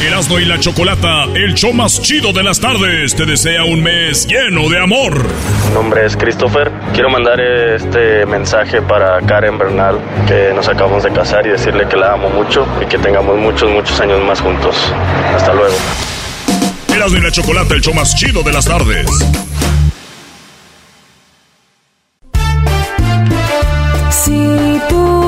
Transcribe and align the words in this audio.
Erasmo 0.00 0.38
y 0.38 0.44
la 0.44 0.60
Chocolata, 0.60 1.24
el 1.34 1.54
show 1.54 1.72
más 1.72 2.00
chido 2.00 2.32
de 2.32 2.44
las 2.44 2.60
tardes, 2.60 3.16
te 3.16 3.26
desea 3.26 3.64
un 3.64 3.82
mes 3.82 4.28
lleno 4.28 4.68
de 4.68 4.80
amor. 4.80 5.26
Mi 5.66 5.74
nombre 5.74 6.06
es 6.06 6.16
Christopher. 6.16 6.70
Quiero 6.94 7.10
mandar 7.10 7.40
este 7.40 8.24
mensaje 8.24 8.80
para 8.80 9.20
Karen 9.22 9.58
Bernal, 9.58 9.98
que 10.28 10.52
nos 10.54 10.68
acabamos 10.68 11.02
de 11.02 11.10
casar 11.10 11.44
y 11.48 11.50
decirle 11.50 11.88
que 11.88 11.96
la 11.96 12.12
amo 12.12 12.30
mucho 12.30 12.64
y 12.80 12.86
que 12.86 12.96
tengamos 12.98 13.36
muchos, 13.38 13.68
muchos 13.70 13.98
años 14.00 14.20
más 14.24 14.40
juntos. 14.40 14.76
Hasta 15.34 15.52
luego. 15.52 15.74
Erasmo 16.94 17.18
y 17.18 17.20
la 17.20 17.32
Chocolata, 17.32 17.74
el 17.74 17.80
show 17.80 17.92
más 17.92 18.14
chido 18.14 18.44
de 18.44 18.52
las 18.52 18.66
tardes. 18.66 19.08
Si 24.10 24.80
tú 24.88 25.27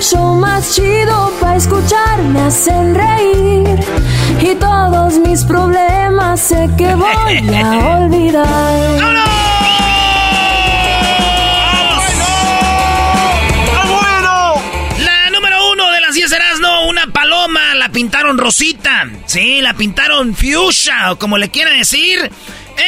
El 0.00 0.06
show 0.06 0.34
más 0.34 0.74
chido 0.74 1.30
para 1.40 1.56
escuchar 1.56 2.22
me 2.32 2.40
hacen 2.40 2.94
reír. 2.94 3.78
Y 4.40 4.54
todos 4.54 5.18
mis 5.18 5.44
problemas 5.44 6.40
sé 6.40 6.70
que 6.78 6.94
voy 6.94 7.52
a 7.62 7.96
olvidar. 7.98 9.00
La 15.04 15.30
número 15.30 15.70
uno 15.72 15.90
de 15.90 16.00
las 16.00 16.14
10 16.14 16.30
Erasmo, 16.32 16.86
una 16.88 17.06
paloma, 17.08 17.74
la 17.74 17.88
pintaron 17.90 18.38
rosita. 18.38 19.08
Sí, 19.26 19.60
la 19.60 19.74
pintaron 19.74 20.34
fuchsia, 20.34 21.12
o 21.12 21.18
como 21.18 21.38
le 21.38 21.50
quieran 21.50 21.78
decir. 21.78 22.30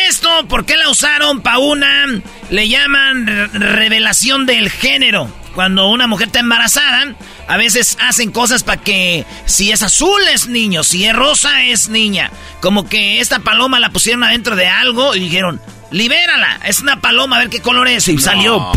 Esto, 0.09 0.47
¿por 0.49 0.65
qué 0.65 0.77
la 0.77 0.89
usaron 0.89 1.41
para 1.43 1.59
una? 1.59 2.07
Le 2.51 2.69
llaman 2.69 3.27
re- 3.27 3.49
revelación 3.49 4.47
del 4.47 4.71
género. 4.71 5.29
Cuando 5.55 5.89
una 5.89 6.07
mujer 6.07 6.29
está 6.29 6.41
embarazada, 6.41 7.15
a 7.49 7.57
veces 7.57 7.97
hacen 8.01 8.31
cosas 8.31 8.63
para 8.63 8.81
que 8.83 9.27
si 9.45 9.71
es 9.71 9.83
azul 9.83 10.21
es 10.33 10.49
niño, 10.49 10.85
si 10.85 11.05
es 11.05 11.15
rosa 11.15 11.65
es 11.65 11.89
niña. 11.89 12.31
Como 12.61 12.89
que 12.89 13.21
esta 13.21 13.41
paloma 13.41 13.81
la 13.81 13.91
pusieron 13.91 14.25
adentro 14.25 14.57
de 14.57 14.69
algo 14.69 15.15
y 15.15 15.21
dijeron, 15.21 15.61
libérala, 15.91 16.61
es 16.65 16.81
una 16.81 17.01
paloma, 17.01 17.37
a 17.37 17.41
ver 17.41 17.51
qué 17.51 17.61
color 17.61 17.89
es. 17.89 18.09
Y 18.09 18.19
salió 18.19 18.73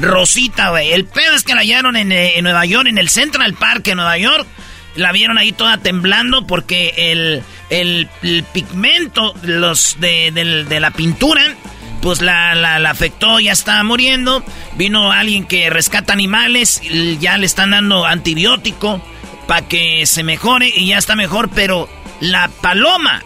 Rosita, 0.00 0.70
güey. 0.70 0.92
El 0.92 1.04
pedo 1.06 1.34
es 1.34 1.42
que 1.42 1.54
la 1.54 1.60
hallaron 1.60 1.96
en, 1.96 2.12
eh, 2.12 2.36
en 2.36 2.44
Nueva 2.44 2.64
York, 2.66 2.88
en 2.88 2.98
el 2.98 3.08
Central 3.08 3.54
Park 3.54 3.84
de 3.84 3.94
Nueva 3.94 4.16
York. 4.18 4.46
La 4.94 5.12
vieron 5.12 5.38
ahí 5.38 5.52
toda 5.52 5.78
temblando 5.78 6.46
porque 6.46 6.92
el, 6.96 7.42
el, 7.70 8.08
el 8.22 8.44
pigmento 8.44 9.34
los 9.42 9.96
de, 10.00 10.32
de 10.68 10.80
la 10.80 10.90
pintura, 10.90 11.42
pues 12.00 12.20
la, 12.20 12.54
la, 12.54 12.78
la 12.78 12.90
afectó, 12.90 13.40
ya 13.40 13.52
estaba 13.52 13.82
muriendo. 13.84 14.42
Vino 14.76 15.12
alguien 15.12 15.44
que 15.46 15.70
rescata 15.70 16.12
animales, 16.12 16.80
ya 17.20 17.38
le 17.38 17.46
están 17.46 17.70
dando 17.70 18.04
antibiótico 18.06 19.00
para 19.46 19.66
que 19.66 20.04
se 20.06 20.22
mejore 20.24 20.68
y 20.74 20.86
ya 20.88 20.98
está 20.98 21.16
mejor, 21.16 21.48
pero 21.50 21.88
la 22.20 22.48
paloma 22.60 23.22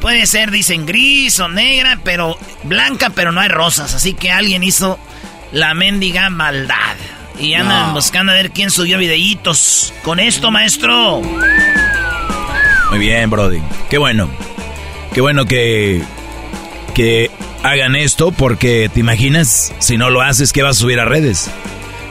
Puede 0.00 0.24
ser, 0.24 0.50
dicen, 0.50 0.86
gris 0.86 1.38
o 1.40 1.48
negra, 1.50 1.98
pero 2.02 2.38
blanca, 2.62 3.10
pero 3.14 3.32
no 3.32 3.40
hay 3.42 3.50
rosas. 3.50 3.92
Así 3.94 4.14
que 4.14 4.30
alguien 4.30 4.62
hizo 4.64 4.98
la 5.52 5.74
mendiga 5.74 6.30
maldad. 6.30 6.96
Y 7.38 7.52
andan 7.52 7.88
No. 7.88 7.92
buscando 7.92 8.32
a 8.32 8.34
ver 8.34 8.50
quién 8.50 8.70
subió 8.70 8.96
videitos. 8.96 9.92
Con 10.02 10.18
esto, 10.18 10.50
maestro. 10.50 11.20
Muy 12.90 12.98
bien, 12.98 13.28
Brody. 13.28 13.60
Qué 13.90 13.98
bueno. 13.98 14.30
Qué 15.12 15.20
bueno 15.20 15.44
que, 15.44 16.02
que 16.94 17.30
hagan 17.62 17.96
esto 17.96 18.32
porque 18.32 18.90
te 18.92 19.00
imaginas, 19.00 19.72
si 19.78 19.96
no 19.96 20.10
lo 20.10 20.22
haces, 20.22 20.52
¿qué 20.52 20.62
vas 20.62 20.76
a 20.76 20.80
subir 20.80 21.00
a 21.00 21.04
redes? 21.04 21.50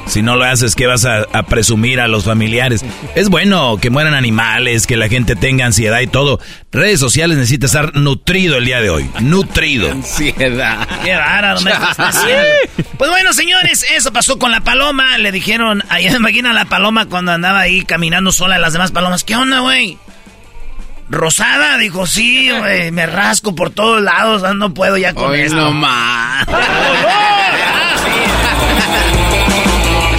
Si 0.07 0.23
no 0.23 0.35
lo 0.35 0.43
haces, 0.43 0.75
¿qué 0.75 0.87
vas 0.87 1.05
a, 1.05 1.19
a 1.33 1.43
presumir 1.43 1.99
a 1.99 2.07
los 2.07 2.25
familiares? 2.25 2.83
Es 3.13 3.29
bueno 3.29 3.77
que 3.79 3.91
mueran 3.91 4.15
animales, 4.15 4.87
que 4.87 4.97
la 4.97 5.07
gente 5.07 5.35
tenga 5.35 5.67
ansiedad 5.67 5.99
y 5.99 6.07
todo. 6.07 6.39
Redes 6.71 6.99
sociales 6.99 7.37
necesita 7.37 7.67
estar 7.67 7.95
nutrido 7.95 8.57
el 8.57 8.65
día 8.65 8.81
de 8.81 8.89
hoy. 8.89 9.07
Nutrido. 9.19 9.91
Ansiedad. 9.91 10.87
Qué 11.03 11.13
bárbaro. 11.15 11.59
Pues 12.97 13.11
bueno, 13.11 13.31
señores, 13.33 13.85
eso 13.95 14.11
pasó 14.11 14.39
con 14.39 14.51
la 14.51 14.61
paloma. 14.61 15.17
Le 15.19 15.31
dijeron, 15.31 15.83
ahí 15.89 16.07
imagina 16.15 16.53
la 16.53 16.65
paloma 16.65 17.05
cuando 17.05 17.31
andaba 17.31 17.59
ahí 17.59 17.85
caminando 17.85 18.31
sola 18.31 18.57
las 18.57 18.73
demás 18.73 18.91
palomas. 18.91 19.23
¿Qué 19.23 19.35
onda, 19.35 19.59
güey? 19.59 19.99
Rosada, 21.09 21.77
dijo, 21.77 22.05
sí, 22.05 22.49
me 22.91 23.05
rasco 23.07 23.55
por 23.55 23.71
todos 23.71 24.01
lados, 24.01 24.43
no 24.55 24.73
puedo 24.73 24.95
ya 24.97 25.13
con 25.13 25.31
Hoy 25.31 25.41
esto. 25.41 25.55
no 25.55 25.71
más. 25.71 26.45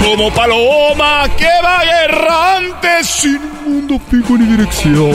Como 0.04 0.32
paloma 0.34 1.28
que 1.38 1.48
va 1.62 1.82
errante 2.04 3.04
sin 3.04 3.40
mundo 3.64 4.00
fijo 4.10 4.36
ni 4.36 4.46
dirección. 4.56 5.12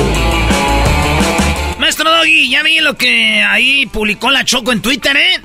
Maestro 1.79 2.09
Doggy, 2.09 2.49
ya 2.49 2.63
vi 2.63 2.79
lo 2.79 2.95
que 2.95 3.43
ahí 3.43 3.85
publicó 3.87 4.31
la 4.31 4.45
Choco 4.45 4.71
en 4.71 4.81
Twitter, 4.81 5.17
¿eh? 5.17 5.41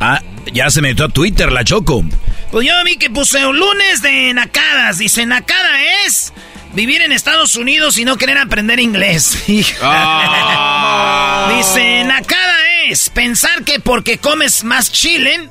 Ah, 0.00 0.20
ya 0.52 0.68
se 0.70 0.82
metió 0.82 1.04
a 1.04 1.08
Twitter 1.08 1.52
la 1.52 1.62
Choco. 1.62 2.02
Pues 2.50 2.66
yo 2.66 2.72
vi 2.84 2.96
que 2.96 3.08
puse 3.10 3.46
un 3.46 3.56
lunes 3.56 4.02
de 4.02 4.34
nacadas. 4.34 4.98
Dice, 4.98 5.24
nacada 5.26 5.80
es 6.04 6.32
vivir 6.72 7.02
en 7.02 7.12
Estados 7.12 7.56
Unidos 7.56 7.98
y 7.98 8.04
no 8.04 8.16
querer 8.16 8.38
aprender 8.38 8.80
inglés. 8.80 9.38
Ah. 9.84 11.52
Dice, 11.56 12.04
nacada 12.04 12.54
es 12.88 13.10
pensar 13.10 13.64
que 13.64 13.80
porque 13.80 14.18
comes 14.18 14.64
más 14.64 14.92
chile, 14.92 15.48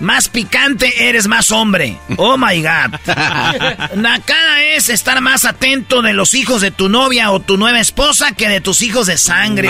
más 0.00 0.28
picante 0.28 1.08
eres 1.08 1.26
más 1.26 1.50
hombre. 1.50 1.96
Oh 2.16 2.36
my 2.36 2.60
God. 2.62 2.98
Nacada 3.96 4.62
es 4.76 4.88
estar 4.88 5.20
más 5.20 5.44
atento 5.44 6.02
de 6.02 6.12
los 6.12 6.34
hijos 6.34 6.60
de 6.60 6.70
tu 6.70 6.88
novia 6.88 7.30
o 7.30 7.40
tu 7.40 7.56
nueva 7.56 7.80
esposa 7.80 8.32
que 8.32 8.48
de 8.48 8.60
tus 8.60 8.82
hijos 8.82 9.06
de 9.06 9.18
sangre. 9.18 9.68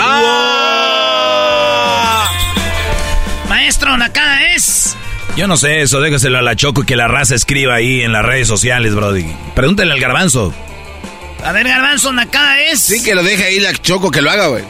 Maestro, 3.49 3.97
nacada 3.97 4.53
es. 4.55 4.95
Yo 5.35 5.47
no 5.47 5.57
sé 5.57 5.81
eso, 5.81 6.01
déjaselo 6.01 6.37
a 6.37 6.41
la 6.41 6.55
Choco 6.55 6.83
y 6.83 6.85
que 6.85 6.95
la 6.95 7.07
raza 7.07 7.35
escriba 7.35 7.75
ahí 7.75 8.01
en 8.01 8.11
las 8.11 8.23
redes 8.23 8.47
sociales, 8.47 8.93
Brody. 8.95 9.25
Pregúntale 9.55 9.91
al 9.91 9.99
garbanzo. 9.99 10.53
A 11.43 11.51
ver, 11.51 11.67
Garbanzo, 11.67 12.11
nacada 12.13 12.59
es. 12.61 12.79
Sí, 12.79 13.03
que 13.03 13.15
lo 13.15 13.23
deje 13.23 13.43
ahí 13.45 13.59
la 13.59 13.73
choco 13.73 14.11
que 14.11 14.21
lo 14.21 14.31
haga, 14.31 14.47
güey. 14.47 14.63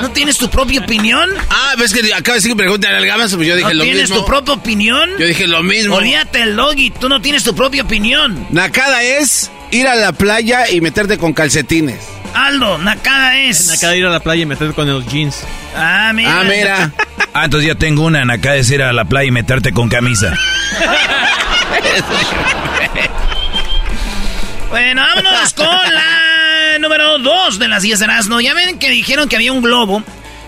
¿No 0.00 0.10
tienes 0.12 0.38
tu 0.38 0.48
propia 0.48 0.80
opinión? 0.80 1.28
Ah, 1.48 1.74
ves 1.76 1.92
que 1.92 2.00
acaba 2.14 2.34
de 2.34 2.38
decir 2.40 2.52
que 2.52 2.56
pregúntale 2.56 2.96
al 2.96 3.06
gabazo, 3.06 3.36
pues 3.36 3.48
yo 3.48 3.56
dije 3.56 3.68
¿No 3.68 3.74
lo 3.74 3.84
tienes 3.84 4.02
mismo. 4.02 4.18
tu 4.18 4.26
propia 4.26 4.54
opinión? 4.54 5.10
Yo 5.18 5.26
dije 5.26 5.46
lo 5.48 5.62
mismo. 5.62 5.96
Olvídate 5.96 6.42
el 6.42 6.56
doggy, 6.56 6.90
tú 6.90 7.08
no 7.08 7.20
tienes 7.20 7.42
tu 7.42 7.54
propia 7.54 7.82
opinión. 7.82 8.46
Nakada 8.50 9.02
es 9.02 9.50
ir 9.72 9.88
a 9.88 9.96
la 9.96 10.12
playa 10.12 10.70
y 10.70 10.80
meterte 10.80 11.18
con 11.18 11.32
calcetines. 11.32 11.98
Aldo, 12.32 12.78
Nakada 12.78 13.38
es. 13.38 13.70
Acá 13.70 13.88
de 13.88 13.98
ir 13.98 14.06
a 14.06 14.10
la 14.10 14.20
playa 14.20 14.42
y 14.42 14.46
meterte 14.46 14.72
con 14.74 14.88
los 14.88 15.04
jeans. 15.08 15.38
Ah, 15.76 16.12
mira. 16.14 16.40
Ah, 16.40 16.44
mira. 16.44 16.92
Ah, 17.32 17.44
entonces 17.44 17.68
ya 17.68 17.76
tengo 17.76 18.02
una. 18.02 18.22
Acá 18.32 18.54
de 18.54 18.74
ir 18.74 18.82
a 18.82 18.92
la 18.92 19.04
playa 19.04 19.28
y 19.28 19.30
meterte 19.30 19.72
con 19.72 19.88
camisa. 19.88 20.36
Bueno, 24.70 25.02
vámonos 25.02 25.52
con 25.54 25.66
la 25.66 26.78
número 26.78 27.18
2 27.18 27.58
de 27.58 27.68
las 27.68 27.82
10 27.82 27.98
de 27.98 28.04
Erasmo. 28.04 28.40
Ya 28.40 28.54
ven 28.54 28.78
que 28.78 28.88
dijeron 28.90 29.28
que 29.28 29.36
había 29.36 29.52
un 29.52 29.62
globo. 29.62 30.02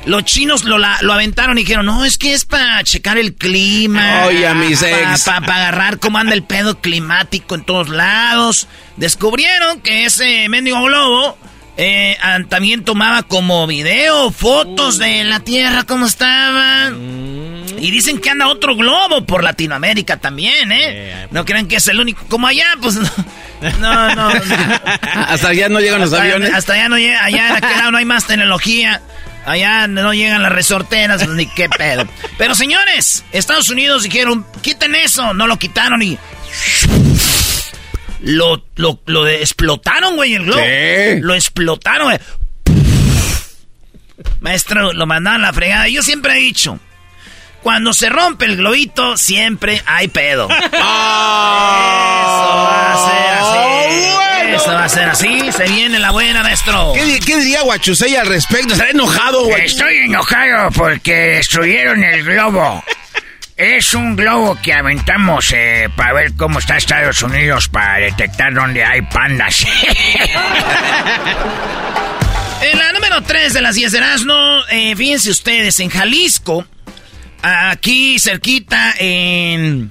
Los 0.04 0.24
chinos 0.24 0.64
lo, 0.64 0.78
la- 0.78 0.98
lo 1.02 1.12
aventaron 1.12 1.58
y 1.58 1.62
dijeron, 1.62 1.86
no, 1.86 2.04
es 2.04 2.18
que 2.18 2.32
es 2.34 2.44
para 2.44 2.82
checar 2.82 3.18
el 3.18 3.34
clima. 3.34 4.24
Oye, 4.26 4.46
a 4.46 4.54
mis 4.54 4.82
ex. 4.82 5.24
Para 5.24 5.56
agarrar 5.56 5.98
cómo 5.98 6.18
anda 6.18 6.34
el 6.34 6.42
pedo 6.42 6.80
climático 6.80 7.54
en 7.54 7.64
todos 7.64 7.88
lados. 7.88 8.66
Descubrieron 8.96 9.80
que 9.80 10.04
ese 10.04 10.48
mendigo 10.48 10.82
globo 10.82 11.36
eh, 11.76 12.16
también 12.48 12.84
tomaba 12.84 13.22
como 13.22 13.66
video 13.66 14.30
fotos 14.30 14.98
de 14.98 15.24
la 15.24 15.40
Tierra, 15.40 15.84
cómo 15.84 16.06
estaba. 16.06 16.90
Y 16.90 17.90
dicen 17.90 18.20
que 18.20 18.30
anda 18.30 18.46
otro 18.48 18.76
globo 18.76 19.24
por 19.24 19.42
Latinoamérica 19.42 20.18
también, 20.18 20.70
¿eh? 20.70 21.26
No 21.30 21.44
crean 21.44 21.66
que 21.66 21.76
es 21.76 21.88
el 21.88 21.98
único. 21.98 22.24
Como 22.28 22.46
allá, 22.46 22.66
pues 22.80 22.94
no. 22.96 23.10
No, 23.80 24.14
no. 24.14 24.34
no. 24.34 24.40
Hasta 25.28 25.48
allá 25.48 25.68
no 25.68 25.80
llegan 25.80 26.00
los 26.00 26.12
Hasta- 26.12 26.22
aviones. 26.24 26.52
Hasta 26.52 26.74
allá 26.74 26.88
no 26.88 26.98
llega, 26.98 27.24
allá 27.24 27.46
de 27.46 27.56
aquel 27.58 27.78
lado 27.78 27.90
no 27.90 27.98
hay 27.98 28.04
más 28.04 28.26
tecnología. 28.26 29.00
Allá 29.44 29.88
no 29.88 30.14
llegan 30.14 30.42
las 30.42 30.52
resorteras, 30.52 31.26
ni 31.28 31.46
qué 31.46 31.68
pedo. 31.68 32.06
Pero 32.38 32.54
señores, 32.54 33.24
Estados 33.32 33.70
Unidos 33.70 34.04
dijeron, 34.04 34.46
quiten 34.60 34.94
eso, 34.94 35.34
no 35.34 35.46
lo 35.48 35.58
quitaron 35.58 36.00
y. 36.02 36.16
Lo, 38.22 38.64
lo, 38.76 39.00
lo 39.06 39.24
de- 39.24 39.40
explotaron, 39.40 40.16
güey, 40.16 40.34
el 40.34 40.44
globo. 40.44 40.60
Sí. 40.62 41.20
Lo 41.20 41.34
explotaron, 41.34 42.06
güey. 42.08 42.18
Maestro, 44.40 44.92
lo 44.92 45.06
mandaron 45.06 45.42
a 45.44 45.48
la 45.48 45.52
fregada. 45.52 45.88
Yo 45.88 46.02
siempre 46.02 46.32
he 46.34 46.40
dicho, 46.40 46.78
cuando 47.62 47.92
se 47.92 48.08
rompe 48.08 48.44
el 48.44 48.56
globito, 48.56 49.16
siempre 49.16 49.82
hay 49.86 50.08
pedo. 50.08 50.48
Eso 50.50 50.58
va 52.64 52.92
a 52.92 52.96
ser 53.10 53.28
así. 53.38 54.54
Eso 54.54 54.72
va 54.72 54.84
a 54.84 54.88
ser 54.88 55.08
así. 55.08 55.52
Se 55.52 55.64
viene 55.68 55.98
la 55.98 56.10
buena, 56.10 56.42
maestro. 56.42 56.92
¿Qué, 56.94 57.04
di- 57.04 57.20
qué 57.20 57.36
diría 57.36 57.62
Guachusei 57.62 58.14
al 58.16 58.26
respecto? 58.26 58.72
¿Estará 58.74 58.90
enojado, 58.90 59.44
Guachusei? 59.44 59.66
Estoy 59.66 59.96
enojado 60.04 60.70
porque 60.72 61.12
destruyeron 61.14 62.02
el 62.04 62.24
globo. 62.24 62.84
Es 63.56 63.94
un 63.94 64.16
globo 64.16 64.56
que 64.62 64.72
aventamos 64.72 65.52
eh, 65.52 65.88
para 65.94 66.12
ver 66.14 66.32
cómo 66.36 66.58
está 66.58 66.76
Estados 66.76 67.22
Unidos, 67.22 67.68
para 67.68 67.98
detectar 67.98 68.52
dónde 68.54 68.84
hay 68.84 69.02
pandas. 69.02 69.64
En 72.62 72.78
la 72.78 72.92
número 72.92 73.20
3 73.22 73.54
de 73.54 73.60
las 73.60 73.74
10 73.74 73.90
de 73.90 73.98
Erasmo, 73.98 74.60
eh, 74.70 74.94
fíjense 74.94 75.30
ustedes, 75.30 75.80
en 75.80 75.88
Jalisco, 75.90 76.64
aquí 77.42 78.20
cerquita, 78.20 78.94
en. 79.00 79.90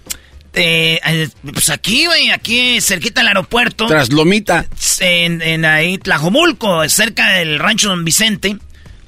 eh, 0.53 1.27
pues 1.53 1.69
aquí, 1.69 2.05
güey, 2.05 2.31
aquí 2.31 2.79
cerquita 2.79 3.19
del 3.19 3.27
aeropuerto. 3.27 3.87
Tras 3.87 4.09
Lomita. 4.09 4.65
en, 5.01 5.41
en 5.41 5.65
ahí, 5.65 5.97
Tlajomulco, 5.97 6.87
cerca 6.87 7.31
del 7.33 7.59
rancho 7.59 7.89
Don 7.89 8.05
Vicente, 8.05 8.55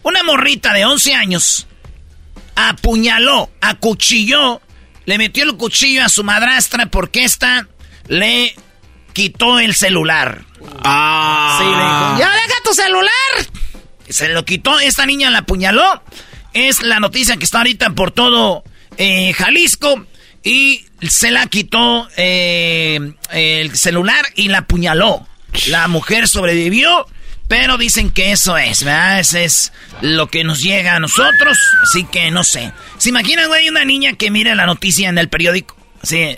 una 0.01 0.23
morrita 0.23 0.73
de 0.73 0.83
11 0.83 1.13
años 1.15 1.65
apuñaló, 2.55 3.49
acuchilló, 3.61 4.61
le 5.05 5.17
metió 5.17 5.43
el 5.43 5.55
cuchillo 5.57 6.03
a 6.05 6.09
su 6.09 6.23
madrastra 6.23 6.87
porque 6.87 7.23
esta 7.23 7.67
le 8.07 8.55
quitó 9.13 9.59
el 9.59 9.75
celular. 9.75 10.43
Ah. 10.83 11.57
Sí, 11.59 11.65
le 11.65 11.71
dijo, 11.71 12.19
ya 12.19 12.41
deja 12.41 12.61
tu 12.63 12.73
celular. 12.73 13.11
Se 14.09 14.29
lo 14.29 14.45
quitó, 14.45 14.79
esta 14.79 15.05
niña 15.05 15.29
la 15.29 15.39
apuñaló. 15.39 16.03
Es 16.53 16.81
la 16.81 16.99
noticia 16.99 17.37
que 17.37 17.45
está 17.45 17.59
ahorita 17.59 17.91
por 17.91 18.11
todo 18.11 18.63
eh, 18.97 19.33
Jalisco. 19.33 20.05
Y 20.43 20.85
se 21.01 21.31
la 21.31 21.47
quitó 21.47 22.07
eh, 22.17 23.13
el 23.31 23.75
celular 23.77 24.25
y 24.35 24.49
la 24.49 24.59
apuñaló. 24.59 25.25
La 25.67 25.87
mujer 25.87 26.27
sobrevivió, 26.27 27.07
pero 27.47 27.77
dicen 27.77 28.11
que 28.11 28.31
eso 28.31 28.57
es, 28.57 28.83
¿verdad? 28.83 29.19
Ese 29.19 29.43
es 29.43 29.73
lo 30.01 30.27
que 30.27 30.43
nos 30.43 30.61
llega 30.61 30.95
a 30.95 30.99
nosotros. 30.99 31.57
Así 31.83 32.05
que 32.05 32.31
no 32.31 32.43
sé. 32.43 32.71
¿Se 32.97 33.09
imaginan, 33.09 33.47
güey, 33.47 33.69
una 33.69 33.85
niña 33.85 34.13
que 34.13 34.31
mira 34.31 34.55
la 34.55 34.65
noticia 34.65 35.09
en 35.09 35.17
el 35.17 35.29
periódico? 35.29 35.75
Así, 36.01 36.37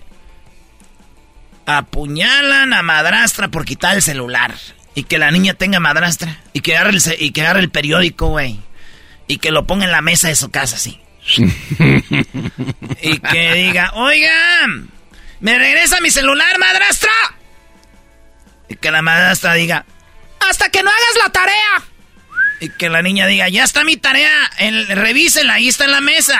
apuñalan 1.66 2.74
a 2.74 2.82
madrastra 2.82 3.50
por 3.50 3.66
quitar 3.66 3.96
el 3.96 4.02
celular. 4.02 4.56
Y 4.94 5.04
que 5.04 5.18
la 5.18 5.32
niña 5.32 5.54
tenga 5.54 5.80
madrastra. 5.80 6.42
Y 6.54 6.62
que 6.62 6.76
agarre 6.76 6.92
el, 6.92 7.02
y 7.20 7.32
que 7.32 7.42
agarre 7.42 7.60
el 7.60 7.70
periódico, 7.70 8.28
güey. 8.28 8.60
Y 9.28 9.38
que 9.38 9.52
lo 9.52 9.66
ponga 9.68 9.86
en 9.86 9.92
la 9.92 10.02
mesa 10.02 10.30
de 10.30 10.36
su 10.36 10.52
casa, 10.52 10.78
así. 10.78 11.02
y 11.38 13.20
que 13.20 13.54
diga, 13.54 13.92
oigan, 13.96 14.90
¿me 15.40 15.58
regresa 15.58 16.00
mi 16.02 16.12
celular, 16.12 16.58
madrastra? 16.60 17.12
Y 18.70 18.76
que 18.76 18.92
la 18.92 19.02
madrastra 19.02 19.54
diga, 19.54 19.86
hasta 20.40 20.70
que 20.70 20.84
no 20.84 20.90
hagas 20.90 21.24
la 21.24 21.32
tarea. 21.32 21.84
Y 22.62 22.70
que 22.70 22.90
la 22.90 23.02
niña 23.02 23.28
diga, 23.28 23.50
ya 23.50 23.64
está 23.64 23.84
mi 23.84 23.98
tarea, 23.98 24.50
el, 24.58 24.88
revísela, 24.88 25.56
ahí 25.56 25.68
está 25.68 25.86
en 25.86 25.92
la 25.92 26.02
mesa. 26.02 26.40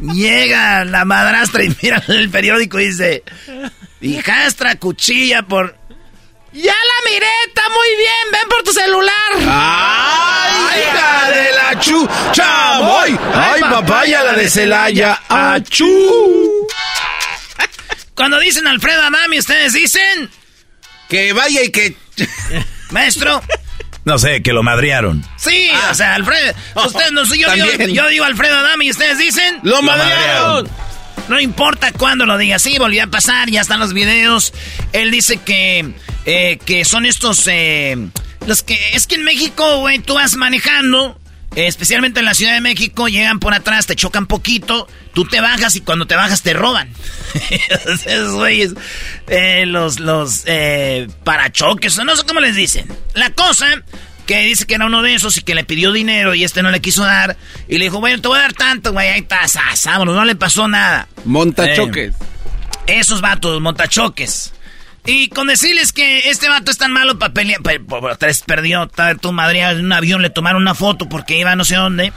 Llega 0.00 0.84
la 0.84 1.04
madrastra 1.04 1.64
y 1.64 1.76
mira 1.82 2.02
el 2.08 2.30
periódico 2.30 2.80
y 2.80 2.86
dice, 2.86 3.22
hijastra, 4.00 4.76
cuchilla 4.76 5.42
por... 5.42 5.76
Ya 6.52 6.72
la 6.72 7.10
miré, 7.10 7.26
está 7.46 7.68
muy 7.68 7.88
bien, 7.96 8.32
ven 8.32 8.48
por 8.48 8.62
tu 8.62 8.72
celular. 8.72 9.12
¡Ay, 9.46 10.80
hija 10.80 11.30
de 11.30 11.52
la 11.52 11.78
chu! 11.78 12.08
¡Chamoy! 12.32 13.18
¡Ay, 13.34 13.60
papaya, 13.60 14.24
la 14.24 14.32
de 14.32 14.48
Celaya! 14.48 15.20
¡Achú! 15.28 15.86
Cuando 18.14 18.40
dicen 18.40 18.66
Alfredo 18.66 19.02
Adami, 19.02 19.38
ustedes 19.38 19.74
dicen, 19.74 20.30
Que 21.08 21.32
vaya 21.32 21.62
y 21.64 21.70
que... 21.70 21.96
maestro, 22.90 23.42
No 24.04 24.18
sé, 24.18 24.42
que 24.42 24.52
lo 24.52 24.62
madrearon. 24.62 25.24
sí, 25.36 25.70
o 25.90 25.94
sea, 25.94 26.14
Alfredo, 26.14 26.54
ustedes 26.86 27.12
no 27.12 27.24
yo 27.34 27.52
digo, 27.52 27.86
yo 27.86 28.08
digo 28.08 28.24
Alfredo 28.24 28.56
Adami 28.58 28.86
y 28.86 28.90
ustedes 28.90 29.18
dicen, 29.18 29.60
¡Lo 29.62 29.82
madrearon! 29.82 30.68
No 31.28 31.38
importa 31.38 31.92
cuándo 31.92 32.24
lo 32.24 32.38
diga, 32.38 32.58
sí, 32.58 32.78
volvió 32.78 33.04
a 33.04 33.06
pasar, 33.06 33.50
ya 33.50 33.60
están 33.60 33.80
los 33.80 33.92
videos. 33.92 34.54
Él 34.94 35.10
dice 35.10 35.36
que, 35.36 35.92
eh, 36.24 36.58
que 36.64 36.86
son 36.86 37.04
estos, 37.04 37.46
eh, 37.48 37.96
los 38.46 38.62
que, 38.62 38.78
es 38.94 39.06
que 39.06 39.16
en 39.16 39.24
México, 39.24 39.80
güey, 39.80 39.98
tú 39.98 40.14
vas 40.14 40.36
manejando, 40.36 41.20
especialmente 41.54 42.20
en 42.20 42.26
la 42.26 42.34
Ciudad 42.34 42.54
de 42.54 42.60
México, 42.60 43.08
llegan 43.08 43.40
por 43.40 43.54
atrás, 43.54 43.86
te 43.86 43.96
chocan 43.96 44.26
poquito, 44.26 44.88
tú 45.12 45.24
te 45.24 45.40
bajas 45.40 45.76
y 45.76 45.80
cuando 45.80 46.06
te 46.06 46.14
bajas 46.14 46.42
te 46.42 46.52
roban. 46.52 46.90
Esos 48.06 48.32
güeyes, 48.32 48.74
eh, 49.26 49.66
los, 49.66 50.00
los, 50.00 50.42
eh, 50.46 51.08
parachoques, 51.24 51.98
no 52.04 52.16
sé 52.16 52.24
cómo 52.26 52.40
les 52.40 52.56
dicen. 52.56 52.86
La 53.14 53.30
cosa 53.30 53.66
que 54.26 54.42
dice 54.42 54.66
que 54.66 54.74
era 54.74 54.86
uno 54.86 55.00
de 55.00 55.14
esos 55.14 55.38
y 55.38 55.42
que 55.42 55.54
le 55.54 55.64
pidió 55.64 55.90
dinero 55.90 56.34
y 56.34 56.44
este 56.44 56.62
no 56.62 56.70
le 56.70 56.80
quiso 56.80 57.02
dar. 57.02 57.36
Y 57.66 57.78
le 57.78 57.84
dijo, 57.86 57.98
bueno, 57.98 58.20
te 58.20 58.28
voy 58.28 58.38
a 58.38 58.42
dar 58.42 58.52
tanto, 58.52 58.92
güey, 58.92 59.08
ahí 59.08 59.20
está, 59.20 59.46
vámonos, 59.86 60.14
no 60.14 60.24
le 60.24 60.36
pasó 60.36 60.68
nada. 60.68 61.08
Montachoques. 61.24 62.14
Eh, 62.86 62.98
esos 62.98 63.20
vatos, 63.20 63.60
montachoques. 63.60 64.52
Y 65.08 65.28
con 65.28 65.46
decirles 65.48 65.92
que 65.92 66.28
este 66.30 66.48
vato 66.48 66.70
es 66.70 66.76
tan 66.78 66.92
malo 66.92 67.18
para 67.18 67.32
pelear, 67.32 67.60
tres 68.18 68.42
perdió, 68.46 68.88
tu 69.20 69.32
madre 69.32 69.62
en 69.62 69.86
un 69.86 69.92
avión 69.92 70.20
le 70.22 70.28
tomaron 70.30 70.60
una 70.62 70.74
foto 70.74 71.08
porque 71.08 71.38
iba 71.38 71.56
no 71.56 71.64
sé 71.64 71.76
dónde. 71.76 72.12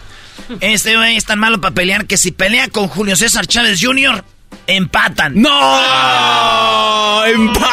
Este 0.60 0.96
güey 0.98 1.16
es 1.16 1.24
tan 1.26 1.40
malo 1.40 1.62
para 1.62 1.74
pelear 1.74 2.06
que 2.06 2.18
si 2.18 2.32
pelea 2.32 2.68
con 2.68 2.88
Julio 2.90 3.16
César 3.16 3.48
Chávez 3.48 3.80
Jr., 3.82 4.24
empatan. 4.68 5.42
¡No! 5.42 7.26
¡Empacha! 7.26 7.70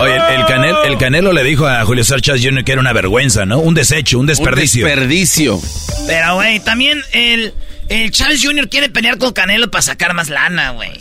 Oye, 0.00 0.16
el, 0.16 0.22
el 0.40 0.46
Canel- 0.46 0.86
el 0.86 0.98
Canelo 0.98 1.32
le 1.32 1.42
dijo 1.44 1.66
a 1.66 1.84
Julio 1.84 2.04
César 2.04 2.20
Chávez 2.20 2.42
Jr. 2.44 2.64
que 2.64 2.72
era 2.72 2.80
una 2.80 2.92
vergüenza, 2.92 3.46
¿no? 3.46 3.58
Un 3.58 3.74
desecho, 3.74 4.18
un 4.18 4.26
desperdicio. 4.26 4.84
Un 4.84 4.90
desperdicio. 4.90 5.60
Pero, 6.06 6.36
güey, 6.36 6.60
también 6.60 7.02
el, 7.12 7.52
el 7.88 8.10
Chávez 8.10 8.40
Jr. 8.44 8.68
quiere 8.68 8.88
pelear 8.88 9.18
con 9.18 9.32
Canelo 9.32 9.70
para 9.70 9.82
sacar 9.82 10.14
más 10.14 10.28
lana, 10.28 10.70
güey. 10.70 10.92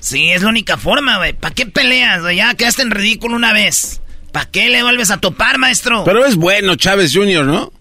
Sí, 0.00 0.30
es 0.30 0.42
la 0.42 0.48
única 0.48 0.76
forma, 0.76 1.18
güey. 1.18 1.34
¿Para 1.34 1.54
qué 1.54 1.66
peleas, 1.66 2.22
güey? 2.22 2.36
Ya 2.36 2.54
quedaste 2.54 2.82
en 2.82 2.90
ridículo 2.90 3.36
una 3.36 3.52
vez. 3.52 4.00
¿Para 4.32 4.46
qué 4.50 4.68
le 4.68 4.82
vuelves 4.82 5.10
a 5.10 5.18
topar, 5.18 5.58
maestro? 5.58 6.04
Pero 6.04 6.24
es 6.24 6.36
bueno 6.36 6.76
Chávez 6.76 7.12
Jr., 7.14 7.44
¿no? 7.44 7.72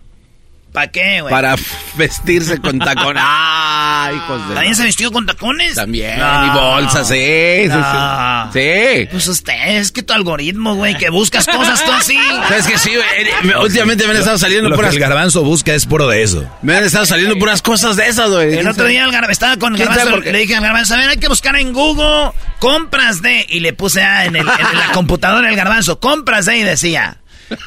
¿Para 0.72 0.88
qué, 0.92 1.22
güey? 1.22 1.32
Para 1.32 1.56
vestirse 1.96 2.60
con 2.60 2.78
tacón. 2.80 3.16
¡Ah, 3.20 4.12
hijos 4.16 4.48
de... 4.50 4.54
¿También 4.56 4.76
se 4.76 4.84
vistió 4.86 5.12
con 5.12 5.26
tacones? 5.26 5.76
También, 5.76 6.20
No. 6.20 6.46
y 6.46 6.50
bolsas, 6.52 7.08
sí. 7.08 7.66
No. 7.68 8.50
Sí. 8.54 9.08
Pues 9.12 9.28
usted, 9.28 9.78
es 9.78 9.92
que 9.92 10.04
tu 10.04 10.14
algoritmo, 10.14 10.76
güey, 10.76 10.96
que 10.96 11.10
buscas 11.10 11.46
cosas 11.48 11.84
tú 11.84 11.92
así. 11.92 12.18
Es 12.56 12.68
que 12.68 12.78
sí, 12.78 12.92
güey, 12.96 13.08
eh, 13.28 13.30
me- 13.44 13.58
últimamente 13.58 14.06
me 14.06 14.12
han 14.12 14.18
estado 14.18 14.38
saliendo 14.38 14.70
Lo 14.70 14.76
que 14.76 14.80
puras... 14.80 14.94
el 14.94 15.00
garbanzo 15.00 15.44
busca 15.44 15.74
es 15.74 15.86
puro 15.86 16.08
de 16.08 16.22
eso. 16.24 16.48
Me 16.62 16.76
han 16.78 16.84
estado 16.84 17.06
saliendo 17.06 17.38
puras 17.38 17.62
cosas 17.62 17.96
de 17.96 18.08
esas, 18.08 18.30
güey. 18.30 18.58
El 18.58 18.68
otro 18.68 18.86
día 18.86 19.04
el 19.06 19.12
Garbanzo, 19.12 19.32
estaba 19.32 19.58
con 19.58 19.74
el 19.74 19.78
¿Quién 19.78 19.90
sabe 19.90 20.04
Garbanzo, 20.06 20.32
le 20.32 20.38
dije 20.40 20.56
al 20.56 20.62
Garbanzo, 20.64 20.94
a 20.94 20.98
ver, 20.98 21.10
hay 21.10 21.18
que 21.18 21.28
buscar 21.28 21.56
en 21.56 21.74
Google 21.74 22.32
compras 22.60 23.22
de, 23.22 23.46
y 23.50 23.60
le 23.62 23.74
puse 23.74 24.02
ah, 24.04 24.26
en, 24.26 24.36
el- 24.36 24.48
en 24.48 24.78
la 24.80 24.92
computadora 24.94 25.50
el 25.50 25.56
Garbanzo, 25.56 26.00
compras 26.00 26.46
de, 26.46 26.58
y 26.58 26.64
decía, 26.64 27.18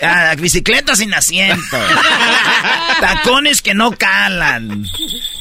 ah, 0.03 0.35
bicicleta 0.39 0.97
sin 0.97 1.15
asiento, 1.15 1.79
tacones 3.01 3.62
que 3.62 3.75
no 3.75 3.93
calan, 3.93 4.87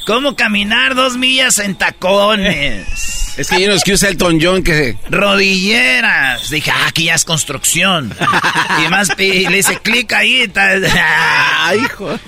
cómo 0.06 0.36
caminar 0.36 0.94
dos 0.94 1.16
millas 1.16 1.58
en 1.58 1.74
tacones. 1.74 3.22
Es 3.36 3.48
que 3.48 3.62
yo 3.62 3.68
no 3.68 3.74
es 3.74 3.82
que 3.82 3.94
usa 3.94 4.10
Elton 4.10 4.38
John 4.42 4.62
que... 4.62 4.94
Rodilleras. 5.08 6.50
Dije, 6.50 6.70
ah, 6.70 6.86
aquí 6.88 7.04
ya 7.04 7.14
es 7.14 7.24
construcción. 7.24 8.14
y 8.84 8.88
más, 8.90 9.08
y 9.18 9.46
le 9.48 9.58
hice 9.58 9.78
clic 9.78 10.12
ahí. 10.12 10.48
tal. 10.48 10.84
¡Ah, 10.94 11.72
hijo! 11.74 12.18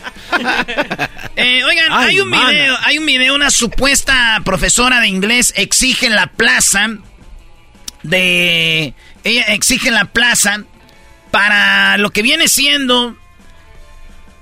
Eh, 1.37 1.63
oigan, 1.63 1.87
Ay, 1.91 2.09
hay 2.09 2.21
un 2.21 2.31
mana. 2.31 2.51
video, 2.51 2.79
hay 2.83 2.99
un 2.99 3.07
video, 3.07 3.35
una 3.35 3.51
supuesta 3.51 4.41
profesora 4.45 5.01
de 5.01 5.09
inglés 5.09 5.53
exige 5.57 6.07
en 6.07 6.15
la 6.15 6.29
plaza 6.29 6.89
de... 8.03 8.95
Ella 9.25 9.43
exige 9.49 9.89
en 9.89 9.95
la 9.95 10.07
plaza 10.07 10.65
para 11.35 11.97
lo 11.97 12.11
que 12.11 12.23
viene 12.23 12.47
siendo 12.47 13.17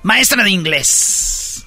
maestra 0.03 0.45
de 0.45 0.51
inglés. 0.51 1.65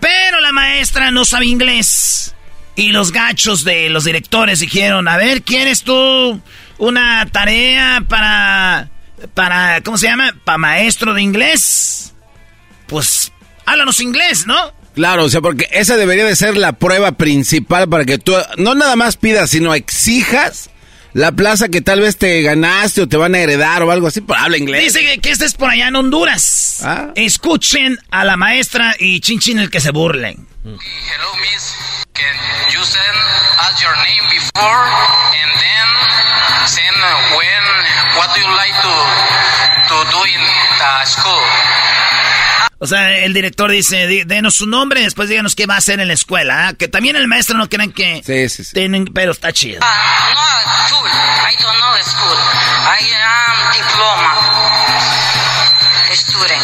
Pero 0.00 0.40
la 0.40 0.50
maestra 0.50 1.12
no 1.12 1.24
sabe 1.24 1.46
inglés. 1.46 2.34
Y 2.74 2.90
los 2.90 3.12
gachos 3.12 3.62
de 3.62 3.88
los 3.88 4.02
directores 4.02 4.58
dijeron, 4.58 5.06
a 5.06 5.16
ver, 5.16 5.42
¿quieres 5.42 5.84
tú 5.84 6.40
una 6.78 7.24
tarea 7.30 8.02
para... 8.08 8.90
para 9.32 9.80
¿cómo 9.82 9.96
se 9.96 10.08
llama? 10.08 10.34
Para 10.42 10.58
maestro 10.58 11.14
de 11.14 11.22
inglés? 11.22 12.12
Pues, 12.88 13.30
háblanos 13.64 14.00
inglés, 14.00 14.44
¿no? 14.44 14.56
Claro, 14.96 15.22
o 15.22 15.28
sea, 15.28 15.40
porque 15.40 15.68
esa 15.70 15.96
debería 15.96 16.24
de 16.24 16.34
ser 16.34 16.56
la 16.56 16.72
prueba 16.72 17.12
principal 17.12 17.88
para 17.88 18.04
que 18.04 18.18
tú 18.18 18.34
no 18.56 18.74
nada 18.74 18.96
más 18.96 19.16
pidas, 19.16 19.50
sino 19.50 19.72
exijas 19.72 20.68
la 21.14 21.32
plaza 21.32 21.68
que 21.68 21.80
tal 21.80 22.00
vez 22.00 22.16
te 22.16 22.42
ganaste 22.42 23.02
o 23.02 23.08
te 23.08 23.16
van 23.16 23.34
a 23.34 23.38
heredar 23.38 23.82
o 23.82 23.90
algo 23.90 24.06
así, 24.06 24.20
pero 24.20 24.38
habla 24.38 24.56
inglés. 24.56 24.82
Dice 24.82 25.00
que, 25.00 25.18
que 25.18 25.30
este 25.30 25.44
es 25.44 25.54
por 25.54 25.70
allá 25.70 25.88
en 25.88 25.96
Honduras. 25.96 26.80
Ah. 26.82 27.08
Escuchen 27.14 27.98
a 28.10 28.24
la 28.24 28.36
maestra 28.36 28.94
y 28.98 29.20
chin 29.20 29.38
chin 29.38 29.58
el 29.58 29.70
que 29.70 29.80
se 29.80 29.90
burlen. 29.90 30.46
Hello, 30.64 30.78
miss. 31.40 31.74
Can 32.14 32.36
you 32.72 32.84
send 32.84 33.16
us 33.66 33.82
your 33.82 33.94
name 33.96 34.24
before 34.30 34.84
and 35.34 35.50
then 35.58 35.88
send 36.66 36.96
uh, 36.96 37.36
when 37.36 37.62
what 38.16 38.28
do 38.34 38.40
you 38.40 38.52
like 38.54 38.76
to 38.82 38.94
to 39.88 39.96
do 40.10 40.20
in 40.22 40.42
the 40.78 41.04
school? 41.04 41.42
O 42.82 42.86
sea, 42.88 43.16
el 43.18 43.32
director 43.32 43.70
dice, 43.70 44.08
"Di- 44.08 44.24
denos 44.24 44.54
su 44.56 44.66
nombre 44.66 45.00
y 45.00 45.04
después 45.04 45.28
díganos 45.28 45.54
qué 45.54 45.66
va 45.66 45.74
a 45.76 45.78
hacer 45.78 46.00
en 46.00 46.08
la 46.08 46.14
escuela. 46.14 46.66
¿ah? 46.68 46.74
Que 46.74 46.88
también 46.88 47.14
el 47.14 47.28
maestro 47.28 47.56
no 47.56 47.68
crean 47.68 47.92
que... 47.92 48.22
Sí, 48.26 48.48
sí, 48.48 48.64
sí. 48.64 48.72
tienen- 48.74 49.06
pero 49.14 49.30
está 49.30 49.52
chido. 49.52 49.78
Uh, 49.80 50.34
no 50.34 50.88
school. 50.88 51.08
I 51.08 51.62
don't 51.62 51.78
know 51.78 51.94
the 51.94 52.02
school. 52.02 52.36
I 52.36 53.06
am 53.14 53.72
diploma 53.72 54.30
student. 56.14 56.62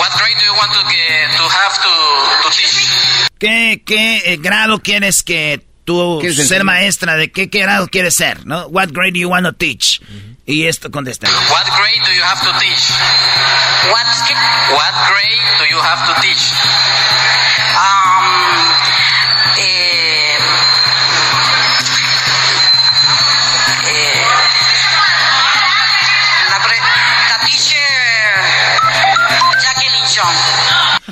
What 0.00 0.10
grade 0.18 0.38
do 0.38 0.44
you 0.46 0.54
want 0.54 0.72
to 0.72 0.82
get, 0.88 1.36
to 1.36 1.44
have 1.44 1.74
to 1.82 1.94
to 2.42 2.48
teach? 2.56 3.28
¿Qué, 3.38 3.82
qué 3.84 4.22
eh, 4.32 4.36
grado 4.38 4.78
quieres 4.80 5.22
que 5.22 5.60
tú 5.84 6.18
¿Quieres 6.20 6.48
ser 6.48 6.64
maestra? 6.64 7.16
¿De 7.16 7.30
qué, 7.30 7.48
qué 7.50 7.60
grado 7.60 7.86
quieres 7.88 8.14
ser? 8.14 8.46
¿no? 8.46 8.66
What 8.68 8.88
grade 8.92 9.12
do 9.12 9.18
you 9.20 9.28
want 9.28 9.44
to 9.46 9.52
teach? 9.52 10.00
Y 10.48 10.66
esto 10.66 10.90
contesta. 10.90 11.28
What 11.28 11.66
grade 11.76 12.02
do 12.06 12.12
you 12.14 12.22
have 12.22 12.40
to 12.40 12.50
teach? 12.58 12.90
What 13.92 14.06
What 14.72 14.94
grade 15.12 15.44
do 15.58 15.64
you 15.68 15.78
have 15.78 16.06
to 16.06 16.14
teach? 16.22 16.40
Um, 17.76 18.24
eh, 19.58 19.60
eh, 19.60 20.17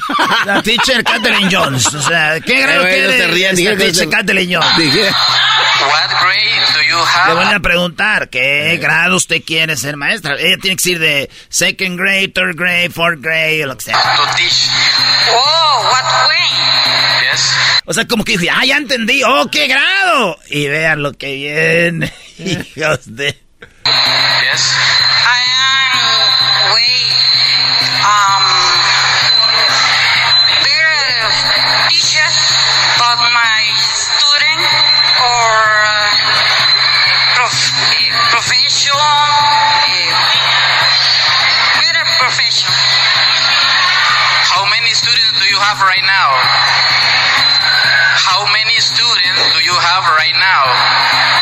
La 0.47 0.63
teacher 0.63 1.03
Catherine 1.05 1.49
Jones. 1.51 1.87
O 1.95 2.03
sea, 2.03 2.41
¿qué 2.41 2.61
grado 2.63 2.87
Eh, 2.87 2.91
güey, 2.91 3.01
no 3.03 3.09
quiere 3.09 3.19
se 3.19 3.27
rían, 3.29 3.59
esta 3.59 3.77
teacher 3.77 3.95
se- 3.95 4.09
Catherine 4.11 4.55
Jones? 4.57 4.77
Dije, 4.79 5.11
What 5.11 6.11
grade 6.23 6.73
do 6.75 6.83
you 6.83 6.97
Le 6.97 7.03
have? 7.03 7.35
vuelven 7.35 7.55
a 7.57 7.61
preguntar, 7.61 8.29
¿qué 8.31 8.79
grado 8.81 9.17
usted 9.17 9.43
quiere 9.45 9.77
ser 9.77 9.97
maestra? 9.97 10.35
Ella 10.39 10.57
tiene 10.61 10.77
que 10.77 10.91
ir 10.91 10.99
de 10.99 11.31
second 11.49 11.99
grade, 11.99 12.29
third 12.29 12.57
grade, 12.57 12.91
fourth 12.91 13.21
grade, 13.21 13.65
o 13.65 13.67
lo 13.67 13.77
que 13.77 13.85
sea. 13.85 13.95
To 14.17 14.23
teach. 14.37 14.69
Oh, 15.31 15.83
what 15.91 16.29
grade? 16.29 17.31
Yes. 17.33 17.51
O 17.85 17.93
sea, 17.93 18.07
como 18.07 18.25
que 18.25 18.33
dice, 18.39 18.49
ah, 18.51 18.65
ya 18.65 18.77
entendí, 18.79 19.23
oh, 19.25 19.49
qué 19.51 19.67
grado. 19.69 20.39
Y 20.49 20.67
vean 20.69 21.03
lo 21.03 21.13
que 21.13 21.35
viene, 21.35 22.13
hijos 22.39 23.01
de... 23.15 23.27
Yes. 23.85 24.73
I 25.27 25.43
am 25.93 26.75
wait. 26.75 27.13
Um, 28.03 28.45
taught 33.07 33.23
my 33.23 33.63
student 33.87 34.67
or 34.67 35.55
uh, 35.87 36.11
prof, 37.39 37.55
eh, 37.95 38.11
profession. 38.35 38.99
eh, 38.99 40.11
better 41.87 42.03
profession. 42.19 42.73
How 44.51 44.67
many 44.67 44.91
students 44.91 45.39
do 45.39 45.47
you 45.47 45.61
have 45.63 45.79
right 45.87 46.03
now? 46.03 46.29
How 48.27 48.43
many 48.51 48.75
students 48.83 49.55
do 49.55 49.61
you 49.63 49.77
have 49.79 50.03
right 50.11 50.37
now? 50.43 51.36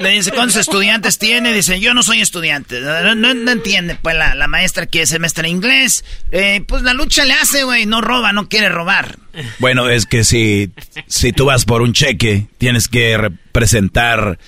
Le 0.00 0.10
dice, 0.10 0.32
¿cuántos 0.32 0.56
estudiantes 0.56 1.18
tiene? 1.18 1.52
Dice, 1.52 1.78
yo 1.78 1.92
no 1.94 2.02
soy 2.02 2.20
estudiante. 2.20 2.80
No, 2.80 3.14
no- 3.14 3.34
no 3.34 3.50
entiende, 3.50 3.96
pues, 4.00 4.16
la, 4.16 4.34
la 4.34 4.46
maestra 4.46 4.86
que 4.86 5.02
es 5.02 5.18
maestra 5.20 5.46
inglés. 5.46 6.04
Eh, 6.32 6.62
pues 6.66 6.82
la 6.82 6.94
lucha 6.94 7.24
le 7.24 7.34
hace, 7.34 7.64
güey, 7.64 7.84
no 7.86 8.00
roba, 8.00 8.32
no 8.32 8.48
quiere 8.48 8.68
robar. 8.70 9.18
Bueno, 9.58 9.88
es 9.90 10.06
que 10.06 10.24
si, 10.24 10.70
si 11.06 11.32
tú 11.32 11.44
vas 11.44 11.64
por 11.66 11.82
un 11.82 11.92
cheque, 11.92 12.46
tienes 12.58 12.88
que 12.88 13.16
representar 13.18 14.38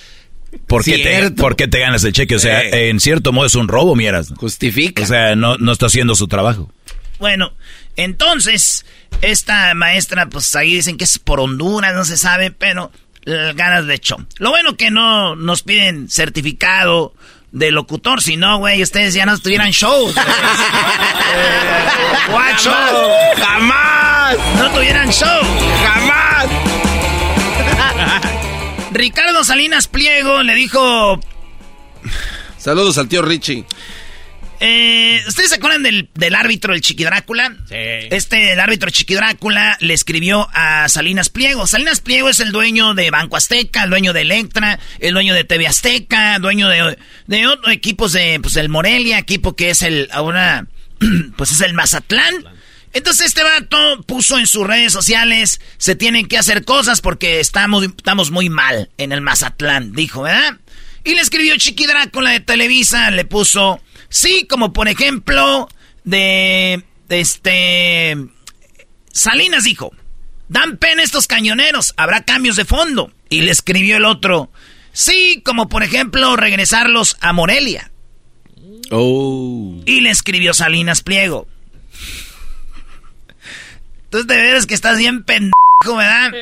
por 0.66 0.84
qué, 0.84 0.98
te, 0.98 1.02
Cierto. 1.16 1.42
por 1.42 1.54
qué 1.56 1.68
te 1.68 1.80
ganas 1.80 2.02
el 2.04 2.12
cheque. 2.12 2.36
O 2.36 2.38
sea, 2.38 2.62
Eh. 2.62 2.88
en 2.88 2.98
cierto 3.00 3.32
modo 3.32 3.46
es 3.46 3.54
un 3.54 3.68
robo, 3.68 3.94
mieras. 3.94 4.32
justifica. 4.36 5.02
O 5.02 5.06
sea, 5.06 5.36
no, 5.36 5.58
no 5.58 5.72
está 5.72 5.86
haciendo 5.86 6.14
su 6.14 6.28
trabajo. 6.28 6.72
Bueno, 7.18 7.52
entonces, 7.96 8.84
esta 9.20 9.74
maestra, 9.74 10.26
pues 10.30 10.54
ahí 10.56 10.74
dicen 10.76 10.96
que 10.96 11.04
es 11.04 11.18
por 11.18 11.40
Honduras, 11.40 11.94
no 11.94 12.04
se 12.04 12.16
sabe, 12.16 12.50
pero 12.50 12.90
ganas 13.24 13.86
de 13.86 13.94
hecho. 13.94 14.16
Lo 14.38 14.50
bueno 14.50 14.76
que 14.76 14.90
no 14.90 15.36
nos 15.36 15.62
piden 15.62 16.08
certificado 16.08 17.14
de 17.52 17.70
locutor, 17.70 18.20
si 18.22 18.36
no, 18.36 18.58
güey, 18.58 18.82
ustedes 18.82 19.14
ya 19.14 19.24
no 19.26 19.38
tuvieran 19.38 19.70
shows. 19.70 20.16
Eh, 20.16 20.20
show? 22.58 22.72
¡Jamás! 23.36 24.36
No 24.56 24.70
tuvieran 24.70 25.10
show. 25.10 25.40
¡Jamás! 25.84 26.46
Ricardo 28.92 29.44
Salinas 29.44 29.88
Pliego 29.88 30.42
le 30.42 30.54
dijo, 30.54 31.18
Saludos 32.58 32.98
al 32.98 33.08
tío 33.08 33.22
Richie. 33.22 33.64
Eh, 34.64 35.22
¿ustedes 35.26 35.50
se 35.50 35.56
acuerdan 35.56 35.82
del, 35.82 36.08
del 36.14 36.34
árbitro, 36.34 36.72
el 36.74 36.80
Chiqui 36.80 37.04
Drácula? 37.04 37.56
Sí. 37.68 37.74
Este, 37.74 38.52
el 38.52 38.60
árbitro 38.60 38.90
Chiqui 38.90 39.14
Drácula 39.14 39.76
le 39.80 39.92
escribió 39.92 40.48
a 40.52 40.88
Salinas 40.88 41.28
Pliego. 41.28 41.66
Salinas 41.66 42.00
Pliego 42.00 42.28
es 42.28 42.40
el 42.40 42.52
dueño 42.52 42.94
de 42.94 43.10
Banco 43.10 43.36
Azteca, 43.36 43.82
el 43.82 43.90
dueño 43.90 44.12
de 44.12 44.22
Electra, 44.22 44.78
el 45.00 45.14
dueño 45.14 45.34
de 45.34 45.44
TV 45.44 45.66
Azteca, 45.66 46.38
dueño 46.38 46.68
de, 46.68 46.96
de 47.26 47.46
otros 47.46 47.72
equipos 47.72 48.12
de, 48.12 48.38
pues, 48.40 48.56
el 48.56 48.68
Morelia, 48.68 49.18
equipo 49.18 49.56
que 49.56 49.70
es 49.70 49.82
el, 49.82 50.08
ahora, 50.12 50.66
pues 51.36 51.50
es 51.50 51.60
el 51.60 51.74
Mazatlán. 51.74 52.44
Entonces 52.94 53.26
este 53.26 53.42
vato 53.42 54.02
puso 54.06 54.38
en 54.38 54.46
sus 54.46 54.66
redes 54.66 54.92
sociales, 54.92 55.60
se 55.78 55.96
tienen 55.96 56.26
que 56.28 56.36
hacer 56.36 56.64
cosas 56.64 57.00
porque 57.00 57.40
estamos, 57.40 57.84
estamos 57.84 58.30
muy 58.30 58.50
mal 58.50 58.90
en 58.98 59.12
el 59.12 59.22
Mazatlán, 59.22 59.92
dijo, 59.92 60.22
¿verdad? 60.22 60.58
Y 61.04 61.14
le 61.14 61.22
escribió 61.22 61.56
Chiqui 61.56 61.86
Drácula 61.86 62.30
de 62.30 62.40
Televisa, 62.40 63.10
le 63.10 63.24
puso, 63.24 63.80
sí, 64.12 64.46
como 64.48 64.72
por 64.72 64.86
ejemplo, 64.86 65.68
de, 66.04 66.84
de 67.08 67.20
este, 67.20 68.16
Salinas 69.10 69.64
dijo, 69.64 69.90
dan 70.48 70.76
pena 70.76 71.02
estos 71.02 71.26
cañoneros, 71.26 71.94
habrá 71.96 72.22
cambios 72.24 72.56
de 72.56 72.64
fondo. 72.64 73.10
Y 73.28 73.40
le 73.40 73.50
escribió 73.50 73.96
el 73.96 74.04
otro, 74.04 74.50
sí, 74.92 75.42
como 75.44 75.68
por 75.68 75.82
ejemplo 75.82 76.36
regresarlos 76.36 77.16
a 77.20 77.32
Morelia. 77.32 77.90
Oh. 78.90 79.80
Y 79.86 80.00
le 80.00 80.10
escribió 80.10 80.52
Salinas 80.52 81.02
Pliego. 81.02 81.48
Entonces 84.04 84.26
de 84.28 84.36
veras 84.36 84.66
que 84.66 84.74
estás 84.74 84.98
bien 84.98 85.24
pendejo, 85.24 85.96
¿verdad? 85.96 86.32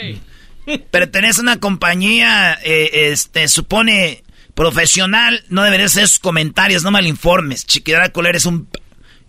pertenece 0.90 1.40
a 1.40 1.42
una 1.42 1.60
compañía, 1.60 2.58
eh, 2.64 3.10
este, 3.12 3.46
supone 3.48 4.24
profesional, 4.54 5.44
no 5.48 5.62
deberías 5.62 5.92
hacer 5.92 6.08
sus 6.08 6.18
comentarios, 6.18 6.82
no 6.82 6.90
malinformes. 6.90 7.66
Chiquidrácula 7.66 8.28
eres 8.28 8.46
un... 8.46 8.68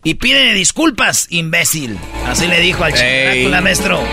Y 0.04 0.16
pide 0.16 0.54
disculpas, 0.54 1.28
imbécil. 1.30 1.98
Así 2.28 2.48
le 2.48 2.60
dijo 2.60 2.84
al 2.84 2.94
Chiquidrácula, 2.94 3.62
maestro. 3.62 4.04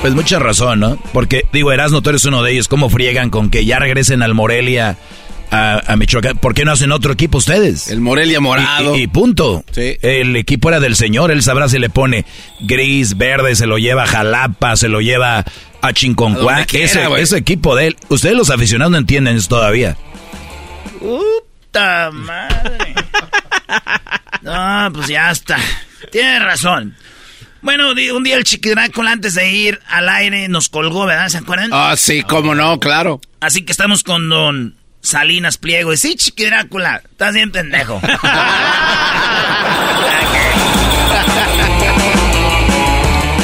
Pues 0.00 0.14
mucha 0.14 0.38
razón, 0.38 0.80
¿no? 0.80 0.96
Porque, 1.12 1.44
digo, 1.52 1.72
Erasmo, 1.72 2.02
tú 2.02 2.10
eres 2.10 2.24
uno 2.24 2.42
de 2.42 2.52
ellos. 2.52 2.68
¿Cómo 2.68 2.88
friegan 2.88 3.30
con 3.30 3.50
que 3.50 3.64
ya 3.64 3.78
regresen 3.78 4.22
al 4.22 4.34
Morelia, 4.34 4.96
a, 5.50 5.92
a 5.92 5.96
Michoacán? 5.96 6.38
¿Por 6.38 6.54
qué 6.54 6.64
no 6.64 6.72
hacen 6.72 6.92
otro 6.92 7.12
equipo 7.12 7.38
ustedes? 7.38 7.88
El 7.88 8.00
Morelia 8.00 8.40
morado. 8.40 8.96
Y, 8.96 9.02
y 9.02 9.06
punto. 9.06 9.64
Sí. 9.72 9.96
El 10.02 10.36
equipo 10.36 10.68
era 10.68 10.80
del 10.80 10.96
señor. 10.96 11.30
Él 11.30 11.42
sabrá 11.42 11.68
si 11.68 11.78
le 11.78 11.90
pone 11.90 12.24
gris, 12.60 13.16
verde, 13.16 13.54
se 13.56 13.66
lo 13.66 13.78
lleva 13.78 14.04
a 14.04 14.06
Jalapa, 14.06 14.76
se 14.76 14.88
lo 14.88 15.00
lleva 15.00 15.44
a 15.80 15.92
Chinconcuá. 15.92 16.66
Ese, 16.72 17.36
equipo 17.36 17.76
de 17.76 17.88
él. 17.88 17.96
Ustedes 18.08 18.36
los 18.36 18.50
aficionados 18.50 18.92
no 18.92 18.98
entienden 18.98 19.36
eso 19.36 19.48
todavía. 19.48 19.96
Puta 20.98 22.10
madre. 22.12 22.94
No, 24.42 24.90
pues 24.92 25.08
ya 25.08 25.30
está. 25.30 25.58
Tienes 26.10 26.42
razón. 26.42 26.96
Bueno, 27.60 27.90
un 27.90 28.22
día 28.22 28.36
el 28.36 28.44
Chiquidrácula 28.44 29.10
antes 29.12 29.34
de 29.34 29.50
ir 29.50 29.80
al 29.88 30.08
aire 30.08 30.48
nos 30.48 30.68
colgó, 30.68 31.06
¿verdad? 31.06 31.28
¿Se 31.28 31.38
acuerdan? 31.38 31.70
Ah, 31.72 31.94
sí, 31.96 32.22
cómo 32.22 32.54
no, 32.54 32.78
claro. 32.78 33.20
Así 33.40 33.64
que 33.64 33.72
estamos 33.72 34.04
con 34.04 34.28
don 34.28 34.77
Salinas 35.00 35.58
Pliego. 35.58 35.92
Y 35.92 35.96
sí, 35.96 36.16
Chiquidrácula, 36.16 37.02
estás 37.10 37.34
bien 37.34 37.50
pendejo. 37.50 38.00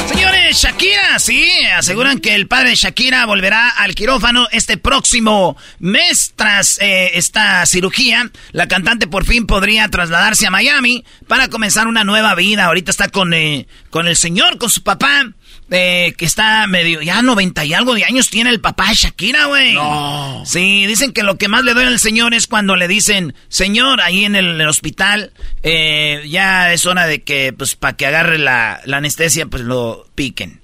Señores, 0.07 0.57
Shakira, 0.57 1.19
sí, 1.19 1.49
aseguran 1.75 2.19
que 2.19 2.35
el 2.35 2.47
padre 2.47 2.69
de 2.69 2.75
Shakira 2.75 3.25
volverá 3.25 3.69
al 3.69 3.95
quirófano 3.95 4.47
este 4.51 4.77
próximo 4.77 5.57
mes 5.79 6.33
tras 6.35 6.79
eh, 6.79 7.11
esta 7.17 7.65
cirugía. 7.65 8.31
La 8.51 8.67
cantante 8.67 9.07
por 9.07 9.25
fin 9.25 9.47
podría 9.47 9.89
trasladarse 9.89 10.47
a 10.47 10.51
Miami 10.51 11.03
para 11.27 11.49
comenzar 11.49 11.87
una 11.87 12.03
nueva 12.03 12.35
vida. 12.35 12.65
Ahorita 12.65 12.91
está 12.91 13.09
con, 13.09 13.33
eh, 13.33 13.67
con 13.89 14.07
el 14.07 14.15
señor, 14.15 14.57
con 14.57 14.69
su 14.69 14.83
papá, 14.83 15.31
eh, 15.71 16.13
que 16.17 16.25
está 16.25 16.67
medio, 16.67 17.01
ya 17.01 17.21
90 17.21 17.65
y 17.65 17.73
algo 17.73 17.95
de 17.95 18.03
años 18.03 18.29
tiene 18.29 18.51
el 18.51 18.61
papá 18.61 18.93
Shakira, 18.93 19.45
güey. 19.45 19.73
No. 19.73 20.43
Sí, 20.45 20.85
dicen 20.85 21.11
que 21.11 21.23
lo 21.23 21.37
que 21.37 21.47
más 21.47 21.63
le 21.63 21.73
duele 21.73 21.89
al 21.89 21.99
señor 21.99 22.33
es 22.33 22.47
cuando 22.47 22.75
le 22.75 22.87
dicen, 22.87 23.35
señor, 23.49 24.01
ahí 24.01 24.25
en 24.25 24.35
el, 24.35 24.61
hospital, 24.67 25.33
eh, 25.63 26.23
ya 26.29 26.73
es 26.73 26.85
hora 26.85 27.07
de 27.07 27.23
que, 27.23 27.53
pues, 27.53 27.75
para 27.75 27.97
que 27.97 28.05
agarre 28.05 28.37
la, 28.37 28.81
la 28.85 28.97
anestesia, 28.97 29.47
pues 29.47 29.63
lo 29.63 30.07
piquen. 30.15 30.61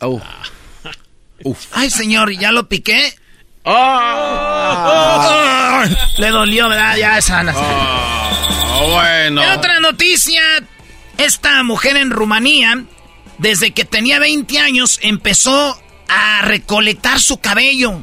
Oh. 0.00 0.20
Ay, 1.72 1.90
señor, 1.90 2.32
¿ya 2.32 2.52
lo 2.52 2.68
piqué? 2.68 3.14
Ah. 3.64 5.84
Le 6.16 6.30
dolió, 6.30 6.68
¿verdad? 6.68 6.96
Ya 6.96 7.18
esa. 7.18 7.44
Ah, 7.54 8.80
bueno. 8.80 9.42
En 9.42 9.50
otra 9.50 9.78
noticia, 9.80 10.42
esta 11.18 11.62
mujer 11.62 11.98
en 11.98 12.10
Rumanía, 12.10 12.84
desde 13.38 13.72
que 13.72 13.84
tenía 13.84 14.18
20 14.18 14.58
años, 14.58 14.98
empezó 15.02 15.80
a 16.08 16.42
recolectar 16.42 17.20
su 17.20 17.38
cabello. 17.38 18.00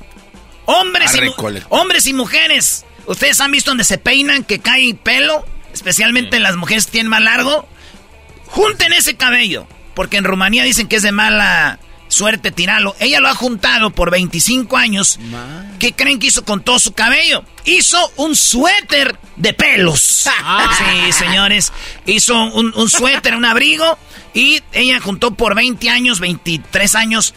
Hombres, 0.66 1.14
A 1.14 1.26
y, 1.26 1.32
hombres 1.70 2.12
mujeres. 2.14 2.86
¿Ustedes 3.06 3.40
han 3.40 3.52
visto 3.52 3.72
donde 3.72 3.84
se 3.84 3.98
peinan 3.98 4.44
que 4.44 4.60
cae 4.60 4.96
pelo? 4.96 5.46
Especialmente 5.74 6.40
las 6.40 6.56
mujeres 6.56 6.86
que 6.86 6.94
tienen 6.94 7.10
más 7.10 7.22
largo. 7.22 7.68
Junten 8.48 8.94
ese 8.94 9.16
cabello. 9.16 9.68
Porque 9.94 10.18
en 10.18 10.24
Rumanía 10.24 10.64
dicen 10.64 10.88
que 10.88 10.98
es 10.98 11.04
de 11.04 11.12
mala 11.12 11.80
suerte 12.16 12.52
tirarlo. 12.52 12.96
Ella 13.00 13.20
lo 13.20 13.28
ha 13.28 13.36
juntado 13.36 13.90
por 13.92 14.10
25 14.10 14.78
años. 14.78 15.20
¿Qué 15.80 15.92
creen 15.94 16.18
que 16.20 16.28
hizo 16.28 16.46
con 16.46 16.64
todo 16.64 16.80
su 16.80 16.94
cabello? 16.94 17.44
Hizo 17.66 17.98
un 18.16 18.36
suéter 18.36 19.18
de 19.36 19.54
pelos. 19.54 20.00
Sí, 20.00 21.12
señores. 21.12 21.74
Hizo 22.06 22.36
un, 22.36 22.74
un 22.76 22.90
suéter, 22.90 23.36
un 23.36 23.44
abrigo. 23.46 23.98
Y 24.34 24.62
ella 24.72 25.00
juntó 25.02 25.32
por 25.32 25.56
20 25.56 25.90
años, 25.90 26.20
23 26.20 26.96
años. 26.96 27.34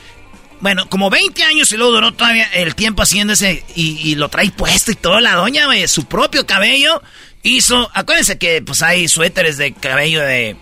Bueno, 0.60 0.88
como 0.88 1.10
20 1.10 1.42
años 1.44 1.72
y 1.72 1.76
luego 1.76 1.92
duró 1.92 2.12
todavía 2.12 2.48
el 2.52 2.74
tiempo 2.76 3.02
haciendo 3.02 3.32
ese. 3.32 3.64
Y, 3.74 3.98
y 4.08 4.14
lo 4.14 4.28
trae 4.28 4.50
puesto 4.52 4.92
y 4.92 4.94
todo. 4.94 5.18
La 5.18 5.34
doña, 5.34 5.66
güey, 5.66 5.88
su 5.88 6.04
propio 6.04 6.46
cabello. 6.46 7.02
Hizo. 7.42 7.90
Acuérdense 7.94 8.38
que 8.38 8.62
pues 8.62 8.82
hay 8.82 9.08
suéteres 9.08 9.56
de 9.56 9.72
cabello 9.72 10.20
de. 10.20 10.56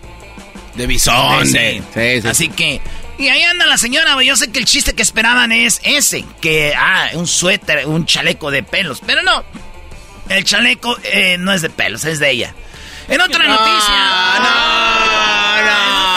De 0.75 0.87
bisón. 0.87 1.45
Sí, 1.45 1.81
sí. 1.93 2.27
Así 2.27 2.49
que. 2.49 2.81
Y 3.17 3.29
ahí 3.29 3.41
anda 3.43 3.65
la 3.65 3.77
señora. 3.77 4.21
Yo 4.23 4.35
sé 4.35 4.51
que 4.51 4.59
el 4.59 4.65
chiste 4.65 4.93
que 4.93 5.01
esperaban 5.01 5.51
es 5.51 5.81
ese. 5.83 6.25
Que, 6.41 6.73
ah, 6.77 7.09
un 7.13 7.27
suéter, 7.27 7.87
un 7.87 8.05
chaleco 8.05 8.51
de 8.51 8.63
pelos. 8.63 9.01
Pero 9.05 9.23
no. 9.23 9.43
El 10.29 10.43
chaleco 10.43 10.97
eh, 11.03 11.37
no 11.39 11.53
es 11.53 11.61
de 11.61 11.69
pelos, 11.69 12.05
es 12.05 12.19
de 12.19 12.31
ella. 12.31 12.53
En 13.07 13.21
otra 13.21 13.47
noticia. 13.47 13.95
En 14.35 14.41
otra 14.43 16.16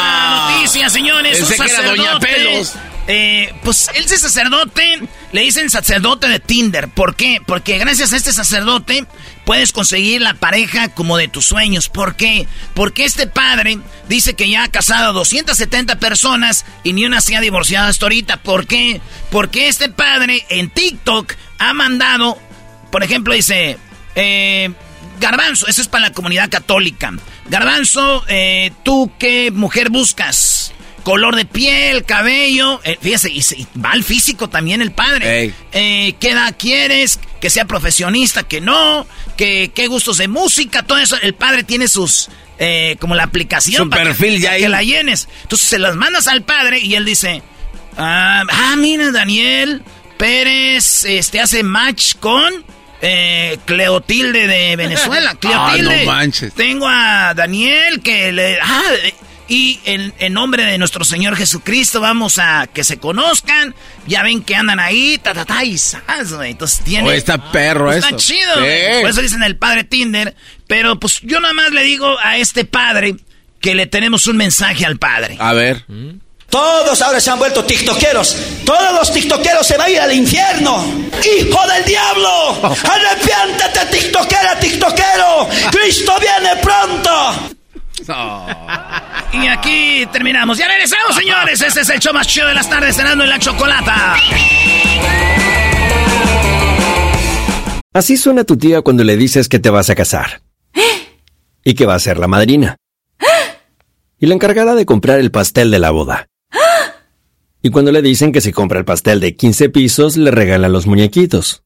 noticia, 0.71 0.89
señores. 0.91 1.39
Pensé 1.39 1.61
un 1.61 1.67
que 1.67 1.73
era 1.73 1.83
Doña 1.83 2.19
Pelos. 2.21 2.75
eh, 3.09 3.53
pues 3.65 3.91
él 3.95 4.05
es 4.05 4.21
sacerdote, 4.21 5.01
le 5.33 5.41
dicen 5.41 5.69
sacerdote 5.69 6.29
de 6.29 6.39
Tinder. 6.39 6.89
¿Por 6.89 7.17
qué? 7.17 7.41
Porque 7.45 7.79
gracias 7.79 8.13
a 8.13 8.17
este 8.17 8.33
sacerdote 8.33 9.05
puedes 9.45 9.73
conseguir 9.73 10.21
la 10.21 10.35
pareja 10.35 10.89
como 10.89 11.17
de 11.17 11.27
tus 11.29 11.47
sueños. 11.47 11.89
¿Por 11.89 12.15
qué? 12.15 12.47
Porque 12.75 13.05
este 13.05 13.27
padre 13.27 13.79
dice 14.09 14.35
que 14.35 14.49
ya 14.49 14.63
ha 14.65 14.69
casado 14.69 15.11
a 15.11 15.13
270 15.13 15.99
personas 15.99 16.65
y 16.85 16.93
ni 16.93 17.05
una 17.05 17.21
se 17.21 17.37
ha 17.37 17.41
divorciado 17.41 17.89
hasta 17.89 18.07
ahorita. 18.07 18.37
¿Por 18.39 18.67
qué? 18.67 19.01
Porque 19.31 19.69
este 19.69 19.89
padre 19.89 20.47
en 20.51 20.71
TikTok 20.71 21.35
ha 21.59 21.73
mandado, 21.75 22.39
por 22.93 23.03
ejemplo, 23.03 23.35
dice, 23.35 23.77
eh, 24.15 24.71
Garbanzo, 25.19 25.67
eso 25.67 25.83
es 25.83 25.89
para 25.89 26.09
la 26.09 26.13
comunidad 26.13 26.49
católica. 26.49 27.13
Garbanzo, 27.47 28.25
eh, 28.29 28.73
¿tú 28.85 29.11
qué 29.19 29.51
mujer 29.51 29.91
buscas? 29.91 30.60
Color 31.03 31.37
de 31.37 31.45
piel, 31.45 32.05
cabello. 32.05 32.81
eh, 32.85 32.99
fíjese, 33.01 33.31
y, 33.31 33.39
y 33.57 33.67
va 33.81 33.93
al 33.93 34.05
físico 34.05 34.49
también 34.49 34.83
el 34.83 34.93
padre. 34.93 35.53
Eh, 35.73 36.15
¿Qué 36.21 36.31
edad 36.31 36.55
quieres? 36.59 37.19
Que 37.41 37.51
sea 37.51 37.65
profesionista, 37.65 38.43
que 38.45 38.61
no. 38.61 39.07
Que, 39.37 39.71
¿Qué 39.75 39.87
gustos 39.87 40.19
de 40.19 40.29
música? 40.29 40.83
Todo 40.83 40.99
eso. 40.99 41.17
El 41.23 41.35
padre 41.35 41.65
tiene 41.65 41.89
sus. 41.89 42.29
eh, 42.59 42.97
como 43.01 43.15
la 43.15 43.23
aplicación. 43.25 43.85
Su 43.85 43.91
para 43.91 44.03
que- 44.03 44.09
perfil 44.11 44.41
ya 44.41 44.49
para 44.49 44.55
ahí. 44.57 44.63
Que 44.63 44.69
la 44.69 44.83
llenes. 44.83 45.29
Entonces 45.43 45.69
se 45.69 45.79
las 45.79 45.97
mandas 45.97 46.27
al 46.29 46.43
padre 46.43 46.79
y 46.81 46.95
él 46.95 47.05
dice. 47.05 47.43
Ah, 47.97 48.45
ah, 48.51 48.77
mira, 48.77 49.11
Daniel 49.11 49.83
Pérez 50.17 51.05
este, 51.07 51.41
hace 51.41 51.63
match 51.63 52.15
con 52.21 52.65
eh, 53.03 53.59
Cleotilde 53.65 54.47
de 54.47 54.77
Venezuela. 54.77 55.35
Cleotilde. 55.35 55.95
Ah, 56.03 56.05
no 56.05 56.13
manches. 56.13 56.53
Tengo 56.55 56.87
a 56.89 57.33
Daniel 57.35 58.01
que 58.03 58.31
le... 58.33 58.59
ah, 58.61 58.83
y 59.51 59.81
en, 59.85 60.15
en 60.21 60.33
nombre 60.33 60.65
de 60.65 60.79
nuestro 60.79 61.05
Señor 61.05 61.37
Jesucristo 61.37 62.01
vamos 62.01 62.39
a 62.39 62.69
que 62.73 62.85
se 62.85 62.99
conozcan. 62.99 63.75
Ya 64.07 64.23
ven 64.23 64.43
que 64.43 64.55
andan 64.55 64.79
ahí, 64.81 65.19
ta, 65.19 65.35
ta, 65.35 65.45
ta, 65.45 65.65
y 65.65 65.77
zas, 65.77 66.33
güey. 66.33 66.53
Entonces 66.53 66.81
tiene... 66.85 67.09
Oh, 67.09 67.13
está 67.13 67.51
perro 67.53 67.87
Pues 67.87 67.99
eso. 67.99 68.07
Está 68.07 68.17
chido, 68.19 68.55
Sí. 68.55 68.61
güey. 68.61 69.01
Por 69.03 69.11
eso 69.11 69.21
dicen 69.23 69.43
el 69.43 69.57
padre 69.57 69.83
Tinder. 69.85 70.35
Pero 70.69 70.99
pues 71.01 71.21
yo 71.23 71.41
nada 71.41 71.53
más 71.53 71.71
le 71.73 71.83
digo 71.83 72.17
a 72.23 72.37
este 72.39 72.65
padre 72.65 73.17
que 73.61 73.75
le 73.75 73.87
tenemos 73.87 74.27
un 74.29 74.37
mensaje 74.37 74.87
al 74.87 74.99
padre. 74.99 75.37
A 75.41 75.53
ver. 75.53 75.85
Todos 76.49 77.03
ahora 77.03 77.21
se 77.21 77.31
han 77.31 77.39
vuelto 77.39 77.65
tiktokeros. 77.65 78.37
Todos 78.65 78.93
los 78.95 79.13
tiktokeros 79.13 79.67
se 79.67 79.77
van 79.77 79.87
a 79.89 79.91
ir 79.91 80.01
al 80.01 80.13
infierno. 80.13 80.83
¡Hijo 81.39 81.67
del 81.69 81.85
diablo! 81.85 82.77
¡Arrepiéntete, 82.85 83.99
tiktokera, 83.99 84.59
tiktokero! 84.59 85.49
¡Cristo 85.73 86.13
viene 86.21 86.57
pronto! 86.63 87.51
Y 89.33 89.47
aquí 89.47 90.07
terminamos. 90.13 90.59
Ya 90.59 90.69
regresamos, 90.69 91.15
señores. 91.15 91.61
Este 91.61 91.81
es 91.81 91.89
el 91.91 92.01
show 92.01 92.13
más 92.13 92.27
chido 92.27 92.49
de 92.49 92.55
las 92.55 92.69
tardes, 92.69 92.97
cenando 92.97 93.25
en 93.25 93.31
la 93.31 93.39
chocolata. 93.39 94.17
Así 97.93 98.17
suena 98.17 98.45
tu 98.45 98.57
tía 98.57 98.83
cuando 98.83 99.05
le 99.05 99.17
dices 99.17 99.49
que 99.49 99.59
te 99.59 99.71
vas 99.71 99.91
a 99.91 99.95
casar. 99.95 100.43
Y 101.65 101.75
que 101.75 101.87
va 101.87 101.95
a 101.95 102.01
ser 102.01 102.19
la 102.19 102.29
madrina. 102.29 102.77
Y 104.19 104.27
la 104.27 104.35
encargada 104.35 104.75
de 104.75 104.87
comprar 104.87 105.19
el 105.19 105.31
pastel 105.31 105.71
de 105.71 105.79
la 105.79 105.91
boda. 105.91 106.27
Y 107.63 107.71
cuando 107.71 107.93
le 107.93 108.01
dicen 108.01 108.33
que 108.33 108.41
si 108.41 108.53
compra 108.53 108.79
el 108.79 108.85
pastel 108.85 109.21
de 109.21 109.37
15 109.37 109.69
pisos, 109.69 110.17
le 110.17 110.31
regalan 110.31 110.73
los 110.73 110.87
muñequitos. 110.87 111.63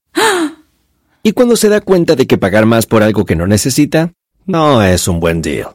Y 1.23 1.33
cuando 1.33 1.57
se 1.57 1.68
da 1.68 1.81
cuenta 1.81 2.16
de 2.16 2.27
que 2.27 2.37
pagar 2.37 2.66
más 2.66 2.87
por 2.87 3.03
algo 3.03 3.25
que 3.25 3.37
no 3.37 3.47
necesita, 3.47 4.12
no 4.47 4.83
es 4.83 5.09
un 5.09 5.20
buen 5.20 5.40
deal. 5.40 5.75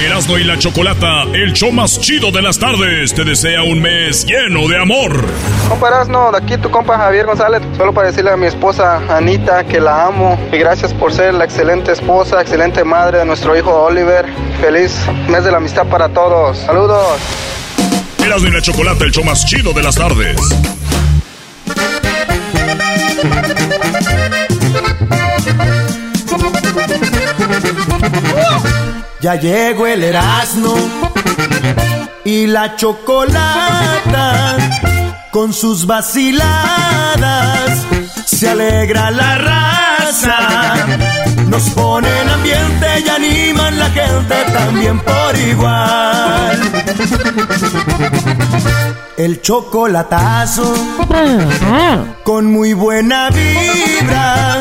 Erasmo 0.00 0.38
y 0.38 0.44
la 0.44 0.56
Chocolata, 0.56 1.24
el 1.32 1.52
show 1.52 1.72
más 1.72 2.00
chido 2.00 2.30
de 2.30 2.40
las 2.40 2.56
tardes, 2.56 3.12
te 3.12 3.24
desea 3.24 3.64
un 3.64 3.82
mes 3.82 4.24
lleno 4.24 4.68
de 4.68 4.80
amor. 4.80 5.24
Compa 5.68 5.88
Erasno, 5.88 6.30
de 6.30 6.38
aquí 6.38 6.56
tu 6.56 6.70
compa 6.70 6.96
Javier 6.96 7.26
González, 7.26 7.62
solo 7.76 7.92
para 7.92 8.06
decirle 8.06 8.30
a 8.30 8.36
mi 8.36 8.46
esposa 8.46 9.02
Anita 9.08 9.64
que 9.64 9.80
la 9.80 10.06
amo 10.06 10.38
y 10.52 10.58
gracias 10.58 10.94
por 10.94 11.12
ser 11.12 11.34
la 11.34 11.44
excelente 11.44 11.90
esposa, 11.90 12.40
excelente 12.40 12.84
madre 12.84 13.18
de 13.18 13.24
nuestro 13.24 13.58
hijo 13.58 13.72
Oliver. 13.72 14.24
Feliz 14.60 14.94
mes 15.28 15.42
de 15.42 15.50
la 15.50 15.56
amistad 15.56 15.84
para 15.86 16.08
todos. 16.08 16.58
Saludos. 16.58 17.18
Erasmo 18.24 18.46
y 18.46 18.52
la 18.52 18.62
Chocolata, 18.62 19.04
el 19.04 19.10
show 19.10 19.24
más 19.24 19.44
chido 19.46 19.72
de 19.72 19.82
las 19.82 19.96
tardes. 19.96 20.36
Ya 29.20 29.34
llegó 29.34 29.86
el 29.86 30.04
Erasmo 30.04 30.76
y 32.24 32.46
la 32.46 32.76
chocolata 32.76 34.56
con 35.32 35.52
sus 35.52 35.86
vaciladas. 35.86 37.26
Se 38.26 38.48
alegra 38.50 39.10
la 39.10 39.38
raza, 39.38 40.86
nos 41.48 41.68
ponen 41.70 42.28
ambiente 42.28 42.86
y 43.04 43.08
animan 43.08 43.76
la 43.78 43.90
gente 43.90 44.36
también 44.52 45.00
por 45.00 45.36
igual. 45.36 46.60
El 49.16 49.42
chocolatazo 49.42 50.72
con 52.22 52.46
muy 52.46 52.72
buena 52.72 53.30
vibra, 53.30 54.60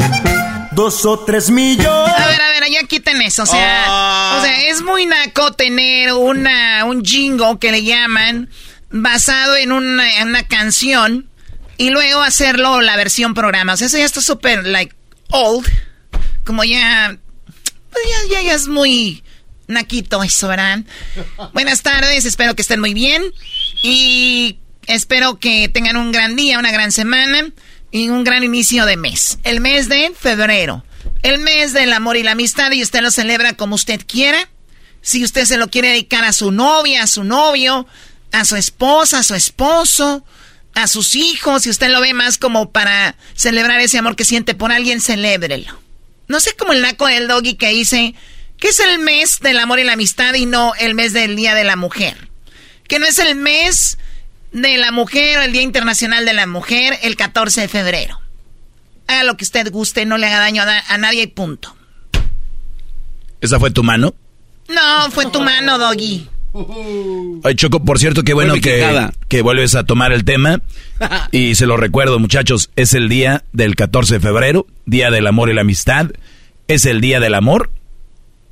dos 0.72 1.06
o 1.06 1.20
tres 1.20 1.52
millones. 1.52 2.47
Ya 2.70 2.84
quiten 2.88 3.22
eso. 3.22 3.44
O 3.44 3.46
sea, 3.46 4.38
o 4.38 4.42
sea, 4.42 4.68
es 4.68 4.82
muy 4.82 5.06
naco 5.06 5.54
tener 5.54 6.14
una, 6.14 6.86
un 6.86 7.04
jingo 7.04 7.60
que 7.60 7.72
le 7.72 7.84
llaman 7.84 8.50
basado 8.90 9.56
en 9.56 9.72
una, 9.72 10.06
una 10.24 10.44
canción 10.44 11.30
y 11.78 11.90
luego 11.90 12.22
hacerlo 12.22 12.82
la 12.82 12.96
versión 12.96 13.34
programa. 13.34 13.74
O 13.74 13.78
sea, 13.78 13.88
eso 13.88 13.98
ya 13.98 14.06
está 14.06 14.22
súper, 14.22 14.66
like, 14.66 14.96
old. 15.30 15.68
Como 16.44 16.64
ya, 16.64 17.18
pues 17.92 18.06
ya, 18.10 18.36
ya, 18.36 18.42
ya 18.42 18.54
es 18.54 18.68
muy 18.68 19.24
naquito 19.68 20.24
eso, 20.24 20.48
¿verdad? 20.48 20.80
Buenas 21.54 21.84
tardes, 21.84 22.26
espero 22.26 22.56
que 22.56 22.62
estén 22.62 22.80
muy 22.80 22.94
bien 22.94 23.24
y 23.84 24.60
espero 24.88 25.40
que 25.40 25.70
tengan 25.70 25.98
un 25.98 26.12
gran 26.12 26.36
día, 26.36 26.58
una 26.58 26.72
gran 26.72 26.92
semana 26.92 27.50
y 27.92 28.10
un 28.10 28.24
gran 28.24 28.44
inicio 28.44 28.86
de 28.86 28.98
mes. 28.98 29.40
El 29.44 29.60
mes 29.60 29.90
de 29.90 30.14
febrero. 30.18 30.84
El 31.24 31.40
mes 31.40 31.74
del 31.74 31.94
amor 31.94 32.18
y 32.18 32.24
la 32.24 32.32
amistad 32.32 32.72
y 32.72 32.84
usted 32.84 33.02
lo 33.02 33.12
celebra 33.12 33.54
como 33.54 33.76
usted 33.76 34.02
quiera. 34.06 34.50
Si 35.02 35.24
usted 35.24 35.46
se 35.46 35.58
lo 35.58 35.70
quiere 35.70 35.90
dedicar 35.90 36.24
a 36.24 36.34
su 36.34 36.52
novia, 36.52 37.04
a 37.04 37.08
su 37.08 37.24
novio, 37.24 37.88
a 38.32 38.46
su 38.46 38.56
esposa, 38.56 39.20
a 39.20 39.24
su 39.24 39.36
esposo, 39.36 40.24
a 40.74 40.88
sus 40.88 41.16
hijos, 41.16 41.64
si 41.64 41.70
usted 41.70 41.90
lo 41.90 42.02
ve 42.02 42.14
más 42.14 42.38
como 42.38 42.72
para 42.72 43.16
celebrar 43.36 43.80
ese 43.80 43.98
amor 43.98 44.16
que 44.16 44.26
siente 44.26 44.54
por 44.54 44.72
alguien, 44.72 45.02
celébrelo. 45.02 45.80
No 46.28 46.40
sé 46.40 46.56
como 46.56 46.74
el 46.74 46.82
naco 46.82 47.08
del 47.08 47.28
doggy 47.28 47.56
que 47.56 47.70
dice 47.70 48.14
que 48.58 48.70
es 48.70 48.80
el 48.80 49.00
mes 49.00 49.40
del 49.40 49.60
amor 49.60 49.80
y 49.80 49.84
la 49.84 49.94
amistad 49.94 50.34
y 50.34 50.46
no 50.46 50.74
el 50.76 50.94
mes 50.94 51.14
del 51.14 51.36
Día 51.36 51.56
de 51.56 51.64
la 51.64 51.76
Mujer. 51.76 52.30
Que 52.88 53.00
no 53.00 53.06
es 53.06 53.20
el 53.20 53.36
mes 53.36 53.98
de 54.52 54.78
la 54.78 54.92
mujer 54.92 55.40
o 55.40 55.42
el 55.42 55.52
Día 55.52 55.62
Internacional 55.62 56.26
de 56.26 56.34
la 56.34 56.48
Mujer 56.48 56.98
el 57.02 57.16
14 57.16 57.62
de 57.62 57.68
febrero. 57.68 58.20
Haga 59.08 59.24
lo 59.24 59.38
que 59.38 59.44
usted 59.44 59.72
guste, 59.72 60.06
no 60.06 60.18
le 60.18 60.28
haga 60.28 60.40
daño 60.40 60.64
a, 60.64 60.94
a 60.94 60.98
nadie 60.98 61.24
y 61.24 61.28
punto. 61.28 61.76
¿Esa 63.42 63.60
fue 63.60 63.72
tu 63.72 63.84
mano? 63.84 64.14
No, 64.68 65.12
fue 65.12 65.26
tu 65.28 65.42
mano, 65.42 65.78
doggy. 65.78 66.28
Ay, 67.44 67.56
Choco, 67.56 67.84
por 67.84 68.00
cierto, 68.00 68.24
qué 68.24 68.34
bueno 68.34 68.56
que, 68.56 69.10
que 69.28 69.42
vuelves 69.42 69.76
a 69.76 69.84
tomar 69.84 70.12
el 70.12 70.24
tema. 70.24 70.62
Y 71.32 71.54
se 71.56 71.68
lo 71.68 71.78
recuerdo, 71.78 72.18
muchachos, 72.18 72.72
es 72.76 72.94
el 72.94 73.08
día 73.08 73.44
del 73.54 73.76
14 73.76 74.16
de 74.16 74.20
febrero, 74.20 74.66
Día 74.88 75.12
del 75.12 75.28
Amor 75.28 75.50
y 75.50 75.54
la 75.54 75.62
Amistad. 75.62 76.08
Es 76.68 76.86
el 76.86 77.02
Día 77.02 77.20
del 77.20 77.36
Amor 77.36 77.70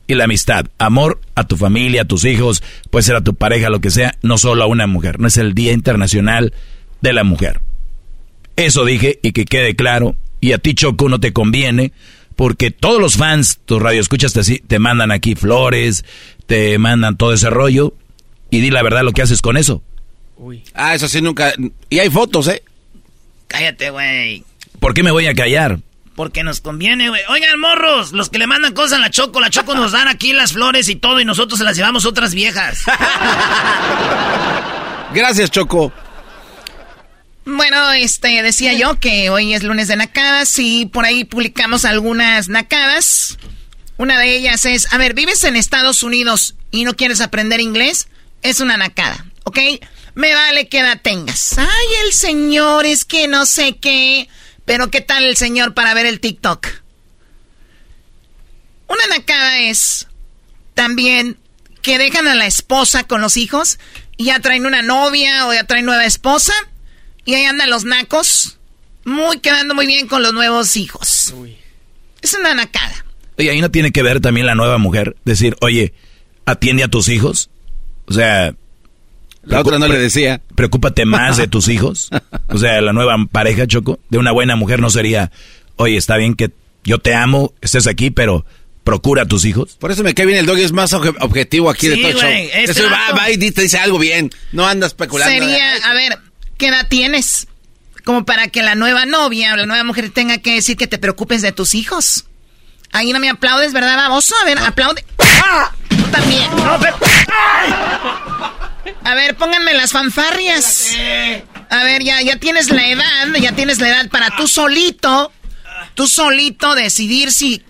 y 0.06 0.14
la 0.14 0.26
Amistad. 0.26 0.68
Amor 0.78 1.20
a 1.34 1.46
tu 1.46 1.58
familia, 1.58 2.04
a 2.04 2.06
tus 2.06 2.24
hijos, 2.26 2.62
puede 2.92 3.02
ser 3.02 3.16
a 3.16 3.22
tu 3.22 3.34
pareja, 3.34 3.70
lo 3.72 3.82
que 3.82 3.90
sea, 3.90 4.16
no 4.22 4.38
solo 4.38 4.64
a 4.64 4.68
una 4.68 4.86
mujer. 4.86 5.20
No 5.20 5.28
es 5.28 5.38
el 5.38 5.56
Día 5.56 5.72
Internacional 5.72 6.54
de 7.02 7.14
la 7.14 7.24
Mujer. 7.24 7.62
Eso 8.56 8.86
dije 8.86 9.20
y 9.24 9.32
que 9.32 9.46
quede 9.46 9.76
claro. 9.76 10.16
Y 10.46 10.54
a 10.54 10.60
ti, 10.60 10.76
Choco, 10.76 11.10
no 11.10 11.20
te 11.20 11.34
conviene 11.34 11.92
porque 12.36 12.70
todos 12.70 13.02
los 13.02 13.18
fans, 13.18 13.58
tus 13.66 13.82
radioescuchas 13.82 14.32
te, 14.32 14.44
te 14.60 14.78
mandan 14.78 15.12
aquí 15.12 15.34
flores, 15.34 16.06
te 16.46 16.78
mandan 16.78 17.18
todo 17.18 17.34
ese 17.34 17.50
rollo. 17.50 17.96
Y 18.52 18.60
di 18.60 18.70
la 18.70 18.84
verdad 18.84 19.02
lo 19.02 19.12
que 19.12 19.24
haces 19.24 19.42
con 19.42 19.58
eso. 19.58 19.82
Ah, 20.76 20.94
eso 20.94 21.08
sí 21.08 21.20
nunca. 21.20 21.52
Y 21.90 21.98
hay 21.98 22.12
fotos, 22.12 22.48
¿eh? 22.48 22.62
Cállate, 23.48 23.90
güey. 23.90 24.44
¿Por 24.80 24.94
qué 24.94 25.02
me 25.02 25.10
voy 25.10 25.26
a 25.26 25.34
callar? 25.34 25.80
Porque 26.14 26.44
nos 26.44 26.62
conviene, 26.62 27.10
güey. 27.10 27.24
Oigan, 27.30 27.60
morros, 27.60 28.12
los 28.12 28.30
que 28.30 28.38
le 28.38 28.46
mandan 28.46 28.76
cosas 28.76 29.00
a 29.00 29.02
la 29.02 29.10
Choco, 29.10 29.40
la 29.40 29.50
Choco 29.50 29.74
nos 29.74 29.94
dan 29.94 30.08
aquí 30.08 30.32
las 30.32 30.54
flores 30.54 30.90
y 30.90 30.96
todo 30.96 31.20
y 31.20 31.26
nosotros 31.26 31.58
se 31.58 31.66
las 31.66 31.76
llevamos 31.76 32.06
otras 32.06 32.36
viejas. 32.36 32.84
Gracias, 35.12 35.50
Choco. 35.50 35.92
Bueno, 37.46 37.92
este, 37.94 38.42
decía 38.42 38.74
yo 38.74 39.00
que 39.00 39.30
hoy 39.30 39.54
es 39.54 39.62
lunes 39.62 39.88
de 39.88 39.96
nacadas 39.96 40.58
y 40.58 40.88
por 40.88 41.06
ahí 41.06 41.26
publicamos 41.26 41.86
algunas 41.86 42.50
nacadas. 42.50 43.38
Una 43.98 44.20
de 44.20 44.36
ellas 44.36 44.66
es, 44.66 44.92
a 44.92 44.98
ver, 44.98 45.14
¿vives 45.14 45.44
en 45.44 45.56
Estados 45.56 46.02
Unidos 46.02 46.56
y 46.72 46.86
no 46.86 46.96
quieres 46.96 47.22
aprender 47.22 47.62
inglés? 47.62 48.08
Es 48.42 48.62
una 48.62 48.78
nacada, 48.78 49.28
¿ok? 49.44 49.60
Me 50.16 50.34
vale 50.34 50.68
que 50.70 50.80
edad 50.80 51.00
tengas. 51.02 51.58
Ay, 51.60 51.88
el 52.04 52.14
señor 52.14 52.88
es 52.88 53.06
que 53.06 53.28
no 53.28 53.46
sé 53.46 53.78
qué. 53.78 54.28
Pero 54.66 54.90
¿qué 54.90 55.02
tal 55.02 55.24
el 55.24 55.38
señor 55.38 55.76
para 55.76 55.94
ver 55.94 56.08
el 56.08 56.20
TikTok? 56.20 56.68
Una 58.88 59.06
nacada 59.08 59.60
es 59.60 60.08
también 60.74 61.38
que 61.84 62.00
dejan 62.00 62.28
a 62.28 62.34
la 62.34 62.48
esposa 62.48 63.04
con 63.04 63.22
los 63.22 63.38
hijos 63.38 63.78
y 64.18 64.26
ya 64.26 64.40
traen 64.40 64.66
una 64.66 64.82
novia 64.82 65.46
o 65.46 65.54
ya 65.54 65.66
traen 65.66 65.86
nueva 65.86 66.06
esposa 66.06 66.54
y 67.26 67.34
ahí 67.34 67.46
andan 67.46 67.70
los 67.70 67.84
nacos 67.84 68.58
muy 69.04 69.40
quedando 69.40 69.76
muy 69.76 69.86
bien 69.88 70.08
con 70.08 70.24
los 70.24 70.34
nuevos 70.34 70.78
hijos. 70.78 71.34
Es 72.22 72.34
una 72.34 72.54
nacada. 72.54 73.06
Oye, 73.38 73.50
ahí 73.52 73.62
no 73.62 73.70
tiene 73.72 73.92
que 73.92 74.02
ver 74.02 74.20
también 74.22 74.46
la 74.46 74.56
nueva 74.56 74.78
mujer. 74.78 75.16
Decir, 75.26 75.56
oye, 75.62 75.94
atiende 76.46 76.84
a 76.84 76.88
tus 76.88 77.10
hijos. 77.10 77.50
O 78.08 78.14
sea... 78.14 78.56
La 79.44 79.60
otra 79.60 79.78
no 79.78 79.88
le 79.88 80.00
decía. 80.00 80.42
Preocúpate 80.56 81.06
más 81.06 81.38
de 81.38 81.48
tus 81.48 81.68
hijos. 81.68 82.10
O 82.48 82.58
sea, 82.58 82.82
la 82.82 82.94
nueva 82.94 83.16
pareja, 83.32 83.68
Choco, 83.68 84.00
de 84.10 84.18
una 84.18 84.32
buena 84.32 84.56
mujer 84.56 84.80
no 84.80 84.90
sería, 84.90 85.32
oye, 85.76 85.98
está 85.98 86.18
bien 86.18 86.34
que 86.34 86.50
yo 86.84 86.98
te 86.98 87.14
amo, 87.14 87.54
estés 87.62 87.86
aquí, 87.86 88.10
pero 88.10 88.44
procura 88.84 89.24
a 89.24 89.26
tus 89.28 89.46
hijos? 89.46 89.76
Por 89.80 89.92
eso 89.92 90.02
me 90.04 90.16
cae 90.16 90.26
bien 90.26 90.40
el 90.40 90.48
doggy, 90.48 90.64
es 90.64 90.72
más 90.72 90.94
obje- 90.94 91.16
objetivo 91.20 91.70
aquí 91.70 91.88
de 91.90 91.96
Sí, 91.96 92.02
todo 92.02 92.12
el 92.12 92.18
show. 92.18 92.30
este 92.54 92.72
Eso 92.72 92.90
va, 92.90 93.12
va 93.16 93.30
y 93.30 93.38
te 93.38 93.62
dice 93.62 93.78
algo 93.78 94.00
bien. 94.00 94.32
No 94.52 94.66
anda 94.68 94.88
especulando. 94.88 95.32
Sería, 95.32 95.76
a 95.76 95.94
ver, 95.94 96.18
¿qué 96.58 96.68
edad 96.68 96.88
tienes? 96.88 97.48
Como 98.04 98.26
para 98.26 98.48
que 98.48 98.62
la 98.62 98.76
nueva 98.76 99.06
novia 99.06 99.54
o 99.54 99.58
la 99.58 99.66
nueva 99.66 99.84
mujer 99.84 100.12
tenga 100.12 100.38
que 100.38 100.54
decir 100.54 100.78
que 100.78 100.88
te 100.88 100.98
preocupes 100.98 101.42
de 101.42 101.52
tus 101.52 101.76
hijos. 101.76 102.26
Ahí 102.92 103.12
no 103.12 103.20
me 103.20 103.30
aplaudes, 103.30 103.74
¿verdad, 103.74 103.98
baboso? 103.98 104.36
A 104.42 104.46
ver, 104.46 104.60
aplaude. 104.60 105.04
¡Ah! 105.20 105.72
Tú 105.90 106.04
también. 106.12 106.50
A 109.04 109.16
ver, 109.16 109.36
pónganme 109.36 109.74
las 109.74 109.92
fanfarrias. 109.92 110.92
A 111.70 111.84
ver, 111.84 112.04
ya, 112.04 112.22
ya 112.22 112.38
tienes 112.38 112.70
la 112.70 112.88
edad, 112.88 113.34
ya 113.40 113.52
tienes 113.54 113.80
la 113.80 113.90
edad 113.90 114.10
para 114.10 114.30
tú 114.36 114.48
solito, 114.48 115.32
tú 115.96 116.08
solito 116.08 116.76
decidir 116.76 117.32
si 117.32 117.64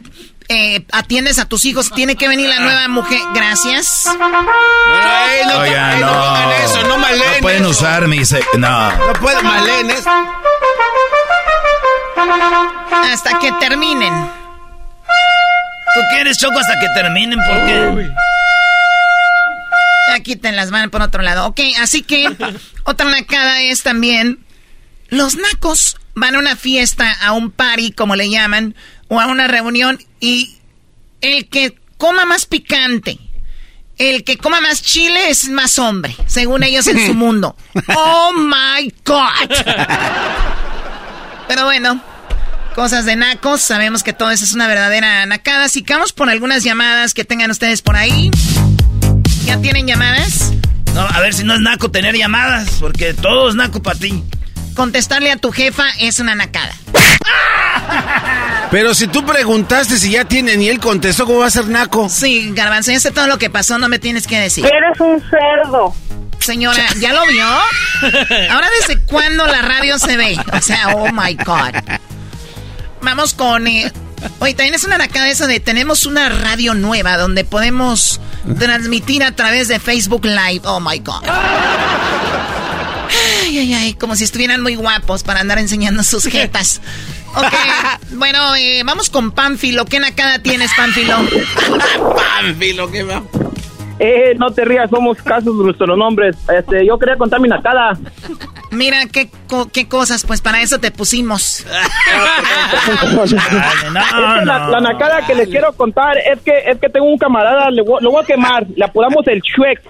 eh, 0.47 0.85
atiendes 0.91 1.39
a 1.39 1.45
tus 1.45 1.65
hijos. 1.65 1.91
Tiene 1.91 2.15
que 2.15 2.27
venir 2.27 2.49
la 2.49 2.59
nueva 2.59 2.87
mujer. 2.87 3.19
Gracias. 3.33 4.05
Ay, 4.07 5.41
no, 5.99 6.07
no. 6.07 6.51
eso, 6.51 6.87
no 6.87 6.97
maleen 6.97 7.33
No 7.35 7.41
pueden 7.41 7.61
eso. 7.63 7.69
usar 7.71 8.07
mis... 8.07 8.33
No. 8.57 8.91
No 8.91 9.13
pueden 9.13 9.43
malenes. 9.45 10.03
Hasta 13.11 13.39
que 13.39 13.51
terminen. 13.59 14.13
¿Tú 15.93 16.01
quieres, 16.11 16.37
Choco, 16.37 16.59
hasta 16.59 16.79
que 16.79 16.87
terminen? 16.93 17.39
¿Por 17.43 17.65
qué? 17.65 18.09
Ya 20.09 20.19
quiten 20.21 20.55
las 20.55 20.69
manos 20.71 20.89
por 20.91 21.01
otro 21.01 21.21
lado. 21.21 21.47
Ok, 21.47 21.59
así 21.81 22.01
que 22.03 22.27
otra 22.83 23.09
nacada 23.09 23.61
es 23.61 23.83
también... 23.83 24.39
Los 25.09 25.35
nacos 25.35 25.97
van 26.15 26.35
a 26.35 26.39
una 26.39 26.55
fiesta, 26.55 27.11
a 27.21 27.31
un 27.33 27.51
party, 27.51 27.91
como 27.91 28.15
le 28.15 28.27
llaman, 28.29 28.75
o 29.07 29.19
a 29.19 29.27
una 29.27 29.47
reunión, 29.47 29.99
y 30.19 30.57
el 31.21 31.47
que 31.47 31.77
coma 31.97 32.25
más 32.25 32.45
picante, 32.45 33.19
el 33.97 34.23
que 34.23 34.37
coma 34.37 34.61
más 34.61 34.81
chile 34.81 35.29
es 35.29 35.47
más 35.49 35.79
hombre, 35.79 36.15
según 36.25 36.63
ellos 36.63 36.87
en 36.87 37.05
su 37.05 37.13
mundo. 37.15 37.55
¡Oh, 37.95 38.33
my 38.33 38.93
God! 39.05 39.55
Pero 41.47 41.65
bueno, 41.65 42.01
cosas 42.75 43.05
de 43.05 43.15
nacos. 43.15 43.61
Sabemos 43.61 44.03
que 44.03 44.13
todo 44.13 44.31
eso 44.31 44.43
es 44.43 44.53
una 44.53 44.67
verdadera 44.67 45.25
nacada. 45.25 45.65
Así 45.65 45.83
que 45.83 45.93
vamos 45.93 46.11
por 46.11 46.29
algunas 46.29 46.63
llamadas 46.63 47.13
que 47.13 47.23
tengan 47.23 47.51
ustedes 47.51 47.81
por 47.81 47.95
ahí. 47.95 48.31
¿Ya 49.45 49.59
tienen 49.61 49.87
llamadas? 49.87 50.51
No, 50.93 51.01
a 51.01 51.19
ver 51.19 51.33
si 51.33 51.43
no 51.43 51.53
es 51.53 51.59
naco 51.61 51.91
tener 51.91 52.15
llamadas, 52.15 52.69
porque 52.79 53.13
todo 53.13 53.49
es 53.49 53.55
naco 53.55 53.81
para 53.81 53.99
ti. 53.99 54.23
Contestarle 54.75 55.31
a 55.31 55.37
tu 55.37 55.51
jefa 55.51 55.85
es 55.99 56.19
una 56.19 56.35
nacada. 56.35 56.73
Pero 58.71 58.93
si 58.93 59.07
tú 59.07 59.25
preguntaste 59.25 59.97
si 59.97 60.11
ya 60.11 60.25
tienen 60.25 60.61
y 60.61 60.69
él 60.69 60.79
contestó, 60.79 61.25
¿cómo 61.25 61.39
va 61.39 61.47
a 61.47 61.51
ser 61.51 61.67
naco? 61.67 62.09
Sí, 62.09 62.51
Garbanzo, 62.53 62.91
ya 62.91 62.99
sé 62.99 63.11
todo 63.11 63.27
lo 63.27 63.37
que 63.37 63.49
pasó, 63.49 63.77
no 63.77 63.87
me 63.87 63.99
tienes 63.99 64.27
que 64.27 64.39
decir. 64.39 64.65
Eres 64.65 64.99
un 64.99 65.21
cerdo. 65.29 65.93
Señora, 66.39 66.85
¿ya 66.99 67.13
lo 67.13 67.25
vio? 67.27 67.45
Ahora, 68.51 68.67
¿desde 68.81 69.01
cuándo 69.05 69.45
la 69.47 69.61
radio 69.61 69.97
se 69.97 70.17
ve? 70.17 70.37
O 70.53 70.61
sea, 70.61 70.89
oh 70.95 71.11
my 71.11 71.35
God. 71.35 71.73
Vamos 73.01 73.33
con. 73.33 73.67
eh, 73.67 73.91
Oye, 74.39 74.53
también 74.53 74.73
es 74.75 74.83
una 74.83 74.97
nacada 74.97 75.29
eso 75.29 75.45
de 75.47 75.59
tenemos 75.59 76.05
una 76.05 76.29
radio 76.29 76.73
nueva 76.73 77.17
donde 77.17 77.45
podemos 77.45 78.19
transmitir 78.59 79.23
a 79.23 79.31
través 79.33 79.67
de 79.67 79.79
Facebook 79.79 80.25
Live. 80.25 80.61
Oh 80.65 80.79
my 80.79 80.99
God. 80.99 81.23
Ay, 83.43 83.59
ay, 83.59 83.73
ay, 83.73 83.93
como 83.93 84.15
si 84.15 84.23
estuvieran 84.23 84.61
muy 84.61 84.75
guapos 84.75 85.23
para 85.23 85.39
andar 85.41 85.57
enseñando 85.59 86.03
sus 86.03 86.25
jetas. 86.25 86.81
Ok, 87.37 87.53
bueno, 88.11 88.55
eh, 88.55 88.81
vamos 88.85 89.09
con 89.09 89.31
Pánfilo. 89.33 89.83
¿Qué 89.83 89.99
nacada 89.99 90.39
tienes, 90.39 90.71
Pánfilo? 90.77 91.17
Pánfilo, 92.15 92.89
¿qué 92.89 93.03
va? 93.03 93.21
Eh, 93.99 94.35
no 94.37 94.51
te 94.51 94.63
rías, 94.63 94.89
somos 94.89 95.17
casos 95.17 95.57
de 95.57 95.63
nuestros 95.65 95.97
nombres. 95.97 96.37
Este, 96.57 96.85
yo 96.85 96.97
quería 96.97 97.17
contar 97.17 97.41
mi 97.41 97.49
nacada. 97.49 97.91
Mira, 98.71 99.05
qué, 99.11 99.29
co- 99.49 99.67
qué 99.69 99.85
cosas, 99.89 100.23
pues 100.25 100.39
para 100.39 100.61
eso 100.61 100.79
te 100.79 100.91
pusimos. 100.91 101.65
Es 103.25 103.33
que 103.33 104.45
la, 104.45 104.67
la 104.69 104.79
nacada 104.81 105.25
que 105.25 105.35
les 105.35 105.49
quiero 105.49 105.73
contar 105.73 106.17
es 106.17 106.39
que 106.41 106.57
es 106.71 106.79
que 106.79 106.87
tengo 106.89 107.05
un 107.07 107.17
camarada, 107.17 107.69
le 107.69 107.81
voy- 107.81 108.01
lo 108.01 108.11
voy 108.11 108.23
a 108.23 108.25
quemar, 108.25 108.65
le 108.75 108.85
apodamos 108.85 109.27
el 109.27 109.41
Shrek. 109.41 109.81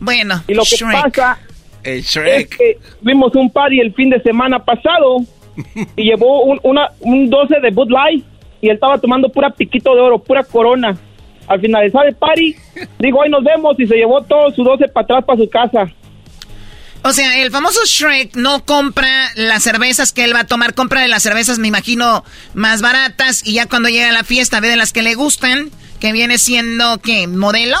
Bueno, 0.00 0.42
Y 0.48 0.54
lo 0.54 0.64
que 0.64 0.76
Shrek. 0.76 0.92
pasa 1.00 1.38
El 1.84 1.98
es 1.98 2.06
Shrek. 2.06 2.56
que 2.56 2.78
vimos 3.00 3.34
un 3.34 3.50
party 3.50 3.80
el 3.80 3.92
fin 3.94 4.10
de 4.10 4.20
semana 4.22 4.58
pasado 4.58 5.18
y 5.96 6.04
llevó 6.04 6.44
un, 6.44 6.60
una, 6.62 6.88
un 7.00 7.28
12 7.28 7.60
de 7.60 7.70
Bud 7.70 7.90
Light 7.90 8.24
y 8.60 8.68
él 8.68 8.74
estaba 8.74 8.98
tomando 8.98 9.28
pura 9.28 9.50
piquito 9.50 9.94
de 9.94 10.00
oro, 10.00 10.18
pura 10.18 10.44
corona. 10.44 10.96
Al 11.48 11.60
finalizar 11.60 12.06
el 12.06 12.14
party, 12.14 12.54
digo, 12.98 13.22
ahí 13.22 13.28
nos 13.28 13.42
vemos 13.42 13.78
y 13.78 13.86
se 13.86 13.96
llevó 13.96 14.22
todo 14.22 14.50
su 14.52 14.62
12 14.62 14.88
para 14.88 15.04
atrás 15.04 15.24
para 15.24 15.38
su 15.40 15.50
casa. 15.50 15.92
O 17.04 17.12
sea, 17.12 17.42
el 17.42 17.50
famoso 17.50 17.80
Shrek 17.84 18.36
no 18.36 18.64
compra 18.64 19.32
las 19.34 19.64
cervezas 19.64 20.12
que 20.12 20.22
él 20.22 20.34
va 20.34 20.40
a 20.40 20.46
tomar, 20.46 20.72
compra 20.74 21.00
de 21.02 21.08
las 21.08 21.24
cervezas, 21.24 21.58
me 21.58 21.66
imagino, 21.66 22.24
más 22.54 22.80
baratas 22.80 23.44
y 23.44 23.54
ya 23.54 23.66
cuando 23.66 23.88
llega 23.88 24.08
a 24.08 24.12
la 24.12 24.22
fiesta 24.22 24.60
ve 24.60 24.68
de 24.68 24.76
las 24.76 24.92
que 24.92 25.02
le 25.02 25.16
gustan, 25.16 25.70
que 25.98 26.12
viene 26.12 26.38
siendo, 26.38 26.98
¿qué? 26.98 27.26
¿Modelo? 27.26 27.76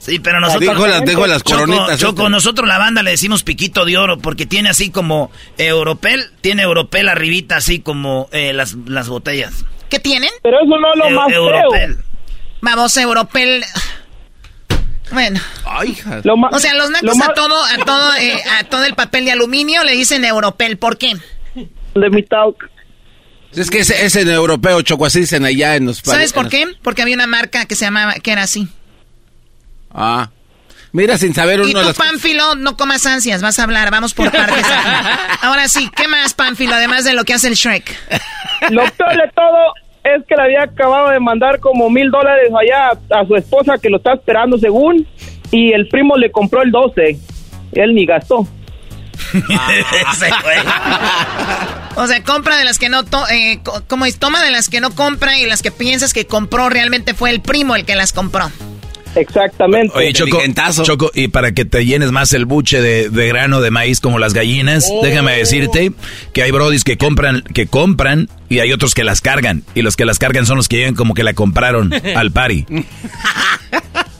Sí, 0.00 0.18
pero 0.18 0.40
nosotros. 0.40 0.62
Dijo 0.74 0.86
las- 0.86 1.04
dijo 1.04 1.26
las 1.26 1.44
Choco, 1.44 1.60
coronitas 1.60 2.00
Choco, 2.00 2.28
nosotros 2.30 2.66
la 2.66 2.78
banda 2.78 3.02
le 3.02 3.10
decimos 3.12 3.42
piquito 3.42 3.84
de 3.84 3.96
oro 3.98 4.18
porque 4.18 4.46
tiene 4.46 4.70
así 4.70 4.90
como 4.90 5.30
Europel, 5.58 6.30
tiene 6.40 6.62
Europel 6.62 7.08
arribita 7.08 7.56
así 7.56 7.80
como 7.80 8.28
eh, 8.32 8.52
las, 8.54 8.74
las 8.86 9.08
botellas. 9.08 9.64
¿Qué 9.90 9.98
tienen? 10.00 10.30
Pero 10.42 10.56
eso 10.58 10.76
no 10.80 10.92
es 10.92 10.98
lo 10.98 11.04
Eu- 11.04 11.14
más 11.14 11.32
Europel. 11.32 11.94
feo. 11.96 12.04
Vamos, 12.62 12.96
Europel. 12.96 13.62
Bueno. 15.12 15.40
Ay, 15.64 15.90
hija. 15.90 16.22
O 16.52 16.58
sea, 16.60 16.74
los 16.74 16.90
lo 16.90 17.00
nacos 17.14 17.20
a 17.28 17.34
todo, 17.34 17.64
a 17.64 17.76
todo, 17.84 18.14
eh, 18.16 18.40
a 18.58 18.64
todo 18.64 18.84
el 18.84 18.94
papel 18.94 19.24
de 19.24 19.32
aluminio 19.32 19.82
le 19.84 19.92
dicen 19.92 20.24
Europel. 20.24 20.78
¿Por 20.78 20.96
qué? 20.98 21.14
Let 21.94 22.10
me 22.10 22.22
talk. 22.22 22.70
Es 23.52 23.68
que 23.68 23.80
ese, 23.80 24.04
ese 24.04 24.20
en 24.20 24.30
europeo, 24.30 24.80
Choco, 24.82 25.06
así 25.06 25.20
dicen 25.20 25.44
allá 25.44 25.74
en 25.74 25.86
los 25.86 25.98
¿Sabes 25.98 26.32
por 26.32 26.48
qué? 26.48 26.66
Porque 26.82 27.02
había 27.02 27.16
una 27.16 27.26
marca 27.26 27.64
que 27.66 27.74
se 27.74 27.84
llamaba, 27.84 28.14
que 28.14 28.30
era 28.30 28.42
así. 28.44 28.68
Ah. 29.92 30.28
Mira, 30.92 31.18
sin 31.18 31.34
saber 31.34 31.60
Y 31.60 31.62
uno 31.62 31.68
de 31.68 31.74
tú, 31.82 31.88
las 31.88 31.96
Pánfilo, 31.96 32.56
no 32.56 32.76
comas 32.76 33.06
ansias, 33.06 33.42
vas 33.42 33.58
a 33.60 33.62
hablar, 33.62 33.90
vamos 33.92 34.12
por 34.12 34.30
partes. 34.32 34.66
Ahora 35.42 35.68
sí, 35.68 35.88
¿qué 35.94 36.08
más, 36.08 36.34
Pánfilo, 36.34 36.74
además 36.74 37.04
de 37.04 37.12
lo 37.12 37.24
que 37.24 37.32
hace 37.34 37.46
el 37.48 37.54
Shrek? 37.54 37.96
Lo 38.70 38.82
peor 38.92 39.12
de 39.12 39.30
todo 39.34 39.74
es 40.02 40.24
que 40.26 40.34
le 40.34 40.42
había 40.42 40.62
acabado 40.64 41.10
de 41.10 41.20
mandar 41.20 41.60
como 41.60 41.88
mil 41.90 42.10
dólares 42.10 42.50
allá 42.60 42.98
a 43.20 43.24
su 43.26 43.36
esposa 43.36 43.74
que 43.80 43.88
lo 43.88 43.98
está 43.98 44.14
esperando 44.14 44.58
según 44.58 45.06
y 45.52 45.72
el 45.72 45.86
primo 45.88 46.16
le 46.16 46.32
compró 46.32 46.62
el 46.62 46.70
12. 46.72 47.18
Él 47.72 47.94
ni 47.94 48.04
gastó. 48.06 48.46
O 51.96 52.06
sea, 52.06 52.22
compra 52.22 52.56
de 52.56 52.64
las 52.64 52.78
que 52.78 52.88
no, 52.88 53.04
to 53.04 53.28
eh, 53.28 53.60
co- 53.62 53.82
como 53.88 54.06
es, 54.06 54.18
toma 54.18 54.42
de 54.42 54.50
las 54.50 54.68
que 54.68 54.80
no 54.80 54.90
compra 54.94 55.36
y 55.38 55.46
las 55.46 55.60
que 55.60 55.70
piensas 55.70 56.12
que 56.14 56.26
compró 56.26 56.68
realmente 56.68 57.14
fue 57.14 57.30
el 57.30 57.40
primo 57.42 57.74
el 57.76 57.84
que 57.84 57.96
las 57.96 58.12
compró. 58.12 58.50
Exactamente. 59.16 59.92
Oye, 59.96 60.12
Choco, 60.12 60.40
Choco, 60.84 61.10
y 61.14 61.28
para 61.28 61.52
que 61.52 61.64
te 61.64 61.84
llenes 61.84 62.12
más 62.12 62.32
el 62.32 62.44
buche 62.44 62.80
de, 62.80 63.08
de 63.08 63.26
grano 63.28 63.60
de 63.60 63.70
maíz 63.70 64.00
como 64.00 64.18
las 64.18 64.34
gallinas, 64.34 64.86
Oh. 64.90 65.04
déjame 65.04 65.36
decirte 65.36 65.92
que 66.32 66.42
hay 66.42 66.50
brodis 66.50 66.84
que 66.84 66.96
compran, 66.96 67.42
que 67.42 67.66
compran 67.66 68.28
y 68.48 68.60
hay 68.60 68.72
otros 68.72 68.94
que 68.94 69.04
las 69.04 69.20
cargan. 69.20 69.64
Y 69.74 69.82
los 69.82 69.96
que 69.96 70.04
las 70.04 70.18
cargan 70.18 70.46
son 70.46 70.56
los 70.56 70.68
que 70.68 70.76
llegan 70.78 70.94
como 70.94 71.14
que 71.14 71.22
la 71.22 71.34
compraron 71.34 71.92
al 72.16 72.30
pari. 72.32 72.66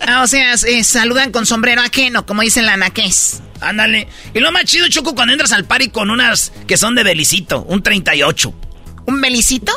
Ah, 0.07 0.23
o 0.23 0.27
sea, 0.27 0.55
eh, 0.55 0.83
saludan 0.85 1.31
con 1.31 1.47
sombrero 1.47 1.83
ajeno, 1.83 2.27
como 2.27 2.43
dice 2.43 2.63
la 2.63 2.77
naqués. 2.77 3.43
Ándale. 3.61 4.09
Y 4.35 4.41
lo 4.41 4.51
más 4.53 4.65
chido, 4.65 4.89
Choco, 4.89 5.15
cuando 5.15 5.33
entras 5.33 5.53
al 5.53 5.65
party 5.67 5.89
con 5.91 6.11
unas 6.11 6.53
que 6.67 6.77
son 6.77 6.95
de 6.95 7.05
belicito, 7.05 7.63
un 7.69 7.83
38. 7.83 8.55
¿Un 9.07 9.21
belicito? 9.21 9.73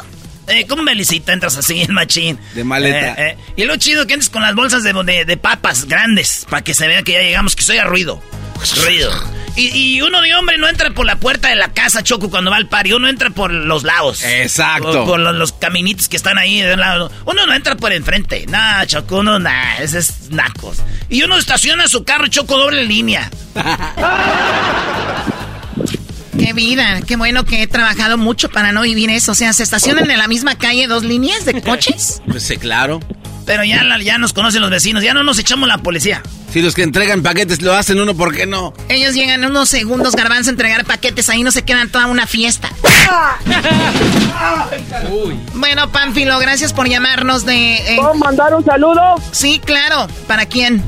Eh, 0.47 0.65
como 0.67 0.81
un 0.81 0.85
belicito, 0.85 1.31
entras 1.31 1.55
así, 1.57 1.81
el 1.81 1.91
machín. 1.93 2.37
De 2.53 2.63
maleta. 2.63 3.13
Eh, 3.13 3.29
eh. 3.31 3.37
Y 3.55 3.63
lo 3.65 3.75
chido 3.77 4.05
que 4.07 4.13
entres 4.13 4.29
con 4.29 4.41
las 4.41 4.55
bolsas 4.55 4.83
de, 4.83 4.93
de- 5.03 5.25
de 5.25 5.37
papas 5.37 5.85
grandes, 5.85 6.45
para 6.49 6.63
que 6.63 6.73
se 6.73 6.87
vea 6.87 7.03
que 7.03 7.13
ya 7.13 7.21
llegamos, 7.21 7.55
que 7.55 7.63
se 7.63 7.71
oiga 7.73 7.85
ruido. 7.85 8.21
Ruido. 8.85 9.11
Y, 9.55 9.69
y 9.97 10.01
uno 10.01 10.21
de 10.21 10.33
hombre 10.35 10.57
no 10.57 10.67
entra 10.67 10.89
por 10.91 11.05
la 11.05 11.17
puerta 11.17 11.49
de 11.49 11.55
la 11.55 11.71
casa, 11.73 12.01
Choco, 12.01 12.29
cuando 12.29 12.49
va 12.49 12.57
al 12.57 12.67
party. 12.67 12.93
Uno 12.93 13.07
entra 13.09 13.29
por 13.29 13.51
los 13.51 13.83
lados. 13.83 14.23
Exacto. 14.23 14.91
Por, 14.91 15.05
por 15.05 15.19
los, 15.19 15.35
los 15.35 15.51
caminitos 15.53 16.07
que 16.09 16.15
están 16.17 16.37
ahí 16.39 16.59
de 16.61 16.73
un 16.73 16.79
lado. 16.79 17.11
Uno 17.25 17.45
no 17.45 17.53
entra 17.53 17.75
por 17.75 17.91
enfrente. 17.93 18.45
Nah, 18.47 18.85
Choco, 18.85 19.17
uno, 19.19 19.37
nah, 19.39 19.75
ese 19.79 19.99
es 19.99 20.29
nacos. 20.31 20.77
Y 21.09 21.21
uno 21.23 21.37
estaciona 21.37 21.87
su 21.87 22.03
carro, 22.03 22.27
Choco, 22.27 22.57
doble 22.57 22.83
línea. 22.85 23.29
Qué 26.37 26.53
vida, 26.53 27.01
qué 27.07 27.15
bueno 27.15 27.43
que 27.45 27.61
he 27.63 27.67
trabajado 27.67 28.17
mucho 28.17 28.49
para 28.49 28.71
no 28.71 28.81
vivir 28.81 29.09
eso. 29.09 29.31
O 29.33 29.35
sea, 29.35 29.53
¿se 29.53 29.63
estacionan 29.63 30.09
en 30.09 30.17
la 30.17 30.27
misma 30.27 30.55
calle 30.55 30.87
dos 30.87 31.03
líneas 31.03 31.45
de 31.45 31.61
coches? 31.61 32.21
Pues 32.27 32.43
sí, 32.43 32.57
claro. 32.57 32.99
Pero 33.45 33.63
ya, 33.65 33.83
ya 34.01 34.17
nos 34.17 34.31
conocen 34.33 34.61
los 34.61 34.71
vecinos, 34.71 35.03
ya 35.03 35.13
no 35.13 35.23
nos 35.23 35.37
echamos 35.37 35.67
la 35.67 35.77
policía. 35.77 36.23
Si 36.51 36.61
los 36.61 36.73
que 36.75 36.83
entregan 36.83 37.21
paquetes 37.23 37.61
lo 37.61 37.73
hacen 37.73 37.99
uno, 37.99 38.15
¿por 38.15 38.33
qué 38.33 38.45
no? 38.45 38.73
Ellos 38.87 39.13
llegan 39.15 39.43
unos 39.43 39.67
segundos, 39.69 40.15
garbanzo, 40.15 40.49
a 40.49 40.51
entregar 40.51 40.85
paquetes. 40.85 41.29
Ahí 41.29 41.43
no 41.43 41.51
se 41.51 41.63
quedan 41.63 41.89
toda 41.89 42.07
una 42.07 42.25
fiesta. 42.25 42.69
Bueno, 45.55 45.91
Pánfilo, 45.91 46.39
gracias 46.39 46.73
por 46.73 46.87
llamarnos 46.87 47.45
de... 47.45 47.75
eh, 47.75 47.95
¿Puedo 47.97 48.13
mandar 48.15 48.53
un 48.53 48.63
saludo? 48.63 49.15
Sí, 49.31 49.59
claro. 49.63 50.07
¿Para 50.27 50.45
quién? 50.45 50.81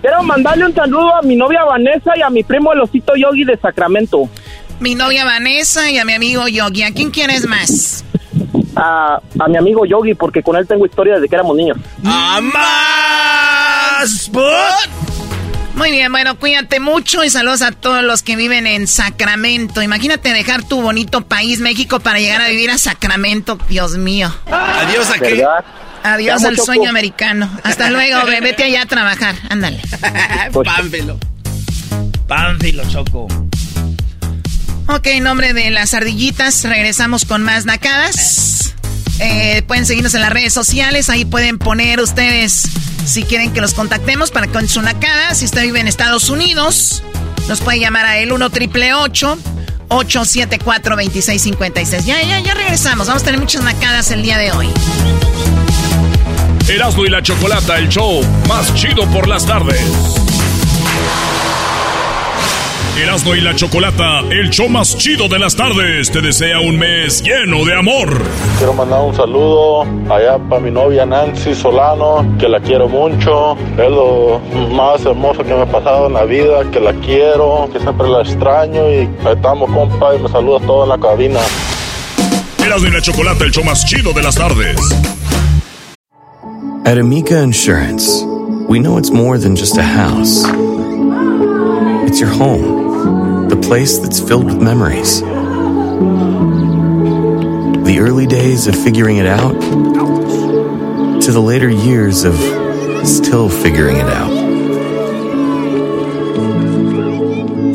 Quiero 0.00 0.22
mandarle 0.22 0.66
un 0.66 0.74
saludo 0.74 1.14
a 1.16 1.22
mi 1.22 1.36
novia 1.36 1.64
Vanessa 1.64 2.12
y 2.16 2.22
a 2.22 2.30
mi 2.30 2.42
primo 2.42 2.72
el 2.72 2.80
osito 2.80 3.12
Yogi 3.16 3.44
de 3.44 3.56
Sacramento. 3.58 4.28
Mi 4.80 4.94
novia 4.94 5.24
Vanessa 5.24 5.90
y 5.90 5.98
a 5.98 6.04
mi 6.04 6.14
amigo 6.14 6.48
Yogi. 6.48 6.82
¿A 6.82 6.92
quién 6.92 7.10
quieres 7.10 7.46
más? 7.46 8.04
A, 8.76 9.20
a 9.38 9.48
mi 9.48 9.56
amigo 9.58 9.84
Yogi, 9.84 10.14
porque 10.14 10.42
con 10.42 10.56
él 10.56 10.66
tengo 10.66 10.86
historia 10.86 11.14
desde 11.14 11.28
que 11.28 11.34
éramos 11.34 11.56
niños. 11.56 11.76
¡Más! 12.02 12.40
Muy 15.74 15.90
bien, 15.92 16.10
bueno, 16.12 16.38
cuídate 16.38 16.78
mucho 16.80 17.22
y 17.24 17.30
saludos 17.30 17.62
a 17.62 17.72
todos 17.72 18.02
los 18.02 18.22
que 18.22 18.36
viven 18.36 18.66
en 18.66 18.86
Sacramento. 18.86 19.82
Imagínate 19.82 20.32
dejar 20.32 20.62
tu 20.64 20.80
bonito 20.82 21.22
país, 21.22 21.60
México, 21.60 22.00
para 22.00 22.18
llegar 22.18 22.40
a 22.42 22.48
vivir 22.48 22.70
a 22.70 22.78
Sacramento. 22.78 23.58
Dios 23.68 23.96
mío. 23.96 24.34
Adiós 24.50 25.10
a 25.10 25.14
qué. 25.18 25.34
¿Verdad? 25.36 25.64
Adiós 26.02 26.42
al 26.44 26.54
Choco. 26.56 26.66
sueño 26.66 26.88
americano. 26.90 27.50
Hasta 27.62 27.90
luego, 27.92 28.24
ve- 28.26 28.40
vete 28.40 28.64
allá 28.64 28.82
a 28.82 28.86
trabajar. 28.86 29.34
Ándale. 29.50 29.80
Pánfilo. 30.64 31.18
Pánfilo, 32.26 32.82
Choco. 32.90 33.26
Ok, 34.92 35.06
en 35.06 35.22
nombre 35.22 35.52
de 35.52 35.70
las 35.70 35.94
ardillitas, 35.94 36.64
regresamos 36.64 37.24
con 37.24 37.44
más 37.44 37.64
nacadas. 37.64 38.74
Eh, 39.20 39.62
pueden 39.68 39.86
seguirnos 39.86 40.14
en 40.14 40.20
las 40.20 40.30
redes 40.30 40.52
sociales, 40.52 41.08
ahí 41.08 41.24
pueden 41.24 41.58
poner 41.58 42.00
ustedes 42.00 42.64
si 43.06 43.22
quieren 43.22 43.52
que 43.52 43.60
los 43.60 43.72
contactemos 43.72 44.32
para 44.32 44.48
con 44.48 44.66
su 44.66 44.82
nacada. 44.82 45.32
Si 45.36 45.44
usted 45.44 45.62
vive 45.62 45.78
en 45.78 45.86
Estados 45.86 46.28
Unidos, 46.28 47.04
nos 47.46 47.60
puede 47.60 47.78
llamar 47.78 48.04
a 48.04 48.18
el 48.18 48.32
1 48.32 48.50
triple 48.50 48.92
874 48.94 50.96
2656. 50.96 52.04
Ya, 52.04 52.20
ya, 52.22 52.40
ya 52.40 52.54
regresamos. 52.54 53.06
Vamos 53.06 53.22
a 53.22 53.26
tener 53.26 53.38
muchas 53.38 53.62
nacadas 53.62 54.10
el 54.10 54.22
día 54.22 54.38
de 54.38 54.50
hoy. 54.50 54.68
Erasmo 56.68 57.06
y 57.06 57.10
la 57.10 57.22
Chocolata, 57.22 57.78
el 57.78 57.88
show 57.88 58.24
más 58.48 58.74
chido 58.74 59.06
por 59.10 59.28
las 59.28 59.46
tardes. 59.46 59.80
Erasmo 62.98 63.34
y 63.34 63.40
la 63.40 63.54
Chocolata, 63.54 64.20
el 64.30 64.50
show 64.50 64.68
más 64.68 64.96
chido 64.96 65.28
de 65.28 65.38
las 65.38 65.56
tardes, 65.56 66.10
te 66.10 66.20
desea 66.20 66.60
un 66.60 66.78
mes 66.78 67.22
lleno 67.22 67.64
de 67.64 67.74
amor. 67.78 68.22
Quiero 68.58 68.74
mandar 68.74 69.00
un 69.02 69.14
saludo 69.14 69.82
allá 70.10 70.38
para 70.50 70.60
mi 70.60 70.70
novia 70.70 71.06
Nancy 71.06 71.54
Solano, 71.54 72.26
que 72.38 72.48
la 72.48 72.60
quiero 72.60 72.88
mucho. 72.88 73.56
Es 73.78 73.88
lo 73.90 74.40
más 74.72 75.04
hermoso 75.06 75.42
que 75.42 75.54
me 75.54 75.62
ha 75.62 75.66
pasado 75.66 76.08
en 76.08 76.14
la 76.14 76.24
vida, 76.24 76.68
que 76.70 76.80
la 76.80 76.92
quiero, 76.94 77.70
que 77.72 77.80
siempre 77.80 78.06
la 78.08 78.20
extraño 78.20 78.90
y 78.90 78.96
ahí 79.24 79.34
estamos, 79.34 79.70
compa, 79.70 80.14
y 80.14 80.18
me 80.18 80.28
saluda 80.28 80.60
toda 80.66 80.86
la 80.86 80.98
cabina. 80.98 81.40
Erasmo 82.64 82.88
y 82.88 82.90
la 82.90 83.00
Chocolata, 83.00 83.44
el 83.44 83.50
show 83.50 83.64
más 83.64 83.86
chido 83.86 84.12
de 84.12 84.22
las 84.22 84.34
tardes. 84.34 84.76
At 86.84 86.98
Amica 86.98 87.40
Insurance, 87.42 88.24
we 88.68 88.78
know 88.78 88.98
it's 88.98 89.10
more 89.10 89.38
than 89.38 89.54
just 89.54 89.78
a 89.78 89.82
house. 89.82 90.44
It's 92.06 92.18
your 92.18 92.30
home, 92.30 92.79
the 93.50 93.56
place 93.56 93.98
that's 93.98 94.20
filled 94.20 94.44
with 94.44 94.62
memories. 94.62 95.20
The 97.84 97.98
early 97.98 98.26
days 98.26 98.68
of 98.68 98.76
figuring 98.76 99.16
it 99.16 99.26
out 99.26 99.60
to 101.20 101.32
the 101.32 101.40
later 101.40 101.68
years 101.68 102.22
of 102.22 102.36
still 103.04 103.48
figuring 103.48 103.96
it 103.96 104.06
out. 104.06 104.30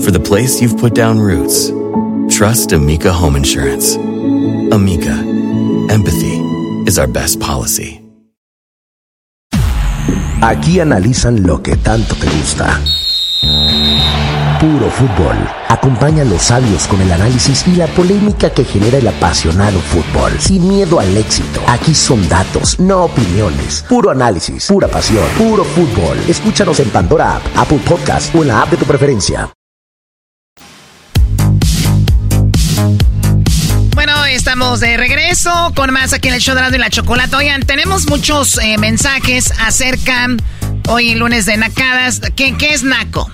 For 0.01 0.11
the 0.11 0.21
place 0.23 0.61
you've 0.61 0.77
put 0.77 0.95
down 0.95 1.19
roots, 1.19 1.69
trust 2.33 2.71
Amica 2.71 3.11
Home 3.11 3.35
Insurance. 3.35 3.97
Amica, 3.97 5.11
empathy 5.91 6.37
is 6.87 6.97
our 6.97 7.07
best 7.07 7.41
policy. 7.41 8.01
Aquí 10.41 10.79
analizan 10.79 11.45
lo 11.45 11.61
que 11.61 11.75
tanto 11.75 12.15
te 12.15 12.27
gusta. 12.27 12.79
Puro 14.59 14.89
fútbol. 14.89 15.35
Acompaña 15.67 16.21
a 16.21 16.25
los 16.25 16.43
sabios 16.43 16.87
con 16.87 17.01
el 17.01 17.11
análisis 17.11 17.67
y 17.67 17.75
la 17.75 17.87
polémica 17.87 18.49
que 18.51 18.63
genera 18.63 18.97
el 18.97 19.07
apasionado 19.07 19.79
fútbol. 19.81 20.31
Sin 20.39 20.67
miedo 20.67 20.99
al 20.99 21.15
éxito. 21.17 21.61
Aquí 21.67 21.93
son 21.93 22.27
datos, 22.29 22.79
no 22.79 23.03
opiniones. 23.03 23.83
Puro 23.89 24.11
análisis, 24.11 24.67
pura 24.67 24.87
pasión, 24.87 25.25
puro 25.37 25.65
fútbol. 25.65 26.17
Escúchanos 26.27 26.79
en 26.79 26.89
Pandora 26.89 27.35
App, 27.35 27.43
Apple 27.57 27.81
Podcast 27.85 28.33
o 28.33 28.43
en 28.43 28.47
la 28.47 28.61
app 28.61 28.69
de 28.69 28.77
tu 28.77 28.85
preferencia. 28.85 29.51
Bueno, 33.93 34.25
estamos 34.25 34.79
de 34.79 34.95
regreso 34.95 35.73
con 35.75 35.91
más 35.91 36.13
aquí 36.13 36.29
en 36.29 36.35
el 36.35 36.39
show 36.39 36.55
de 36.55 36.75
y 36.75 36.79
la 36.79 36.89
Chocolata. 36.89 37.37
Oigan, 37.37 37.61
tenemos 37.63 38.07
muchos 38.07 38.57
eh, 38.59 38.77
mensajes 38.77 39.51
acerca, 39.59 40.29
hoy 40.87 41.15
lunes 41.15 41.45
de 41.45 41.57
nacadas. 41.57 42.21
¿Qué, 42.35 42.55
qué 42.57 42.73
es 42.73 42.83
naco? 42.83 43.29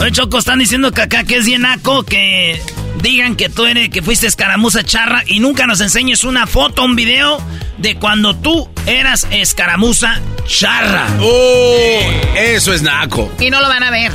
Oye, 0.00 0.12
Choco, 0.12 0.38
están 0.38 0.58
diciendo 0.58 0.92
que 0.92 1.02
acá 1.02 1.24
que 1.24 1.36
es 1.36 1.44
bien 1.46 1.62
naco, 1.62 2.04
que 2.04 2.60
digan 3.02 3.36
que 3.36 3.48
tú 3.50 3.66
eres, 3.66 3.90
que 3.90 4.00
fuiste 4.02 4.26
escaramuza 4.26 4.82
charra 4.82 5.22
y 5.26 5.40
nunca 5.40 5.66
nos 5.66 5.80
enseñes 5.80 6.24
una 6.24 6.46
foto, 6.46 6.84
un 6.84 6.96
video 6.96 7.38
de 7.78 7.96
cuando 7.96 8.34
tú 8.34 8.68
eras 8.86 9.26
escaramuza 9.30 10.18
charra. 10.46 11.06
Uy, 11.20 12.04
eso 12.36 12.72
es 12.72 12.80
naco. 12.82 13.30
Y 13.38 13.50
no 13.50 13.60
lo 13.60 13.68
van 13.68 13.82
a 13.82 13.90
ver. 13.90 14.12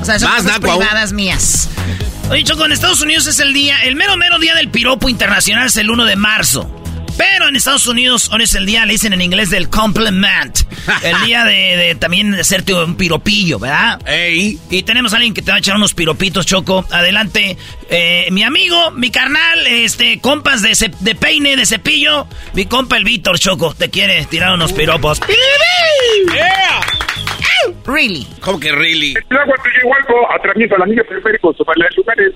O 0.00 0.04
sea, 0.04 0.18
son 0.18 0.28
Más 0.30 0.42
cosas 0.42 0.60
naco 0.60 0.70
aún. 0.72 0.80
privadas 0.82 1.12
mías. 1.12 1.70
Oye, 2.30 2.44
Choco, 2.44 2.66
en 2.66 2.72
Estados 2.72 3.00
Unidos 3.00 3.26
es 3.26 3.38
el 3.40 3.54
día, 3.54 3.82
el 3.84 3.96
mero 3.96 4.16
mero 4.18 4.38
día 4.38 4.54
del 4.54 4.68
piropo 4.68 5.08
internacional 5.08 5.68
es 5.68 5.76
el 5.78 5.90
1 5.90 6.04
de 6.04 6.16
marzo. 6.16 6.70
Pero 7.16 7.48
en 7.48 7.56
Estados 7.56 7.86
Unidos 7.86 8.30
hoy 8.32 8.42
es 8.42 8.54
el 8.54 8.66
día, 8.66 8.84
le 8.84 8.92
dicen 8.92 9.12
en 9.12 9.20
inglés, 9.20 9.50
del 9.50 9.68
compliment. 9.68 10.58
El 11.02 11.26
día 11.26 11.44
de, 11.44 11.76
de 11.76 11.94
también 11.94 12.34
hacerte 12.34 12.72
un 12.74 12.96
piropillo, 12.96 13.58
¿verdad? 13.58 14.00
Y 14.70 14.82
tenemos 14.82 15.12
a 15.12 15.16
alguien 15.16 15.34
que 15.34 15.42
te 15.42 15.50
va 15.50 15.56
a 15.56 15.58
echar 15.58 15.76
unos 15.76 15.94
piropitos, 15.94 16.46
Choco. 16.46 16.86
Adelante, 16.90 17.56
eh, 17.90 18.28
mi 18.32 18.42
amigo, 18.42 18.90
mi 18.92 19.10
carnal, 19.10 19.66
este, 19.66 20.20
compas 20.20 20.62
de, 20.62 20.74
ce- 20.74 20.90
de 21.00 21.14
peine, 21.14 21.56
de 21.56 21.66
cepillo. 21.66 22.26
Mi 22.54 22.66
compa 22.66 22.96
el 22.96 23.04
Víctor, 23.04 23.38
Choco, 23.38 23.74
te 23.74 23.90
quiere 23.90 24.24
tirar 24.26 24.52
unos 24.54 24.72
piropos. 24.72 25.20
Really? 27.84 28.26
¿Cómo 28.40 28.58
que 28.60 28.72
really? 28.72 29.14
El 29.30 29.36
agua 29.38 29.54
te 29.62 29.70
llegó 29.70 29.94
algo, 29.94 30.32
atraviesa 30.32 30.76
la 30.78 30.86
niña 30.86 31.02
periférico 31.08 31.52
sobre 31.54 31.80
los 31.80 31.96
lugares. 31.96 32.32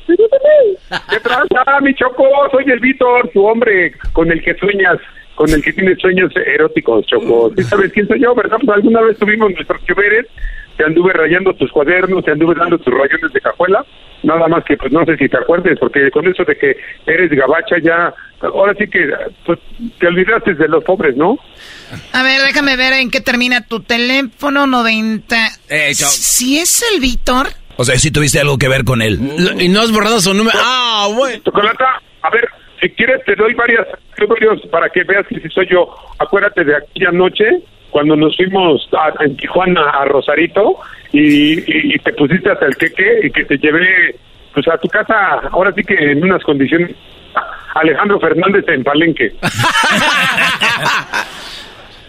¿Qué 1.08 1.20
trata, 1.20 1.80
mi 1.80 1.94
choco? 1.94 2.24
Soy 2.50 2.64
el 2.70 2.80
Víctor, 2.80 3.30
tu 3.32 3.46
hombre 3.46 3.92
con 4.12 4.30
el 4.30 4.42
que 4.42 4.54
sueñas, 4.54 4.98
con 5.34 5.50
el 5.50 5.62
que 5.62 5.72
tienes 5.72 5.98
sueños 6.00 6.32
eróticos, 6.36 7.06
Choco. 7.06 7.52
¿Sí 7.56 7.62
sabes 7.64 7.92
quién 7.92 8.06
soy 8.08 8.20
yo, 8.20 8.34
verdad? 8.34 8.58
Pues 8.64 8.76
alguna 8.76 9.02
vez 9.02 9.18
tuvimos 9.18 9.50
nuestros 9.52 9.84
choveres, 9.86 10.26
te 10.80 10.86
anduve 10.86 11.12
rayando 11.12 11.52
tus 11.52 11.70
cuadernos, 11.70 12.24
te 12.24 12.30
anduve 12.30 12.54
dando 12.54 12.78
tus 12.78 12.94
rayones 12.94 13.30
de 13.34 13.40
cajuela. 13.42 13.84
Nada 14.22 14.48
más 14.48 14.64
que, 14.64 14.78
pues 14.78 14.90
no 14.90 15.04
sé 15.04 15.14
si 15.18 15.28
te 15.28 15.36
acuerdes, 15.36 15.78
porque 15.78 16.10
con 16.10 16.26
eso 16.26 16.42
de 16.42 16.56
que 16.56 16.74
eres 17.06 17.30
gabacha 17.30 17.76
ya, 17.82 18.14
ahora 18.40 18.72
sí 18.78 18.88
que 18.88 19.10
pues, 19.44 19.58
te 19.98 20.06
olvidaste 20.06 20.54
de 20.54 20.68
los 20.68 20.82
pobres, 20.82 21.16
¿no? 21.16 21.38
A 22.14 22.22
ver, 22.22 22.40
déjame 22.46 22.78
ver 22.78 22.94
en 22.94 23.10
qué 23.10 23.20
termina 23.20 23.66
tu 23.66 23.80
teléfono 23.80 24.66
90. 24.66 25.36
Si 25.84 26.58
es 26.58 26.82
el 26.94 27.00
Víctor. 27.00 27.48
O 27.76 27.84
sea, 27.84 27.98
si 27.98 28.10
tuviste 28.10 28.40
algo 28.40 28.56
que 28.56 28.68
ver 28.68 28.84
con 28.84 29.02
él. 29.02 29.18
Y 29.58 29.68
no 29.68 29.82
has 29.82 29.92
borrado 29.92 30.18
su 30.20 30.32
número. 30.32 30.58
Ah, 30.62 31.08
bueno. 31.14 31.42
Chocolata, 31.44 32.00
a 32.22 32.30
ver, 32.30 32.48
si 32.80 32.88
quieres 32.90 33.22
te 33.26 33.36
doy 33.36 33.52
varias 33.52 33.86
varios 34.26 34.66
para 34.70 34.88
que 34.88 35.04
veas 35.04 35.26
que 35.26 35.40
si 35.40 35.48
soy 35.50 35.66
yo. 35.70 35.94
Acuérdate 36.18 36.64
de 36.64 36.76
aquella 36.76 37.10
noche 37.10 37.44
cuando 37.90 38.16
nos 38.16 38.36
fuimos 38.36 38.88
a- 38.92 39.24
en 39.24 39.36
Tijuana 39.36 39.90
a 39.90 40.04
Rosarito 40.06 40.76
y, 41.12 41.58
y- 41.60 41.94
y 41.94 41.98
te 41.98 42.12
pusiste 42.14 42.50
hasta 42.50 42.66
el 42.66 42.76
queque 42.76 43.20
y 43.24 43.30
que 43.30 43.44
te 43.44 43.56
llevé 43.58 44.16
pues 44.54 44.66
a 44.68 44.78
tu 44.78 44.88
casa, 44.88 45.14
ahora 45.52 45.72
sí 45.74 45.82
que 45.84 45.94
en 45.94 46.22
unas 46.24 46.42
condiciones 46.42 46.96
Alejandro 47.74 48.18
Fernández 48.18 48.64
en 48.68 48.82
Palenque. 48.82 49.32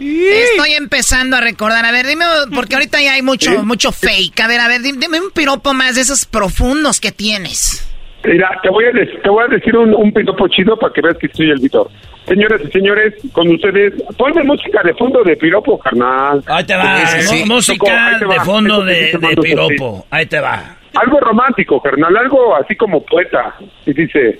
Estoy 0.00 0.72
empezando 0.72 1.36
a 1.36 1.40
recordar. 1.40 1.84
A 1.84 1.92
ver, 1.92 2.06
dime, 2.06 2.24
porque 2.54 2.74
ahorita 2.74 3.00
ya 3.00 3.12
hay 3.14 3.22
mucho, 3.22 3.62
mucho 3.64 3.92
fake. 3.92 4.40
A 4.40 4.48
ver, 4.48 4.60
a 4.60 4.66
ver, 4.68 4.80
dime, 4.82 4.98
dime 5.00 5.20
un 5.20 5.30
piropo 5.30 5.74
más 5.74 5.94
de 5.94 6.00
esos 6.00 6.24
profundos 6.26 7.00
que 7.00 7.12
tienes. 7.12 7.88
Mira, 8.24 8.50
te 8.62 8.68
voy 8.70 8.84
a, 8.84 8.92
te 8.92 9.28
voy 9.28 9.44
a 9.44 9.48
decir 9.48 9.76
un, 9.76 9.94
un 9.94 10.12
piropo 10.12 10.46
chido 10.48 10.76
para 10.76 10.92
que 10.92 11.00
veas 11.00 11.16
que 11.18 11.28
soy 11.28 11.50
el 11.50 11.58
Víctor. 11.60 11.90
Señoras 12.26 12.60
y 12.64 12.70
señores, 12.70 13.14
con 13.32 13.48
ustedes, 13.48 13.94
ponme 14.16 14.44
música 14.44 14.80
de 14.84 14.94
fondo 14.94 15.24
de 15.24 15.36
piropo, 15.36 15.76
carnal. 15.78 16.40
Ahí 16.46 16.64
te 16.64 16.76
va, 16.76 16.98
mu- 17.32 17.46
música 17.54 18.18
de 18.20 18.40
fondo 18.44 18.84
de, 18.84 19.12
de 19.18 19.36
piropo. 19.42 20.06
Ahí 20.10 20.26
te 20.26 20.38
va. 20.40 20.76
Algo 20.94 21.18
romántico, 21.20 21.80
carnal, 21.82 22.16
algo 22.16 22.54
así 22.54 22.76
como 22.76 23.02
poeta. 23.04 23.54
Y 23.86 23.92
dice, 23.92 24.38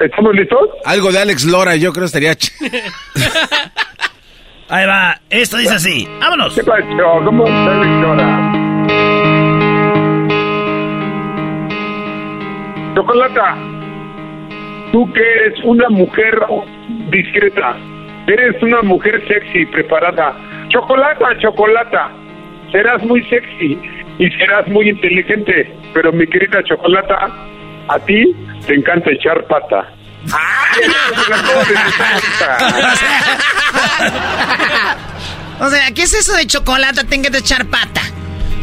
¿estamos 0.00 0.34
listos? 0.34 0.68
Algo 0.84 1.12
de 1.12 1.20
Alex 1.20 1.44
Lora, 1.44 1.76
yo 1.76 1.92
creo 1.92 2.06
estaría 2.06 2.32
ch- 2.32 2.50
Ahí 4.68 4.84
va, 4.84 5.20
esto 5.30 5.58
dice 5.58 5.74
así. 5.74 6.08
¡Vámonos! 6.18 6.56
¿Qué 6.56 6.64
pasó? 6.64 6.84
¿Cómo 7.24 7.44
está 7.46 7.80
Victoria? 7.80 9.15
Chocolata, 12.96 13.54
tú 14.90 15.12
que 15.12 15.20
eres 15.20 15.62
una 15.64 15.86
mujer 15.90 16.34
discreta, 17.10 17.76
eres 18.26 18.62
una 18.62 18.80
mujer 18.80 19.22
sexy, 19.28 19.66
preparada. 19.66 20.34
Chocolata, 20.70 21.38
chocolata, 21.38 22.10
serás 22.72 23.02
muy 23.02 23.22
sexy 23.28 23.78
y 24.18 24.30
serás 24.38 24.66
muy 24.68 24.88
inteligente, 24.88 25.76
pero 25.92 26.10
mi 26.10 26.26
querida 26.26 26.64
Chocolata, 26.64 27.28
a 27.88 27.98
ti 27.98 28.34
te 28.66 28.76
encanta 28.76 29.10
echar 29.10 29.44
pata. 29.44 29.92
O 35.58 35.70
sea, 35.70 35.90
¿qué 35.94 36.02
es 36.02 36.12
eso 36.12 36.34
de 36.34 36.46
chocolate? 36.46 37.04
Tenga 37.04 37.30
que 37.30 37.38
echar 37.38 37.64
pata. 37.64 38.02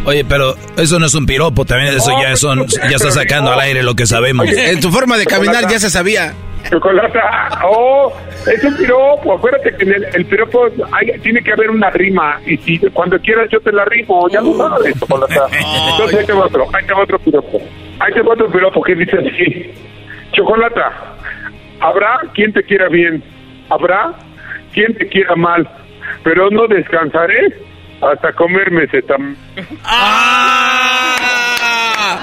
Oye, 0.05 0.25
pero 0.25 0.55
eso 0.77 0.99
no 0.99 1.05
es 1.05 1.13
un 1.15 1.25
piropo, 1.25 1.63
también 1.65 1.95
eso 1.95 2.11
ya 2.21 2.35
son, 2.35 2.67
ya 2.67 2.95
está 2.95 3.09
sacando 3.11 3.51
al 3.51 3.59
aire 3.61 3.83
lo 3.83 3.95
que 3.95 4.05
sabemos. 4.05 4.47
En 4.49 4.79
tu 4.81 4.89
forma 4.89 5.17
de 5.17 5.25
caminar 5.25 5.67
ya 5.69 5.79
se 5.79 5.89
sabía. 5.89 6.33
Chocolata, 6.69 7.59
oh, 7.65 8.11
es 8.51 8.63
un 8.63 8.75
piropo. 8.77 9.33
Acuérdate 9.37 9.75
que 9.77 9.83
en 9.83 9.93
el, 9.95 10.05
el 10.13 10.25
piropo 10.25 10.65
hay- 10.91 11.19
tiene 11.19 11.41
que 11.43 11.51
haber 11.51 11.69
una 11.69 11.89
rima. 11.89 12.39
Y 12.45 12.57
si 12.57 12.77
cuando 12.93 13.19
quieras 13.19 13.47
yo 13.51 13.59
te 13.59 13.71
la 13.71 13.83
rimo, 13.85 14.29
ya 14.29 14.39
lo 14.41 14.55
sabes, 14.55 14.97
Chocolata. 14.99 15.47
Entonces 15.91 16.19
ahí 16.19 16.25
te 16.25 16.33
va 16.33 16.45
otro, 16.45 16.65
ahí 16.73 16.85
te 16.85 16.93
va 16.93 17.03
otro 17.03 17.19
piropo. 17.19 17.61
Ahí 17.99 18.13
te 18.13 18.21
va 18.21 18.33
otro 18.33 18.49
piropo 18.49 18.81
que 18.81 18.95
dice 18.95 19.17
así. 19.17 19.71
Chocolata, 20.31 21.15
habrá 21.81 22.21
quien 22.33 22.51
te 22.53 22.63
quiera 22.63 22.87
bien, 22.89 23.23
habrá 23.69 24.13
quien 24.73 24.93
te 24.95 25.07
quiera 25.09 25.35
mal, 25.35 25.69
pero 26.23 26.49
no 26.49 26.67
descansaré 26.67 27.55
hasta 28.11 28.33
comerme 28.33 28.83
ese 28.83 29.01
tam. 29.03 29.35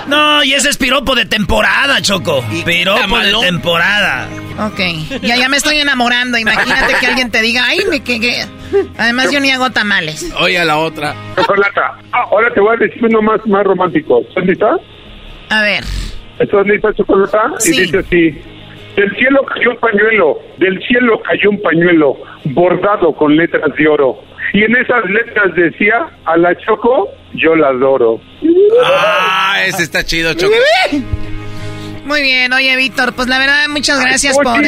No, 0.07 0.43
y 0.45 0.55
ese 0.55 0.70
es 0.70 0.76
piropo 0.76 1.14
de 1.14 1.26
temporada, 1.26 2.01
Choco. 2.03 2.45
Piropo 2.64 3.18
de 3.18 3.33
temporada. 3.41 4.28
Ok. 4.59 4.81
Ya, 5.22 5.37
ya 5.37 5.49
me 5.49 5.57
estoy 5.57 5.78
enamorando. 5.78 6.39
Imagínate 6.39 6.95
que 7.01 7.07
alguien 7.07 7.31
te 7.31 7.41
diga, 7.41 7.64
ay, 7.66 7.81
me 7.89 8.01
que, 8.01 8.20
que-". 8.20 8.45
Además, 8.99 9.31
yo 9.33 9.41
ni 9.41 9.51
hago 9.51 9.70
tamales. 9.70 10.33
Oye, 10.39 10.59
a 10.59 10.64
la 10.64 10.78
otra. 10.78 11.14
Chocolata, 11.37 11.99
ah, 12.12 12.24
ahora 12.31 12.53
te 12.53 12.61
voy 12.61 12.76
a 12.76 12.78
decir 12.78 13.05
uno 13.05 13.22
más, 13.22 13.41
más 13.47 13.64
romántico. 13.64 14.20
¿Estás 14.28 14.45
lista? 14.45 14.76
A 15.49 15.62
ver. 15.62 15.85
¿Estás 16.39 16.66
lista, 16.66 16.93
Chocolata? 16.95 17.53
Sí. 17.59 17.74
Y 17.74 17.81
dice 17.83 17.99
así. 17.99 18.43
Del 19.01 19.17
cielo 19.17 19.41
cayó 19.47 19.71
un 19.71 19.77
pañuelo, 19.79 20.39
del 20.59 20.79
cielo 20.87 21.23
cayó 21.23 21.49
un 21.49 21.63
pañuelo 21.63 22.19
bordado 22.45 23.15
con 23.17 23.35
letras 23.35 23.75
de 23.79 23.89
oro. 23.89 24.19
Y 24.53 24.63
en 24.63 24.77
esas 24.77 25.03
letras 25.09 25.55
decía, 25.55 26.07
a 26.27 26.37
la 26.37 26.55
Choco, 26.59 27.09
yo 27.33 27.57
la 27.57 27.69
adoro. 27.69 28.21
Ah, 28.85 29.57
ese 29.65 29.85
está 29.85 30.05
chido, 30.05 30.35
Choco. 30.35 30.53
Muy 32.05 32.21
bien, 32.21 32.53
oye, 32.53 32.77
Víctor, 32.77 33.15
pues 33.15 33.27
la 33.29 33.39
verdad, 33.39 33.69
muchas 33.69 34.01
gracias 34.01 34.37
por, 34.37 34.61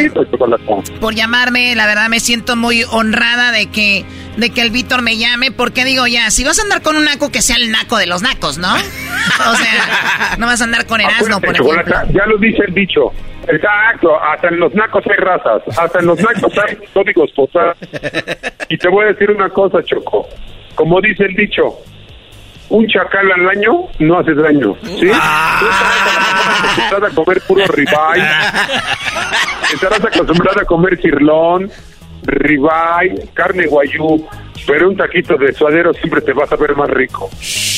por 0.99 1.15
llamarme. 1.15 1.75
La 1.75 1.87
verdad, 1.87 2.09
me 2.09 2.21
siento 2.21 2.57
muy 2.57 2.85
honrada 2.85 3.53
de 3.53 3.67
que, 3.67 4.07
de 4.39 4.49
que 4.49 4.63
el 4.63 4.71
Víctor 4.71 5.03
me 5.03 5.19
llame. 5.19 5.51
Porque 5.51 5.85
digo, 5.85 6.07
ya, 6.07 6.31
si 6.31 6.43
vas 6.43 6.59
a 6.59 6.63
andar 6.63 6.81
con 6.81 6.97
un 6.97 7.05
naco, 7.05 7.31
que 7.31 7.43
sea 7.43 7.57
el 7.57 7.71
naco 7.71 7.99
de 7.99 8.07
los 8.07 8.23
nacos, 8.23 8.57
¿no? 8.57 8.73
O 8.75 9.55
sea, 9.57 10.37
no 10.39 10.47
vas 10.47 10.61
a 10.63 10.65
andar 10.65 10.87
con 10.87 11.03
Erasmo, 11.03 11.39
por 11.41 11.55
ejemplo. 11.55 11.95
ya 12.15 12.27
lo 12.27 12.39
dice 12.39 12.63
el 12.67 12.73
dicho. 12.73 13.13
Exacto, 13.49 14.21
hasta 14.23 14.49
en 14.49 14.61
los 14.61 14.75
nacos 14.75 15.05
hay 15.07 15.17
razas, 15.17 15.63
hasta 15.79 15.99
en 15.99 16.07
los 16.07 16.19
nacos 16.19 16.53
hay 16.59 16.77
códigos 16.95 17.31
postales. 17.33 17.77
Y 18.69 18.77
te 18.77 18.89
voy 18.89 19.05
a 19.05 19.09
decir 19.09 19.31
una 19.31 19.49
cosa, 19.49 19.83
Choco. 19.83 20.29
Como 20.75 21.01
dice 21.01 21.25
el 21.25 21.35
dicho, 21.35 21.79
un 22.71 22.87
chacal 22.87 23.31
al 23.33 23.49
año 23.51 23.89
no 23.99 24.19
hace 24.19 24.35
daño. 24.35 24.75
¿sí? 24.83 25.11
Ah. 25.13 25.61
Tú 25.61 26.81
estarás 26.81 27.03
acostumbrada 27.03 27.09
a 27.09 27.15
comer 27.15 27.43
puro 27.47 27.67
ribeye, 27.67 28.29
estarás 29.75 30.05
acostumbrada 30.05 30.63
a 30.63 30.65
comer 30.65 31.01
cirlón, 31.01 31.71
ribeye, 32.23 33.29
carne 33.35 33.67
guayú, 33.67 34.27
pero 34.67 34.89
un 34.89 34.97
taquito 34.97 35.37
de 35.37 35.53
suadero 35.53 35.93
siempre 35.95 36.21
te 36.23 36.33
vas 36.33 36.51
a 36.51 36.57
ver 36.57 36.75
más 36.77 36.89
rico. 36.89 37.29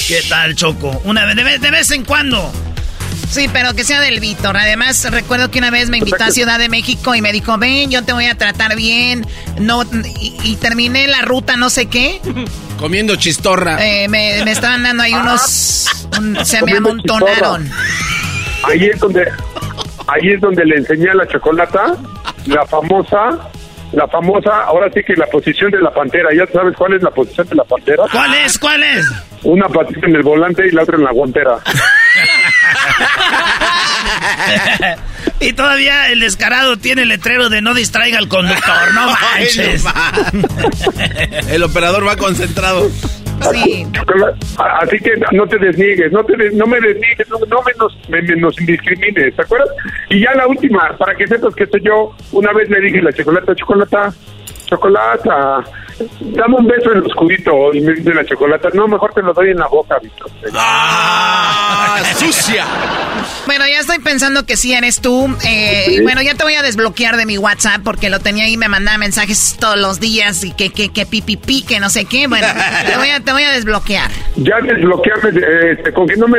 ¿Qué 0.07 0.21
tal, 0.29 0.55
Choco? 0.55 0.91
Una 1.05 1.25
vez, 1.25 1.37
de 1.37 1.45
vez, 1.45 1.61
de 1.61 1.71
vez 1.71 1.91
en 1.91 2.05
cuando. 2.05 2.53
Sí, 3.35 3.49
pero 3.53 3.75
que 3.75 3.83
sea 3.83 4.01
del 4.01 4.21
Víctor. 4.21 4.57
Además, 4.57 5.11
recuerdo 5.11 5.51
que 5.51 5.59
una 5.59 5.71
vez 5.71 5.91
me 5.91 5.99
invitó 5.99 6.23
a 6.23 6.31
Ciudad 6.31 6.59
de 6.59 6.69
México 6.69 7.15
y 7.17 7.21
me 7.21 7.33
dijo, 7.33 7.59
ven, 7.59 7.91
yo 7.91 8.05
te 8.05 8.13
voy 8.13 8.27
a 8.27 8.37
tratar 8.37 8.77
bien. 8.77 9.27
No, 9.59 9.83
y, 10.21 10.37
y 10.45 10.57
terminé 10.57 11.09
la 11.09 11.23
ruta 11.23 11.57
no 11.57 11.69
sé 11.69 11.87
qué. 11.87 12.21
Comiendo 12.79 13.17
chistorra. 13.17 13.85
Eh, 13.85 14.09
me, 14.09 14.45
me 14.45 14.53
estaban 14.53 14.83
dando 14.85 15.03
ahí 15.03 15.15
unos... 15.15 15.87
un- 16.19 16.45
se 16.47 16.63
me 16.63 16.77
amontonaron. 16.77 17.69
Ahí 18.65 18.85
es 18.87 19.01
donde, 19.01 19.27
ahí 20.07 20.29
es 20.35 20.41
donde 20.41 20.65
le 20.65 20.77
enseñé 20.77 21.11
a 21.11 21.15
la 21.15 21.27
chocolata 21.27 21.97
la 22.47 22.65
famosa, 22.67 23.51
la 23.93 24.07
famosa, 24.09 24.63
ahora 24.67 24.89
sí 24.95 25.01
que 25.07 25.15
la 25.17 25.27
posición 25.27 25.71
de 25.71 25.81
la 25.81 25.91
pantera. 25.93 26.29
¿Ya 26.37 26.47
sabes 26.53 26.77
cuál 26.77 26.95
es 26.95 27.03
la 27.03 27.11
posición 27.11 27.49
de 27.49 27.57
la 27.57 27.65
pantera? 27.65 28.05
¿Cuál 28.13 28.35
es? 28.35 28.59
¿Cuál 28.59 28.83
es? 28.83 29.07
Una 29.43 29.69
patita 29.69 30.07
en 30.07 30.15
el 30.17 30.23
volante 30.23 30.67
y 30.67 30.71
la 30.71 30.83
otra 30.85 30.97
en 30.97 31.05
la 31.05 31.13
guantera. 31.13 31.57
y 35.41 35.53
todavía 35.53 36.11
el 36.11 36.21
descarado 36.21 36.77
tiene 36.77 37.03
el 37.03 37.09
letrero 37.09 37.49
de 37.49 37.61
no 37.63 37.75
distraiga 37.75 38.19
al 38.19 38.29
conductor, 38.29 38.95
no 38.95 39.07
manches. 39.37 39.85
El 41.51 41.63
operador 41.63 42.07
va 42.07 42.17
concentrado. 42.17 42.91
Sí. 43.53 43.87
Así 44.81 44.99
que 45.01 45.11
no 45.33 45.47
te 45.47 45.59
desniegues, 45.59 46.13
no 46.13 46.25
te 46.25 46.37
des- 46.37 46.55
no 46.55 46.67
me 46.67 46.81
desniegues, 46.81 47.29
no, 47.29 47.39
no 47.49 47.63
me, 47.63 47.73
nos, 47.79 48.09
me, 48.09 48.23
me 48.23 48.37
nos 48.37 48.59
indiscrimines, 48.61 49.35
¿te 49.35 49.43
acuerdas? 49.43 49.69
Y 50.09 50.21
ya 50.21 50.33
la 50.35 50.47
última, 50.47 50.97
para 50.97 51.15
que 51.17 51.27
sepas 51.27 51.55
que 51.55 51.67
soy 51.67 51.83
yo, 51.85 52.15
una 52.33 52.53
vez 52.53 52.69
le 52.71 52.81
dije 52.81 53.03
la 53.03 53.13
chocolata, 53.13 53.55
chocolata, 53.57 54.13
chocolata, 54.67 55.65
dame 56.21 56.57
un 56.57 56.67
beso 56.67 56.93
en 56.93 56.99
el 56.99 57.05
oscurito, 57.05 57.73
y 57.73 57.81
me 57.81 57.93
dice 57.95 58.13
la 58.15 58.25
chocolata, 58.25 58.69
no, 58.75 58.87
mejor 58.89 59.13
te 59.15 59.23
lo 59.23 59.33
doy 59.33 59.51
en 59.51 59.59
la 59.59 59.67
boca, 59.69 59.97
Víctor. 60.03 60.31
¡Ah! 60.55 61.97
¡Sucia! 62.17 62.65
Bueno, 63.47 63.65
ya 63.69 63.81
estoy 63.81 63.99
pensando 64.01 64.45
que 64.47 64.57
sí 64.57 64.73
eres 64.73 65.01
tú. 65.01 65.29
Eh, 65.47 65.87
y 65.91 66.03
bueno, 66.03 66.23
ya 66.23 66.35
te 66.35 66.45
voy 66.45 66.55
a 66.55 66.63
desbloquear 66.63 67.17
de 67.17 67.27
mi 67.27 67.39
WhatsApp 67.39 67.81
porque 67.85 68.11
lo 68.11 68.19
tenía 68.21 68.45
ahí, 68.45 68.57
me 68.57 68.69
mandaba 68.69 68.99
mensajes 68.99 69.57
todos 69.59 69.79
los 69.79 70.01
días 70.01 70.45
y 70.45 70.53
que, 70.53 70.71
que, 70.71 70.89
que 70.91 71.07
pipi, 71.07 71.37
pi, 71.37 71.63
que 71.63 71.81
no 71.81 71.91
sé 71.91 72.05
qué. 72.07 72.27
Bueno, 72.27 72.47
te 72.87 72.97
voy 72.97 73.09
a, 73.11 73.21
te 73.21 73.33
voy 73.33 73.43
a 73.43 73.53
desbloquear. 73.53 74.11
Ya 74.37 74.57
desbloquearme, 74.61 75.33
de- 75.33 75.73
este, 75.73 75.93
con 75.93 76.07
que 76.07 76.17
no 76.17 76.27
me 76.29 76.39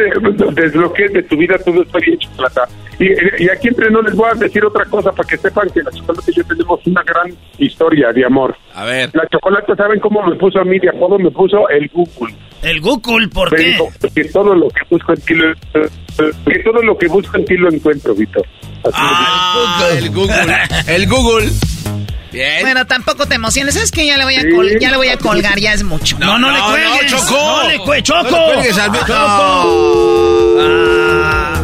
desbloquees 0.53 1.13
de 1.13 1.23
tu 1.23 1.37
vida, 1.37 1.57
todo 1.63 1.81
está 1.83 1.99
bien, 1.99 2.17
chocolata. 2.19 2.67
Y, 2.97 3.07
y 3.43 3.49
aquí 3.49 3.67
entre 3.67 3.89
no 3.91 4.01
les 4.01 4.15
voy 4.15 4.29
a 4.31 4.35
decir 4.35 4.63
otra 4.63 4.85
cosa 4.85 5.11
para 5.11 5.27
que 5.27 5.35
sepan 5.37 5.69
que 5.69 5.83
la 5.83 5.91
chocolata 5.91 6.31
y 6.31 6.35
yo 6.35 6.45
tenemos 6.45 6.79
una 6.87 7.03
gran 7.03 7.27
historia 7.57 8.11
de 8.13 8.25
amor. 8.25 8.55
A 8.73 8.85
ver. 8.85 9.09
La 9.13 9.27
chocolata, 9.45 9.75
¿saben 9.75 9.99
cómo 9.99 10.23
me 10.23 10.35
puso 10.35 10.59
a 10.59 10.63
mí 10.63 10.79
de 10.79 10.89
apodo? 10.89 11.17
Me 11.19 11.31
puso 11.31 11.69
el 11.69 11.89
Google. 11.93 12.33
El 12.63 12.81
Google, 12.81 13.27
¿por 13.29 13.51
Me 13.51 13.57
qué? 13.57 13.63
dijo 13.71 13.87
que 14.13 14.25
todo 14.25 14.55
lo 14.55 14.67
que 14.69 14.81
busco 14.89 15.13
en 15.13 15.21
ti 15.21 15.33
lo, 15.35 15.53
que 15.53 16.59
todo 16.63 16.81
lo 16.81 16.97
que 16.97 17.07
busco 17.07 17.37
en 17.37 17.45
ti 17.45 17.55
lo 17.57 17.69
encuentro, 17.71 18.15
Víctor. 18.15 18.45
Así 18.83 18.93
Ah, 18.95 19.87
el 19.97 20.09
Google. 20.09 20.57
El 20.87 21.07
Google. 21.07 21.49
Bien. 22.31 22.61
Bueno, 22.61 22.85
tampoco 22.85 23.25
te 23.27 23.35
emociones. 23.35 23.75
¿Sabes 23.75 23.91
qué? 23.91 24.05
Ya 24.05 24.17
le 24.17 24.25
voy 24.25 24.35
a, 24.35 24.41
Sí. 24.41 24.49
ya 24.81 24.91
le 24.91 24.97
voy 24.97 25.07
a 25.09 25.17
colgar, 25.17 25.57
ya 25.59 25.73
es 25.73 25.83
mucho. 25.83 26.17
No, 26.19 26.37
no, 26.37 26.51
le 26.51 26.57
no, 26.57 26.65
cuelgues. 26.69 27.11
Choco. 27.11 27.33
No 27.63 27.69
le 27.69 27.77
cuelgues, 27.79 28.03
Choco. 28.03 28.23
No 28.31 28.47
le 28.47 28.53
cuelgues 28.55 28.77
al 28.77 28.89
Víctor. 28.91 29.07
Choco. 29.07 30.55
Ah. 30.59 31.61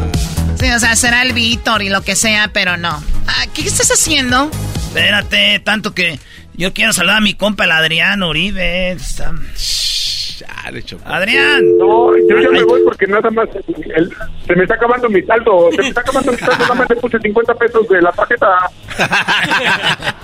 Sí, 0.59 0.69
o 0.71 0.79
sea, 0.79 0.95
será 0.95 1.23
el 1.23 1.34
Víctor 1.34 1.82
y 1.82 1.89
lo 1.89 2.01
que 2.03 2.15
sea, 2.15 2.51
pero 2.53 2.77
no. 2.77 3.03
Ah, 3.27 3.45
¿Qué 3.53 3.63
estás 3.63 3.89
haciendo? 3.91 4.49
Espérate, 4.75 5.59
tanto 5.59 5.93
que 5.93 6.19
yo 6.62 6.74
quiero 6.74 6.93
saludar 6.93 7.18
a 7.18 7.22
mi 7.22 7.34
compa, 7.34 7.64
el 7.66 7.72
Adrián 7.72 8.22
Uribe. 8.24 8.91
Está- 8.91 9.34
Chale, 9.55 10.84
Choco. 10.84 11.03
Adrián. 11.05 11.62
No, 11.78 12.12
yo 12.30 12.39
ya 12.39 12.49
me 12.49 12.64
voy 12.64 12.82
porque 12.84 13.05
nada 13.07 13.30
más 13.32 13.47
el- 13.95 14.12
se 14.47 14.55
me 14.55 14.64
está 14.64 14.76
acabando 14.76 15.07
mi 15.09 15.22
saldo, 15.24 15.70
se 15.72 15.82
me 15.82 15.88
está 15.89 16.01
acabando 16.01 16.32
mi 16.32 16.38
saldo, 16.38 16.57
nada 16.59 16.74
más 16.76 16.89
le 16.89 16.95
puse 16.97 17.20
50 17.20 17.53
pesos 17.55 17.88
de 17.89 18.01
la 18.01 18.12
tarjeta. 18.12 18.47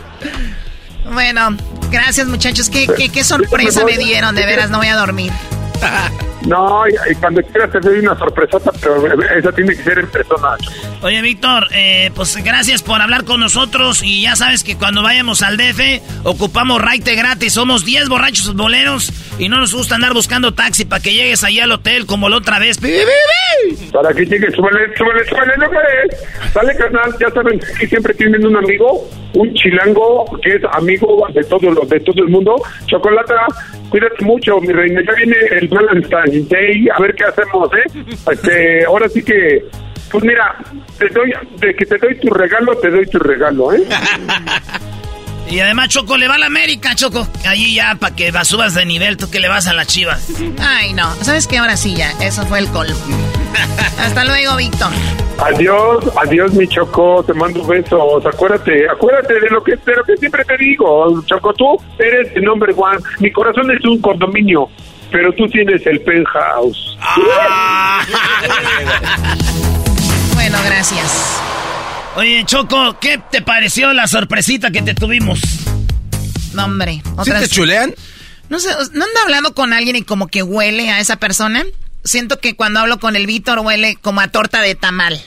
Bueno, 1.13 1.55
gracias 1.89 2.27
muchachos. 2.27 2.69
¿Qué, 2.69 2.85
qué, 2.97 3.09
qué 3.09 3.23
sorpresa 3.23 3.85
me 3.85 3.97
dieron? 3.97 4.35
De 4.35 4.45
veras, 4.45 4.69
no 4.69 4.77
voy 4.79 4.87
a 4.87 4.95
dormir. 4.97 5.31
No, 6.47 6.83
y, 6.87 7.15
cuando 7.15 7.41
quieras 7.41 7.71
te 7.71 7.79
doy 7.81 7.99
una 7.99 8.17
sorpresota, 8.17 8.71
pero 8.79 9.21
esa 9.21 9.51
tiene 9.51 9.75
que 9.75 9.83
ser 9.83 9.99
en 9.99 10.07
persona. 10.07 10.55
Oye, 11.01 11.21
Víctor, 11.21 11.67
eh, 11.73 12.09
pues 12.15 12.41
gracias 12.41 12.81
por 12.81 13.01
hablar 13.01 13.25
con 13.25 13.41
nosotros 13.41 14.01
y 14.01 14.21
ya 14.21 14.35
sabes 14.37 14.63
que 14.63 14.77
cuando 14.77 15.03
vayamos 15.03 15.41
al 15.41 15.57
DF 15.57 16.01
ocupamos 16.23 16.81
raite 16.81 17.15
gratis. 17.15 17.53
Somos 17.53 17.83
10 17.83 18.07
borrachos 18.07 18.55
boleros 18.55 19.11
y 19.39 19.49
no 19.49 19.59
nos 19.59 19.75
gusta 19.75 19.95
andar 19.95 20.13
buscando 20.13 20.53
taxi 20.53 20.85
para 20.85 21.01
que 21.01 21.13
llegues 21.13 21.43
allá 21.43 21.65
al 21.65 21.71
hotel 21.71 22.05
como 22.05 22.29
la 22.29 22.37
otra 22.37 22.59
vez. 22.59 22.79
Para 23.91 24.13
que 24.13 24.25
llegue, 24.25 24.49
súbele, 24.51 24.95
súbele, 24.95 25.25
súbele, 25.25 25.53
no 25.57 25.67
puedes. 25.67 26.53
Sale, 26.53 26.75
carnal, 26.75 27.13
ya 27.19 27.29
saben 27.31 27.59
que 27.79 27.87
siempre 27.87 28.13
tienen 28.13 28.45
un 28.45 28.55
amigo, 28.55 29.09
un 29.33 29.53
chilango 29.53 30.25
que 30.41 30.55
es 30.55 30.61
amigo 30.71 31.27
de 31.33 31.43
todo, 31.43 31.85
de 31.85 31.99
todo 31.99 32.23
el 32.23 32.29
mundo. 32.29 32.55
Chocolata, 32.85 33.47
cuídate 33.89 34.23
mucho, 34.23 34.59
mi 34.61 34.71
reina. 34.71 35.01
Ya 35.05 35.13
viene 35.13 35.35
el 35.51 35.66
Valentine's 35.69 36.49
Day, 36.49 36.87
a 36.95 36.99
ver 37.01 37.15
qué 37.15 37.23
hacemos, 37.25 37.69
¿eh? 37.73 38.03
Este, 38.31 38.85
ahora 38.85 39.07
sí 39.09 39.23
que, 39.23 39.65
pues 40.11 40.23
mira, 40.23 40.55
te 40.97 41.07
doy, 41.09 41.31
de 41.59 41.75
que 41.75 41.85
te 41.85 41.97
doy 41.97 42.17
tu 42.19 42.29
regalo, 42.33 42.75
te 42.77 42.89
doy 42.89 43.05
tu 43.07 43.19
regalo, 43.19 43.73
¿eh? 43.73 43.83
Y 45.49 45.61
además 45.61 45.87
Choco 45.87 46.17
le 46.17 46.27
va 46.27 46.35
a 46.35 46.37
la 46.39 46.47
América, 46.47 46.93
Choco. 46.93 47.25
Allí 47.47 47.73
ya 47.73 47.95
para 47.95 48.13
que 48.13 48.31
vas- 48.31 48.49
subas 48.49 48.73
de 48.73 48.85
nivel, 48.85 49.15
tú 49.15 49.31
que 49.31 49.39
le 49.39 49.47
vas 49.47 49.65
a 49.67 49.73
las 49.73 49.87
chivas. 49.87 50.27
Ay, 50.59 50.91
no. 50.93 51.09
¿Sabes 51.23 51.47
qué? 51.47 51.57
Ahora 51.57 51.77
sí 51.77 51.95
ya. 51.95 52.11
Eso 52.21 52.45
fue 52.47 52.59
el 52.59 52.67
colmo. 52.67 52.97
Hasta 53.97 54.25
luego, 54.25 54.57
Víctor. 54.57 54.89
Adiós, 55.39 56.03
adiós, 56.17 56.53
mi 56.53 56.67
Choco, 56.67 57.23
te 57.25 57.33
mando 57.33 57.65
besos. 57.65 58.25
Acuérdate, 58.25 58.89
acuérdate 58.89 59.39
de 59.39 59.49
lo 59.49 59.63
que, 59.63 59.77
de 59.77 59.95
lo 59.95 60.03
que 60.03 60.17
siempre 60.17 60.43
te 60.43 60.57
digo, 60.57 61.23
Choco, 61.25 61.53
tú 61.53 61.77
eres 61.97 62.29
el 62.35 62.43
number 62.43 62.71
one. 62.75 62.97
Mi 63.19 63.31
corazón 63.31 63.71
es 63.71 63.85
un 63.85 64.01
condominio, 64.01 64.67
pero 65.11 65.33
tú 65.33 65.47
tienes 65.49 65.85
el 65.85 66.01
penthouse. 66.01 66.97
Bueno, 70.33 70.57
gracias. 70.65 71.41
Oye, 72.15 72.43
Choco, 72.45 72.97
¿qué 72.99 73.19
te 73.31 73.41
pareció 73.41 73.93
la 73.93 74.07
sorpresita 74.07 74.71
que 74.71 74.81
te 74.81 74.95
tuvimos? 74.95 75.39
No, 76.53 76.65
hombre. 76.65 77.01
¿Sí 77.23 77.31
te 77.31 77.47
chulean? 77.47 77.93
No 78.49 78.59
sé, 78.59 78.69
¿no 78.93 79.05
anda 79.05 79.21
hablando 79.23 79.53
con 79.53 79.73
alguien 79.73 79.97
y 79.97 80.03
como 80.03 80.27
que 80.27 80.41
huele 80.41 80.89
a 80.89 80.99
esa 80.99 81.17
persona? 81.17 81.63
Siento 82.07 82.39
que 82.39 82.55
cuando 82.55 82.79
hablo 82.79 82.99
con 82.99 83.15
el 83.15 83.27
Víctor 83.27 83.59
huele 83.59 83.97
como 84.01 84.21
a 84.21 84.27
torta 84.29 84.61
de 84.61 84.75
tamal. 84.75 85.21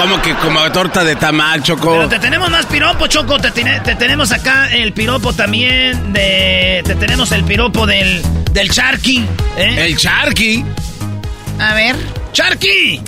Como 0.00 0.20
que 0.20 0.34
como 0.34 0.60
torta 0.72 1.04
de 1.04 1.14
tamal, 1.16 1.62
Choco. 1.62 1.92
Pero 1.92 2.08
te 2.08 2.18
tenemos 2.18 2.50
más 2.50 2.66
piropo, 2.66 3.06
Choco. 3.06 3.38
Te, 3.38 3.50
tiene- 3.52 3.80
te 3.80 3.94
tenemos 3.94 4.32
acá 4.32 4.68
el 4.74 4.92
piropo 4.92 5.32
también 5.32 6.12
de... 6.12 6.82
Te 6.84 6.94
tenemos 6.96 7.30
el 7.32 7.44
piropo 7.44 7.86
del, 7.86 8.20
del 8.52 8.70
Charqui. 8.70 9.24
¿eh? 9.56 9.86
El 9.86 9.96
Charqui. 9.96 10.64
A 11.60 11.74
ver. 11.74 11.96
¡Charqui! 12.32 13.00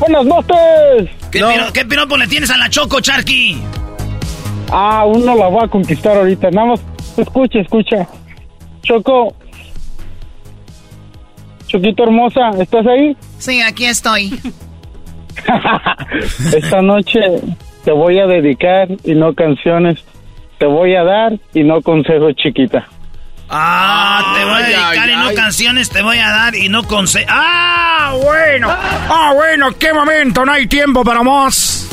Buenas 0.00 0.24
noches. 0.24 1.10
¿Qué, 1.30 1.40
piro- 1.40 1.72
qué 1.72 1.84
piropo 1.84 2.16
le 2.16 2.26
tienes 2.26 2.50
a 2.50 2.56
la 2.56 2.68
Choco, 2.70 3.00
Charqui? 3.00 3.62
Ah, 4.70 5.04
uno 5.06 5.34
la 5.36 5.46
voy 5.48 5.64
a 5.64 5.68
conquistar 5.68 6.16
ahorita. 6.16 6.50
Nada 6.50 6.68
más, 6.68 6.80
escucha, 7.18 7.60
escucha. 7.60 8.08
Choco. 8.82 9.36
Choquito 11.74 12.04
hermosa, 12.04 12.50
¿estás 12.60 12.86
ahí? 12.86 13.16
Sí, 13.40 13.60
aquí 13.60 13.86
estoy. 13.86 14.32
Esta 16.56 16.80
noche 16.80 17.18
te 17.84 17.90
voy 17.90 18.20
a 18.20 18.26
dedicar 18.28 18.86
y 19.02 19.16
no 19.16 19.34
canciones. 19.34 19.98
Te 20.60 20.66
voy 20.66 20.94
a 20.94 21.02
dar 21.02 21.32
y 21.52 21.64
no 21.64 21.82
consejos, 21.82 22.36
chiquita. 22.36 22.86
Ah, 23.50 24.34
te 24.36 24.44
voy 24.44 24.54
a 24.54 24.66
dedicar 24.66 25.08
ay, 25.08 25.14
y 25.14 25.16
no 25.16 25.28
ay. 25.30 25.34
canciones, 25.34 25.90
te 25.90 26.00
voy 26.02 26.18
a 26.18 26.28
dar 26.28 26.54
y 26.54 26.68
no 26.68 26.84
conse... 26.84 27.26
¡Ah, 27.28 28.16
bueno! 28.22 28.68
Ah, 28.70 29.32
bueno, 29.34 29.72
qué 29.76 29.92
momento, 29.92 30.44
no 30.44 30.52
hay 30.52 30.68
tiempo 30.68 31.02
para 31.02 31.24
más. 31.24 31.90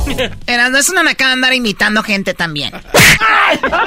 Era, 0.46 0.68
no 0.68 0.76
es 0.76 0.90
una 0.90 1.02
nacada 1.02 1.32
andar 1.32 1.54
imitando 1.54 2.02
gente 2.02 2.34
también. 2.34 2.70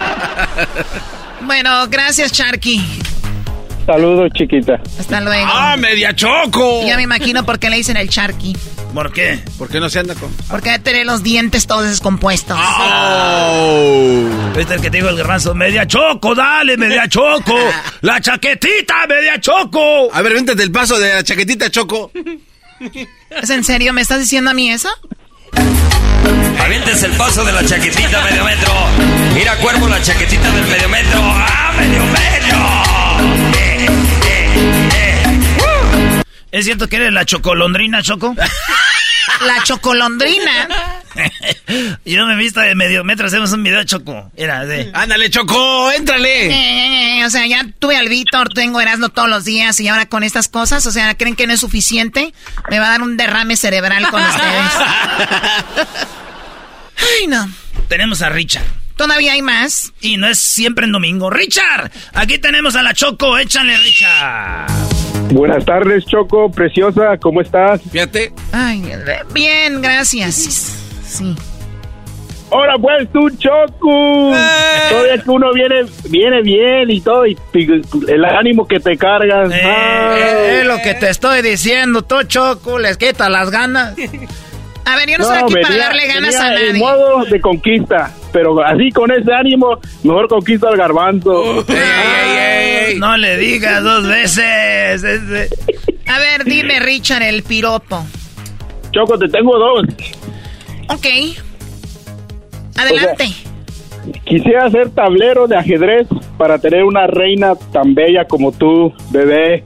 bueno, 1.41 1.87
gracias, 1.87 2.31
Charky. 2.31 2.81
Saludos, 3.86 4.31
chiquita. 4.33 4.81
Hasta 4.99 5.21
luego. 5.21 5.47
¡Ah, 5.47 5.75
media 5.77 6.15
choco! 6.15 6.86
Ya 6.86 6.95
me 6.97 7.03
imagino 7.03 7.45
por 7.45 7.59
qué 7.59 7.69
le 7.69 7.77
dicen 7.77 7.97
el 7.97 8.09
Charky. 8.09 8.55
¿Por 8.93 9.11
qué? 9.11 9.39
¿Por 9.57 9.69
qué 9.69 9.79
no 9.79 9.89
se 9.89 9.99
anda 9.99 10.15
con...? 10.15 10.31
Porque 10.49 10.71
debe 10.71 10.83
tener 10.83 11.05
los 11.05 11.21
dientes 11.21 11.67
todos 11.67 11.83
descompuestos. 11.83 12.57
¿Viste 14.55 14.73
el 14.73 14.81
que 14.81 14.89
te 14.89 14.97
digo 14.97 15.09
el 15.09 15.17
garbanzo? 15.17 15.53
¡Media 15.53 15.86
choco, 15.86 16.33
dale, 16.33 16.77
media 16.77 17.07
choco! 17.07 17.55
¡La 18.01 18.21
chaquetita, 18.21 19.05
media 19.07 19.39
choco! 19.39 20.13
A 20.13 20.21
ver, 20.21 20.33
véntate 20.33 20.63
el 20.63 20.71
paso 20.71 20.97
de 20.97 21.13
la 21.13 21.23
chaquetita, 21.23 21.69
Choco. 21.69 22.11
¿Es 23.29 23.49
en 23.49 23.63
serio? 23.63 23.91
¿Me 23.93 24.01
estás 24.01 24.19
diciendo 24.19 24.51
a 24.51 24.53
mí 24.53 24.71
eso? 24.71 24.89
Avientes 26.59 27.03
el 27.03 27.11
paso 27.11 27.43
de 27.43 27.51
la 27.51 27.65
chaquetita 27.65 28.21
medio 28.23 28.43
metro. 28.45 28.73
Mira, 29.33 29.55
cuervo, 29.57 29.88
la 29.89 30.01
chaquetita 30.01 30.49
del 30.51 30.65
medio 30.67 30.89
metro. 30.89 31.19
¡Ah, 31.21 31.73
medio 31.77 32.03
metro! 32.05 32.84
¿Es 36.55 36.63
cierto 36.63 36.87
que 36.87 36.95
eres 36.95 37.11
la 37.11 37.25
chocolondrina, 37.25 38.01
Choco? 38.01 38.33
La 39.45 39.61
chocolondrina. 39.63 40.69
Yo 42.05 42.25
me 42.25 42.33
he 42.33 42.37
visto 42.37 42.61
de 42.61 42.75
medio 42.75 43.03
metro, 43.03 43.27
hacemos 43.27 43.51
un 43.51 43.61
video, 43.61 43.83
Choco. 43.83 44.31
Era 44.37 44.65
de... 44.65 44.89
Ándale, 44.93 45.29
Choco, 45.29 45.91
éntrale. 45.91 46.45
Eh, 46.45 47.19
eh, 47.19 47.25
o 47.25 47.29
sea, 47.29 47.45
ya 47.45 47.65
tuve 47.77 47.97
al 47.97 48.07
Víctor, 48.07 48.53
tengo 48.53 48.79
Erasmo 48.79 49.09
todos 49.09 49.27
los 49.27 49.43
días 49.43 49.77
y 49.81 49.89
ahora 49.89 50.05
con 50.05 50.23
estas 50.23 50.47
cosas, 50.47 50.85
o 50.85 50.91
sea, 50.91 51.17
¿creen 51.17 51.35
que 51.35 51.45
no 51.45 51.51
es 51.51 51.59
suficiente? 51.59 52.33
Me 52.69 52.79
va 52.79 52.87
a 52.87 52.91
dar 52.91 53.01
un 53.01 53.17
derrame 53.17 53.57
cerebral 53.57 54.07
con 54.09 54.23
ustedes. 54.29 54.71
Ay, 57.19 57.27
no. 57.27 57.51
Tenemos 57.89 58.21
a 58.21 58.29
Richard. 58.29 58.63
Todavía 58.95 59.33
hay 59.33 59.41
más. 59.41 59.91
Y 59.99 60.15
no 60.15 60.27
es 60.27 60.39
siempre 60.39 60.85
en 60.85 60.93
domingo. 60.93 61.29
¡Richard! 61.29 61.91
Aquí 62.13 62.37
tenemos 62.37 62.77
a 62.77 62.83
la 62.83 62.93
Choco, 62.93 63.37
échale, 63.37 63.75
Richard. 63.79 64.67
Buenas 65.32 65.65
tardes, 65.65 66.05
Choco, 66.05 66.49
preciosa, 66.49 67.17
¿cómo 67.21 67.41
estás? 67.41 67.82
Fíjate. 67.91 68.32
Ay, 68.51 68.84
bien, 69.34 69.82
gracias. 69.82 70.36
Sí. 71.03 71.36
Ahora 72.51 72.76
pues 72.80 73.09
tú, 73.11 73.30
Choco. 73.32 74.34
Todavía 74.89 75.21
que 75.23 75.30
uno 75.30 75.51
viene, 75.53 75.86
viene 76.09 76.41
bien 76.41 76.89
y 76.89 77.01
todo, 77.01 77.26
y 77.26 77.38
y 77.53 77.67
el 78.07 78.26
ánimo 78.26 78.67
que 78.67 78.80
te 78.80 78.95
cargas. 78.97 79.51
Eh, 79.51 80.59
es 80.59 80.65
lo 80.65 80.78
que 80.78 80.93
te 80.93 81.09
estoy 81.09 81.41
diciendo, 81.41 82.03
tú, 82.03 82.23
Choco, 82.23 82.80
les 82.80 82.97
quita 82.97 83.30
las 83.30 83.49
ganas. 83.49 83.95
A 84.86 84.95
ver, 84.95 85.09
yo 85.09 85.17
no, 85.17 85.23
estoy 85.23 85.38
aquí 85.39 85.53
para 85.63 85.78
darle 85.78 86.07
ganas 86.07 86.36
a 86.36 86.51
nadie. 86.51 86.69
en 86.69 86.78
modo 86.78 87.26
de 87.26 87.41
conquista, 87.41 88.11
pero 88.36 88.61
así 88.65 88.91
con 88.91 89.09
ese 89.13 89.33
ánimo, 89.33 89.79
mejor 90.03 90.27
conquista 90.27 90.67
al 90.67 90.75
garbanzo. 90.75 91.63
No 92.97 93.15
le 93.15 93.38
digas 93.38 93.81
dos 93.81 94.05
veces. 94.05 95.01
A 96.05 96.19
ver, 96.19 96.43
dime, 96.43 96.81
Richard, 96.81 97.23
el 97.23 97.43
piropo. 97.43 98.05
Choco, 98.91 99.17
te 99.17 99.29
tengo 99.29 99.57
dos. 99.57 99.86
Ok. 100.89 101.05
Adelante. 102.77 103.29
Quisiera 104.25 104.69
ser 104.69 104.89
tablero 104.89 105.47
de 105.47 105.55
ajedrez 105.57 106.05
para 106.38 106.59
tener 106.59 106.83
una 106.83 107.07
reina 107.07 107.53
tan 107.71 107.95
bella 107.95 108.25
como 108.25 108.51
tú, 108.51 108.93
bebé. 109.11 109.63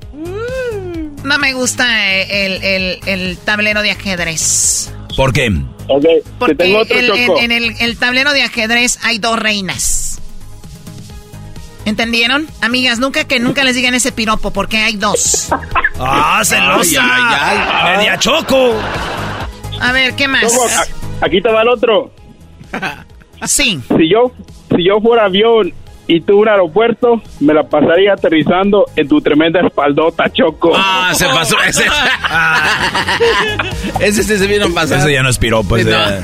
No 1.24 1.40
me 1.40 1.54
gusta 1.54 1.86
eh, 2.16 2.46
el, 2.46 2.64
el- 2.64 3.00
el 3.08 3.38
tablero 3.40 3.82
de 3.82 3.90
ajedrez. 3.92 4.94
¿Por 5.18 5.34
qué? 5.34 5.52
Ok, 5.90 6.06
Porque 6.38 6.56
te 6.56 6.64
tengo 6.66 6.80
otro, 6.80 6.98
el- 6.98 7.10
en, 7.12 7.26
Choco. 7.28 7.40
en 7.42 7.52
el, 7.52 7.76
el 7.80 7.98
tablero 7.98 8.32
de 8.32 8.44
ajedrez 8.44 9.00
hay 9.04 9.18
dos 9.20 9.38
reinas. 9.40 10.22
¿Entendieron? 11.86 12.48
Amigas, 12.62 13.00
nunca 13.00 13.24
que 13.24 13.40
nunca 13.40 13.64
les 13.64 13.76
digan 13.76 13.94
ese 13.96 14.12
piropo 14.12 14.52
porque 14.52 14.78
hay 14.78 14.96
dos. 14.96 15.50
¡Ah, 16.00 16.42
celosa! 16.46 17.02
Ay, 17.02 17.60
ay, 17.72 17.98
¡Media 17.98 18.18
Choco! 18.20 18.74
A 19.82 19.92
ver, 19.92 20.14
¿qué 20.16 20.28
más? 20.28 20.44
Aquí 21.22 21.42
te 21.42 21.50
va 21.52 21.62
el 21.64 21.70
otro. 21.70 22.12
Sí. 23.46 23.80
Si 23.98 24.10
yo, 24.10 24.32
si 24.76 24.84
yo 24.86 25.00
fuera 25.02 25.26
avión 25.26 25.74
y 26.12 26.22
tú 26.22 26.40
un 26.42 26.50
aeropuerto, 26.50 27.22
me 27.40 27.54
la 27.54 27.62
pasaría 27.70 28.14
aterrizando 28.14 28.86
en 28.96 29.08
tu 29.08 29.22
tremenda 29.22 29.60
espaldota, 29.62 30.24
Choco. 30.34 30.72
Ah, 30.76 31.12
se 31.14 31.26
pasó. 31.28 31.56
Ese, 31.68 31.86
ese 34.00 34.24
sí 34.24 34.38
se 34.38 34.48
vino 34.48 34.66
a 34.66 34.70
pasar. 34.70 34.98
Ese 35.00 35.14
ya 35.14 35.22
no 35.22 35.30
es 35.30 35.38
piropo, 35.38 35.78
ese 35.78 35.92
ya- 35.92 36.20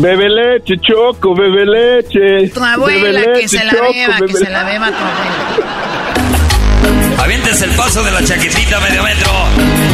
Bebe 0.00 0.28
leche, 0.28 0.74
Choco, 0.80 1.32
bebe 1.34 1.64
leche. 1.64 2.48
Tu 2.52 2.62
abuela, 2.62 3.20
Bebe 3.20 3.40
que 3.40 3.48
se 3.48 3.64
la 3.64 3.70
Choco, 3.72 3.92
beba, 3.94 4.16
que 4.26 4.32
se 4.34 4.50
la 4.50 4.64
beba 4.64 4.88
tu 4.88 4.94
abuela. 4.96 5.46
Avientes 7.22 7.62
el 7.62 7.70
paso 7.70 8.02
de 8.02 8.10
la 8.10 8.22
chaquetita 8.24 8.80
medio 8.80 9.02
metro. 9.04 9.30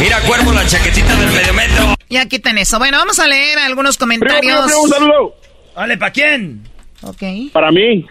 Mira, 0.01 0.18
cuervo, 0.23 0.53
la 0.53 0.66
chaquetita 0.66 1.14
del 1.16 1.31
medio 1.31 1.53
metro. 1.55 1.95
Ya 2.09 2.25
quiten 2.27 2.57
eso. 2.59 2.79
Bueno, 2.79 2.97
vamos 2.99 3.18
a 3.20 3.27
leer 3.29 3.59
algunos 3.59 3.97
comentarios. 3.99 4.41
Primo, 4.41 4.64
primo, 4.66 4.81
un 4.83 4.89
saludo. 4.89 5.37
Vale, 5.77 5.99
¿para 5.99 6.11
quién? 6.11 6.62
Ok. 7.03 7.23
Para 7.53 7.70
mí. 7.70 8.05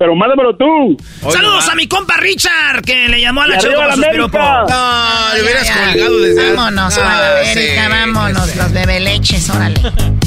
Pero 0.00 0.16
mándamelo 0.16 0.56
tú. 0.56 0.96
Saludos 1.30 1.68
a 1.68 1.74
mi 1.74 1.86
compa 1.86 2.16
Richard, 2.16 2.80
que 2.86 3.06
le 3.08 3.20
llamó 3.20 3.42
a 3.42 3.48
la 3.48 3.58
Choco 3.58 3.82
la 3.84 3.94
sus 3.94 4.06
piropos. 4.06 4.40
No, 4.40 5.34
le 5.34 5.42
hubieras 5.42 5.70
colgado 5.70 6.18
desde 6.20 6.52
Vámonos, 6.54 6.96
Ah, 6.96 7.02
para 7.04 7.40
América, 7.42 7.82
sí, 7.84 7.88
vámonos, 7.90 8.46
sí. 8.50 8.58
los 8.58 8.72
bebeleches, 8.72 9.50
órale. 9.50 9.78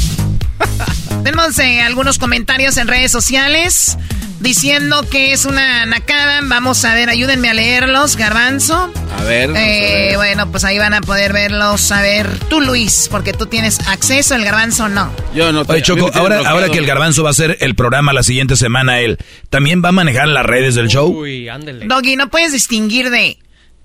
Tenemos 1.24 1.58
eh, 1.60 1.82
algunos 1.82 2.18
comentarios 2.20 2.78
en 2.78 2.88
redes 2.88 3.12
sociales 3.12 3.98
diciendo 4.40 5.08
que 5.10 5.32
es 5.32 5.46
una 5.46 5.86
nacada. 5.86 6.42
Vamos 6.44 6.84
a 6.86 6.94
ver, 6.96 7.10
ayúdenme 7.10 7.50
a 7.50 7.54
leerlos, 7.54 8.16
Garbanzo. 8.18 8.92
A 9.20 9.24
ver. 9.24 9.50
a 9.52 9.54
Eh, 9.64 10.08
ver. 10.10 10.16
bueno, 10.18 10.52
pues 10.52 10.64
ahí 10.66 10.78
van 10.78 10.94
a 10.94 11.02
poder 11.02 11.32
verlos. 11.34 11.92
A 11.92 12.02
ver, 12.02 12.28
tú, 12.50 12.60
Luis, 12.62 13.08
porque 13.10 13.32
tú 13.34 13.46
tienes 13.46 13.80
acceso, 13.88 14.36
el 14.36 14.44
Garbanzo 14.44 14.90
no. 14.90 15.12
Yo 15.34 15.52
no 15.52 15.62
Oye, 15.68 15.82
Choco, 15.82 16.12
ahora, 16.14 16.42
ahora 16.46 16.70
que 16.70 16.78
el 16.80 16.86
garbanzo 16.86 17.24
va 17.24 17.30
a 17.30 17.32
hacer 17.32 17.58
el 17.62 17.76
programa 17.76 18.12
la 18.14 18.24
siguiente 18.24 18.56
semana, 18.56 19.00
él 19.00 19.18
también 19.50 19.82
va 19.84 19.90
a 19.90 19.94
manejar 19.94 20.28
las 20.28 20.46
redes 20.46 20.76
del 20.76 20.88
show. 20.90 21.08
Uy, 21.08 21.48
ándele. 21.50 21.86
Doggy, 21.88 22.16
no 22.18 22.30
puedes 22.30 22.52
distinguir 22.52 23.10
de 23.10 23.38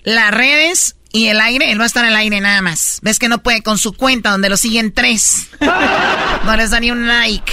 las 0.03 0.33
redes 0.33 0.97
Y 1.12 1.28
el 1.28 1.40
aire, 1.40 1.70
él 1.70 1.80
va 1.80 1.84
a 1.84 1.86
estar 1.86 2.04
al 2.04 2.14
aire 2.16 2.40
nada 2.40 2.61
más. 2.61 2.98
Ves 3.02 3.18
que 3.18 3.28
no 3.28 3.42
puede 3.42 3.62
con 3.62 3.78
su 3.78 3.94
cuenta 3.94 4.30
donde 4.30 4.48
lo 4.48 4.56
siguen 4.56 4.92
tres. 4.92 5.48
No 6.44 6.56
les 6.56 6.70
da 6.70 6.80
ni 6.80 6.90
un 6.90 7.06
like. 7.06 7.52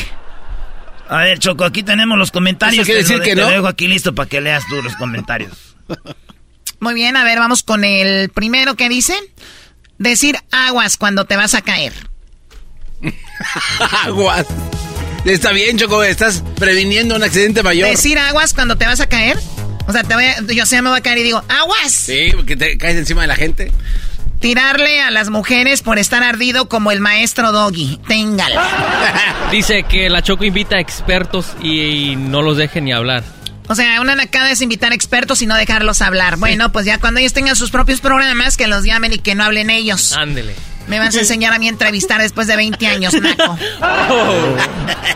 A 1.10 1.18
ver, 1.18 1.40
Choco, 1.40 1.66
aquí 1.66 1.84
tenemos 1.84 2.18
los 2.18 2.32
comentarios. 2.32 2.80
¿Eso 2.80 2.86
quiere 2.86 3.02
decir 3.02 3.20
que 3.20 3.32
te 3.32 3.36
no? 3.36 3.42
Lo 3.42 3.50
dejo 3.50 3.68
aquí 3.68 3.88
listo 3.88 4.16
para 4.16 4.30
que 4.30 4.40
leas 4.40 4.64
tú 4.70 4.82
los 4.82 4.96
comentarios. 4.96 5.76
Muy 6.80 6.94
bien, 6.94 7.18
a 7.18 7.24
ver, 7.26 7.40
vamos 7.40 7.64
con 7.64 7.84
el 7.84 8.30
primero 8.30 8.76
que 8.76 8.88
dice. 8.88 9.16
Decir 9.98 10.38
aguas 10.52 10.98
cuando 10.98 11.26
te 11.26 11.36
vas 11.36 11.56
a 11.56 11.62
caer. 11.62 11.94
Aguas. 14.04 14.46
Está 15.26 15.52
bien, 15.52 15.78
Choco, 15.78 16.04
estás 16.04 16.44
previniendo 16.58 17.16
un 17.16 17.24
accidente 17.24 17.64
mayor. 17.64 17.90
Decir 17.90 18.18
aguas 18.20 18.54
cuando 18.54 18.78
te 18.78 18.86
vas 18.86 19.02
a 19.02 19.08
caer. 19.08 19.40
O 19.88 19.92
sea, 19.92 20.04
te 20.04 20.14
voy 20.16 20.26
a- 20.26 20.42
yo 20.42 20.66
sé, 20.66 20.82
me 20.82 20.90
voy 20.90 21.00
a 21.00 21.02
caer 21.02 21.20
y 21.20 21.24
digo, 21.24 21.44
aguas. 21.48 21.92
Sí, 21.92 22.30
porque 22.36 22.56
te 22.56 22.78
caes 22.78 22.96
encima 22.98 23.22
de 23.22 23.28
la 23.28 23.36
gente. 23.36 23.72
Tirarle 24.40 25.02
a 25.02 25.12
las 25.12 25.30
mujeres 25.30 25.82
por 25.82 25.98
estar 25.98 26.22
ardido 26.24 26.68
como 26.68 26.92
el 26.92 27.00
maestro 27.00 27.52
Doggy. 27.52 28.00
Téngala. 28.08 28.64
Dice 29.52 29.84
que 29.84 30.10
la 30.10 30.22
Choco 30.22 30.44
invita 30.44 30.78
a 30.78 30.80
expertos 30.80 31.54
y, 31.62 31.80
y 32.12 32.16
no 32.16 32.42
los 32.42 32.58
deje 32.58 32.82
ni 32.82 32.92
hablar. 32.92 33.24
O 33.68 33.74
sea, 33.74 34.00
una 34.02 34.16
nacada 34.16 34.52
es 34.52 34.62
invitar 34.62 34.94
expertos 34.94 35.42
y 35.42 35.48
no 35.48 35.56
dejarlos 35.56 36.02
hablar. 36.04 36.38
Bueno, 36.38 36.72
pues 36.72 36.86
ya 36.86 37.00
cuando 37.00 37.20
ellos 37.20 37.34
tengan 37.34 37.56
sus 37.56 37.72
propios 37.72 38.00
programas, 38.02 38.58
que 38.58 38.68
los 38.68 38.84
llamen 38.84 39.14
y 39.14 39.18
que 39.20 39.34
no 39.34 39.44
hablen 39.44 39.72
ellos. 39.72 40.14
Ándele. 40.14 40.54
Me 40.88 41.00
vas 41.00 41.16
a 41.16 41.20
enseñar 41.22 41.52
a 41.52 41.58
mí 41.58 41.66
a 41.66 41.70
entrevistar 41.72 42.22
después 42.22 42.46
de 42.46 42.58
20 42.58 42.86
años, 42.88 43.14
naco. 43.20 43.58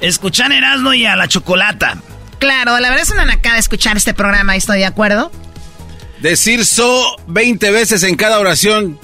Escuchar 0.00 0.52
Erasmo 0.52 0.92
y 0.92 1.06
a 1.06 1.16
la 1.16 1.28
Chocolata. 1.28 1.96
Claro, 2.38 2.78
la 2.80 2.88
verdad 2.88 3.02
es 3.02 3.10
una 3.10 3.24
nacada 3.24 3.58
escuchar 3.58 3.96
este 3.96 4.14
programa, 4.14 4.56
¿estoy 4.56 4.78
de 4.78 4.86
acuerdo? 4.86 5.30
Decir 6.20 6.64
so 6.64 7.16
20 7.28 7.70
veces 7.70 8.02
en 8.02 8.16
cada 8.16 8.38
oración. 8.38 8.98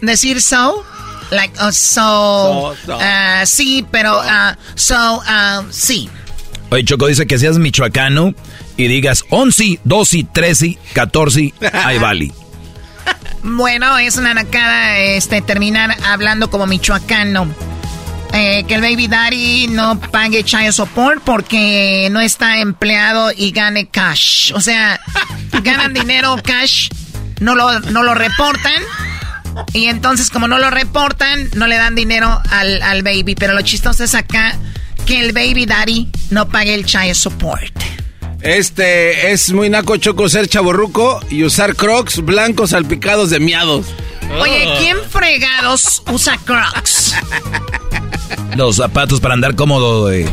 Decir 0.00 0.40
so, 0.40 0.84
like, 1.30 1.54
oh, 1.60 1.72
so, 1.72 2.74
So, 2.74 2.76
so. 2.86 2.98
ah, 3.00 3.42
sí, 3.46 3.84
pero, 3.90 4.20
ah, 4.22 4.56
so, 4.74 4.94
ah, 5.26 5.62
sí. 5.70 6.08
Oye, 6.70 6.84
Choco 6.84 7.06
dice 7.06 7.26
que 7.26 7.38
seas 7.38 7.58
michoacano 7.58 8.34
y 8.76 8.88
digas 8.88 9.24
11, 9.30 9.80
12, 9.84 10.26
13, 10.32 10.78
14, 10.92 11.54
ahí 11.72 11.98
vale. 12.00 12.32
Bueno, 13.42 13.96
es 13.98 14.16
una 14.16 14.34
nacada 14.34 14.98
este, 14.98 15.40
terminar 15.40 15.96
hablando 16.04 16.50
como 16.50 16.66
michoacano. 16.66 17.48
Eh, 18.32 18.64
que 18.68 18.74
el 18.74 18.82
baby 18.82 19.08
daddy 19.08 19.68
no 19.68 19.98
pague 19.98 20.44
child 20.44 20.72
support 20.72 21.22
porque 21.24 22.08
no 22.10 22.20
está 22.20 22.58
empleado 22.58 23.32
y 23.34 23.52
gane 23.52 23.88
cash. 23.88 24.52
O 24.54 24.60
sea, 24.60 25.00
ganan 25.62 25.94
dinero 25.94 26.36
cash, 26.44 26.88
no 27.40 27.54
lo, 27.54 27.80
no 27.80 28.02
lo 28.02 28.14
reportan. 28.14 28.82
Y 29.72 29.86
entonces, 29.86 30.30
como 30.30 30.46
no 30.46 30.58
lo 30.58 30.70
reportan, 30.70 31.48
no 31.54 31.66
le 31.66 31.76
dan 31.76 31.94
dinero 31.94 32.40
al, 32.50 32.80
al 32.82 33.02
baby. 33.02 33.34
Pero 33.34 33.54
lo 33.54 33.62
chistoso 33.62 34.04
es 34.04 34.14
acá 34.14 34.56
que 35.06 35.20
el 35.20 35.32
baby 35.32 35.66
daddy 35.66 36.08
no 36.30 36.48
pague 36.48 36.74
el 36.74 36.84
child 36.84 37.14
support. 37.14 37.72
Este 38.42 39.32
es 39.32 39.52
muy 39.52 39.68
naco 39.68 39.96
choco 39.96 40.28
ser 40.28 40.46
chaborruco 40.48 41.20
y 41.28 41.42
usar 41.42 41.74
crocs 41.74 42.20
blancos 42.24 42.70
salpicados 42.70 43.30
de 43.30 43.40
miados. 43.40 43.86
Oye, 44.40 44.68
¿quién 44.78 44.96
fregados 45.10 46.02
usa 46.10 46.38
crocs? 46.44 47.14
Los 48.56 48.76
zapatos 48.76 49.20
para 49.20 49.34
andar 49.34 49.54
cómodo 49.54 50.08
de, 50.08 50.28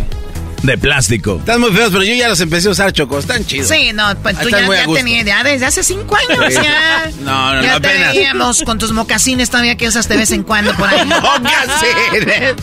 de 0.63 0.77
plástico. 0.77 1.37
Están 1.39 1.61
muy 1.61 1.71
feos, 1.71 1.89
pero 1.91 2.03
yo 2.03 2.13
ya 2.15 2.27
los 2.27 2.39
empecé 2.41 2.67
a 2.67 2.71
usar, 2.71 2.91
Choco. 2.91 3.17
Están 3.19 3.45
chidos. 3.45 3.67
Sí, 3.69 3.91
no, 3.93 4.15
pues 4.21 4.37
tú 4.39 4.47
Están 4.47 4.69
ya, 4.69 4.85
tenías, 4.93 5.25
ya 5.25 5.43
desde 5.43 5.65
hace 5.65 5.83
cinco 5.83 6.15
años, 6.15 6.45
Sí. 6.53 6.55
ya. 6.61 7.11
No, 7.21 7.53
no, 7.55 7.61
ya 7.61 7.73
no, 7.73 7.81
te 7.81 7.87
apenas. 7.87 8.13
veíamos 8.15 8.61
con 8.63 8.77
tus 8.79 8.91
mocasines 8.91 9.49
todavía 9.49 9.75
que 9.77 9.87
usas 9.87 10.07
de 10.09 10.17
vez 10.17 10.31
en 10.31 10.43
cuando 10.43 10.73
por 10.75 10.87
ahí. 10.89 11.05
Mocasines. 11.05 12.55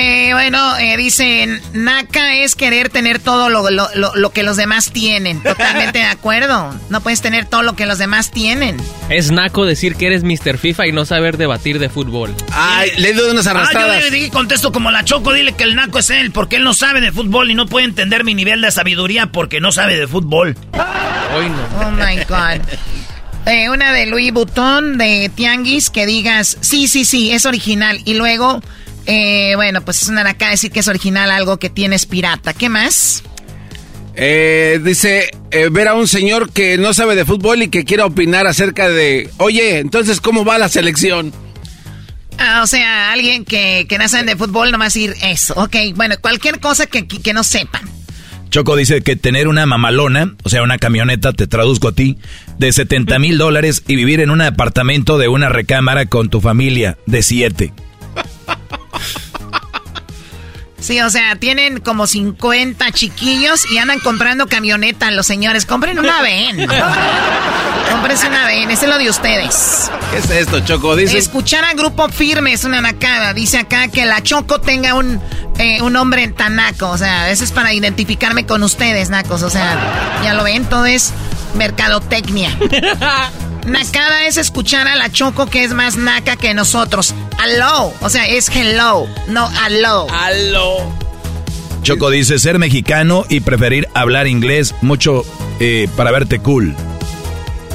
Eh, 0.00 0.30
bueno, 0.32 0.76
eh, 0.78 0.96
dicen, 0.96 1.60
Naka 1.72 2.36
es 2.36 2.54
querer 2.54 2.88
tener 2.88 3.18
todo 3.18 3.48
lo, 3.48 3.68
lo- 3.70 3.88
lo- 3.96 4.14
lo 4.14 4.30
que 4.30 4.44
los 4.44 4.56
demás 4.56 4.92
tienen. 4.92 5.42
Totalmente 5.42 5.98
de 5.98 6.04
acuerdo. 6.04 6.72
No 6.88 7.00
puedes 7.00 7.20
tener 7.20 7.46
todo 7.46 7.62
lo 7.64 7.74
que 7.74 7.84
los 7.84 7.98
demás 7.98 8.30
tienen. 8.30 8.76
Es 9.08 9.32
naco 9.32 9.64
decir 9.66 9.96
que 9.96 10.06
eres 10.06 10.22
Mr. 10.22 10.56
FIFA 10.58 10.86
y 10.86 10.92
no 10.92 11.04
saber 11.04 11.36
debatir 11.36 11.80
de 11.80 11.88
fútbol. 11.88 12.32
Ay, 12.52 12.90
le 12.98 13.12
doy 13.12 13.30
unas 13.32 13.46
Ah, 13.48 13.50
arrastradas. 13.50 14.04
yo 14.04 14.10
le 14.10 14.16
dije, 14.16 14.30
contesto 14.30 14.70
como 14.70 14.90
la 14.92 15.04
Choco, 15.04 15.32
dile 15.32 15.52
que 15.54 15.64
el 15.64 15.74
naco 15.74 15.98
es 15.98 16.10
él, 16.10 16.30
porque 16.30 16.56
él 16.56 16.64
no 16.64 16.74
sabe 16.74 17.00
de 17.00 17.10
fútbol 17.10 17.50
y 17.50 17.54
no 17.54 17.66
puede 17.66 17.86
entender 17.86 18.22
mi 18.22 18.34
nivel 18.34 18.60
de 18.60 18.70
sabiduría 18.70 19.26
porque 19.26 19.60
no 19.60 19.72
sabe 19.72 19.96
de 19.96 20.06
fútbol. 20.06 20.56
Hoy 21.36 21.48
no. 21.48 21.86
Oh 21.86 21.90
my 21.90 22.16
God. 22.28 22.62
Eh, 23.46 23.70
una 23.70 23.92
de 23.92 24.06
Louis 24.06 24.30
Vuitton 24.32 24.98
de 24.98 25.30
Tianguis 25.34 25.90
que 25.90 26.06
digas, 26.06 26.58
sí, 26.60 26.86
sí, 26.86 27.04
sí, 27.04 27.32
es 27.32 27.46
original. 27.46 27.98
Y 28.04 28.14
luego, 28.14 28.60
eh, 29.08 29.54
bueno, 29.56 29.80
pues 29.84 30.02
es 30.02 30.08
una 30.08 30.20
acá 30.28 30.50
decir 30.50 30.70
que 30.70 30.80
es 30.80 30.86
original 30.88 31.30
algo 31.32 31.56
que 31.58 31.70
tienes 31.70 32.06
pirata. 32.06 32.52
¿Qué 32.52 32.68
más? 32.68 33.24
Eh, 34.14 34.80
dice, 34.84 35.30
eh, 35.50 35.68
ver 35.70 35.88
a 35.88 35.94
un 35.94 36.06
señor 36.08 36.52
que 36.52 36.76
no 36.76 36.92
sabe 36.92 37.14
de 37.16 37.24
fútbol 37.24 37.62
y 37.62 37.68
que 37.68 37.84
quiera 37.84 38.04
opinar 38.06 38.46
acerca 38.46 38.88
de, 38.88 39.30
oye, 39.38 39.78
entonces, 39.78 40.20
¿cómo 40.20 40.44
va 40.44 40.58
la 40.58 40.68
selección? 40.68 41.32
Ah, 42.38 42.60
o 42.62 42.66
sea, 42.66 43.12
alguien 43.12 43.44
que, 43.44 43.86
que 43.88 43.98
no 43.98 44.08
sabe 44.08 44.24
de 44.24 44.36
fútbol, 44.36 44.70
nomás 44.70 44.92
decir 44.94 45.14
eso. 45.22 45.54
Ok, 45.56 45.76
bueno, 45.94 46.16
cualquier 46.20 46.60
cosa 46.60 46.86
que, 46.86 47.06
que- 47.08 47.20
que 47.20 47.32
no 47.32 47.42
sepan. 47.44 47.82
Choco 48.50 48.76
dice 48.76 49.02
que 49.02 49.14
tener 49.16 49.46
una 49.46 49.66
mamalona, 49.66 50.34
o 50.42 50.48
sea, 50.48 50.62
una 50.62 50.78
camioneta, 50.78 51.32
te 51.32 51.46
traduzco 51.46 51.88
a 51.88 51.92
ti, 51.92 52.16
de 52.58 52.72
70 52.72 53.18
mil 53.18 53.38
dólares 53.38 53.82
y 53.86 53.94
vivir 53.96 54.20
en 54.20 54.30
un 54.30 54.40
apartamento 54.40 55.18
de 55.18 55.28
una 55.28 55.48
recámara 55.48 56.06
con 56.06 56.28
tu 56.30 56.40
familia 56.40 56.96
de 57.06 57.22
siete. 57.22 57.72
Sí, 60.80 61.00
o 61.00 61.10
sea, 61.10 61.36
tienen 61.36 61.80
como 61.80 62.06
50 62.06 62.92
chiquillos 62.92 63.70
y 63.70 63.78
andan 63.78 63.98
comprando 63.98 64.46
camioneta 64.46 65.10
los 65.10 65.26
señores. 65.26 65.66
Compren 65.66 65.98
una 65.98 66.22
VEN. 66.22 66.66
Cómprense 67.90 68.28
una 68.28 68.52
ese 68.52 68.72
es 68.84 68.90
lo 68.90 68.98
de 68.98 69.10
ustedes. 69.10 69.90
¿Qué 70.10 70.18
es 70.18 70.30
esto, 70.30 70.60
Choco? 70.60 70.94
Dice, 70.94 71.18
Escuchar 71.18 71.64
a 71.64 71.74
Grupo 71.74 72.08
Firme 72.08 72.52
es 72.52 72.64
una 72.64 72.80
nacada. 72.80 73.34
Dice 73.34 73.58
acá 73.58 73.88
que 73.88 74.06
la 74.06 74.22
Choco 74.22 74.60
tenga 74.60 74.94
un, 74.94 75.20
eh, 75.58 75.82
un 75.82 75.96
hombre 75.96 76.28
tan 76.28 76.56
naco. 76.56 76.90
O 76.90 76.98
sea, 76.98 77.30
eso 77.30 77.44
es 77.44 77.50
para 77.52 77.72
identificarme 77.72 78.46
con 78.46 78.62
ustedes, 78.62 79.10
nacos. 79.10 79.42
O 79.42 79.50
sea, 79.50 80.20
ya 80.22 80.34
lo 80.34 80.44
ven, 80.44 80.64
todo 80.64 80.86
es 80.86 81.12
mercadotecnia. 81.54 82.56
Nacada 83.66 84.26
es 84.26 84.36
escuchar 84.36 84.88
a 84.88 84.96
la 84.96 85.10
Choco 85.10 85.46
que 85.46 85.64
es 85.64 85.72
más 85.72 85.96
naca 85.96 86.36
que 86.36 86.54
nosotros. 86.54 87.14
Hello. 87.42 87.92
O 88.00 88.08
sea, 88.08 88.26
es 88.26 88.48
hello, 88.48 89.06
no 89.28 89.50
hello. 89.66 90.06
Aló. 90.10 90.92
Choco 91.82 92.10
dice 92.10 92.38
ser 92.38 92.58
mexicano 92.58 93.24
y 93.28 93.40
preferir 93.40 93.88
hablar 93.94 94.26
inglés 94.26 94.74
mucho 94.82 95.24
eh, 95.60 95.88
para 95.96 96.10
verte 96.10 96.38
cool. 96.40 96.74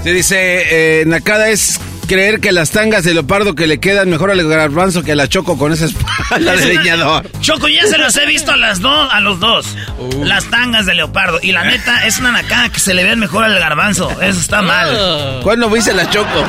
se 0.03 0.13
dice, 0.13 1.01
eh, 1.01 1.05
Nakada 1.05 1.49
es 1.49 1.79
creer 2.07 2.39
que 2.39 2.51
las 2.51 2.71
tangas 2.71 3.03
de 3.03 3.13
leopardo 3.13 3.55
que 3.55 3.67
le 3.67 3.79
quedan 3.79 4.09
mejor 4.09 4.31
al 4.31 4.47
garbanzo 4.47 5.03
que 5.03 5.13
a 5.13 5.15
la 5.15 5.27
Choco 5.27 5.57
con 5.57 5.71
esa 5.73 5.85
espalda 5.85 6.55
de 6.55 6.65
leñador. 6.65 7.29
Choco, 7.41 7.67
ya 7.67 7.85
se 7.87 7.97
los 7.97 8.15
he 8.17 8.25
visto 8.25 8.51
a 8.51 8.57
las 8.57 8.79
dos, 8.79 9.09
a 9.11 9.19
los 9.19 9.39
dos. 9.39 9.75
Las 10.23 10.45
tangas 10.45 10.85
de 10.85 10.95
leopardo. 10.95 11.39
Y 11.41 11.51
la 11.51 11.63
neta, 11.63 12.05
es 12.05 12.19
una 12.19 12.31
nacada 12.31 12.69
que 12.69 12.79
se 12.79 12.93
le 12.93 13.03
ve 13.03 13.15
mejor 13.15 13.43
al 13.45 13.57
garbanzo. 13.57 14.09
Eso 14.21 14.39
está 14.39 14.61
mal. 14.61 15.41
¿Cuándo 15.43 15.69
viste 15.69 15.93
la 15.93 16.09
Choco? 16.09 16.27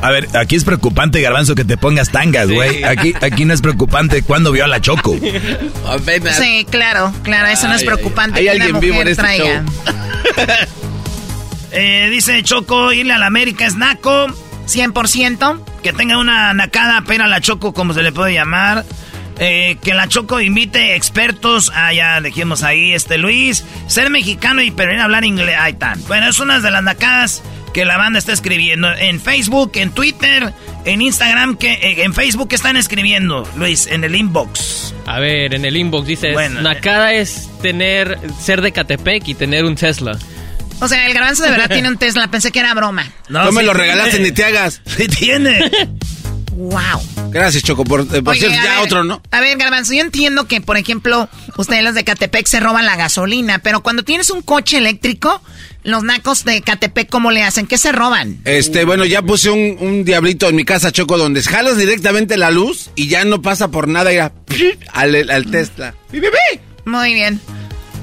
A 0.00 0.10
ver, 0.10 0.28
aquí 0.36 0.54
es 0.54 0.64
preocupante, 0.64 1.20
Garbanzo, 1.20 1.54
que 1.54 1.64
te 1.64 1.76
pongas 1.76 2.10
tangas, 2.10 2.48
güey. 2.48 2.84
Aquí, 2.84 3.14
aquí 3.20 3.44
no 3.44 3.52
es 3.52 3.60
preocupante 3.60 4.22
cuando 4.22 4.52
vio 4.52 4.64
a 4.64 4.68
la 4.68 4.80
Choco. 4.80 5.16
Sí, 6.32 6.66
claro, 6.70 7.12
claro, 7.24 7.48
eso 7.48 7.66
no 7.68 7.74
es 7.74 7.82
preocupante 7.82 8.40
que 8.40 8.50
hay 8.50 8.56
una 8.56 8.66
alguien 8.66 8.80
vivo 8.80 9.02
en 9.02 9.08
este 9.08 9.22
traiga. 9.22 9.64
Eh, 11.72 12.08
dice 12.10 12.42
Choco, 12.42 12.92
irle 12.92 13.12
a 13.12 13.18
la 13.18 13.26
América 13.26 13.66
es 13.66 13.76
naco. 13.76 14.26
100%. 14.66 15.64
Que 15.82 15.92
tenga 15.92 16.18
una 16.18 16.52
nacada, 16.54 17.02
pena 17.02 17.26
la 17.26 17.40
Choco, 17.40 17.72
como 17.72 17.94
se 17.94 18.02
le 18.02 18.12
puede 18.12 18.34
llamar. 18.34 18.84
Eh, 19.40 19.76
que 19.82 19.94
la 19.94 20.08
Choco 20.08 20.40
invite 20.40 20.94
expertos. 20.96 21.70
Ah, 21.74 21.92
ya 21.92 22.20
dijimos 22.20 22.62
ahí, 22.62 22.92
este 22.92 23.18
Luis. 23.18 23.64
Ser 23.86 24.10
mexicano 24.10 24.62
y 24.62 24.70
pero 24.70 25.00
hablar 25.00 25.24
inglés. 25.24 25.56
Ahí 25.58 25.72
está. 25.72 25.94
Bueno, 26.08 26.28
es 26.28 26.40
una 26.40 26.60
de 26.60 26.70
las 26.70 26.82
nacadas 26.82 27.42
que 27.72 27.84
la 27.84 27.96
banda 27.96 28.18
está 28.18 28.32
escribiendo. 28.32 28.92
En 28.92 29.20
Facebook, 29.20 29.72
en 29.74 29.92
Twitter, 29.92 30.52
en 30.84 31.00
Instagram, 31.00 31.56
que 31.56 31.72
eh, 31.74 32.02
en 32.02 32.14
Facebook 32.14 32.48
están 32.50 32.76
escribiendo, 32.76 33.48
Luis, 33.56 33.86
en 33.86 34.04
el 34.04 34.16
inbox. 34.16 34.94
A 35.06 35.20
ver, 35.20 35.54
en 35.54 35.64
el 35.64 35.76
inbox 35.76 36.06
dice, 36.06 36.32
Bueno, 36.32 36.60
Nakada 36.60 37.12
es 37.12 37.48
tener, 37.62 38.18
ser 38.40 38.62
de 38.62 38.72
Catepec 38.72 39.28
y 39.28 39.34
tener 39.34 39.64
un 39.64 39.76
Tesla. 39.76 40.18
O 40.80 40.88
sea, 40.88 41.06
el 41.06 41.14
garbanzo 41.14 41.42
de 41.42 41.50
verdad 41.50 41.68
tiene 41.68 41.88
un 41.88 41.98
Tesla, 41.98 42.28
pensé 42.28 42.52
que 42.52 42.60
era 42.60 42.74
broma. 42.74 43.10
No, 43.28 43.50
me 43.52 43.62
lo 43.62 43.74
regalaste 43.74 44.20
ni 44.20 44.32
te 44.32 44.44
hagas. 44.44 44.80
Sí 44.98 45.06
tiene. 45.06 45.70
Wow. 46.52 47.30
Gracias, 47.30 47.62
Choco. 47.62 47.84
Por, 47.84 48.00
eh, 48.00 48.06
cierto, 48.10 48.48
ya 48.48 48.82
otro, 48.82 49.04
¿no? 49.04 49.22
A 49.30 49.40
ver, 49.40 49.56
Garbanzo, 49.58 49.92
yo 49.92 50.00
entiendo 50.00 50.48
que, 50.48 50.60
por 50.60 50.76
ejemplo, 50.76 51.28
ustedes 51.56 51.84
los 51.84 51.94
de 51.94 52.02
Catepec 52.02 52.46
se 52.46 52.58
roban 52.58 52.84
la 52.84 52.96
gasolina, 52.96 53.60
pero 53.60 53.82
cuando 53.82 54.02
tienes 54.02 54.30
un 54.30 54.42
coche 54.42 54.78
eléctrico, 54.78 55.40
los 55.84 56.02
nacos 56.02 56.44
de 56.44 56.60
Catepec, 56.62 57.08
¿cómo 57.08 57.30
le 57.30 57.44
hacen? 57.44 57.66
¿Qué 57.66 57.78
se 57.78 57.92
roban? 57.92 58.40
Este, 58.44 58.84
bueno, 58.84 59.04
ya 59.04 59.22
puse 59.22 59.50
un, 59.50 60.04
diablito 60.04 60.48
en 60.48 60.56
mi 60.56 60.64
casa, 60.64 60.90
Choco, 60.90 61.16
donde 61.16 61.42
jalas 61.42 61.76
directamente 61.76 62.36
la 62.36 62.50
luz 62.50 62.90
y 62.96 63.06
ya 63.06 63.24
no 63.24 63.40
pasa 63.40 63.68
por 63.68 63.86
nada 63.86 64.12
ir 64.12 64.20
al, 64.92 65.30
al 65.30 65.50
Tesla. 65.50 65.94
Muy 66.84 67.14
bien. 67.14 67.40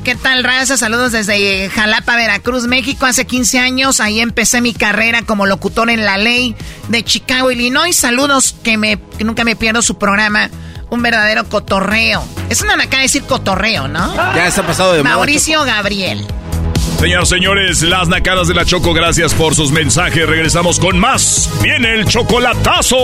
¿Qué 0.05 0.13
tal, 0.13 0.43
raza? 0.43 0.77
Saludos 0.77 1.13
desde 1.13 1.67
Jalapa, 1.67 2.15
Veracruz, 2.15 2.67
México. 2.67 3.07
Hace 3.07 3.25
15 3.25 3.57
años 3.57 3.99
ahí 3.99 4.19
empecé 4.19 4.61
mi 4.61 4.71
carrera 4.71 5.23
como 5.23 5.47
locutor 5.47 5.89
en 5.89 6.05
la 6.05 6.19
ley 6.19 6.55
de 6.89 7.03
Chicago, 7.03 7.49
Illinois. 7.49 7.95
Saludos 7.95 8.55
que, 8.63 8.77
me, 8.77 8.99
nunca 9.21 9.43
me 9.43 9.55
pierdo 9.55 9.81
su 9.81 9.97
programa. 9.97 10.51
Un 10.91 11.01
verdadero 11.01 11.49
cotorreo. 11.49 12.23
Es 12.51 12.61
una 12.61 12.75
acá 12.75 12.99
decir 12.99 13.23
cotorreo, 13.23 13.87
¿no? 13.87 14.15
Ya 14.35 14.45
está 14.45 14.61
pasado 14.61 14.93
de 14.93 15.01
Mauricio 15.01 15.63
Gabriel. 15.63 16.23
Señoras, 16.99 17.27
señores, 17.27 17.81
las 17.81 18.07
nacadas 18.07 18.47
de 18.47 18.53
la 18.53 18.63
Choco, 18.63 18.93
gracias 18.93 19.33
por 19.33 19.55
sus 19.55 19.71
mensajes. 19.71 20.29
Regresamos 20.29 20.79
con 20.79 20.99
más. 20.99 21.49
Viene 21.63 21.95
el 21.95 22.05
chocolatazo. 22.05 22.95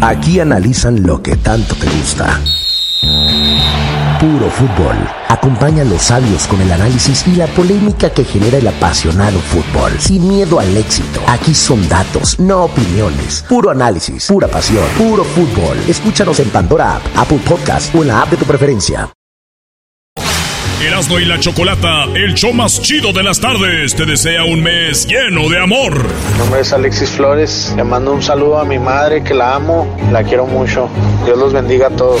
Aquí 0.00 0.40
analizan 0.40 1.02
lo 1.02 1.22
que 1.22 1.36
tanto 1.36 1.74
te 1.74 1.86
gusta. 1.90 2.40
Puro 3.02 4.48
fútbol. 4.50 4.96
Acompaña 5.28 5.82
a 5.82 5.84
los 5.84 6.02
sabios 6.02 6.46
con 6.46 6.60
el 6.60 6.70
análisis 6.70 7.26
y 7.26 7.34
la 7.34 7.48
polémica 7.48 8.10
que 8.10 8.24
genera 8.24 8.58
el 8.58 8.68
apasionado 8.68 9.40
fútbol. 9.40 9.92
Sin 9.98 10.28
miedo 10.28 10.60
al 10.60 10.76
éxito. 10.76 11.20
Aquí 11.26 11.52
son 11.52 11.88
datos, 11.88 12.38
no 12.38 12.64
opiniones. 12.64 13.44
Puro 13.48 13.70
análisis, 13.70 14.26
pura 14.28 14.46
pasión, 14.46 14.84
puro 14.96 15.24
fútbol. 15.24 15.78
Escúchanos 15.88 16.38
en 16.38 16.50
Pandora 16.50 16.96
App, 16.96 17.02
Apple 17.16 17.40
Podcast 17.44 17.92
o 17.94 18.02
en 18.02 18.08
la 18.08 18.22
app 18.22 18.30
de 18.30 18.36
tu 18.36 18.44
preferencia. 18.44 19.10
Erasmo 20.80 21.18
y 21.18 21.24
la 21.24 21.38
Chocolata, 21.38 22.04
el 22.14 22.34
show 22.34 22.52
más 22.52 22.80
chido 22.80 23.12
de 23.12 23.22
las 23.22 23.40
tardes, 23.40 23.94
te 23.94 24.04
desea 24.04 24.44
un 24.44 24.62
mes 24.62 25.06
lleno 25.06 25.48
de 25.48 25.60
amor. 25.60 25.94
Mi 26.32 26.38
nombre 26.38 26.60
es 26.60 26.72
Alexis 26.72 27.10
Flores. 27.10 27.72
Le 27.76 27.84
mando 27.84 28.12
un 28.12 28.22
saludo 28.22 28.58
a 28.58 28.64
mi 28.64 28.78
madre 28.78 29.22
que 29.22 29.34
la 29.34 29.54
amo, 29.54 29.96
la 30.12 30.22
quiero 30.24 30.46
mucho. 30.46 30.88
Dios 31.24 31.38
los 31.38 31.52
bendiga 31.52 31.88
a 31.88 31.90
todos. 31.90 32.20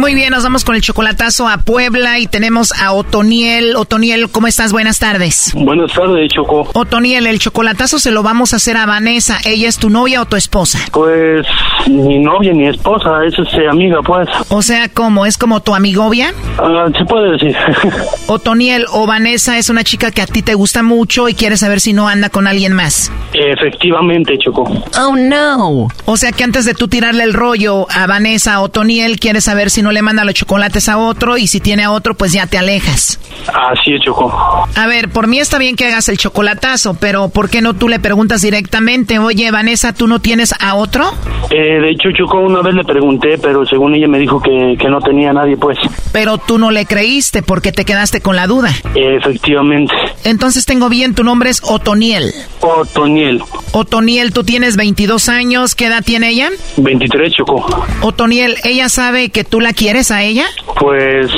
Muy 0.00 0.14
bien, 0.14 0.30
nos 0.30 0.44
vamos 0.44 0.64
con 0.64 0.76
el 0.76 0.80
chocolatazo 0.80 1.46
a 1.46 1.58
Puebla 1.58 2.18
y 2.20 2.26
tenemos 2.26 2.72
a 2.72 2.94
Otoniel. 2.94 3.76
Otoniel, 3.76 4.30
¿cómo 4.30 4.46
estás? 4.46 4.72
Buenas 4.72 4.98
tardes. 4.98 5.52
Buenas 5.54 5.92
tardes, 5.92 6.32
Choco. 6.32 6.66
Otoniel, 6.72 7.26
el 7.26 7.38
chocolatazo 7.38 7.98
se 7.98 8.10
lo 8.10 8.22
vamos 8.22 8.54
a 8.54 8.56
hacer 8.56 8.78
a 8.78 8.86
Vanessa. 8.86 9.36
¿Ella 9.44 9.68
es 9.68 9.76
tu 9.76 9.90
novia 9.90 10.22
o 10.22 10.24
tu 10.24 10.36
esposa? 10.36 10.78
Pues 10.90 11.46
ni 11.86 12.18
novia 12.18 12.54
ni 12.54 12.66
esposa, 12.66 13.22
es 13.26 13.38
este, 13.38 13.68
amiga, 13.68 13.98
pues. 14.02 14.26
O 14.48 14.62
sea, 14.62 14.88
¿cómo? 14.88 15.26
¿Es 15.26 15.36
como 15.36 15.60
tu 15.60 15.74
amigovia? 15.74 16.32
Ah, 16.58 16.86
se 16.96 17.04
puede 17.04 17.32
decir. 17.32 17.54
Otoniel 18.26 18.86
o 18.92 19.06
Vanessa 19.06 19.58
es 19.58 19.68
una 19.68 19.84
chica 19.84 20.10
que 20.12 20.22
a 20.22 20.26
ti 20.26 20.40
te 20.40 20.54
gusta 20.54 20.82
mucho 20.82 21.28
y 21.28 21.34
quieres 21.34 21.60
saber 21.60 21.78
si 21.78 21.92
no 21.92 22.08
anda 22.08 22.30
con 22.30 22.46
alguien 22.46 22.72
más. 22.72 23.12
Efectivamente, 23.34 24.38
Choco. 24.38 24.64
Oh, 24.98 25.14
no. 25.14 25.88
O 26.06 26.16
sea 26.16 26.32
que 26.32 26.42
antes 26.42 26.64
de 26.64 26.72
tú 26.72 26.88
tirarle 26.88 27.22
el 27.22 27.34
rollo 27.34 27.86
a 27.90 28.06
Vanessa 28.06 28.62
o 28.62 28.64
Otoniel, 28.64 29.20
quieres 29.20 29.44
saber 29.44 29.68
si 29.68 29.82
no 29.82 29.89
le 29.92 30.02
manda 30.02 30.24
los 30.24 30.34
chocolates 30.34 30.88
a 30.88 30.98
otro 30.98 31.36
y 31.38 31.46
si 31.46 31.60
tiene 31.60 31.84
a 31.84 31.90
otro, 31.90 32.14
pues 32.14 32.32
ya 32.32 32.46
te 32.46 32.58
alejas. 32.58 33.18
Así 33.46 33.94
es, 33.94 34.00
Choco. 34.02 34.32
A 34.74 34.86
ver, 34.86 35.08
por 35.08 35.26
mí 35.26 35.38
está 35.38 35.58
bien 35.58 35.76
que 35.76 35.86
hagas 35.86 36.08
el 36.08 36.18
chocolatazo, 36.18 36.94
pero 36.94 37.28
¿por 37.28 37.48
qué 37.50 37.60
no 37.62 37.74
tú 37.74 37.88
le 37.88 37.98
preguntas 37.98 38.42
directamente, 38.42 39.18
oye, 39.18 39.50
Vanessa, 39.50 39.92
¿tú 39.92 40.06
no 40.06 40.20
tienes 40.20 40.54
a 40.60 40.74
otro? 40.74 41.12
Eh, 41.50 41.80
de 41.80 41.90
hecho, 41.90 42.10
Choco, 42.16 42.38
una 42.38 42.62
vez 42.62 42.74
le 42.74 42.84
pregunté, 42.84 43.38
pero 43.38 43.64
según 43.66 43.94
ella 43.94 44.08
me 44.08 44.18
dijo 44.18 44.40
que, 44.40 44.76
que 44.78 44.88
no 44.88 45.00
tenía 45.00 45.32
nadie, 45.32 45.56
pues. 45.56 45.78
Pero 46.12 46.38
tú 46.38 46.58
no 46.58 46.70
le 46.70 46.86
creíste 46.86 47.42
porque 47.42 47.72
te 47.72 47.84
quedaste 47.84 48.20
con 48.20 48.36
la 48.36 48.46
duda. 48.46 48.70
Efectivamente. 48.94 49.94
Entonces 50.24 50.66
tengo 50.66 50.88
bien, 50.88 51.14
tu 51.14 51.24
nombre 51.24 51.50
es 51.50 51.60
Otoniel. 51.64 52.32
Otoniel. 52.60 53.42
Otoniel, 53.72 54.32
tú 54.32 54.44
tienes 54.44 54.76
22 54.76 55.28
años, 55.28 55.74
¿qué 55.74 55.86
edad 55.86 56.02
tiene 56.04 56.30
ella? 56.30 56.50
23, 56.76 57.32
Choco. 57.32 57.66
Otoniel, 58.02 58.56
¿ella 58.64 58.88
sabe 58.88 59.30
que 59.30 59.44
tú 59.44 59.60
la 59.60 59.72
quieres 59.80 60.10
a 60.10 60.22
ella? 60.22 60.44
Pues 60.78 61.30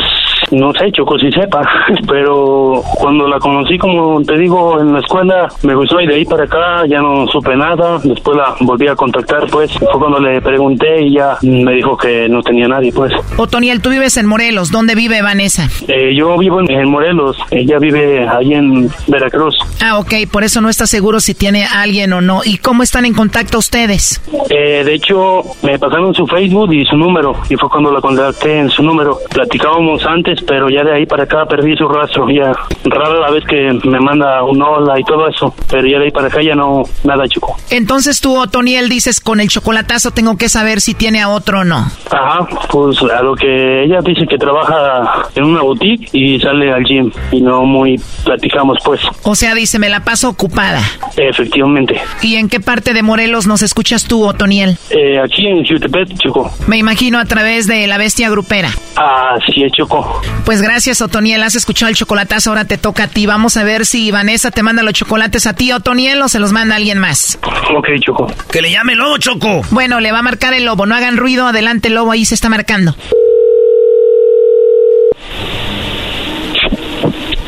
no 0.52 0.72
sé, 0.74 0.92
Choco, 0.92 1.18
si 1.18 1.30
sepa, 1.32 1.62
pero 2.08 2.82
cuando 2.98 3.26
la 3.26 3.38
conocí, 3.38 3.78
como 3.78 4.22
te 4.22 4.36
digo, 4.36 4.80
en 4.80 4.92
la 4.92 5.00
escuela, 5.00 5.48
me 5.62 5.74
gustó 5.74 6.00
y 6.00 6.06
de 6.06 6.16
ahí 6.16 6.24
para 6.24 6.44
acá 6.44 6.86
ya 6.86 7.00
no 7.00 7.26
supe 7.28 7.56
nada. 7.56 7.98
Después 8.04 8.36
la 8.36 8.54
volví 8.60 8.86
a 8.86 8.94
contactar, 8.94 9.46
pues 9.50 9.72
fue 9.72 9.98
cuando 9.98 10.20
le 10.20 10.40
pregunté 10.40 11.02
y 11.02 11.14
ya 11.14 11.38
me 11.42 11.72
dijo 11.74 11.96
que 11.96 12.28
no 12.28 12.42
tenía 12.42 12.68
nadie, 12.68 12.92
pues. 12.92 13.12
Otoniel, 13.36 13.80
tú 13.80 13.90
vives 13.90 14.16
en 14.16 14.26
Morelos. 14.26 14.70
¿Dónde 14.70 14.94
vive 14.94 15.22
Vanessa? 15.22 15.68
Eh, 15.88 16.14
yo 16.14 16.36
vivo 16.38 16.60
en, 16.60 16.88
Morelos. 16.88 17.36
Ella 17.50 17.78
vive 17.78 18.28
ahí 18.28 18.54
en 18.54 18.90
Veracruz. 19.08 19.56
Ah, 19.82 19.98
ok, 19.98 20.14
por 20.30 20.44
eso 20.44 20.60
no 20.60 20.68
está 20.68 20.86
seguro 20.86 21.20
si 21.20 21.34
tiene 21.34 21.64
alguien 21.64 22.12
o 22.12 22.20
no. 22.20 22.40
¿Y 22.44 22.58
cómo 22.58 22.82
están 22.82 23.06
en 23.06 23.14
contacto 23.14 23.58
ustedes? 23.58 24.20
Eh, 24.50 24.82
de 24.84 24.94
hecho, 24.94 25.42
me 25.62 25.78
pasaron 25.78 26.14
su 26.14 26.26
Facebook 26.26 26.72
y 26.72 26.84
su 26.84 26.96
número, 26.96 27.34
y 27.48 27.56
fue 27.56 27.68
cuando 27.68 27.90
la 27.90 28.00
contacté 28.00 28.58
en 28.58 28.70
su 28.70 28.82
número. 28.82 29.18
Platicábamos 29.32 30.04
antes, 30.06 30.41
pero 30.46 30.68
ya 30.68 30.82
de 30.84 30.94
ahí 30.94 31.06
para 31.06 31.24
acá 31.24 31.46
perdí 31.46 31.76
su 31.76 31.88
rastro. 31.88 32.28
Ya 32.30 32.52
rara 32.84 33.20
la 33.20 33.30
vez 33.30 33.44
que 33.44 33.78
me 33.88 34.00
manda 34.00 34.42
un 34.44 34.62
hola 34.62 34.98
y 34.98 35.04
todo 35.04 35.28
eso, 35.28 35.54
pero 35.70 35.86
ya 35.86 35.98
de 35.98 36.06
ahí 36.06 36.10
para 36.10 36.28
acá 36.28 36.42
ya 36.42 36.54
no, 36.54 36.82
nada, 37.04 37.26
chico. 37.28 37.56
Entonces 37.70 38.20
tú, 38.20 38.38
Otoniel, 38.38 38.88
dices 38.88 39.20
con 39.20 39.40
el 39.40 39.48
chocolatazo 39.48 40.10
tengo 40.10 40.36
que 40.36 40.48
saber 40.48 40.80
si 40.80 40.94
tiene 40.94 41.20
a 41.20 41.28
otro 41.28 41.60
o 41.60 41.64
no. 41.64 41.86
Ajá, 42.10 42.46
pues 42.70 43.02
a 43.02 43.22
lo 43.22 43.34
que 43.34 43.84
ella 43.84 44.00
dice 44.04 44.26
que 44.26 44.38
trabaja 44.38 45.28
en 45.34 45.44
una 45.44 45.62
boutique 45.62 46.08
y 46.12 46.38
sale 46.40 46.72
al 46.72 46.84
gym 46.84 47.10
y 47.30 47.40
no 47.40 47.64
muy 47.64 48.00
platicamos 48.24 48.78
pues. 48.84 49.00
O 49.22 49.34
sea, 49.34 49.54
dice, 49.54 49.78
me 49.78 49.88
la 49.88 50.00
paso 50.04 50.28
ocupada. 50.28 50.80
Efectivamente. 51.16 52.00
¿Y 52.20 52.36
en 52.36 52.48
qué 52.48 52.60
parte 52.60 52.92
de 52.94 53.02
Morelos 53.02 53.46
nos 53.46 53.62
escuchas 53.62 54.04
tú, 54.04 54.26
Otoniel? 54.26 54.76
Eh, 54.90 55.18
aquí 55.18 55.46
en 55.46 55.64
Jutepet, 55.64 56.16
Choco. 56.18 56.50
Me 56.66 56.76
imagino 56.78 57.18
a 57.18 57.24
través 57.24 57.66
de 57.66 57.86
la 57.86 57.98
bestia 57.98 58.30
grupera. 58.30 58.70
Así 58.96 59.62
es, 59.62 59.72
Choco. 59.72 60.20
Pues 60.44 60.60
gracias, 60.60 61.00
Otoniel. 61.00 61.42
Has 61.42 61.54
escuchado 61.54 61.88
el 61.88 61.96
chocolatazo, 61.96 62.50
ahora 62.50 62.64
te 62.64 62.76
toca 62.76 63.04
a 63.04 63.08
ti. 63.08 63.26
Vamos 63.26 63.56
a 63.56 63.64
ver 63.64 63.86
si 63.86 64.10
Vanessa 64.10 64.50
te 64.50 64.62
manda 64.62 64.82
los 64.82 64.92
chocolates 64.94 65.46
a 65.46 65.54
ti, 65.54 65.72
Otoniel, 65.72 66.20
o 66.22 66.28
se 66.28 66.38
los 66.40 66.52
manda 66.52 66.76
alguien 66.76 66.98
más. 66.98 67.38
Ok, 67.74 67.88
Choco. 68.04 68.26
Que 68.50 68.60
le 68.60 68.70
llame 68.70 68.92
el 68.94 68.98
lobo, 68.98 69.18
Choco. 69.18 69.62
Bueno, 69.70 70.00
le 70.00 70.10
va 70.12 70.18
a 70.18 70.22
marcar 70.22 70.52
el 70.54 70.64
lobo. 70.64 70.84
No 70.86 70.94
hagan 70.94 71.16
ruido. 71.16 71.46
Adelante, 71.46 71.88
el 71.88 71.94
lobo. 71.94 72.12
Ahí 72.12 72.24
se 72.24 72.34
está 72.34 72.48
marcando. 72.48 72.96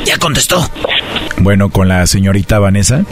Ya 0.04 0.16
contestó. 0.18 0.68
Bueno, 1.38 1.70
con 1.70 1.88
la 1.88 2.06
señorita 2.06 2.58
Vanessa. 2.58 3.04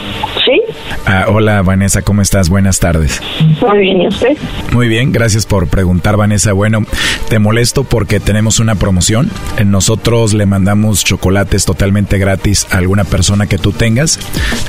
Ah, 1.05 1.25
hola 1.27 1.61
Vanessa, 1.61 2.01
¿cómo 2.01 2.21
estás? 2.21 2.49
Buenas 2.49 2.79
tardes. 2.79 3.21
Muy 3.61 3.79
bien, 3.79 4.01
¿y 4.01 4.07
usted? 4.07 4.37
Muy 4.71 4.87
bien, 4.87 5.11
gracias 5.11 5.45
por 5.45 5.67
preguntar 5.67 6.17
Vanessa. 6.17 6.53
Bueno, 6.53 6.85
te 7.29 7.39
molesto 7.39 7.83
porque 7.83 8.19
tenemos 8.19 8.59
una 8.59 8.75
promoción. 8.75 9.29
Nosotros 9.65 10.33
le 10.33 10.45
mandamos 10.45 11.03
chocolates 11.03 11.65
totalmente 11.65 12.17
gratis 12.17 12.67
a 12.71 12.77
alguna 12.77 13.03
persona 13.03 13.47
que 13.47 13.57
tú 13.57 13.71
tengas. 13.71 14.19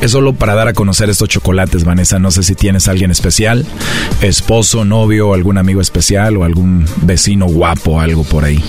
Es 0.01 0.11
solo 0.11 0.33
para 0.35 0.55
dar 0.55 0.69
a 0.69 0.73
conocer 0.73 1.11
estos 1.11 1.29
chocolates, 1.29 1.85
Vanessa. 1.85 2.19
No 2.19 2.31
sé 2.31 2.43
si 2.43 2.55
tienes 2.55 2.89
alguien 2.89 3.11
especial, 3.11 3.65
esposo, 4.21 4.85
novio, 4.85 5.35
algún 5.35 5.59
amigo 5.59 5.81
especial 5.81 6.37
o 6.37 6.45
algún 6.45 6.87
vecino 7.03 7.47
guapo, 7.47 8.01
algo 8.01 8.25
por 8.25 8.45
ahí. 8.45 8.63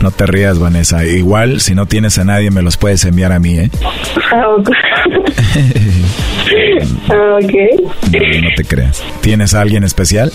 No 0.00 0.10
te 0.10 0.26
rías, 0.26 0.58
Vanessa. 0.58 1.04
Igual, 1.06 1.60
si 1.60 1.74
no 1.74 1.86
tienes 1.86 2.18
a 2.18 2.24
nadie, 2.24 2.50
me 2.50 2.62
los 2.62 2.76
puedes 2.76 3.04
enviar 3.04 3.32
a 3.32 3.38
mí, 3.38 3.58
¿eh? 3.58 3.70
Ah, 4.32 4.48
ok. 4.58 4.70
Ah, 7.08 7.38
no, 7.38 7.38
no 7.40 8.48
te 8.56 8.64
creas. 8.64 9.02
¿Tienes 9.20 9.54
a 9.54 9.60
alguien 9.60 9.84
especial? 9.84 10.32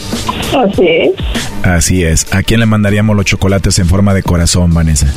Así 0.56 0.88
es. 0.88 1.12
Así 1.64 2.04
es. 2.04 2.34
¿A 2.34 2.44
quién 2.44 2.60
le 2.60 2.66
mandaríamos 2.66 3.16
los 3.16 3.26
chocolates 3.26 3.78
en 3.80 3.88
forma 3.88 4.14
de 4.14 4.24
corazón, 4.24 4.74
Vanessa? 4.74 5.08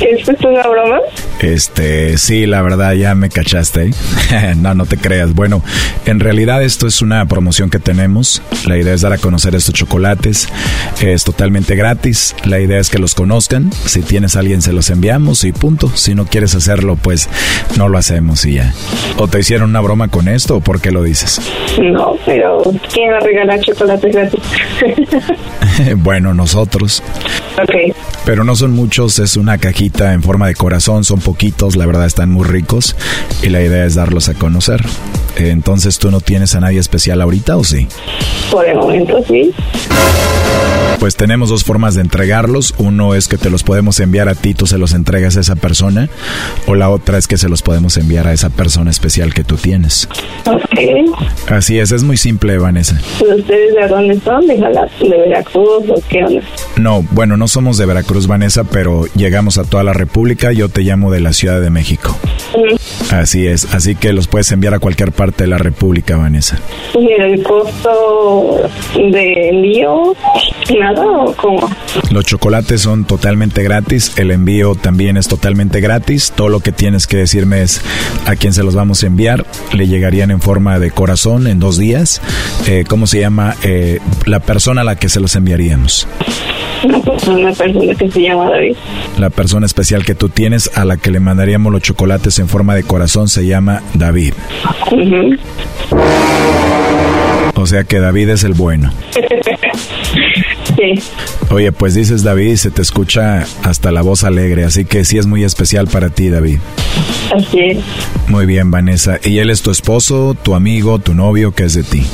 ¿Esto 0.00 0.32
es 0.32 0.44
una 0.44 0.62
broma? 0.62 0.98
Este, 1.40 2.18
sí, 2.18 2.46
la 2.46 2.62
verdad 2.62 2.92
ya 2.92 3.14
me 3.16 3.30
cachaste. 3.30 3.90
no, 4.56 4.74
no 4.74 4.86
te 4.86 4.96
creas. 4.96 5.34
Bueno, 5.34 5.62
en 6.06 6.20
realidad 6.20 6.62
esto 6.62 6.86
es 6.86 7.02
una 7.02 7.26
promoción 7.26 7.68
que 7.68 7.80
tenemos. 7.80 8.40
La 8.66 8.76
idea 8.76 8.94
es 8.94 9.00
dar 9.00 9.12
a 9.12 9.18
conocer 9.18 9.56
estos 9.56 9.74
chocolates. 9.74 10.48
Es 11.00 11.24
totalmente 11.24 11.74
gratis. 11.74 12.36
La 12.44 12.60
idea 12.60 12.78
es 12.78 12.90
que 12.90 12.98
los 12.98 13.14
conozcan. 13.16 13.72
Si 13.72 14.02
tienes 14.02 14.36
a 14.36 14.40
alguien 14.40 14.62
se 14.62 14.72
los 14.72 14.88
enviamos 14.90 15.42
y 15.42 15.52
punto. 15.52 15.88
Si 15.96 16.14
no 16.14 16.26
quieres 16.26 16.54
hacerlo, 16.54 16.96
pues 16.96 17.28
no 17.76 17.88
lo 17.88 17.98
hacemos 17.98 18.44
y 18.46 18.54
ya. 18.54 18.72
¿O 19.16 19.26
te 19.26 19.40
hicieron 19.40 19.70
una 19.70 19.80
broma 19.80 20.08
con 20.08 20.28
esto 20.28 20.56
o 20.56 20.60
por 20.60 20.80
qué 20.80 20.92
lo 20.92 21.02
dices? 21.02 21.40
No, 21.80 22.16
pero 22.24 22.62
¿quién 22.92 23.10
va 23.12 23.16
a 23.16 23.20
regalar 23.20 23.60
chocolates 23.60 24.14
gratis? 24.14 24.40
bueno, 25.96 26.34
nosotros. 26.34 27.02
ok. 27.60 27.94
Pero 28.24 28.44
no 28.44 28.54
son 28.54 28.72
muchos, 28.72 29.18
es 29.18 29.36
una 29.36 29.58
cajita 29.58 29.87
en 29.96 30.22
forma 30.22 30.46
de 30.46 30.54
corazón, 30.54 31.04
son 31.04 31.20
poquitos, 31.20 31.76
la 31.76 31.86
verdad 31.86 32.06
están 32.06 32.30
muy 32.30 32.44
ricos 32.46 32.96
y 33.42 33.48
la 33.48 33.62
idea 33.62 33.84
es 33.84 33.94
darlos 33.94 34.28
a 34.28 34.34
conocer. 34.34 34.84
Entonces, 35.36 35.98
¿tú 35.98 36.10
no 36.10 36.20
tienes 36.20 36.54
a 36.54 36.60
nadie 36.60 36.78
especial 36.80 37.20
ahorita 37.20 37.56
o 37.56 37.64
sí? 37.64 37.86
Por 38.50 38.66
el 38.66 38.76
momento 38.76 39.18
sí. 39.28 39.52
Pues 40.98 41.14
tenemos 41.14 41.48
dos 41.48 41.62
formas 41.62 41.94
de 41.94 42.00
entregarlos. 42.00 42.74
Uno 42.78 43.14
es 43.14 43.28
que 43.28 43.38
te 43.38 43.50
los 43.50 43.62
podemos 43.62 44.00
enviar 44.00 44.28
a 44.28 44.34
ti, 44.34 44.54
tú 44.54 44.66
se 44.66 44.78
los 44.78 44.94
entregas 44.94 45.36
a 45.36 45.40
esa 45.40 45.54
persona. 45.54 46.08
O 46.66 46.74
la 46.74 46.90
otra 46.90 47.18
es 47.18 47.28
que 47.28 47.36
se 47.36 47.48
los 47.48 47.62
podemos 47.62 47.96
enviar 47.98 48.26
a 48.26 48.32
esa 48.32 48.50
persona 48.50 48.90
especial 48.90 49.32
que 49.32 49.44
tú 49.44 49.54
tienes. 49.56 50.08
Ok. 50.44 50.64
Así 51.50 51.78
es, 51.78 51.92
es 51.92 52.02
muy 52.02 52.16
simple, 52.16 52.58
Vanessa. 52.58 53.00
¿Pero 53.20 53.36
ustedes 53.36 53.74
de 53.76 53.86
dónde 53.86 54.18
son? 54.20 54.44
¿De, 54.48 54.58
Jala- 54.58 54.88
de 55.00 55.08
Veracruz 55.08 55.84
o 55.88 56.02
qué 56.08 56.24
onda? 56.24 56.42
No, 56.76 57.04
bueno, 57.12 57.36
no 57.36 57.46
somos 57.46 57.78
de 57.78 57.86
Veracruz, 57.86 58.26
Vanessa, 58.26 58.64
pero 58.64 59.04
llegamos 59.14 59.56
a 59.58 59.64
toda 59.64 59.77
la 59.84 59.92
República. 59.92 60.52
Yo 60.52 60.68
te 60.68 60.82
llamo 60.82 61.10
de 61.10 61.20
la 61.20 61.32
Ciudad 61.32 61.60
de 61.60 61.70
México. 61.70 62.16
Así 63.10 63.46
es, 63.46 63.72
así 63.74 63.94
que 63.94 64.12
los 64.12 64.26
puedes 64.26 64.50
enviar 64.52 64.74
a 64.74 64.78
cualquier 64.78 65.12
parte 65.12 65.44
de 65.44 65.48
la 65.48 65.58
República, 65.58 66.16
Vanessa. 66.16 66.58
¿Y 66.94 67.12
el 67.12 67.42
costo 67.42 68.60
de 68.94 69.48
envío? 69.48 70.14
¿Nada 70.78 71.06
o 71.06 71.32
cómo? 71.34 71.70
Los 72.10 72.24
chocolates 72.24 72.82
son 72.82 73.04
totalmente 73.04 73.62
gratis, 73.62 74.12
el 74.16 74.30
envío 74.30 74.74
también 74.74 75.16
es 75.16 75.28
totalmente 75.28 75.80
gratis. 75.80 76.32
Todo 76.34 76.48
lo 76.48 76.60
que 76.60 76.72
tienes 76.72 77.06
que 77.06 77.16
decirme 77.16 77.62
es 77.62 77.80
a 78.26 78.36
quién 78.36 78.52
se 78.52 78.62
los 78.62 78.74
vamos 78.74 79.02
a 79.02 79.06
enviar. 79.06 79.46
Le 79.72 79.86
llegarían 79.86 80.30
en 80.30 80.40
forma 80.40 80.78
de 80.78 80.90
corazón 80.90 81.46
en 81.46 81.60
dos 81.60 81.78
días. 81.78 82.20
Eh, 82.66 82.84
¿Cómo 82.88 83.06
se 83.06 83.20
llama 83.20 83.56
eh, 83.62 84.00
la 84.26 84.40
persona 84.40 84.82
a 84.82 84.84
la 84.84 84.96
que 84.96 85.08
se 85.08 85.20
los 85.20 85.34
enviaríamos? 85.36 86.06
Una 86.84 87.00
persona, 87.02 87.38
una 87.38 87.52
persona 87.52 87.94
que 87.94 88.10
se 88.10 88.22
llama 88.22 88.50
David. 88.50 88.76
La 89.18 89.30
persona 89.30 89.66
especial 89.66 90.04
que 90.04 90.14
tú 90.14 90.28
tienes 90.28 90.76
a 90.76 90.84
la 90.84 90.96
que 90.96 91.10
le 91.10 91.20
mandaríamos 91.20 91.72
los 91.72 91.82
chocolates 91.82 92.38
en 92.38 92.48
forma 92.48 92.74
de 92.74 92.82
corazón 92.82 93.28
se 93.28 93.46
llama 93.46 93.82
David. 93.94 94.34
O 97.54 97.66
sea 97.66 97.84
que 97.84 97.98
David 97.98 98.28
es 98.30 98.44
el 98.44 98.54
bueno. 98.54 98.92
sí. 100.76 101.02
Oye, 101.50 101.72
pues 101.72 101.94
dices 101.94 102.22
David 102.22 102.52
y 102.52 102.56
se 102.56 102.70
te 102.70 102.82
escucha 102.82 103.44
hasta 103.64 103.90
la 103.90 104.02
voz 104.02 104.22
alegre, 104.22 104.64
así 104.64 104.84
que 104.84 105.04
sí 105.04 105.18
es 105.18 105.26
muy 105.26 105.42
especial 105.42 105.88
para 105.88 106.10
ti, 106.10 106.28
David. 106.28 106.58
Así 107.34 107.58
es. 107.60 107.78
Muy 108.28 108.46
bien, 108.46 108.70
Vanessa. 108.70 109.18
¿Y 109.24 109.38
él 109.38 109.50
es 109.50 109.62
tu 109.62 109.70
esposo, 109.70 110.36
tu 110.40 110.54
amigo, 110.54 110.98
tu 110.98 111.14
novio? 111.14 111.52
¿Qué 111.52 111.64
es 111.64 111.74
de 111.74 111.82
ti? 111.82 112.04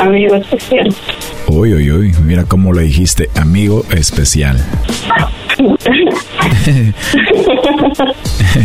Amigo 0.00 0.34
especial. 0.34 0.94
Uy, 1.48 1.74
uy, 1.74 1.90
uy, 1.90 2.14
mira 2.24 2.44
cómo 2.44 2.72
lo 2.72 2.80
dijiste, 2.80 3.30
amigo 3.36 3.84
especial. 3.90 4.64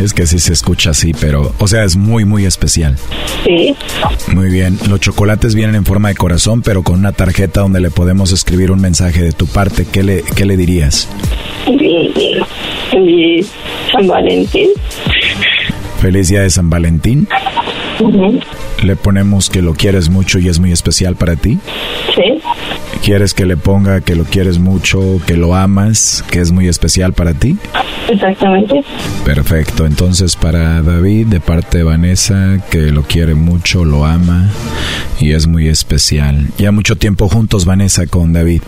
es 0.04 0.14
que 0.14 0.26
sí 0.26 0.40
se 0.40 0.54
escucha 0.54 0.90
así, 0.92 1.14
pero, 1.14 1.54
o 1.60 1.68
sea, 1.68 1.84
es 1.84 1.96
muy, 1.96 2.26
muy 2.26 2.46
especial. 2.46 2.98
Sí. 3.46 3.76
Muy 4.34 4.50
bien, 4.50 4.78
los 4.90 5.00
chocolates 5.00 5.54
vienen 5.56 5.76
en 5.76 5.86
forma 5.86 6.10
de 6.10 6.16
corazón, 6.16 6.62
pero 6.62 6.84
con 6.84 7.00
una 7.00 7.12
tarjeta 7.12 7.62
donde 7.62 7.82
le 7.82 7.92
podemos 7.92 8.32
escribir 8.32 8.72
un 8.72 8.82
mensaje 8.82 9.22
de 9.22 9.32
tu 9.32 9.46
parte. 9.46 9.86
¿Qué 9.86 10.04
le, 10.04 10.24
qué 10.36 10.46
le 10.46 10.58
dirías? 10.58 11.08
Y 11.68 13.46
San 13.92 14.08
Valentín. 14.08 14.70
Feliz 16.02 16.30
día 16.30 16.42
de 16.42 16.50
San 16.50 16.70
Valentín. 16.70 17.28
Ujú. 18.00 18.40
Le 18.84 18.96
ponemos 18.96 19.50
que 19.50 19.62
lo 19.62 19.76
quieres 19.76 20.10
mucho 20.10 20.40
y 20.40 20.50
es 20.50 20.60
muy 20.60 20.72
especial 20.72 21.16
para 21.16 21.36
ti. 21.36 21.60
Sí. 22.16 22.41
¿Quieres 23.04 23.34
que 23.34 23.46
le 23.46 23.58
ponga 23.58 24.02
que 24.02 24.16
lo 24.16 24.26
quieres 24.26 24.60
mucho, 24.60 25.20
que 25.26 25.36
lo 25.36 25.56
amas, 25.56 26.24
que 26.30 26.40
es 26.40 26.52
muy 26.52 26.68
especial 26.68 27.14
para 27.14 27.34
ti? 27.34 27.58
Exactamente. 28.10 28.84
Perfecto, 29.26 29.86
entonces 29.86 30.36
para 30.36 30.82
David 30.82 31.28
de 31.28 31.40
parte 31.40 31.80
de 31.80 31.84
Vanessa, 31.84 32.60
que 32.70 32.92
lo 32.92 33.04
quiere 33.04 33.34
mucho, 33.34 33.86
lo 33.86 34.06
ama 34.06 34.50
y 35.20 35.32
es 35.32 35.48
muy 35.48 35.68
especial. 35.68 36.48
Ya 36.58 36.72
mucho 36.72 36.96
tiempo 36.96 37.28
juntos 37.28 37.66
Vanessa 37.66 38.06
con 38.06 38.34
David. 38.34 38.62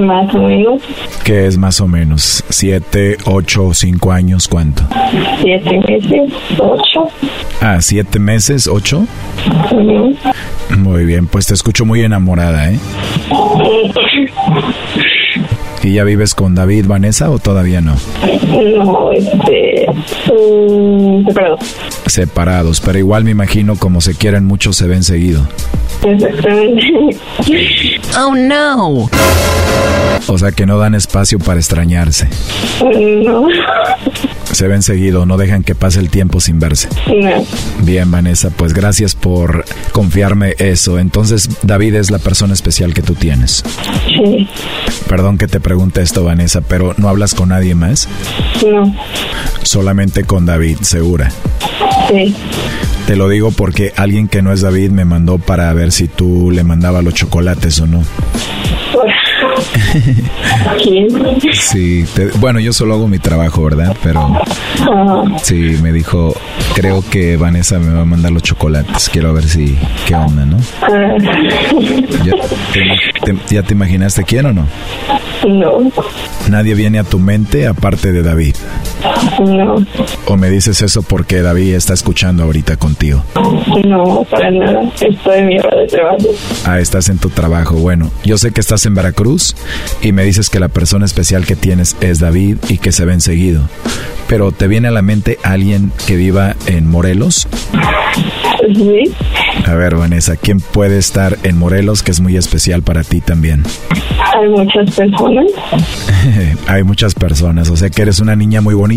Más 0.00 0.32
o 0.34 0.38
menos 0.38 0.80
¿Qué 1.24 1.46
es 1.46 1.56
más 1.56 1.80
o 1.80 1.88
menos? 1.88 2.44
¿Siete, 2.48 3.16
ocho, 3.24 3.74
cinco 3.74 4.12
años? 4.12 4.48
¿Cuánto? 4.48 4.82
siete 5.40 5.80
meses, 5.88 6.32
ocho. 6.58 7.08
Ah, 7.60 7.78
siete 7.80 8.18
meses, 8.18 8.66
ocho. 8.66 9.06
Muy 10.76 11.04
bien, 11.04 11.26
pues 11.26 11.46
te 11.46 11.54
escucho 11.54 11.84
muy 11.84 12.02
enamorada, 12.02 12.70
¿eh? 12.70 12.78
¿Y 15.82 15.94
ya 15.94 16.04
vives 16.04 16.34
con 16.34 16.54
David, 16.54 16.86
Vanessa, 16.86 17.28
o 17.30 17.38
todavía 17.40 17.80
no? 17.80 17.96
No, 18.76 19.10
este. 19.12 19.86
mm, 20.32 21.26
separado. 21.26 21.58
Separados, 22.06 22.80
pero 22.80 22.98
igual 22.98 23.24
me 23.24 23.32
imagino 23.32 23.76
como 23.76 24.00
se 24.00 24.14
quieren 24.14 24.44
mucho 24.44 24.72
se 24.72 24.86
ven 24.86 25.02
seguido. 25.02 25.46
Exactamente. 26.04 26.82
Oh 28.18 28.34
no. 28.34 29.08
O 30.28 30.38
sea 30.38 30.52
que 30.52 30.66
no 30.66 30.78
dan 30.78 30.94
espacio 30.94 31.38
para 31.38 31.58
extrañarse. 31.58 32.28
No. 33.24 33.48
Se 34.52 34.68
ven 34.68 34.82
seguido, 34.82 35.26
no 35.26 35.38
dejan 35.38 35.62
que 35.62 35.74
pase 35.74 35.98
el 35.98 36.10
tiempo 36.10 36.40
sin 36.40 36.60
verse. 36.60 36.88
No. 37.08 37.44
Bien, 37.82 38.10
Vanessa, 38.10 38.50
pues 38.50 38.74
gracias 38.74 39.14
por 39.14 39.64
confiarme 39.92 40.54
eso. 40.58 40.98
Entonces, 40.98 41.48
David 41.62 41.94
es 41.94 42.10
la 42.10 42.18
persona 42.18 42.52
especial 42.52 42.94
que 42.94 43.02
tú 43.02 43.14
tienes. 43.14 43.64
Sí. 44.06 44.48
Perdón 45.08 45.38
que 45.38 45.48
te 45.48 45.58
pregunte 45.58 46.02
esto, 46.02 46.22
Vanessa, 46.24 46.60
pero 46.60 46.94
¿no 46.98 47.08
hablas 47.08 47.34
con 47.34 47.48
nadie 47.48 47.74
más? 47.74 48.08
No. 48.64 48.94
Solamente 49.62 50.24
con 50.24 50.46
David, 50.46 50.78
segura. 50.82 51.30
Sí. 52.10 52.34
Te 53.06 53.16
lo 53.16 53.28
digo 53.28 53.50
porque 53.50 53.92
alguien 53.96 54.28
que 54.28 54.42
no 54.42 54.52
es 54.52 54.60
David 54.60 54.90
me 54.90 55.04
mandó 55.04 55.38
para 55.38 55.72
ver 55.72 55.92
si 55.92 56.08
tú 56.08 56.50
le 56.50 56.62
mandabas 56.62 57.02
los 57.02 57.14
chocolates 57.14 57.80
o 57.80 57.86
no. 57.86 58.04
Sí, 61.60 62.04
te- 62.14 62.26
bueno, 62.38 62.60
yo 62.60 62.72
solo 62.72 62.94
hago 62.94 63.08
mi 63.08 63.18
trabajo, 63.18 63.62
¿verdad? 63.64 63.96
Pero 64.02 64.36
sí, 65.42 65.76
me 65.82 65.92
dijo, 65.92 66.34
creo 66.74 67.04
que 67.08 67.36
Vanessa 67.36 67.78
me 67.78 67.92
va 67.92 68.02
a 68.02 68.04
mandar 68.04 68.32
los 68.32 68.42
chocolates. 68.42 69.08
Quiero 69.08 69.32
ver 69.32 69.44
si, 69.48 69.76
qué 70.06 70.14
onda, 70.14 70.44
¿no? 70.44 70.56
ah, 70.82 71.16
¿Ya 72.24 72.32
te, 72.72 73.32
te- 73.32 73.54
ya 73.54 73.62
te 73.62 73.74
imaginaste 73.74 74.24
quién 74.24 74.46
o 74.46 74.52
no? 74.52 74.66
no. 75.46 75.90
Nadie 76.48 76.74
viene 76.74 76.98
a 76.98 77.04
tu 77.04 77.18
mente 77.18 77.66
aparte 77.66 78.12
de 78.12 78.22
David. 78.22 78.56
No. 79.40 79.84
¿O 80.26 80.36
me 80.36 80.50
dices 80.50 80.82
eso 80.82 81.02
porque 81.02 81.42
David 81.42 81.74
está 81.74 81.94
escuchando 81.94 82.44
ahorita 82.44 82.76
contigo? 82.76 83.24
No, 83.84 84.24
para 84.30 84.50
nada. 84.50 84.82
Estoy 85.00 85.38
en 85.38 85.46
mi 85.46 85.58
hora 85.58 85.76
de 85.76 85.86
trabajo. 85.86 86.28
Ah, 86.64 86.78
estás 86.80 87.08
en 87.08 87.18
tu 87.18 87.30
trabajo. 87.30 87.76
Bueno, 87.76 88.10
yo 88.24 88.38
sé 88.38 88.52
que 88.52 88.60
estás 88.60 88.86
en 88.86 88.94
Veracruz 88.94 89.56
y 90.00 90.12
me 90.12 90.24
dices 90.24 90.50
que 90.50 90.60
la 90.60 90.68
persona 90.68 91.04
especial 91.04 91.46
que 91.46 91.56
tienes 91.56 91.96
es 92.00 92.20
David 92.20 92.58
y 92.68 92.78
que 92.78 92.92
se 92.92 93.04
ven 93.04 93.20
seguido. 93.20 93.62
Pero 94.28 94.52
¿te 94.52 94.68
viene 94.68 94.88
a 94.88 94.92
la 94.92 95.02
mente 95.02 95.38
alguien 95.42 95.92
que 96.06 96.16
viva 96.16 96.54
en 96.66 96.88
Morelos? 96.88 97.48
Sí. 98.74 99.12
A 99.66 99.74
ver, 99.74 99.96
Vanessa, 99.96 100.36
¿quién 100.36 100.60
puede 100.60 100.98
estar 100.98 101.36
en 101.42 101.58
Morelos 101.58 102.02
que 102.02 102.10
es 102.10 102.20
muy 102.20 102.36
especial 102.36 102.82
para 102.82 103.04
ti 103.04 103.20
también? 103.20 103.62
Hay 104.34 104.48
muchas 104.48 104.90
personas. 104.94 105.46
Hay 106.66 106.82
muchas 106.84 107.14
personas, 107.14 107.68
o 107.70 107.76
sea 107.76 107.90
que 107.90 108.02
eres 108.02 108.20
una 108.20 108.36
niña 108.36 108.60
muy 108.60 108.74
bonita 108.74 108.91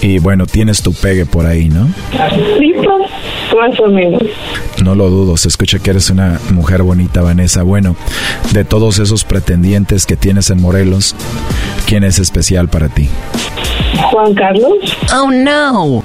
y 0.00 0.18
bueno, 0.18 0.46
tienes 0.46 0.82
tu 0.82 0.92
pegue 0.92 1.26
por 1.26 1.46
ahí, 1.46 1.68
¿no? 1.68 1.88
Sí, 2.58 2.72
pues, 2.74 3.10
más 3.56 3.80
o 3.80 3.88
menos. 3.88 4.22
No 4.82 4.94
lo 4.94 5.10
dudo, 5.10 5.36
se 5.36 5.48
escucha 5.48 5.78
que 5.78 5.90
eres 5.90 6.10
una 6.10 6.40
mujer 6.50 6.82
bonita, 6.82 7.22
Vanessa. 7.22 7.62
Bueno, 7.62 7.96
de 8.52 8.64
todos 8.64 8.98
esos 8.98 9.24
pretendientes 9.24 10.06
que 10.06 10.16
tienes 10.16 10.50
en 10.50 10.60
Morelos, 10.60 11.14
¿quién 11.86 12.04
es 12.04 12.18
especial 12.18 12.68
para 12.68 12.88
ti? 12.88 13.08
Juan 14.10 14.34
Carlos. 14.34 14.96
Oh 15.14 15.30
no. 15.30 16.02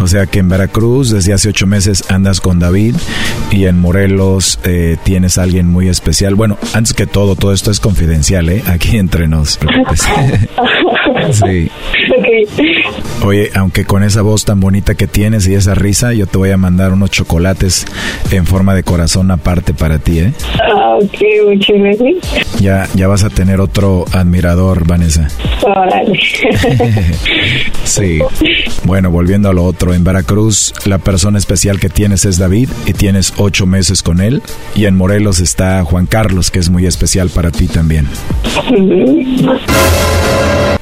O 0.00 0.06
sea 0.06 0.26
que 0.26 0.38
en 0.38 0.48
Veracruz 0.48 1.10
desde 1.10 1.34
hace 1.34 1.50
ocho 1.50 1.66
meses 1.66 2.10
andas 2.10 2.40
con 2.40 2.58
David 2.58 2.94
y 3.50 3.66
en 3.66 3.78
Morelos 3.78 4.58
eh, 4.64 4.96
tienes 5.02 5.36
a 5.36 5.42
alguien 5.42 5.68
muy 5.68 5.88
especial. 5.88 6.34
Bueno, 6.34 6.56
antes 6.72 6.94
que 6.94 7.06
todo, 7.06 7.36
todo 7.36 7.52
esto 7.52 7.70
es 7.70 7.78
confidencial, 7.78 8.48
¿eh? 8.48 8.62
Aquí 8.68 8.96
entre 8.96 9.28
nos. 9.28 9.58
sí. 11.32 11.70
Oye, 13.24 13.50
aunque 13.54 13.84
con 13.84 14.02
esa 14.02 14.22
voz 14.22 14.44
tan 14.44 14.60
bonita 14.60 14.94
que 14.94 15.06
tienes 15.06 15.46
y 15.46 15.54
esa 15.54 15.74
risa, 15.74 16.12
yo 16.14 16.26
te 16.26 16.38
voy 16.38 16.52
a 16.52 16.56
mandar 16.56 16.92
unos 16.92 17.10
chocolates 17.10 17.84
en 18.30 18.46
forma 18.46 18.74
de 18.74 18.84
corazón 18.84 19.30
aparte 19.30 19.74
para 19.74 19.98
ti, 19.98 20.20
¿eh? 20.20 20.32
Ah, 20.72 20.96
ok, 21.02 21.18
muchas 21.48 21.76
gracias. 21.76 22.60
Ya, 22.60 22.88
ya 22.94 23.08
vas 23.08 23.24
a 23.24 23.30
tener 23.30 23.60
otro 23.60 24.04
admirador, 24.12 24.86
Vanessa. 24.86 25.28
Sí. 27.84 28.18
Bueno, 28.84 29.10
volviendo 29.10 29.48
a 29.48 29.54
lo 29.54 29.64
otro, 29.64 29.94
en 29.94 30.04
Veracruz 30.04 30.74
la 30.84 30.98
persona 30.98 31.38
especial 31.38 31.80
que 31.80 31.88
tienes 31.88 32.26
es 32.26 32.36
David 32.36 32.68
y 32.84 32.92
tienes 32.92 33.32
ocho 33.38 33.66
meses 33.66 34.02
con 34.02 34.20
él. 34.20 34.42
Y 34.74 34.84
en 34.84 34.94
Morelos 34.96 35.40
está 35.40 35.82
Juan 35.84 36.04
Carlos, 36.04 36.50
que 36.50 36.58
es 36.58 36.68
muy 36.68 36.84
especial 36.84 37.30
para 37.30 37.50
ti 37.50 37.66
también. 37.66 38.06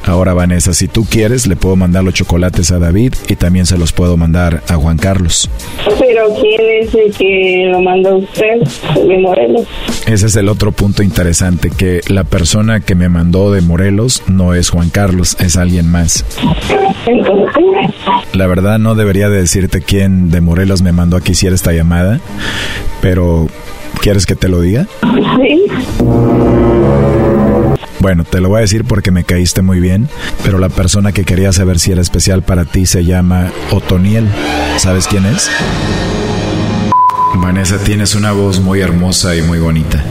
Ahora, 0.07 0.35
Vanessa, 0.35 0.73
si 0.73 0.87
tú 0.87 1.05
quieres, 1.05 1.47
le 1.47 1.57
puedo 1.57 1.75
mandar 1.75 2.05
los 2.05 2.15
chocolates 2.15 2.71
a 2.71 2.79
David 2.79 3.15
y 3.29 3.37
también 3.37 3.67
se 3.67 3.77
los 3.77 3.93
puedo 3.93 4.17
mandar 4.17 4.63
a 4.69 4.75
Juan 4.75 4.99
Carlos. 4.99 5.51
Pero 5.99 6.29
¿quién 6.41 6.61
es 6.81 6.95
el 6.95 7.13
que 7.13 7.69
lo 7.71 7.83
manda 7.83 8.15
usted 8.15 8.63
de 8.95 9.19
Morelos? 9.19 9.67
Ese 10.07 10.27
es 10.27 10.37
el 10.37 10.49
otro 10.49 10.71
punto 10.73 11.03
interesante, 11.03 11.71
que 11.71 12.01
la 12.09 12.25
persona 12.25 12.81
que 12.81 12.95
me 12.95 13.09
mandó 13.09 13.51
de 13.51 13.61
Morelos 13.61 14.23
no 14.29 14.55
es 14.55 14.71
Juan 14.71 14.91
Carlos, 14.91 15.37
es 15.41 15.57
alguien 15.57 15.91
más. 15.91 16.25
La 18.33 18.47
verdad 18.47 18.79
no 18.79 18.95
debería 18.95 19.29
de 19.29 19.39
decirte 19.39 19.83
quién 19.83 20.31
de 20.31 20.41
Morelos 20.41 20.83
me 20.83 20.93
mandó 20.93 21.17
a 21.17 21.21
que 21.21 21.33
hiciera 21.33 21.55
esta 21.55 21.73
llamada, 21.73 22.21
pero 23.01 23.49
¿quieres 24.01 24.27
que 24.27 24.37
te 24.37 24.49
lo 24.49 24.61
diga? 24.61 24.87
Sí. 25.37 25.65
Bueno, 28.07 28.23
te 28.23 28.41
lo 28.41 28.51
voy 28.51 28.59
a 28.59 28.61
decir 28.61 28.85
porque 28.85 29.11
me 29.11 29.25
caíste 29.25 29.63
muy 29.63 29.81
bien, 29.81 30.09
pero 30.45 30.61
la 30.61 30.69
persona 30.69 31.11
que 31.11 31.25
quería 31.25 31.51
saber 31.53 31.81
si 31.81 31.91
era 31.91 32.01
especial 32.01 32.43
para 32.43 32.65
ti 32.65 32.87
se 32.87 33.05
llama 33.05 33.51
Otoniel. 33.73 34.29
¿Sabes 34.77 35.09
quién 35.09 35.27
es? 35.27 35.51
Vanessa, 37.35 37.83
tienes 37.83 38.15
una 38.15 38.31
voz 38.31 38.61
muy 38.61 38.79
hermosa 38.81 39.35
y 39.35 39.43
muy 39.43 39.59
bonita. 39.59 40.05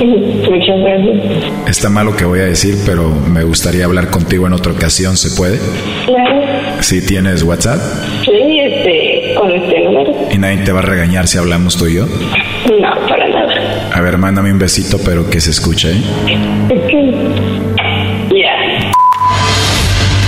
Muchas 0.00 0.78
gracias. 0.80 1.68
Está 1.68 1.90
mal 1.90 2.06
lo 2.06 2.16
que 2.16 2.24
voy 2.24 2.40
a 2.40 2.44
decir, 2.44 2.74
pero 2.86 3.10
me 3.10 3.44
gustaría 3.44 3.84
hablar 3.84 4.08
contigo 4.08 4.46
en 4.46 4.54
otra 4.54 4.72
ocasión, 4.72 5.18
¿se 5.18 5.36
puede? 5.36 5.60
Claro. 6.06 6.40
Si 6.80 7.04
tienes 7.04 7.42
WhatsApp 7.42 7.80
Sí, 8.24 8.60
este, 8.60 9.34
con 9.38 9.50
este 9.50 9.78
número. 9.84 10.10
y 10.32 10.38
nadie 10.38 10.64
te 10.64 10.72
va 10.72 10.78
a 10.80 10.84
regañar 10.84 11.28
si 11.28 11.36
hablamos 11.36 11.76
tú 11.76 11.86
y 11.86 11.96
yo. 11.96 12.06
No, 12.06 13.08
para 13.08 13.28
nada. 13.28 13.90
A 13.94 14.00
ver, 14.00 14.16
mándame 14.16 14.50
un 14.50 14.58
besito, 14.58 14.98
pero 15.04 15.28
que 15.28 15.38
se 15.40 15.50
escuche, 15.50 15.92
¿eh? 15.92 16.02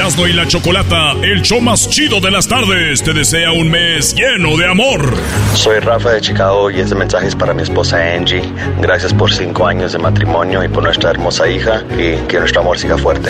Erasno 0.00 0.26
y 0.26 0.32
la 0.32 0.46
Chocolata, 0.48 1.12
el 1.22 1.42
show 1.42 1.60
más 1.60 1.86
chido 1.86 2.22
de 2.22 2.30
las 2.30 2.48
tardes, 2.48 3.02
te 3.02 3.12
desea 3.12 3.52
un 3.52 3.70
mes 3.70 4.14
lleno 4.14 4.56
de 4.56 4.66
amor. 4.66 5.14
Soy 5.52 5.78
Rafa 5.78 6.12
de 6.12 6.22
Chicago 6.22 6.70
y 6.70 6.80
este 6.80 6.94
mensaje 6.94 7.26
es 7.26 7.36
para 7.36 7.52
mi 7.52 7.60
esposa 7.60 7.98
Angie. 7.98 8.40
Gracias 8.80 9.12
por 9.12 9.30
cinco 9.30 9.66
años 9.66 9.92
de 9.92 9.98
matrimonio 9.98 10.64
y 10.64 10.68
por 10.68 10.84
nuestra 10.84 11.10
hermosa 11.10 11.46
hija 11.50 11.84
y 11.98 12.16
que 12.28 12.38
nuestro 12.38 12.62
amor 12.62 12.78
siga 12.78 12.96
fuerte. 12.96 13.28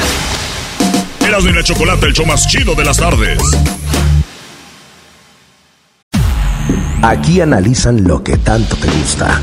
Erasno 1.27 1.51
y 1.51 1.55
la 1.55 1.65
Chocolata, 1.65 2.07
el 2.07 2.13
show 2.13 2.25
más 2.25 2.47
chido 2.47 2.77
de 2.77 2.85
las 2.85 2.99
tardes. 2.99 3.41
Aquí 7.03 7.41
analizan 7.41 8.05
lo 8.05 8.23
que 8.23 8.37
tanto 8.37 8.77
te 8.77 8.87
gusta. 8.87 9.43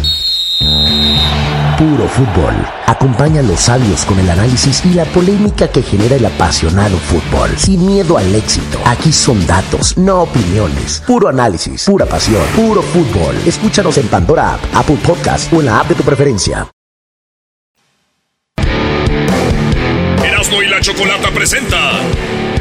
Puro 0.60 2.08
fútbol. 2.08 2.54
Acompaña 2.88 3.42
a 3.42 3.44
los 3.44 3.60
sabios 3.60 4.04
con 4.06 4.18
el 4.20 4.30
análisis 4.30 4.84
y 4.86 4.94
la 4.94 5.06
polémica 5.06 5.68
que 5.68 5.84
genera 5.84 6.16
el 6.16 6.26
apasionado 6.26 6.98
fútbol. 6.98 7.52
Sin 7.58 7.86
miedo 7.86 8.18
al 8.18 8.34
éxito. 8.34 8.80
Aquí 8.86 9.12
son 9.12 9.46
datos, 9.46 9.96
no 9.98 10.24
opiniones. 10.24 11.04
Puro 11.06 11.28
análisis, 11.28 11.86
pura 11.86 12.08
pasión, 12.08 12.42
puro 12.56 12.82
fútbol. 12.82 13.36
Escúchanos 13.46 13.98
en 14.00 14.08
Pandora 14.08 14.56
App, 14.56 14.62
Apple 14.74 14.98
Podcast 15.06 15.54
o 15.54 15.60
en 15.60 15.68
la 15.68 15.80
app 15.80 15.90
de 15.90 15.96
tu 15.96 16.04
preferencia. 16.04 16.68
Erasno 20.24 20.64
y 20.64 20.68
la 20.68 20.82
Chocolata 20.82 21.30
presenta 21.32 21.78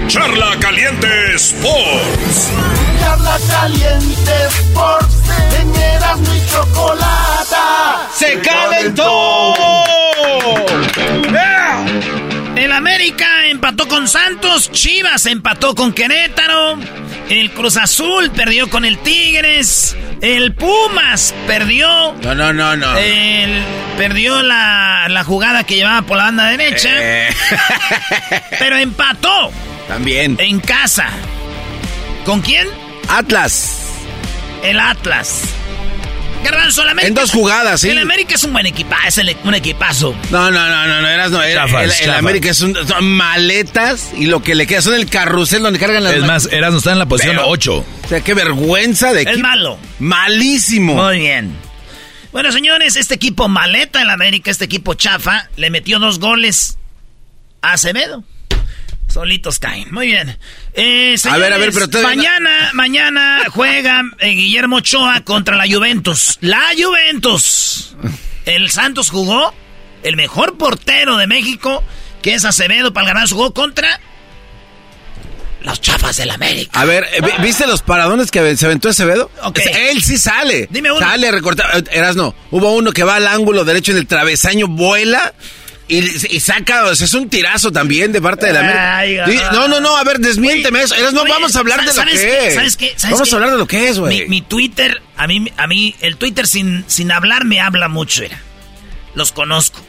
Charla 0.09 0.57
Caliente 0.61 1.35
Sports. 1.35 2.51
Charla 3.01 3.37
caliente 3.51 4.33
Sports, 4.49 5.15
en 5.61 5.75
Erasmo 5.77 6.35
y 6.35 6.51
Chocolata. 6.51 8.09
¡Se 8.15 8.39
calentó! 8.41 9.55
El 12.57 12.73
América 12.73 13.27
empató 13.49 13.87
con 13.89 14.09
Santos, 14.09 14.71
Chivas 14.73 15.27
empató 15.27 15.75
con 15.75 15.93
Querétaro, 15.93 16.79
el 17.29 17.51
Cruz 17.53 17.77
Azul 17.77 18.31
perdió 18.31 18.71
con 18.71 18.85
el 18.85 18.99
Tigres, 18.99 19.95
el 20.23 20.55
Pumas 20.55 21.35
perdió. 21.47 22.15
No, 22.23 22.35
no, 22.35 22.53
no, 22.53 22.77
no. 22.77 22.97
El- 22.97 23.63
perdió 23.99 24.43
la, 24.43 25.07
la 25.09 25.25
jugada 25.25 25.65
que 25.65 25.77
llevaba 25.77 26.03
por 26.03 26.17
la 26.19 26.25
banda 26.25 26.49
derecha, 26.49 26.91
Eh. 26.93 27.29
pero 28.59 28.77
empató 28.77 29.51
También. 29.89 30.37
en 30.41 30.61
casa. 30.61 31.09
¿Con 32.25 32.41
quién? 32.43 32.67
Atlas. 33.09 33.83
El 34.63 34.81
Atlas. 34.81 35.43
Garbanzo, 36.45 36.83
el 36.83 36.89
América. 36.91 37.09
En 37.09 37.15
dos 37.15 37.31
jugadas, 37.33 37.81
sí. 37.81 37.89
El 37.89 37.99
América 37.99 38.35
es 38.35 38.45
un 38.45 38.53
buen 38.53 38.67
equipazo, 38.67 39.07
es 39.09 39.19
el- 39.19 39.37
un 39.43 39.55
equipazo. 39.55 40.15
No, 40.31 40.51
no, 40.51 40.69
no, 40.69 40.87
no, 40.87 41.01
no, 41.03 41.09
eras 41.09 41.31
no. 41.31 41.43
era- 41.43 41.67
Chafas, 41.67 42.01
el. 42.01 42.11
América 42.11 42.51
es 42.51 42.61
un- 42.61 42.77
son 42.87 43.05
maletas 43.11 44.11
y 44.17 44.27
lo 44.27 44.43
que 44.43 44.55
le 44.55 44.67
queda 44.67 44.81
son 44.83 44.95
el 44.95 45.09
carrusel 45.09 45.63
donde 45.63 45.79
cargan 45.79 46.05
las 46.05 46.15
Es 46.15 46.25
más, 46.25 46.47
Erasmo 46.53 46.79
está 46.79 46.93
en 46.93 46.99
la 47.01 47.07
posición 47.07 47.37
Pero- 47.37 47.49
8. 47.49 47.85
O 48.05 48.09
sea, 48.09 48.21
qué 48.21 48.35
vergüenza 48.35 49.13
de 49.13 49.23
Es 49.23 49.39
malo. 49.39 49.79
Malísimo. 49.99 50.95
Muy 50.95 51.19
bien. 51.21 51.53
Bueno, 52.33 52.53
señores, 52.53 52.97
este 52.97 53.15
equipo 53.15 53.49
maleta 53.49 54.03
el 54.03 54.11
América, 54.11 54.51
este 54.51 54.67
equipo 54.67 54.95
chafa, 54.95 55.49
le 55.57 55.71
metió 55.71 55.99
dos 55.99 56.19
goles 56.21 56.77
a 57.63 57.73
Acevedo. 57.73 58.23
Solitos 59.17 59.59
caen. 59.59 59.87
Muy 59.95 60.09
bien. 60.09 60.37
Eh, 60.75 61.17
A 61.25 61.39
ver, 61.39 61.55
a 61.55 61.57
ver, 61.57 61.73
señores, 61.73 61.75
pero 61.75 61.89
todavía 61.89 62.17
mañana, 62.17 62.71
mañana 62.75 63.39
juega 63.51 64.03
eh, 64.19 64.29
Guillermo 64.33 64.77
Ochoa 64.77 65.23
contra 65.23 65.57
la 65.57 65.65
Juventus. 65.67 66.37
La 66.43 66.61
Juventus. 66.79 67.97
El 68.45 68.69
Santos 68.71 69.09
jugó, 69.09 69.55
el 70.03 70.17
mejor 70.17 70.59
portero 70.59 71.17
de 71.17 71.27
México, 71.27 71.83
que 72.21 72.35
es 72.35 72.45
Acevedo 72.45 72.93
Palgarán, 72.93 73.27
jugó 73.27 73.55
contra 73.55 73.99
los 75.63 75.81
chafas 75.81 76.19
del 76.19 76.31
América. 76.31 76.79
A 76.79 76.85
ver, 76.85 77.07
eh, 77.15 77.23
vi- 77.23 77.43
¿viste 77.43 77.67
los 77.67 77.81
paradones 77.81 78.31
que 78.31 78.55
se 78.59 78.67
aventó 78.67 78.91
Acevedo? 78.91 79.31
Ok. 79.45 79.61
Es- 79.61 79.77
Él 79.93 80.03
sí 80.03 80.19
sale. 80.19 80.69
Dime 80.71 80.93
uno. 80.93 81.01
Sale 81.01 81.31
recortado. 81.31 81.83
Eras 81.91 82.17
no. 82.17 82.35
Hubo 82.51 82.75
uno 82.75 82.93
que 82.93 83.03
va 83.03 83.17
al 83.17 83.27
ángulo 83.27 83.65
derecho 83.65 83.93
en 83.93 83.99
el 83.99 84.07
travesaño, 84.07 84.69
vuela. 84.69 85.33
Y, 85.89 85.99
y 86.37 86.41
saca, 86.41 86.85
o 86.87 86.95
sea, 86.97 87.05
es 87.05 87.15
un 87.15 87.29
tirazo 87.29 87.71
también 87.71 88.11
de 88.11 88.21
parte 88.21 88.47
de 88.47 88.53
la 88.55 88.61
América. 88.61 89.25
ah. 89.47 89.51
No, 89.53 89.69
no, 89.69 89.79
no, 89.81 89.97
a 89.97 90.03
ver, 90.03 90.19
desmiénteme 90.19 90.83
eso. 90.83 90.97
No, 91.13 91.23
Oye, 91.23 91.31
vamos 91.31 91.55
a 91.55 91.61
hablar 91.61 91.81
de 91.81 91.87
lo 91.87 91.93
¿sabes 91.93 92.15
que 92.21 92.27
qué? 92.27 92.47
es. 92.49 92.55
¿Sabes 92.55 92.77
qué? 92.77 92.93
¿Sabes 92.97 93.13
vamos 93.15 93.29
qué? 93.29 93.35
a 93.35 93.37
hablar 93.37 93.51
de 93.53 93.59
lo 93.59 93.67
que 93.69 93.89
es, 93.89 93.99
güey. 94.01 94.27
mi 94.29 94.43
Twitter, 94.43 95.01
a 95.17 95.27
mí, 95.29 95.51
a 95.57 95.67
mí, 95.69 95.95
el 96.01 96.17
Twitter 96.17 96.47
sin, 96.49 96.85
sin 96.89 97.13
hablar 97.13 97.45
me 97.45 97.61
habla 97.61 97.87
mucho, 97.89 98.25
era. 98.25 98.41
Los 99.15 99.31
conozco. 99.31 99.81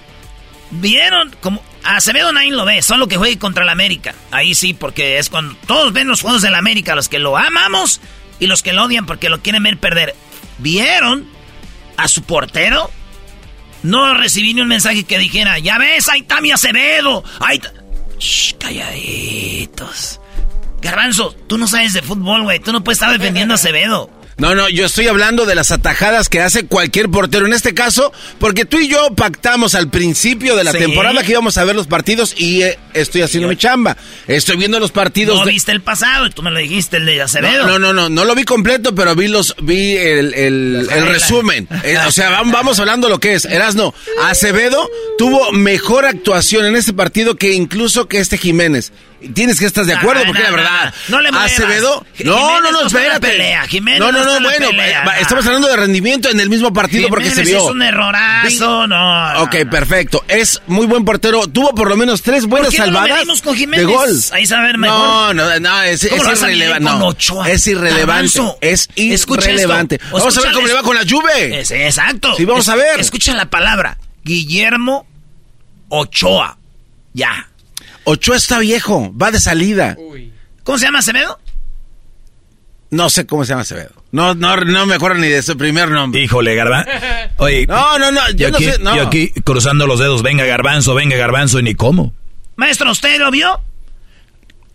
¿Vieron? 0.70 1.36
Como 1.42 1.64
Acevedo 1.84 2.32
nadie 2.34 2.52
lo 2.52 2.66
ve, 2.66 2.82
solo 2.82 3.08
que 3.08 3.18
juegue 3.18 3.40
contra 3.40 3.64
el 3.64 3.70
América. 3.70 4.14
Ahí 4.32 4.54
sí, 4.54 4.74
porque 4.74 5.18
es 5.18 5.30
cuando 5.30 5.56
todos 5.66 5.94
ven 5.94 6.08
los 6.08 6.22
juegos 6.22 6.42
del 6.42 6.56
América, 6.56 6.94
los 6.96 7.08
que 7.10 7.18
lo 7.20 7.38
amamos 7.38 8.02
y 8.40 8.48
los 8.48 8.62
que 8.62 8.74
lo 8.74 8.84
odian 8.84 9.06
porque 9.06 9.30
lo 9.30 9.42
quieren 9.42 9.64
ver 9.64 9.78
perder. 9.78 10.14
¿Vieron 10.60 11.26
a 11.96 12.08
su 12.08 12.22
portero? 12.24 12.92
No 13.88 14.14
recibí 14.14 14.54
ni 14.54 14.62
un 14.62 14.68
mensaje 14.68 15.04
que 15.04 15.18
dijera, 15.18 15.60
ya 15.60 15.78
ves, 15.78 16.10
ahí 16.10 16.22
está 16.22 16.42
mi 16.42 16.52
Acevedo. 16.52 17.24
Ahí 17.40 17.58
está-". 17.58 17.74
Shh, 18.20 18.54
calladitos. 18.60 20.20
Garbanzo, 20.82 21.32
tú 21.48 21.58
no 21.58 21.68
sabes 21.68 21.94
de 21.94 22.02
fútbol, 22.02 22.44
güey. 22.44 22.60
Tú 22.60 22.72
no 22.72 22.84
puedes 22.84 22.98
estar 23.02 23.12
defendiendo 23.18 23.54
a 23.54 23.56
Acevedo. 23.56 24.10
No, 24.38 24.54
no, 24.54 24.70
yo 24.70 24.86
estoy 24.86 25.08
hablando 25.08 25.48
de 25.48 25.56
las 25.56 25.72
atajadas 25.72 26.30
que 26.30 26.42
hace 26.42 26.68
cualquier 26.68 27.10
portero. 27.10 27.48
En 27.48 27.54
este 27.54 27.74
caso, 27.74 28.14
porque 28.40 28.66
tú 28.66 28.78
y 28.80 28.88
yo 28.88 29.16
pactamos 29.16 29.74
al 29.74 29.90
principio 29.90 30.56
de 30.56 30.64
la 30.64 30.74
Sí. 30.74 30.78
temporada 30.78 31.24
que 31.24 31.32
íbamos 31.32 31.58
a 31.58 31.64
ver 31.66 31.76
los 31.76 31.88
partidos 31.88 32.36
y 32.38 32.62
eh, 32.62 32.78
estoy 32.94 33.24
haciendo 33.24 33.50
mi 33.50 33.56
chamba. 33.56 33.98
Estoy 34.28 34.58
viendo 34.58 34.80
los 34.80 34.92
partidos. 34.92 35.40
No 35.40 35.46
de- 35.46 35.52
viste 35.54 35.72
el 35.72 35.82
pasado, 35.82 36.30
tú 36.30 36.44
me 36.44 36.52
lo 36.52 36.60
dijiste, 36.60 36.98
el 36.98 37.08
de 37.08 37.20
Acevedo. 37.20 37.66
No, 37.66 37.80
no, 37.80 37.92
no, 37.92 37.94
no, 37.94 38.10
no 38.10 38.26
lo 38.26 38.36
vi 38.36 38.44
completo, 38.44 38.94
pero 38.94 39.16
vi 39.16 39.28
los, 39.28 39.56
vi 39.60 39.96
el, 39.98 40.34
el, 40.36 40.88
el 40.92 41.08
resumen. 41.08 41.68
Eh, 41.84 41.98
o 42.08 42.12
sea, 42.12 42.40
vam- 42.40 42.52
vamos 42.52 42.80
hablando 42.80 43.10
lo 43.10 43.20
que 43.20 43.34
es. 43.34 43.46
Erasno, 43.46 43.96
Acevedo 44.24 44.88
tuvo 45.18 45.52
mejor 45.52 46.06
actuación 46.06 46.64
en 46.66 46.76
este 46.76 46.94
partido 46.94 47.36
que 47.38 47.54
incluso 47.54 48.08
que 48.08 48.20
este 48.20 48.38
Jiménez. 48.38 48.92
Tienes 49.34 49.60
que 49.60 49.66
estar 49.66 49.84
de 49.86 49.94
acuerdo, 49.94 50.24
porque 50.28 50.44
la 50.44 50.52
verdad. 50.52 50.94
no. 51.08 51.18
No 51.18 51.22
le 51.24 51.32
muevas. 51.32 51.52
Acevedo. 51.52 52.06
Jiménez 52.14 52.36
No, 52.36 52.62
no, 52.62 52.72
no 52.72 52.88
espérate. 52.88 53.28
pelea. 53.28 53.68
Jiménez 53.68 54.00
no, 54.00 54.12
no 54.12 54.24
no, 54.24 54.40
bueno. 54.42 54.68
pelea. 54.70 55.04
Estamos 55.20 55.46
hablando 55.48 55.68
de 55.68 55.76
rendimiento 55.76 56.30
en 56.30 56.40
el 56.40 56.50
mismo 56.50 56.72
partido 56.72 57.10
porque 57.10 57.32
se 57.32 57.44
vio. 57.44 57.58
es 57.58 57.64
un 57.64 57.82
errorazo, 57.82 58.86
no. 58.88 59.34
no. 59.34 59.42
Ok, 59.44 59.56
perfecto. 59.72 60.24
Es 60.28 60.62
muy 60.68 60.86
buen 60.86 61.04
portero. 61.04 61.48
Tuvo 61.48 61.74
por 61.74 61.90
lo 61.90 61.98
menos 61.98 62.22
tres 62.22 62.46
buenas 62.46 62.68
¿Por 62.68 62.74
qué 62.76 62.80
no 62.80 62.86
lo 62.88 62.92
salvadas 62.94 63.18
medimos 63.18 63.42
con 63.42 63.56
Jiménez? 63.56 63.88
de 63.88 63.92
gol. 63.94 64.10
Ahí 64.34 64.46
ver 64.46 64.78
mejor. 64.78 64.98
No, 64.98 65.34
no, 65.34 65.60
no, 65.60 65.82
es, 65.84 66.02
¿Cómo 66.08 66.16
es 66.16 66.24
lo 66.24 66.30
vas 66.30 66.44
a 66.44 66.46
medir 66.48 66.58
irrelevante. 66.64 66.90
no, 67.34 67.46
es 67.46 67.68
irrelevante. 67.68 68.42
Es 68.62 68.90
irrelevante. 68.96 70.00
Vamos 70.12 70.38
a 70.38 70.42
ver 70.42 70.52
cómo 70.52 70.68
le 70.68 70.74
va 70.74 70.84
con 70.84 70.96
la 70.96 71.02
Juve. 71.10 71.60
Es- 71.60 71.72
exacto. 71.72 72.36
Sí, 72.36 72.46
vamos 72.46 72.66
Es- 72.66 72.70
a 72.70 72.76
ver. 72.76 73.00
Escucha 73.00 73.34
la 73.34 73.50
palabra. 73.50 73.98
Guillermo 74.24 75.08
Ochoa. 75.90 76.58
Ya. 77.14 77.50
Ochoa 78.10 78.38
está 78.38 78.60
viejo, 78.60 79.14
va 79.22 79.32
de 79.32 79.40
salida. 79.42 79.98
¿Cómo 80.64 80.78
se 80.78 80.86
llama 80.86 81.00
Acevedo? 81.00 81.38
No 82.90 83.10
sé 83.10 83.26
cómo 83.26 83.44
se 83.44 83.50
llama 83.50 83.64
Acevedo. 83.64 83.92
No, 84.14 84.34
no, 84.34 84.56
no 84.56 84.86
me 84.86 84.96
acuerdo 84.96 85.18
ni 85.20 85.28
de 85.28 85.42
su 85.42 85.58
primer 85.58 85.92
nombre. 85.92 86.22
Híjole, 86.22 86.56
Garbanzo. 86.56 86.90
Oye. 87.38 87.66
No, 87.68 88.00
no, 88.00 88.12
no, 88.14 88.22
yo 88.32 88.50
no 88.50 88.56
aquí, 88.56 88.64
sé, 88.64 88.80
no. 88.80 88.96
y 88.96 89.00
aquí 89.00 89.32
cruzando 89.44 89.88
los 89.88 90.00
dedos, 90.00 90.24
venga 90.24 90.46
Garbanzo, 90.46 90.94
venga 90.96 91.18
Garbanzo, 91.18 91.60
y 91.60 91.64
ni 91.64 91.76
cómo. 91.76 92.14
Maestro, 92.56 92.90
¿usted 92.92 93.20
lo 93.20 93.30
vio? 93.30 93.60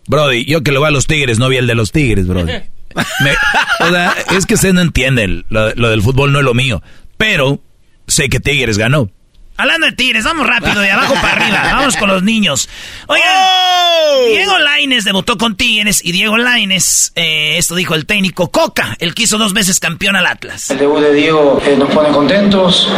Brody, 0.05 0.45
yo 0.45 0.61
que 0.61 0.71
lo 0.71 0.79
voy 0.81 0.89
a 0.89 0.91
los 0.91 1.07
Tigres, 1.07 1.39
no 1.39 1.49
vi 1.49 1.57
el 1.57 1.65
de 1.65 1.73
los 1.73 1.91
Tigres, 1.91 2.27
Brody. 2.27 2.51
Me- 2.93 3.35
o 3.79 3.89
sea, 3.89 4.15
es 4.37 4.45
que 4.45 4.53
usted 4.53 4.73
no 4.73 4.81
entiende, 4.81 5.43
lo, 5.49 5.73
lo 5.73 5.89
del 5.89 6.03
fútbol 6.03 6.31
no 6.31 6.37
es 6.37 6.45
lo 6.45 6.53
mío. 6.53 6.83
Pero 7.17 7.59
sé 8.07 8.29
que 8.29 8.39
Tigres 8.39 8.77
ganó. 8.77 9.09
Hablando 9.55 9.85
de 9.85 9.93
Tigres, 9.93 10.23
vamos 10.25 10.47
rápido, 10.47 10.81
de 10.81 10.91
abajo 10.91 11.13
para 11.15 11.33
arriba. 11.33 11.61
Vamos 11.73 11.95
con 11.97 12.09
los 12.09 12.23
niños. 12.23 12.67
Oigan, 13.07 13.27
¡Oh! 13.29 14.25
Diego 14.27 14.57
Laines 14.57 15.03
debutó 15.05 15.37
con 15.37 15.55
Tigres 15.55 16.01
y 16.03 16.11
Diego 16.11 16.37
Laines, 16.37 17.11
eh, 17.15 17.55
esto 17.57 17.75
dijo 17.75 17.93
el 17.95 18.05
técnico 18.05 18.49
Coca, 18.49 18.95
el 18.99 19.13
que 19.13 19.23
hizo 19.23 19.37
dos 19.37 19.53
veces 19.53 19.79
campeón 19.79 20.15
al 20.15 20.25
Atlas. 20.25 20.71
El 20.71 20.79
debut 20.79 20.99
de 21.01 21.13
Diego 21.13 21.61
eh, 21.65 21.75
nos 21.77 21.89
pone 21.91 22.09
contentos 22.09 22.89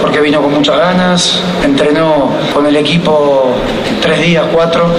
porque 0.00 0.20
vino 0.20 0.42
con 0.42 0.52
muchas 0.54 0.76
ganas, 0.78 1.40
entrenó 1.64 2.30
con 2.52 2.66
el 2.66 2.76
equipo 2.76 3.56
tres 4.02 4.20
días, 4.22 4.44
cuatro, 4.52 4.94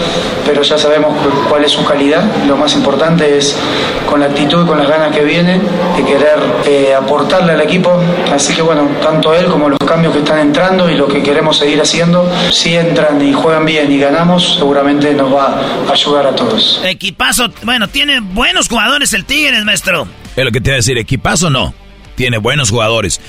pero 0.46 0.62
ya 0.64 0.78
sabemos 0.78 1.16
cu- 1.18 1.50
cuál 1.50 1.64
es 1.66 1.72
su 1.72 1.84
calidad. 1.86 2.24
Lo 2.48 2.58
más 2.58 2.74
importante 2.74 3.38
es 3.38 3.56
con 4.10 4.20
la 4.20 4.28
actitud 4.28 4.64
y 4.64 4.68
con 4.68 4.78
las 4.80 4.88
ganas 4.88 5.16
que 5.16 5.24
viene 5.24 5.60
de 5.98 6.04
querer 6.06 6.40
eh, 6.66 6.94
aportarle 6.96 7.54
al 7.54 7.62
equipo. 7.62 8.02
Así 8.34 8.54
que 8.54 8.62
bueno, 8.62 8.88
tanto 9.02 9.34
él 9.36 9.46
como 9.48 9.70
los 9.70 9.80
cambios 9.80 10.14
que 10.14 10.20
están 10.20 10.40
entrando 10.40 10.90
y 10.90 10.96
lo 11.08 11.14
que 11.14 11.22
queremos 11.24 11.58
seguir 11.58 11.80
haciendo, 11.82 12.30
si 12.52 12.74
entran 12.76 13.22
y 13.26 13.34
juegan 13.34 13.66
bien 13.66 13.92
y 13.92 14.00
ganamos, 14.00 14.56
seguramente 14.58 15.14
nos 15.14 15.34
va 15.34 15.62
a 15.88 15.92
ayudar 15.92 16.28
a 16.28 16.36
todos. 16.36 16.82
Equipazo, 16.84 17.52
bueno, 17.64 17.88
tiene 17.88 18.20
buenos 18.20 18.68
jugadores 18.68 19.14
el 19.14 19.26
Tigres, 19.26 19.64
maestro. 19.66 20.08
Es 20.36 20.44
lo 20.44 20.52
que 20.52 20.62
te 20.62 20.70
iba 20.70 20.76
a 20.76 20.78
decir, 20.78 20.98
equipazo 20.98 21.50
no. 21.50 21.74
Tiene 22.16 22.38
buenos 22.38 22.70
jugadores. 22.72 23.22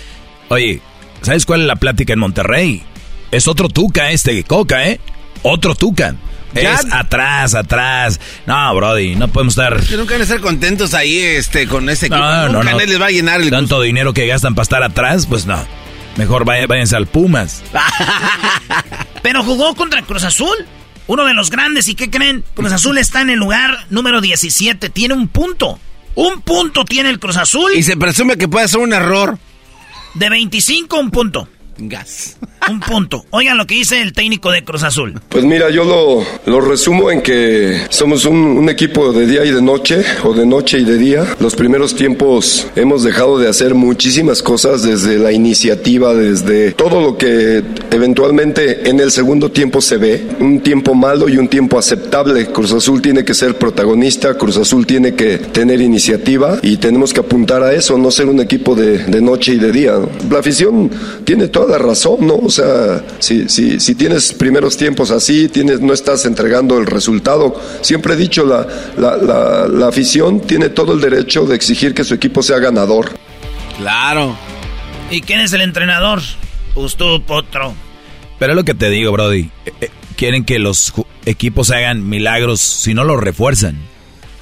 Oye, 0.49 0.81
¿sabes 1.23 1.45
cuál 1.45 1.63
es 1.63 1.67
la 1.67 1.77
plática 1.77 2.13
en 2.13 2.19
Monterrey? 2.21 2.83
Es 3.31 3.49
otro 3.49 3.69
Tuca 3.69 4.11
este, 4.11 4.43
Coca, 4.45 4.87
¿eh? 4.89 5.01
Otro 5.43 5.75
Tuca. 5.75 6.15
Ya- 6.55 6.75
Es 6.75 6.87
atrás, 6.93 7.55
atrás. 7.55 8.19
No, 8.47 8.75
Brody, 8.75 9.15
no 9.17 9.29
podemos 9.29 9.53
estar... 9.53 9.79
Que 9.85 9.97
nunca 9.97 10.13
van 10.15 10.21
a 10.23 10.25
estar 10.25 10.41
contentos 10.41 10.95
ahí 10.95 11.19
este, 11.19 11.67
con 11.67 11.91
ese 11.91 12.07
equipo. 12.07 12.23
No, 12.23 12.49
no, 12.49 12.59
nunca 12.61 12.71
no. 12.73 12.79
les 12.79 13.01
va 13.01 13.07
a 13.07 13.11
llenar 13.11 13.43
el 13.43 13.51
Tanto 13.51 13.83
dinero 13.83 14.15
que 14.15 14.27
gastan 14.27 14.55
para 14.55 14.63
estar 14.63 14.83
atrás, 14.83 15.27
pues 15.27 15.45
no. 15.45 15.59
Mejor 16.17 16.45
vaya- 16.45 16.67
váyanse 16.67 16.97
al 16.97 17.07
Pumas. 17.07 17.63
Pero 19.23 19.43
jugó 19.43 19.75
contra 19.75 20.03
Cruz 20.03 20.25
Azul, 20.25 20.57
uno 21.07 21.25
de 21.25 21.35
los 21.35 21.51
grandes. 21.51 21.89
¿Y 21.89 21.95
qué 21.95 22.11
creen? 22.11 22.45
Cruz 22.55 22.73
Azul 22.73 22.99
está 22.99 23.21
en 23.21 23.31
el 23.31 23.39
lugar 23.39 23.87
número 23.91 24.21
17, 24.21 24.89
tiene 24.91 25.15
un 25.15 25.29
punto. 25.29 25.79
Un 26.15 26.41
punto 26.41 26.85
tiene 26.85 27.11
el 27.11 27.19
Cruz 27.19 27.37
Azul. 27.37 27.73
Y 27.75 27.83
se 27.83 27.97
presume 27.97 28.39
que 28.39 28.49
puede 28.49 28.69
ser 28.69 28.81
un 28.81 28.93
error. 28.93 29.39
De 30.15 30.31
25, 30.31 30.99
un 30.99 31.11
punto. 31.11 31.49
Gas. 31.79 32.37
Un 32.69 32.81
punto. 32.81 33.25
Oigan 33.31 33.57
lo 33.57 33.67
que 33.67 33.77
dice 33.77 34.01
el 34.03 34.13
técnico 34.13 34.51
de 34.51 34.65
Cruz 34.65 34.83
Azul. 34.83 35.21
Pues 35.29 35.45
mira, 35.45 35.71
yo 35.71 35.85
lo, 35.85 36.25
lo 36.51 36.61
resumo 36.61 37.11
en 37.13 37.23
que 37.23 37.81
somos 37.91 38.25
un, 38.25 38.37
un 38.37 38.69
equipo 38.69 39.13
de 39.13 39.27
día 39.27 39.45
y 39.45 39.53
de 39.53 39.63
noche, 39.63 40.03
o 40.25 40.35
de 40.35 40.45
noche 40.47 40.79
y 40.79 40.85
de 40.85 40.99
día. 40.99 41.37
Los 41.39 41.55
primeros 41.55 41.95
tiempos 41.95 42.67
hemos 42.75 43.05
dejado 43.05 43.39
de 43.39 43.49
hacer 43.49 43.75
muchísimas 43.75 44.43
cosas 44.43 44.83
desde 44.83 45.19
la 45.19 45.31
iniciativa, 45.31 46.13
desde 46.15 46.73
todo 46.73 47.01
lo 47.01 47.17
que 47.17 47.63
eventualmente 47.91 48.89
en 48.89 49.01
el 49.01 49.11
segundo 49.11 49.51
tiempo 49.51 49.81
se 49.81 49.97
ve. 49.97 50.27
Un 50.41 50.61
tiempo 50.61 50.95
malo 50.95 51.29
y 51.29 51.39
un 51.39 51.49
tiempo 51.49 51.79
aceptable. 51.79 52.47
Cruz 52.47 52.73
Azul 52.73 53.03
tiene 53.03 53.25
que 53.25 53.35
ser 53.35 53.57
protagonista, 53.57 54.35
Cruz 54.35 54.57
Azul 54.57 54.87
tiene 54.87 55.15
que 55.15 55.39
tener 55.39 55.81
iniciativa 55.81 56.59
y 56.63 56.77
tenemos 56.77 57.13
que 57.13 57.21
apuntar 57.21 57.63
a 57.63 57.73
eso, 57.73 57.99
no 57.99 58.11
ser 58.11 58.27
un 58.27 58.41
equipo 58.41 58.75
de, 58.75 58.99
de 58.99 59.21
noche 59.21 59.53
y 59.53 59.59
de 59.59 59.73
día. 59.73 59.95
La 60.31 60.39
afición 60.39 60.91
tiene 61.25 61.49
toda 61.49 61.79
la 61.79 61.79
razón, 61.79 62.27
¿no? 62.27 62.37
O 62.37 62.51
sea, 62.51 63.05
si, 63.19 63.49
si, 63.49 63.81
si 63.81 63.95
tienes 63.95 64.33
primeros 64.33 64.77
tiempos 64.77 65.11
así, 65.11 65.49
tienes, 65.49 65.81
no 65.81 65.93
estás 65.93 66.25
entregando 66.27 66.79
el 66.79 66.87
resultado. 66.87 67.61
Siempre 67.81 68.15
he 68.15 68.17
dicho, 68.17 68.45
la, 68.45 68.67
la, 68.97 69.67
la 69.69 69.89
afición 69.89 70.41
tiene 70.41 70.69
todo 70.69 70.93
el 70.93 71.01
derecho 71.01 71.47
de 71.47 71.57
exigir 71.57 71.95
que 71.95 72.05
su 72.05 72.15
equipo 72.15 72.43
sea 72.43 72.59
ganador. 72.59 73.11
Claro. 73.79 74.37
¿Y 75.11 75.21
quién 75.21 75.41
es 75.41 75.53
el 75.53 75.61
entrenador? 75.61 76.21
Tú, 76.97 77.23
Potro. 77.23 77.75
Pero 78.39 78.53
es 78.53 78.57
lo 78.57 78.65
que 78.65 78.75
te 78.75 78.91
digo, 78.91 79.13
Brody. 79.13 79.51
Eh, 79.65 79.73
eh, 79.81 79.91
Quieren 80.17 80.45
que 80.45 80.59
los 80.59 80.93
equipos 81.27 81.71
hagan 81.71 82.09
milagros 82.09 82.61
si 82.61 82.95
no 82.95 83.05
los 83.05 83.21
refuerzan. 83.21 83.77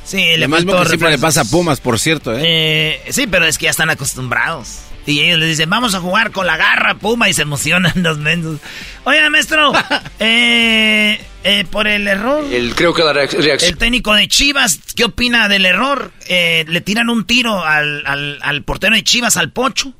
Sí, 0.05 0.22
le 0.37 0.49
faltó 0.49 0.82
que 0.82 0.89
siempre 0.89 1.11
le 1.11 1.18
pasa 1.18 1.41
a 1.41 1.45
Pumas, 1.45 1.80
por 1.80 1.99
cierto, 1.99 2.32
¿eh? 2.37 2.43
Eh, 2.45 3.01
sí, 3.11 3.26
pero 3.26 3.47
es 3.47 3.57
que 3.59 3.64
ya 3.64 3.70
están 3.70 3.91
acostumbrados. 3.91 4.80
Y 5.07 5.20
ellos 5.20 5.39
les 5.39 5.49
dicen, 5.51 5.68
vamos 5.70 5.95
a 5.95 6.01
jugar 6.01 6.30
con 6.30 6.47
la 6.47 6.57
garra, 6.57 6.95
puma, 6.95 7.28
y 7.28 7.35
se 7.35 7.43
emocionan 7.43 7.93
los 8.03 8.18
mensos. 8.18 8.61
Oiga, 9.05 9.28
maestro, 9.30 9.72
eh, 10.20 11.20
eh, 11.45 11.64
por 11.70 11.87
el 11.89 12.07
error. 12.07 12.45
El, 12.53 12.74
creo 12.74 12.95
que 12.95 13.03
la 13.03 13.12
reac- 13.12 13.32
reacción... 13.39 13.72
El 13.72 13.78
técnico 13.78 14.14
de 14.14 14.28
Chivas, 14.28 14.78
¿qué 14.95 15.05
opina 15.05 15.49
del 15.49 15.66
error? 15.66 16.12
Eh, 16.28 16.64
¿Le 16.68 16.80
tiran 16.80 17.11
un 17.11 17.24
tiro 17.26 17.64
al, 17.64 18.07
al, 18.07 18.39
al 18.43 18.62
portero 18.62 18.95
de 18.95 19.03
Chivas, 19.05 19.37
al 19.37 19.51
Pocho? 19.51 19.93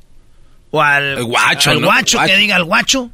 ¿O 0.71 0.81
al 0.81 1.17
El 1.19 1.23
guacho, 1.25 1.71
Al 1.71 1.81
¿no? 1.81 1.87
guacho, 1.87 2.17
Guacho. 2.17 2.31
que 2.33 2.37
diga 2.37 2.55
al 2.55 2.63
guacho. 2.65 3.11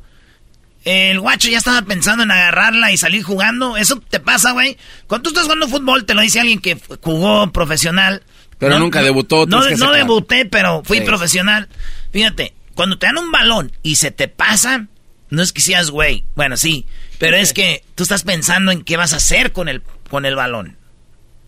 El 0.83 1.19
guacho 1.19 1.47
ya 1.49 1.59
estaba 1.59 1.83
pensando 1.83 2.23
en 2.23 2.31
agarrarla 2.31 2.91
y 2.91 2.97
salir 2.97 3.21
jugando. 3.23 3.77
Eso 3.77 4.01
te 4.09 4.19
pasa, 4.19 4.51
güey. 4.51 4.77
Cuando 5.05 5.23
tú 5.23 5.29
estás 5.29 5.43
jugando 5.43 5.67
fútbol, 5.67 6.05
te 6.05 6.15
lo 6.15 6.21
dice 6.21 6.39
alguien 6.39 6.59
que 6.59 6.77
jugó 7.01 7.51
profesional. 7.51 8.23
Pero 8.57 8.79
nunca 8.79 9.01
debutó, 9.03 9.45
No, 9.45 9.63
que 9.63 9.75
no 9.75 9.91
debuté, 9.91 10.45
pero 10.45 10.81
fui 10.83 10.99
Sí. 10.99 11.03
profesional. 11.03 11.67
Fíjate, 12.11 12.53
cuando 12.73 12.97
te 12.97 13.05
dan 13.07 13.17
un 13.19 13.31
balón 13.31 13.71
y 13.83 13.95
se 13.97 14.09
te 14.11 14.27
pasa, 14.27 14.87
no 15.29 15.43
es 15.43 15.53
que 15.53 15.61
seas 15.61 15.91
güey. 15.91 16.23
Bueno, 16.35 16.57
sí. 16.57 16.87
Pero 17.19 17.37
es 17.37 17.53
que 17.53 17.83
tú 17.93 18.01
estás 18.03 18.23
pensando 18.23 18.71
en 18.71 18.83
qué 18.83 18.97
vas 18.97 19.13
a 19.13 19.17
hacer 19.17 19.51
con 19.51 19.69
el, 19.69 19.83
con 20.09 20.25
el 20.25 20.35
balón. 20.35 20.77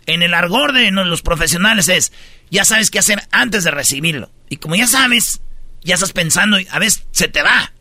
En 0.05 0.21
el 0.21 0.33
argor 0.35 0.73
de 0.73 0.91
los 0.91 1.21
profesionales 1.23 1.87
es, 1.89 2.11
ya 2.51 2.65
sabes 2.65 2.91
qué 2.91 2.99
hacer 2.99 3.23
antes 3.31 3.63
de 3.63 3.71
recibirlo. 3.71 4.31
Y 4.49 4.57
como 4.57 4.75
ya 4.75 4.85
sabes, 4.85 5.41
ya 5.83 5.95
estás 5.95 6.13
pensando 6.13 6.59
y 6.59 6.67
a 6.71 6.79
veces 6.79 7.05
se 7.11 7.27
te 7.27 7.41
va. 7.41 7.71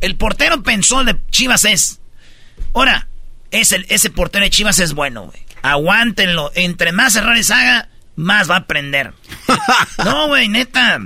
El 0.00 0.16
portero 0.16 0.62
pensó 0.62 1.04
de 1.04 1.18
Chivas 1.30 1.64
es, 1.64 2.00
ahora, 2.74 3.08
ese, 3.50 3.84
ese 3.88 4.10
portero 4.10 4.44
de 4.44 4.50
Chivas 4.50 4.78
es 4.78 4.94
bueno, 4.94 5.24
güey. 5.24 5.44
Aguántenlo. 5.62 6.50
Entre 6.54 6.92
más 6.92 7.16
errores 7.16 7.50
haga, 7.50 7.88
más 8.16 8.50
va 8.50 8.56
a 8.56 8.58
aprender. 8.58 9.14
no, 10.04 10.28
güey, 10.28 10.48
neta. 10.48 11.00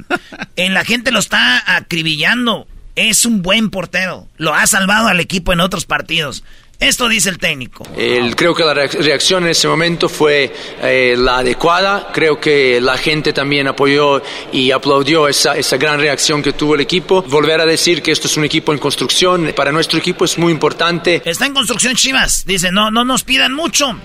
En 0.56 0.74
la 0.74 0.84
gente 0.84 1.12
lo 1.12 1.20
está 1.20 1.76
acribillando. 1.76 2.66
Es 2.96 3.24
un 3.24 3.42
buen 3.42 3.70
portero. 3.70 4.28
Lo 4.36 4.54
ha 4.54 4.66
salvado 4.66 5.06
al 5.06 5.20
equipo 5.20 5.52
en 5.52 5.60
otros 5.60 5.84
partidos. 5.84 6.42
Esto 6.80 7.08
dice 7.08 7.28
el 7.30 7.38
técnico. 7.38 7.84
El- 7.96 8.36
creo 8.36 8.54
que 8.54 8.62
la 8.64 8.72
reac- 8.72 9.00
reacción 9.00 9.42
en 9.44 9.50
ese 9.50 9.66
momento 9.66 10.08
fue 10.08 10.52
eh, 10.80 11.16
la 11.18 11.38
adecuada. 11.38 12.10
Creo 12.14 12.38
que 12.40 12.80
la 12.80 12.96
gente 12.96 13.32
también 13.32 13.66
apoyó 13.66 14.22
y 14.52 14.70
aplaudió 14.70 15.26
esa, 15.26 15.56
esa 15.56 15.76
gran 15.76 15.98
reacción 16.00 16.40
que 16.40 16.52
tuvo 16.52 16.76
el 16.76 16.80
equipo. 16.80 17.22
Volver 17.22 17.60
a 17.60 17.66
decir 17.66 18.00
que 18.00 18.12
esto 18.12 18.28
es 18.28 18.36
un 18.36 18.44
equipo 18.44 18.72
en 18.72 18.78
construcción. 18.78 19.52
Para 19.56 19.72
nuestro 19.72 19.98
equipo 19.98 20.24
es 20.24 20.38
muy 20.38 20.52
importante. 20.52 21.20
Está 21.24 21.46
en 21.46 21.54
construcción 21.54 21.96
Chivas. 21.96 22.44
Dice, 22.46 22.70
no, 22.70 22.92
no 22.92 23.04
nos 23.04 23.24
pidan 23.24 23.54
mucho. 23.54 23.98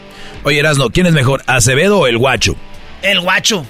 Oye, 0.44 0.58
Erasno, 0.60 0.90
¿quién 0.90 1.06
es 1.06 1.14
mejor, 1.14 1.44
Acevedo 1.46 2.00
o 2.00 2.08
el 2.08 2.18
Guacho? 2.18 2.56
El 3.04 3.20
guacho. 3.20 3.66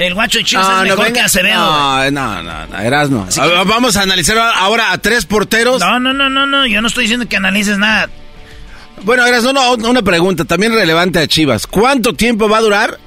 El 0.00 0.14
guacho 0.14 0.38
de 0.38 0.44
Chivas 0.44 0.66
es 0.66 0.82
mejor 0.82 1.12
que 1.12 1.20
Acevedo. 1.20 1.60
No, 1.60 2.10
no, 2.10 2.42
no, 2.42 2.66
no 2.66 2.78
Erasmo. 2.78 3.28
Vamos 3.66 3.96
a 3.98 4.02
analizar 4.02 4.38
ahora 4.38 4.92
a 4.92 4.98
tres 4.98 5.26
porteros. 5.26 5.80
No, 5.80 6.00
no, 6.00 6.14
no, 6.14 6.30
no, 6.30 6.46
no. 6.46 6.66
Yo 6.66 6.80
no 6.80 6.88
estoy 6.88 7.04
diciendo 7.04 7.28
que 7.28 7.36
analices 7.36 7.76
nada. 7.76 8.08
Bueno, 9.02 9.26
Erasmo, 9.26 9.52
no, 9.52 9.74
una 9.74 10.00
pregunta 10.02 10.46
también 10.46 10.72
relevante 10.72 11.18
a 11.18 11.26
Chivas. 11.26 11.66
¿Cuánto 11.66 12.14
tiempo 12.14 12.48
va 12.48 12.58
a 12.58 12.62
durar 12.62 12.98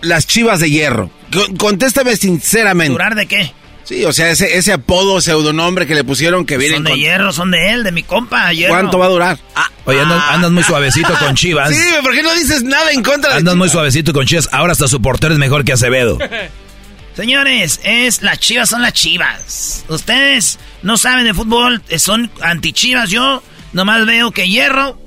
las 0.00 0.26
Chivas 0.26 0.60
de 0.60 0.70
Hierro? 0.70 1.10
Contéstame 1.58 2.16
sinceramente. 2.16 2.92
¿Durar 2.92 3.14
de 3.14 3.26
qué? 3.26 3.52
Sí, 3.88 4.04
o 4.04 4.12
sea, 4.12 4.28
ese, 4.28 4.58
ese 4.58 4.74
apodo, 4.74 5.18
pseudonombre 5.18 5.86
que 5.86 5.94
le 5.94 6.04
pusieron 6.04 6.44
que 6.44 6.58
viene. 6.58 6.74
Son 6.74 6.84
de 6.84 6.98
hierro, 6.98 7.32
son 7.32 7.50
de 7.50 7.70
él, 7.70 7.84
de 7.84 7.90
mi 7.90 8.02
compa. 8.02 8.52
Hierro. 8.52 8.74
¿Cuánto 8.74 8.98
va 8.98 9.06
a 9.06 9.08
durar? 9.08 9.38
Ah, 9.56 9.70
Oye, 9.86 9.98
andas, 9.98 10.50
muy 10.50 10.62
suavecito 10.62 11.14
con 11.18 11.34
Chivas. 11.34 11.74
Sí, 11.74 11.82
¿por 12.02 12.12
qué 12.12 12.22
no 12.22 12.34
dices 12.34 12.62
nada 12.64 12.92
en 12.92 13.02
contra 13.02 13.30
de 13.30 13.38
Andas 13.38 13.56
muy 13.56 13.70
suavecito 13.70 14.12
con 14.12 14.26
Chivas. 14.26 14.50
Ahora 14.52 14.72
hasta 14.72 14.88
su 14.88 15.00
portero 15.00 15.32
es 15.32 15.38
mejor 15.38 15.64
que 15.64 15.72
Acevedo. 15.72 16.18
Señores, 17.16 17.80
es 17.82 18.20
las 18.20 18.38
Chivas 18.40 18.68
son 18.68 18.82
las 18.82 18.92
Chivas. 18.92 19.86
Ustedes 19.88 20.58
no 20.82 20.98
saben 20.98 21.24
de 21.24 21.32
fútbol, 21.32 21.80
son 21.96 22.30
anti-Chivas. 22.42 23.08
Yo 23.08 23.42
nomás 23.72 24.04
veo 24.04 24.32
que 24.32 24.50
Hierro 24.50 25.00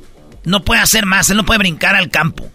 no 0.44 0.64
puede 0.64 0.82
hacer 0.82 1.06
más, 1.06 1.30
él 1.30 1.38
no 1.38 1.46
puede 1.46 1.60
brincar 1.60 1.96
al 1.96 2.10
campo. 2.10 2.51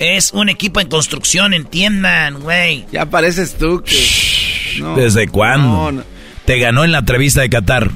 Es 0.00 0.32
un 0.32 0.48
equipo 0.48 0.80
en 0.80 0.88
construcción, 0.88 1.52
entiendan, 1.52 2.40
güey. 2.40 2.86
Ya 2.90 3.04
pareces 3.04 3.58
tú 3.58 3.82
que... 3.84 4.82
¿Desde 4.96 5.28
cuándo? 5.28 6.02
Te 6.46 6.58
ganó 6.58 6.84
en 6.84 6.92
la 6.92 7.00
entrevista 7.00 7.42
de 7.42 7.50
Qatar. 7.50 7.90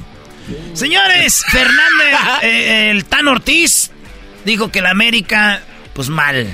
Señores, 0.74 1.42
Fernández, 1.50 2.20
eh, 2.42 2.90
el 2.90 3.06
Tan 3.06 3.26
Ortiz 3.26 3.90
dijo 4.44 4.70
que 4.70 4.82
la 4.82 4.90
América, 4.90 5.62
pues 5.94 6.10
mal. 6.10 6.46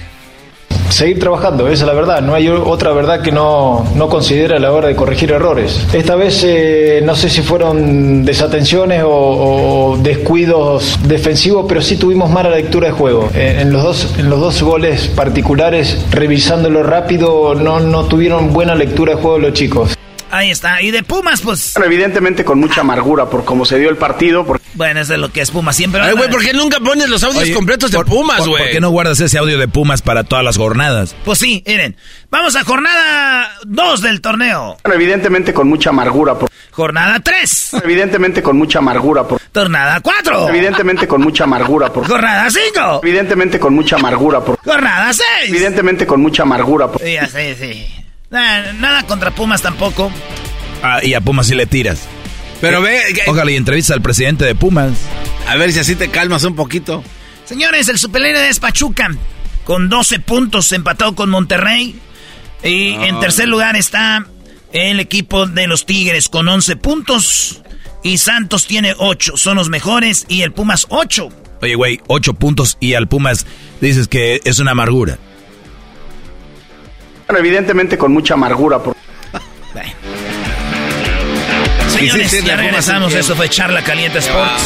Seguir 0.90 1.18
trabajando, 1.18 1.68
esa 1.68 1.84
es 1.84 1.86
la 1.86 1.94
verdad. 1.94 2.20
No 2.20 2.34
hay 2.34 2.48
otra 2.48 2.92
verdad 2.92 3.22
que 3.22 3.32
no, 3.32 3.86
no 3.94 4.08
considera 4.08 4.56
a 4.56 4.60
la 4.60 4.72
hora 4.72 4.88
de 4.88 4.96
corregir 4.96 5.30
errores. 5.32 5.86
Esta 5.92 6.16
vez 6.16 6.42
eh, 6.44 7.00
no 7.04 7.14
sé 7.14 7.30
si 7.30 7.42
fueron 7.42 8.24
desatenciones 8.24 9.02
o, 9.06 9.96
descuidos 10.02 10.98
defensivos, 11.04 11.66
pero 11.68 11.80
sí 11.80 11.96
tuvimos 11.96 12.30
mala 12.30 12.50
lectura 12.50 12.88
de 12.88 12.92
juego. 12.92 13.30
en, 13.34 13.72
los 13.72 13.82
dos, 13.82 14.14
en 14.18 14.28
los 14.28 14.40
dos 14.40 14.62
goles 14.62 15.08
particulares, 15.08 16.04
revisándolo 16.10 16.82
rápido, 16.82 17.54
no, 17.54 17.80
no 17.80 18.04
tuvieron 18.04 18.52
buena 18.52 18.74
lectura 18.74 19.14
de 19.14 19.22
juego 19.22 19.38
los 19.38 19.52
chicos. 19.52 19.96
Ahí 20.30 20.50
está. 20.50 20.80
Y 20.80 20.90
de 20.90 21.02
Pumas, 21.02 21.40
pues. 21.40 21.74
evidentemente 21.76 22.44
con 22.44 22.60
mucha 22.60 22.82
amargura 22.82 23.28
por 23.28 23.44
cómo 23.44 23.64
se 23.64 23.78
dio 23.78 23.90
el 23.90 23.96
partido. 23.96 24.46
Bueno, 24.74 25.00
eso 25.00 25.14
es 25.14 25.20
lo 25.20 25.32
que 25.32 25.40
es 25.40 25.50
Pumas 25.50 25.76
siempre. 25.76 26.00
Ay, 26.00 26.14
güey, 26.14 26.30
¿por 26.30 26.42
qué 26.42 26.52
nunca 26.52 26.78
pones 26.80 27.08
los 27.08 27.22
audios 27.24 27.50
completos 27.50 27.90
de 27.90 27.98
Pumas, 28.04 28.46
güey? 28.46 28.62
Por, 28.62 28.72
qué 28.72 28.80
no 28.80 28.90
guardas 28.90 29.20
ese 29.20 29.38
audio 29.38 29.58
de 29.58 29.68
Pumas 29.68 30.02
para 30.02 30.24
todas 30.24 30.44
las 30.44 30.56
jornadas? 30.56 31.16
Pues 31.24 31.38
sí, 31.38 31.62
miren. 31.66 31.96
Vamos 32.30 32.54
a 32.54 32.64
jornada 32.64 33.50
2 33.64 34.02
del 34.02 34.20
torneo. 34.20 34.76
evidentemente 34.84 35.52
con 35.52 35.68
mucha 35.68 35.90
amargura 35.90 36.38
por. 36.38 36.48
Jornada 36.70 37.18
3. 37.18 37.74
Evidentemente 37.84 38.42
con 38.42 38.56
mucha 38.56 38.78
amargura 38.78 39.26
por. 39.26 39.40
Jornada 39.52 40.00
4. 40.00 40.48
Evidentemente 40.48 41.08
con 41.08 41.20
mucha 41.22 41.44
amargura 41.44 41.92
por. 41.92 42.06
Jornada 42.06 42.48
5. 42.48 43.00
Evidentemente 43.02 43.58
con 43.58 43.74
mucha 43.74 43.96
amargura 43.96 44.40
por. 44.44 44.56
Jornada 44.64 45.12
6. 45.12 45.26
Evidentemente 45.48 46.06
con 46.06 46.20
mucha 46.20 46.44
amargura 46.44 46.86
por. 46.86 47.02
Sí, 47.02 47.16
sí, 47.32 47.54
sí. 47.58 48.00
Nada, 48.30 49.02
contra 49.06 49.32
Pumas 49.32 49.60
tampoco. 49.60 50.10
Ah, 50.82 51.00
y 51.02 51.14
a 51.14 51.20
Pumas 51.20 51.48
sí 51.48 51.54
le 51.54 51.66
tiras. 51.66 52.06
Pero 52.60 52.80
ve. 52.80 53.00
Ojalá 53.26 53.50
y 53.50 53.56
entrevista 53.56 53.94
al 53.94 54.02
presidente 54.02 54.44
de 54.44 54.54
Pumas. 54.54 54.92
A 55.48 55.56
ver 55.56 55.72
si 55.72 55.80
así 55.80 55.96
te 55.96 56.08
calmas 56.08 56.44
un 56.44 56.54
poquito. 56.54 57.02
Señores, 57.44 57.88
el 57.88 57.98
superlíder 57.98 58.48
es 58.48 58.60
Pachuca. 58.60 59.10
Con 59.64 59.88
12 59.88 60.20
puntos 60.20 60.70
empatado 60.72 61.14
con 61.14 61.28
Monterrey. 61.30 61.98
Y 62.62 62.92
en 62.92 63.18
tercer 63.20 63.48
lugar 63.48 63.76
está 63.76 64.26
el 64.72 65.00
equipo 65.00 65.46
de 65.46 65.66
los 65.66 65.86
Tigres 65.86 66.28
con 66.28 66.48
11 66.48 66.76
puntos. 66.76 67.62
Y 68.04 68.18
Santos 68.18 68.66
tiene 68.66 68.94
8. 68.96 69.36
Son 69.36 69.56
los 69.56 69.68
mejores. 69.68 70.26
Y 70.28 70.42
el 70.42 70.52
Pumas 70.52 70.86
8. 70.90 71.28
Oye, 71.62 71.74
güey, 71.74 72.00
8 72.06 72.34
puntos 72.34 72.76
y 72.80 72.94
al 72.94 73.08
Pumas 73.08 73.46
dices 73.80 74.06
que 74.06 74.40
es 74.44 74.60
una 74.60 74.70
amargura. 74.70 75.18
Bueno, 77.30 77.46
evidentemente 77.46 77.96
con 77.96 78.12
mucha 78.12 78.34
amargura. 78.34 78.80
Por... 78.80 78.96
Señores, 81.86 82.44
ya 82.44 82.56
regresamos. 82.56 83.14
Eso 83.14 83.36
fue 83.36 83.48
Charla 83.48 83.84
Caliente 83.84 84.18
Sports. 84.18 84.64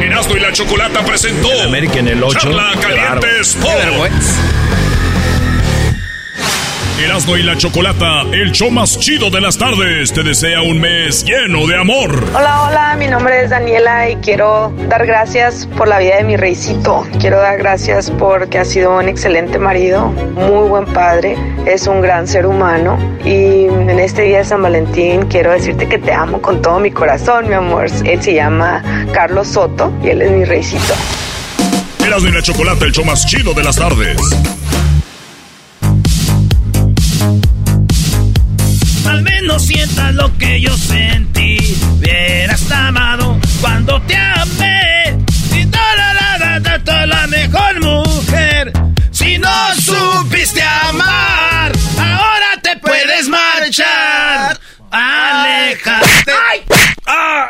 Erasmo 0.00 0.36
y 0.36 0.38
la 0.38 0.52
Chocolata 0.52 1.04
presentó 1.04 1.48
América 1.64 1.98
en 1.98 2.06
el 2.06 2.22
8. 2.22 2.38
Charla 2.38 2.70
Caliente 2.80 3.40
Sports. 3.40 4.36
Erasmo 6.98 7.36
y 7.36 7.42
la 7.42 7.58
Chocolata, 7.58 8.22
el 8.32 8.52
show 8.52 8.70
más 8.70 8.98
chido 8.98 9.28
de 9.28 9.42
las 9.42 9.58
tardes, 9.58 10.14
te 10.14 10.22
desea 10.22 10.62
un 10.62 10.80
mes 10.80 11.26
lleno 11.26 11.66
de 11.66 11.76
amor. 11.76 12.24
Hola, 12.34 12.62
hola, 12.62 12.96
mi 12.98 13.06
nombre 13.06 13.44
es 13.44 13.50
Daniela 13.50 14.08
y 14.08 14.16
quiero 14.16 14.72
dar 14.88 15.04
gracias 15.04 15.68
por 15.76 15.88
la 15.88 15.98
vida 15.98 16.16
de 16.16 16.24
mi 16.24 16.36
reycito. 16.38 17.06
Quiero 17.20 17.36
dar 17.36 17.58
gracias 17.58 18.10
porque 18.10 18.58
ha 18.58 18.64
sido 18.64 18.96
un 18.96 19.10
excelente 19.10 19.58
marido, 19.58 20.06
muy 20.06 20.70
buen 20.70 20.86
padre, 20.86 21.36
es 21.66 21.86
un 21.86 22.00
gran 22.00 22.26
ser 22.26 22.46
humano 22.46 22.98
y 23.26 23.66
en 23.66 23.98
este 23.98 24.22
día 24.22 24.38
de 24.38 24.44
San 24.44 24.62
Valentín 24.62 25.26
quiero 25.26 25.52
decirte 25.52 25.86
que 25.86 25.98
te 25.98 26.14
amo 26.14 26.40
con 26.40 26.62
todo 26.62 26.80
mi 26.80 26.90
corazón, 26.90 27.46
mi 27.46 27.54
amor. 27.54 27.88
Él 28.06 28.22
se 28.22 28.32
llama 28.32 28.82
Carlos 29.12 29.48
Soto 29.48 29.92
y 30.02 30.08
él 30.08 30.22
es 30.22 30.30
mi 30.30 30.46
reycito. 30.46 30.94
Erasmo 32.02 32.28
y 32.30 32.32
la 32.32 32.40
Chocolata, 32.40 32.86
el 32.86 32.92
show 32.92 33.04
más 33.04 33.26
chido 33.26 33.52
de 33.52 33.64
las 33.64 33.76
tardes. 33.76 34.16
Lo 40.16 40.36
que 40.38 40.60
yo 40.60 40.76
sentí. 40.76 41.58
Hubieras 41.92 42.70
amado 42.72 43.38
cuando 43.60 44.00
te 44.02 44.16
amé. 44.16 45.24
Si 45.50 45.66
toda 45.66 45.94
la, 45.94 46.38
la, 46.38 46.58
la, 46.58 47.06
la 47.06 47.26
mejor 47.26 47.80
mujer. 47.80 48.72
Si 49.10 49.38
no 49.38 49.74
supiste 49.74 50.62
amar, 50.62 51.72
ahora 51.98 52.60
te 52.62 52.76
puedes 52.78 53.28
marchar. 53.28 54.58
Alejate. 54.90 56.32
¡Ay! 56.50 56.62
¡Ah! 57.06 57.48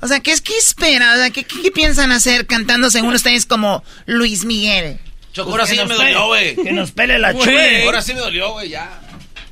O 0.00 0.06
sea, 0.06 0.20
¿qué 0.20 0.32
es 0.32 0.42
que 0.42 0.54
espera? 0.56 1.14
O 1.14 1.16
sea, 1.16 1.30
¿qué, 1.30 1.44
¿qué, 1.44 1.70
piensan 1.70 2.12
hacer 2.12 2.46
cantando 2.46 2.90
según 2.90 3.14
ustedes 3.14 3.46
como 3.46 3.82
Luis 4.04 4.44
Miguel? 4.44 5.00
Choco, 5.34 5.50
ahora 5.50 5.66
sí 5.66 5.76
me 5.76 5.94
dolió, 5.94 6.26
güey. 6.28 6.54
Que 6.54 6.72
nos 6.72 6.92
pele 6.92 7.18
la 7.18 7.36
chule. 7.36 7.84
Ahora 7.84 8.00
sí 8.00 8.14
me 8.14 8.20
dolió, 8.20 8.52
güey, 8.52 8.68
ya. 8.68 9.00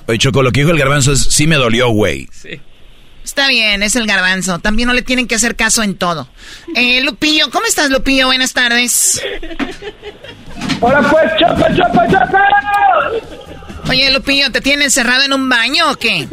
Oye, 0.07 0.17
Choco, 0.17 0.41
lo 0.45 0.53
que 0.53 0.61
dijo 0.61 0.71
el 0.71 0.79
garbanzo 0.79 1.11
es 1.11 1.25
sí 1.25 1.49
me 1.49 1.57
dolió, 1.57 1.89
güey. 1.91 2.29
Sí. 2.31 2.61
Está 3.25 3.49
bien, 3.49 3.83
es 3.83 3.97
el 3.97 4.07
garbanzo. 4.07 4.61
También 4.61 4.87
no 4.87 4.95
le 4.95 5.03
tienen 5.03 5.27
que 5.27 5.35
hacer 5.35 5.57
caso 5.57 5.83
en 5.83 5.97
todo. 5.97 6.29
Eh, 6.77 7.01
Lupillo, 7.01 7.51
¿cómo 7.51 7.67
estás, 7.67 7.91
Lupillo? 7.91 8.27
Buenas 8.27 8.53
tardes. 8.53 9.21
Hola, 10.81 11.03
pues, 11.11 11.33
Choco, 11.41 11.65
Choco, 11.75 12.01
Choco. 12.13 13.91
Oye, 13.91 14.13
Lupillo, 14.13 14.53
¿te 14.53 14.61
tienen 14.61 14.83
encerrado 14.83 15.25
en 15.25 15.33
un 15.33 15.49
baño 15.49 15.91
o 15.91 15.97
qué? 15.97 16.29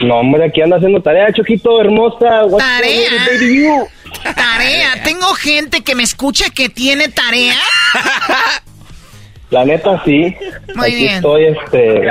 No, 0.00 0.16
hombre, 0.16 0.46
aquí 0.46 0.62
anda 0.62 0.76
haciendo 0.76 1.02
tarea, 1.02 1.30
Choquito, 1.34 1.78
hermosa. 1.78 2.42
Tarea. 2.56 3.10
Tarea. 4.34 5.00
Tengo 5.04 5.34
gente 5.34 5.82
que 5.82 5.94
me 5.94 6.02
escucha 6.02 6.50
que 6.50 6.68
tiene 6.68 7.08
tarea. 7.08 7.58
La 9.50 9.64
neta, 9.64 10.02
sí. 10.04 10.34
Muy 10.74 10.86
aquí 10.86 10.96
bien. 10.96 11.14
Estoy, 11.16 11.44
este, 11.46 12.08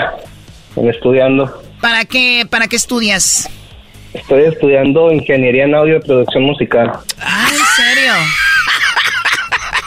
estudiando. 0.90 1.64
¿Para 1.82 2.06
qué, 2.06 2.48
¿Para 2.50 2.68
qué 2.68 2.78
estudias? 2.78 3.50
Estoy 4.14 4.44
estudiando 4.44 5.12
ingeniería 5.12 5.66
en 5.66 5.76
audio 5.76 5.98
y 5.98 6.00
producción 6.00 6.44
musical. 6.44 6.94
Ah, 7.20 7.50
¿en 7.52 7.86
serio? 7.86 8.14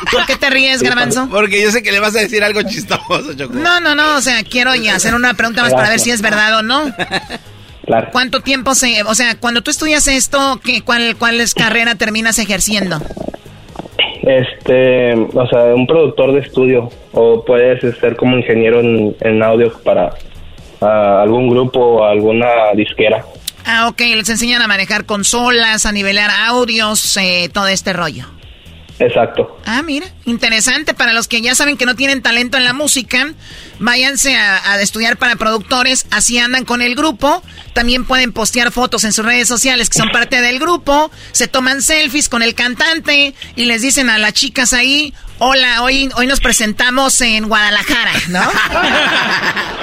¿Por 0.12 0.26
qué 0.26 0.36
te 0.36 0.50
ríes, 0.50 0.82
Garbanzo? 0.82 1.28
Porque 1.30 1.62
yo 1.62 1.70
sé 1.70 1.82
que 1.82 1.92
le 1.92 2.00
vas 2.00 2.14
a 2.14 2.20
decir 2.20 2.44
algo 2.44 2.62
chistoso, 2.62 3.34
Choco. 3.34 3.54
No, 3.54 3.80
no, 3.80 3.94
no, 3.94 4.16
o 4.16 4.20
sea, 4.20 4.42
quiero 4.42 4.74
ya 4.74 4.96
hacer 4.96 5.14
una 5.14 5.34
pregunta 5.34 5.62
más 5.62 5.72
para 5.72 5.88
ver 5.88 6.00
si 6.00 6.10
es 6.10 6.20
verdad 6.20 6.58
o 6.58 6.62
no. 6.62 6.92
Claro. 7.88 8.08
¿Cuánto 8.12 8.40
tiempo 8.40 8.74
se, 8.74 9.02
o 9.02 9.14
sea, 9.14 9.38
cuando 9.40 9.62
tú 9.62 9.70
estudias 9.70 10.06
esto, 10.08 10.60
¿qué, 10.62 10.82
cuál, 10.82 11.16
cuál 11.18 11.40
es 11.40 11.54
carrera 11.54 11.94
terminas 11.94 12.38
ejerciendo? 12.38 13.00
Este, 14.22 15.14
o 15.14 15.48
sea, 15.48 15.74
un 15.74 15.86
productor 15.86 16.34
de 16.34 16.40
estudio 16.40 16.90
o 17.12 17.42
puedes 17.46 17.80
ser 17.98 18.14
como 18.14 18.36
ingeniero 18.36 18.80
en, 18.80 19.16
en 19.20 19.42
audio 19.42 19.72
para 19.82 20.10
algún 20.80 21.48
grupo 21.48 21.80
o 21.80 22.04
alguna 22.04 22.46
disquera. 22.74 23.24
Ah, 23.64 23.88
ok, 23.88 24.00
les 24.00 24.28
enseñan 24.28 24.60
a 24.60 24.68
manejar 24.68 25.06
consolas, 25.06 25.86
a 25.86 25.92
nivelar 25.92 26.30
audios, 26.30 27.16
eh, 27.16 27.48
todo 27.50 27.68
este 27.68 27.94
rollo. 27.94 28.26
Exacto. 28.98 29.60
Ah, 29.64 29.82
mira, 29.82 30.06
interesante. 30.24 30.94
Para 30.94 31.12
los 31.12 31.28
que 31.28 31.40
ya 31.40 31.54
saben 31.54 31.76
que 31.76 31.86
no 31.86 31.94
tienen 31.94 32.22
talento 32.22 32.56
en 32.56 32.64
la 32.64 32.72
música, 32.72 33.32
váyanse 33.78 34.36
a, 34.36 34.72
a, 34.72 34.80
estudiar 34.80 35.16
para 35.16 35.36
productores, 35.36 36.06
así 36.10 36.38
andan 36.38 36.64
con 36.64 36.82
el 36.82 36.94
grupo. 36.94 37.42
También 37.74 38.04
pueden 38.04 38.32
postear 38.32 38.72
fotos 38.72 39.04
en 39.04 39.12
sus 39.12 39.24
redes 39.24 39.46
sociales 39.46 39.88
que 39.88 39.98
son 39.98 40.10
parte 40.10 40.40
del 40.40 40.58
grupo. 40.58 41.10
Se 41.32 41.46
toman 41.46 41.82
selfies 41.82 42.28
con 42.28 42.42
el 42.42 42.54
cantante 42.54 43.34
y 43.54 43.64
les 43.66 43.82
dicen 43.82 44.10
a 44.10 44.18
las 44.18 44.32
chicas 44.32 44.72
ahí, 44.72 45.14
hola, 45.38 45.82
hoy, 45.82 46.08
hoy 46.16 46.26
nos 46.26 46.40
presentamos 46.40 47.20
en 47.20 47.48
Guadalajara, 47.48 48.12
¿no? 48.28 48.42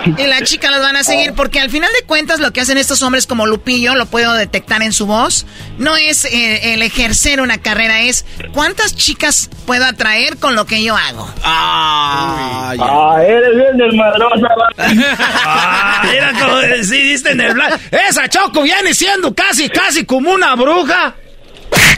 y 0.18 0.28
la 0.28 0.42
chica 0.44 0.72
los 0.72 0.82
van 0.82 0.96
a 0.96 1.04
seguir 1.04 1.34
porque 1.34 1.60
al 1.60 1.70
final 1.70 1.90
de 2.00 2.06
cuentas 2.06 2.40
lo 2.40 2.52
que 2.52 2.62
hacen 2.62 2.78
estos 2.78 3.02
hombres 3.02 3.28
como 3.28 3.46
Lupillo, 3.46 3.96
lo 3.96 4.06
puedo 4.06 4.34
detectar 4.34 4.82
en 4.84 4.94
su 4.94 5.06
voz, 5.06 5.46
no 5.78 5.96
es 5.96 6.26
eh, 6.26 6.74
el 6.74 6.82
ejercer 6.82 7.42
una 7.42 7.58
carrera, 7.58 8.02
es 8.02 8.26
cuántas 8.54 8.96
chicas 8.96 9.50
puedo 9.66 9.86
atraer 9.86 10.38
con 10.38 10.56
lo 10.56 10.66
que 10.66 10.84
yo 10.84 10.96
hago. 10.96 11.30
Ah, 11.44 12.74
ah 12.80 13.24
eres 13.24 13.56
bien 13.56 13.78
desmadrosa. 13.78 14.48
ah, 15.18 16.04
era 16.14 16.34
como 16.34 16.58
decidiste 16.58 17.32
en 17.32 17.42
el 17.42 17.54
blanco. 17.54 17.78
Esa 17.92 18.28
Choco 18.28 18.62
viene 18.62 18.94
siendo 18.94 19.34
casi, 19.34 19.70
casi 19.70 20.06
como 20.06 20.32
una 20.32 20.56
bruja. 20.56 21.16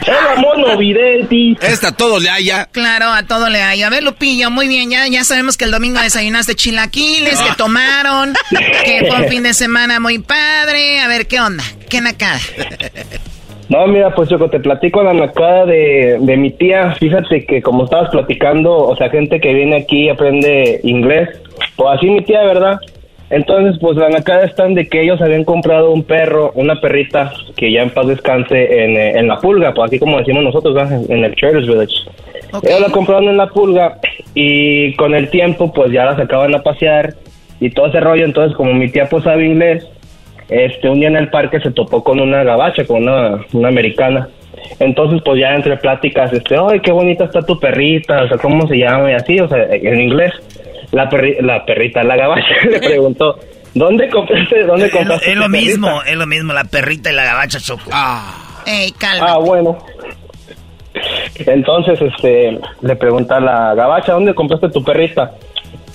El 0.08 0.40
mono 0.40 0.76
vidente. 0.78 1.56
Esta 1.66 1.92
todo 1.92 2.18
le 2.18 2.30
haya. 2.30 2.66
Claro, 2.72 3.06
a 3.12 3.24
todo 3.24 3.48
le 3.48 3.62
haya. 3.62 3.86
A 3.86 3.90
ver, 3.90 4.02
Lupillo, 4.02 4.50
muy 4.50 4.68
bien. 4.68 4.90
Ya, 4.90 5.06
ya 5.06 5.24
sabemos 5.24 5.56
que 5.56 5.64
el 5.64 5.70
domingo 5.70 6.00
desayunaste 6.00 6.54
chilaquiles, 6.54 7.40
que 7.40 7.54
tomaron, 7.56 8.34
que 8.84 9.06
fue 9.06 9.16
un 9.22 9.28
fin 9.28 9.42
de 9.42 9.54
semana 9.54 10.00
muy 10.00 10.18
padre. 10.18 11.00
A 11.00 11.08
ver, 11.08 11.26
¿qué 11.26 11.40
onda? 11.40 11.64
¿Qué 11.88 12.00
nacada? 12.00 12.40
No, 13.68 13.86
mira, 13.86 14.14
pues 14.14 14.30
yo 14.30 14.38
te 14.48 14.60
platico 14.60 15.02
la 15.02 15.12
nacada 15.12 15.66
de, 15.66 16.16
de 16.20 16.36
mi 16.38 16.50
tía. 16.52 16.94
Fíjate 16.98 17.44
que 17.44 17.60
como 17.60 17.84
estabas 17.84 18.10
platicando, 18.10 18.74
o 18.74 18.96
sea, 18.96 19.10
gente 19.10 19.40
que 19.40 19.52
viene 19.52 19.76
aquí 19.82 20.04
y 20.04 20.08
aprende 20.08 20.80
inglés. 20.84 21.28
Pues 21.76 21.88
así 21.96 22.06
mi 22.06 22.24
tía, 22.24 22.42
¿verdad? 22.44 22.78
Entonces, 23.30 23.78
pues 23.80 23.96
la 23.96 24.08
nacada 24.08 24.44
están 24.44 24.74
de 24.74 24.88
que 24.88 25.02
ellos 25.02 25.20
habían 25.20 25.44
comprado 25.44 25.90
un 25.90 26.02
perro, 26.02 26.50
una 26.54 26.80
perrita, 26.80 27.32
que 27.56 27.70
ya 27.70 27.82
en 27.82 27.90
paz 27.90 28.06
descanse 28.06 28.84
en, 28.84 28.96
eh, 28.96 29.18
en 29.18 29.28
la 29.28 29.38
pulga, 29.38 29.74
pues 29.74 29.88
así 29.88 29.98
como 29.98 30.18
decimos 30.18 30.44
nosotros, 30.44 30.90
en 30.90 31.24
el 31.24 31.34
Traders 31.36 31.66
Village. 31.66 31.94
Ellos 32.62 32.80
la 32.80 32.90
compraron 32.90 33.28
en 33.28 33.36
la 33.36 33.48
pulga 33.48 33.98
y 34.34 34.94
con 34.94 35.14
el 35.14 35.28
tiempo, 35.28 35.72
pues 35.72 35.92
ya 35.92 36.06
la 36.06 36.16
sacaban 36.16 36.54
a 36.54 36.62
pasear 36.62 37.14
y 37.60 37.70
todo 37.70 37.88
ese 37.88 38.00
rollo. 38.00 38.24
Entonces, 38.24 38.56
como 38.56 38.72
mi 38.72 38.88
tía 38.88 39.06
pues 39.10 39.24
sabe 39.24 39.46
inglés, 39.46 39.86
este, 40.48 40.88
un 40.88 41.00
día 41.00 41.08
en 41.08 41.16
el 41.16 41.28
parque 41.28 41.60
se 41.60 41.70
topó 41.70 42.02
con 42.02 42.20
una 42.20 42.42
gabacha, 42.44 42.86
con 42.86 43.02
una, 43.02 43.44
una 43.52 43.68
americana. 43.68 44.28
Entonces, 44.80 45.20
pues 45.24 45.38
ya 45.38 45.54
entre 45.54 45.76
pláticas, 45.76 46.32
este, 46.32 46.56
ay, 46.56 46.80
qué 46.80 46.92
bonita 46.92 47.24
está 47.24 47.42
tu 47.42 47.60
perrita, 47.60 48.24
o 48.24 48.28
sea, 48.28 48.38
¿cómo 48.38 48.66
se 48.66 48.78
llama? 48.78 49.10
Y 49.10 49.14
así, 49.14 49.38
o 49.38 49.48
sea, 49.48 49.66
en 49.70 50.00
inglés 50.00 50.32
la, 50.92 51.08
la 51.40 51.64
perrita, 51.64 52.02
la 52.02 52.16
gabacha, 52.16 52.54
le 52.70 52.78
preguntó, 52.78 53.38
¿dónde 53.74 54.08
compraste, 54.08 54.64
dónde 54.64 54.90
compraste 54.90 55.30
Es, 55.30 55.36
lo 55.36 55.48
mismo, 55.48 56.02
es 56.02 56.16
lo 56.16 56.26
mismo, 56.26 56.52
la 56.52 56.64
perrita 56.64 57.10
y 57.10 57.14
la 57.14 57.24
gabacha, 57.24 57.58
Choco. 57.60 57.90
Ah, 57.92 58.62
Ey, 58.66 58.92
calma. 58.92 59.32
Ah, 59.32 59.38
bueno. 59.38 59.78
Entonces, 61.46 62.00
este, 62.00 62.58
le 62.82 62.96
pregunta 62.96 63.36
a 63.36 63.40
la 63.40 63.74
gabacha, 63.74 64.12
¿dónde 64.12 64.34
compraste 64.34 64.68
tu 64.70 64.82
perrita? 64.82 65.32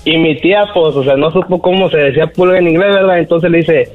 Y 0.05 0.17
mi 0.17 0.37
tía, 0.37 0.65
pues, 0.73 0.95
o 0.95 1.03
sea, 1.03 1.15
no 1.15 1.31
supo 1.31 1.61
cómo 1.61 1.89
se 1.89 1.97
decía 1.97 2.27
pulga 2.27 2.57
en 2.57 2.67
inglés, 2.67 2.93
¿verdad? 2.93 3.19
Entonces 3.19 3.51
le 3.51 3.57
dice, 3.59 3.91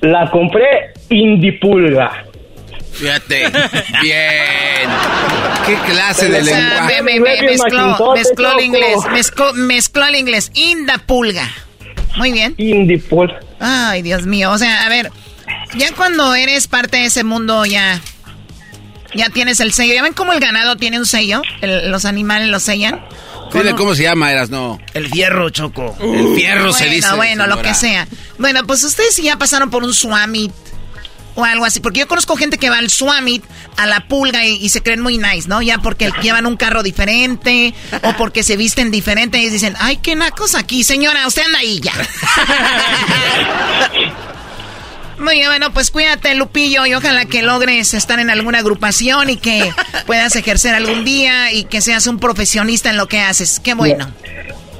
la 0.00 0.30
compré 0.30 0.92
indipulga. 1.10 2.24
Fíjate, 2.92 3.48
bien. 4.02 4.90
¿Qué 5.66 5.76
clase 5.90 6.28
de 6.28 6.42
lenguaje? 6.42 7.02
mezcló, 7.02 8.14
mezcló 8.14 8.58
el 8.58 8.64
inglés, 8.64 8.96
mezcló, 9.56 10.06
el 10.06 10.16
inglés. 10.16 10.50
Inda 10.54 10.98
pulga. 10.98 11.48
Muy 12.16 12.32
bien. 12.32 12.54
Indipulga. 12.58 13.40
Ay, 13.58 14.02
Dios 14.02 14.26
mío. 14.26 14.50
O 14.50 14.58
sea, 14.58 14.84
a 14.84 14.88
ver, 14.88 15.10
ya 15.76 15.92
cuando 15.94 16.34
eres 16.34 16.68
parte 16.68 16.98
de 16.98 17.06
ese 17.06 17.24
mundo, 17.24 17.64
ya, 17.64 18.00
ya 19.14 19.30
tienes 19.30 19.60
el 19.60 19.72
sello. 19.72 19.94
¿Ya 19.94 20.02
ven 20.02 20.12
cómo 20.12 20.32
el 20.32 20.40
ganado 20.40 20.76
tiene 20.76 20.98
un 20.98 21.06
sello? 21.06 21.42
los 21.62 22.04
animales 22.04 22.48
lo 22.48 22.60
sellan. 22.60 23.00
Dile 23.52 23.74
cómo 23.74 23.94
se 23.94 24.04
llama, 24.04 24.32
Eras, 24.32 24.48
no. 24.48 24.78
El 24.94 25.10
fierro, 25.10 25.50
Choco. 25.50 25.96
el 26.00 26.34
fierro 26.34 26.72
se 26.72 26.86
dice. 26.86 27.14
Bueno, 27.16 27.46
lo 27.46 27.60
que 27.60 27.74
sea. 27.74 28.08
Bueno, 28.38 28.66
pues 28.66 28.82
ustedes 28.84 29.16
ya 29.16 29.36
pasaron 29.36 29.70
por 29.70 29.84
un 29.84 29.92
swamit 29.92 30.52
o 31.34 31.44
algo 31.44 31.64
así. 31.64 31.80
Porque 31.80 32.00
yo 32.00 32.08
conozco 32.08 32.36
gente 32.36 32.58
que 32.58 32.70
va 32.70 32.78
al 32.78 32.90
Swamit, 32.90 33.44
a 33.76 33.86
la 33.86 34.06
pulga 34.06 34.44
y, 34.44 34.68
se 34.68 34.82
creen 34.82 35.00
muy 35.00 35.18
nice, 35.18 35.48
¿no? 35.48 35.62
Ya 35.62 35.78
porque 35.78 36.10
llevan 36.22 36.46
un 36.46 36.56
carro 36.56 36.82
diferente 36.82 37.74
o 38.02 38.12
porque 38.14 38.42
se 38.42 38.56
visten 38.56 38.90
diferente 38.90 39.38
y 39.38 39.50
dicen, 39.50 39.74
ay, 39.78 39.98
qué 39.98 40.14
nacos 40.14 40.54
aquí, 40.54 40.84
señora, 40.84 41.26
usted 41.26 41.42
anda 41.42 41.58
ahí 41.58 41.80
ya. 41.80 41.92
Muy 45.18 45.34
bien, 45.34 45.48
bueno, 45.48 45.72
pues 45.72 45.90
cuídate, 45.90 46.34
Lupillo, 46.34 46.84
y 46.84 46.94
ojalá 46.94 47.26
que 47.26 47.42
logres 47.42 47.94
estar 47.94 48.18
en 48.18 48.28
alguna 48.28 48.58
agrupación 48.58 49.30
y 49.30 49.36
que 49.36 49.72
puedas 50.06 50.34
ejercer 50.34 50.74
algún 50.74 51.04
día 51.04 51.52
y 51.52 51.64
que 51.64 51.80
seas 51.80 52.08
un 52.08 52.18
profesionista 52.18 52.90
en 52.90 52.96
lo 52.96 53.06
que 53.06 53.20
haces. 53.20 53.60
Qué 53.60 53.74
bueno. 53.74 54.10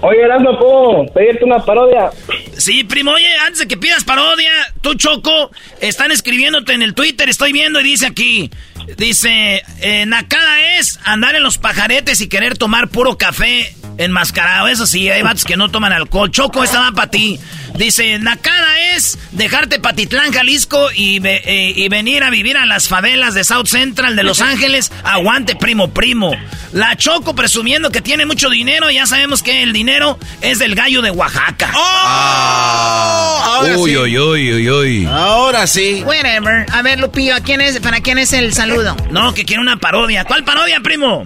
Oye, 0.02 0.20
Erasmo, 0.20 0.58
¿puedo 0.58 1.06
pedirte 1.14 1.44
una 1.44 1.64
parodia? 1.64 2.10
Sí, 2.56 2.82
primo, 2.82 3.12
oye, 3.12 3.28
antes 3.46 3.60
de 3.60 3.68
que 3.68 3.76
pidas 3.76 4.02
parodia, 4.02 4.50
tú, 4.80 4.94
Choco, 4.94 5.52
están 5.80 6.10
escribiéndote 6.10 6.72
en 6.72 6.82
el 6.82 6.94
Twitter, 6.94 7.28
estoy 7.28 7.52
viendo 7.52 7.80
y 7.80 7.84
dice 7.84 8.06
aquí, 8.06 8.50
dice, 8.96 9.62
eh, 9.80 10.04
Nakada 10.06 10.76
es 10.76 10.98
andar 11.04 11.36
en 11.36 11.44
los 11.44 11.58
pajaretes 11.58 12.20
y 12.20 12.28
querer 12.28 12.58
tomar 12.58 12.88
puro 12.88 13.16
café 13.16 13.74
enmascarado. 13.96 14.68
Eso 14.68 14.86
sí, 14.86 15.08
hay 15.08 15.22
vatos 15.22 15.44
que 15.44 15.56
no 15.56 15.70
toman 15.70 15.92
alcohol. 15.92 16.30
Choco, 16.30 16.64
esta 16.64 16.80
va 16.80 16.92
para 16.92 17.10
ti. 17.10 17.38
Dice, 17.76 18.18
Nakada 18.18 18.94
es 18.94 19.18
dejarte 19.32 19.80
Patitlán, 19.80 20.32
Jalisco 20.32 20.88
y, 20.94 21.20
eh, 21.26 21.72
y, 21.74 21.88
venir 21.88 22.22
a 22.22 22.30
vivir 22.30 22.56
a 22.56 22.66
las 22.66 22.88
favelas 22.88 23.34
de 23.34 23.44
South 23.44 23.66
Central 23.66 24.14
de 24.14 24.22
Los 24.22 24.40
Ángeles. 24.42 24.92
Aguante, 25.04 25.56
primo, 25.56 25.88
primo. 25.90 26.32
La 26.72 26.96
Choco 26.96 27.34
presumiendo 27.34 27.90
que 27.90 28.00
tiene 28.00 28.26
mucho 28.26 28.50
dinero. 28.50 28.90
Ya 28.90 29.06
sabemos 29.06 29.42
que 29.42 29.62
el 29.62 29.72
dinero 29.72 30.18
es 30.40 30.58
del 30.58 30.74
gallo 30.74 31.02
de 31.02 31.10
Oaxaca. 31.10 31.72
¡Oh! 31.74 33.64
uy, 33.78 33.96
uy, 33.96 34.18
uy, 34.18 34.52
uy, 34.52 34.70
uy. 34.70 35.06
Ahora 35.10 35.66
sí. 35.66 36.02
Whatever. 36.04 36.66
A 36.72 36.82
ver, 36.82 37.00
Lupillo, 37.00 37.34
¿a 37.34 37.40
quién 37.40 37.60
es, 37.60 37.80
¿para 37.80 38.00
quién 38.00 38.18
es 38.18 38.32
el 38.32 38.52
saludo? 38.52 38.96
No, 39.10 39.32
que 39.34 39.44
quiere 39.44 39.62
una 39.62 39.78
parodia. 39.78 40.24
¿Cuál 40.24 40.44
parodia, 40.44 40.80
primo? 40.82 41.24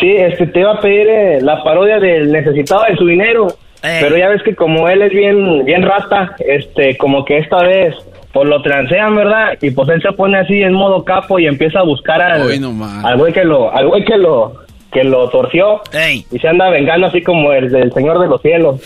Sí, 0.00 0.10
este, 0.16 0.46
te 0.48 0.60
iba 0.60 0.72
a 0.72 0.80
pedir 0.80 1.06
eh, 1.08 1.38
la 1.42 1.62
parodia 1.62 1.98
del 1.98 2.32
necesitado 2.32 2.84
de 2.88 2.96
su 2.96 3.06
dinero. 3.06 3.56
Pero 3.82 4.16
ya 4.16 4.28
ves 4.28 4.42
que 4.44 4.54
como 4.54 4.88
él 4.88 5.02
es 5.02 5.12
bien, 5.12 5.64
bien 5.64 5.82
rata, 5.82 6.36
este, 6.38 6.96
como 6.96 7.24
que 7.24 7.38
esta 7.38 7.62
vez 7.62 7.94
pues 8.32 8.48
lo 8.48 8.62
transean, 8.62 9.14
¿verdad? 9.14 9.58
Y 9.60 9.72
pues 9.72 9.88
él 9.90 10.00
se 10.00 10.12
pone 10.12 10.38
así 10.38 10.62
en 10.62 10.72
modo 10.72 11.04
capo 11.04 11.38
y 11.38 11.46
empieza 11.46 11.80
a 11.80 11.82
buscar 11.82 12.22
al, 12.22 12.42
al 13.04 13.18
güey 13.18 13.32
que 13.32 13.44
lo, 13.44 13.74
al 13.74 13.88
güey 13.88 14.04
que 14.04 14.16
lo, 14.16 14.54
que 14.92 15.04
lo 15.04 15.28
torció 15.30 15.82
y 16.30 16.38
se 16.38 16.48
anda 16.48 16.70
vengando 16.70 17.08
así 17.08 17.22
como 17.22 17.52
el 17.52 17.70
del 17.70 17.92
Señor 17.92 18.20
de 18.20 18.28
los 18.28 18.40
Cielos. 18.40 18.80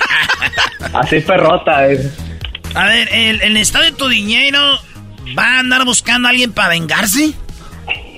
así 0.94 1.20
perrota 1.20 1.86
es. 1.86 2.18
A 2.74 2.86
ver, 2.88 3.08
¿el, 3.12 3.42
el 3.42 3.56
estado 3.56 3.84
de 3.84 3.92
tu 3.92 4.08
dinero 4.08 4.60
va 5.38 5.56
a 5.56 5.58
andar 5.60 5.84
buscando 5.84 6.26
a 6.26 6.30
alguien 6.30 6.52
para 6.52 6.70
vengarse? 6.70 7.34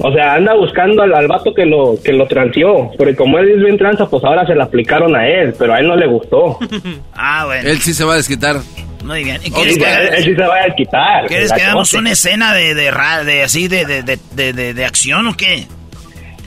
O 0.01 0.13
sea, 0.13 0.35
anda 0.35 0.55
buscando 0.55 1.03
al, 1.03 1.13
al, 1.15 1.27
vato 1.27 1.53
que 1.53 1.67
lo 1.67 1.97
que 2.03 2.13
lo 2.13 2.27
transió. 2.27 2.91
Porque 2.97 3.17
como 3.17 3.39
él 3.39 3.51
es 3.51 3.65
bien 3.65 3.77
tranza, 3.77 4.07
pues 4.07 4.23
ahora 4.25 4.47
se 4.47 4.55
la 4.55 4.65
aplicaron 4.65 5.15
a 5.17 5.27
él. 5.29 5.55
Pero 5.59 5.75
a 5.75 5.79
él 5.81 5.89
no 5.89 5.97
le 5.97 6.07
gustó. 6.07 6.59
ah, 7.15 7.45
bueno. 7.47 7.69
Él 7.69 7.79
sí 7.79 7.93
se 7.93 8.05
va 8.05 8.15
a 8.15 8.17
desquitar. 8.17 8.57
Muy 9.05 9.25
bien. 9.25 9.41
¿Y 9.45 9.51
quieres 9.51 9.79
que 9.79 9.85
él, 9.85 10.25
sí 10.25 10.35
se 10.35 10.43
va 10.43 10.57
a 10.57 10.65
desquitar. 10.65 11.27
¿Quieres 11.27 11.53
que 11.53 11.63
hagamos 11.63 11.93
una 11.95 12.13
escena 12.13 12.53
de, 12.55 12.75
de, 12.75 12.93
de 13.25 13.43
así 13.43 13.69
de, 13.69 13.85
de, 13.85 14.19
de, 14.35 14.75
de, 14.75 14.85
acción 14.85 15.27
o 15.29 15.37
qué? 15.37 15.67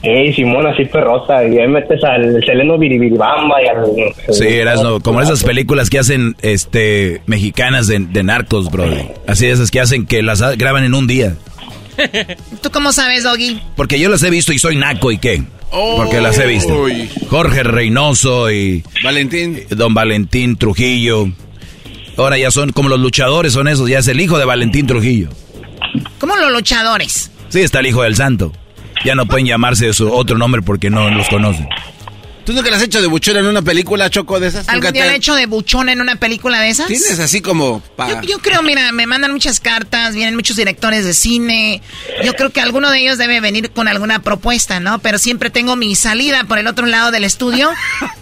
Ey, 0.02 0.32
Simón, 0.32 0.66
así 0.66 0.84
perrosa. 0.84 1.44
Y 1.44 1.58
ahí 1.58 1.68
metes 1.68 2.02
al 2.04 2.42
Seleno 2.44 2.76
Biribiribamba 2.78 3.62
y 3.62 3.68
al... 3.68 4.34
Sí, 4.34 4.46
eras 4.46 4.82
no, 4.82 5.00
como 5.00 5.20
esas 5.20 5.44
películas 5.44 5.90
que 5.90 5.98
hacen 5.98 6.36
este 6.42 7.22
mexicanas 7.26 7.86
de, 7.86 8.00
de 8.00 8.22
narcos, 8.22 8.70
bro. 8.70 8.84
Así 9.26 9.46
esas 9.46 9.70
que 9.70 9.80
hacen 9.80 10.06
que 10.06 10.22
las 10.22 10.40
graban 10.56 10.84
en 10.84 10.94
un 10.94 11.06
día. 11.06 11.34
¿Tú 12.62 12.70
cómo 12.70 12.92
sabes, 12.92 13.24
Doggy? 13.24 13.60
Porque 13.76 13.98
yo 13.98 14.08
las 14.08 14.22
he 14.22 14.30
visto 14.30 14.52
y 14.52 14.58
soy 14.58 14.76
naco 14.76 15.10
y 15.10 15.18
qué. 15.18 15.42
Porque 15.70 16.20
las 16.20 16.38
he 16.38 16.46
visto. 16.46 16.86
Jorge 17.30 17.62
Reynoso 17.62 18.50
y... 18.50 18.84
Valentín. 19.02 19.62
Don 19.70 19.94
Valentín 19.94 20.56
Trujillo. 20.56 21.30
Ahora 22.18 22.36
ya 22.36 22.50
son 22.50 22.72
como 22.72 22.90
los 22.90 23.00
luchadores, 23.00 23.54
son 23.54 23.68
esos. 23.68 23.88
Ya 23.88 23.98
es 23.98 24.08
el 24.08 24.20
hijo 24.20 24.38
de 24.38 24.44
Valentín 24.44 24.86
Trujillo. 24.86 25.30
¿Cómo 26.18 26.36
los 26.36 26.52
luchadores? 26.52 27.30
Sí, 27.48 27.60
está 27.60 27.80
el 27.80 27.86
hijo 27.86 28.02
del 28.02 28.16
santo. 28.16 28.52
Ya 29.04 29.14
no 29.14 29.26
pueden 29.26 29.46
llamarse 29.46 29.92
su 29.94 30.12
otro 30.12 30.36
nombre 30.36 30.62
porque 30.62 30.90
no 30.90 31.10
los 31.10 31.28
conocen. 31.28 31.68
¿Tú 32.44 32.52
nunca 32.52 32.70
le 32.70 32.76
has 32.76 32.82
hecho 32.82 33.00
de 33.00 33.06
buchón 33.06 33.36
en 33.36 33.46
una 33.46 33.62
película, 33.62 34.10
Choco, 34.10 34.40
de 34.40 34.48
esas? 34.48 34.68
¿Algún 34.68 34.92
día 34.92 35.14
hecho 35.14 35.34
de 35.34 35.46
buchón 35.46 35.88
en 35.88 36.00
una 36.00 36.16
película 36.16 36.60
de 36.60 36.70
esas? 36.70 36.86
Tienes 36.86 37.18
así 37.18 37.40
como... 37.40 37.82
Yo, 38.26 38.38
creo, 38.38 38.62
mira, 38.62 38.90
me 38.92 39.06
mandan 39.06 39.32
muchas 39.32 39.60
cartas, 39.60 40.14
vienen 40.14 40.34
muchos 40.34 40.56
directores 40.56 41.04
de 41.04 41.14
cine. 41.14 41.82
Yo 42.24 42.34
creo 42.34 42.50
que 42.50 42.60
alguno 42.60 42.90
de 42.90 43.00
ellos 43.00 43.18
debe 43.18 43.40
venir 43.40 43.70
con 43.70 43.88
alguna 43.88 44.22
propuesta, 44.22 44.80
¿no? 44.80 44.98
Pero 44.98 45.18
siempre 45.18 45.50
tengo 45.50 45.76
mi 45.76 45.94
salida 45.94 46.44
por 46.44 46.58
el 46.58 46.66
otro 46.66 46.86
lado 46.86 47.10
del 47.10 47.24
estudio. 47.24 47.70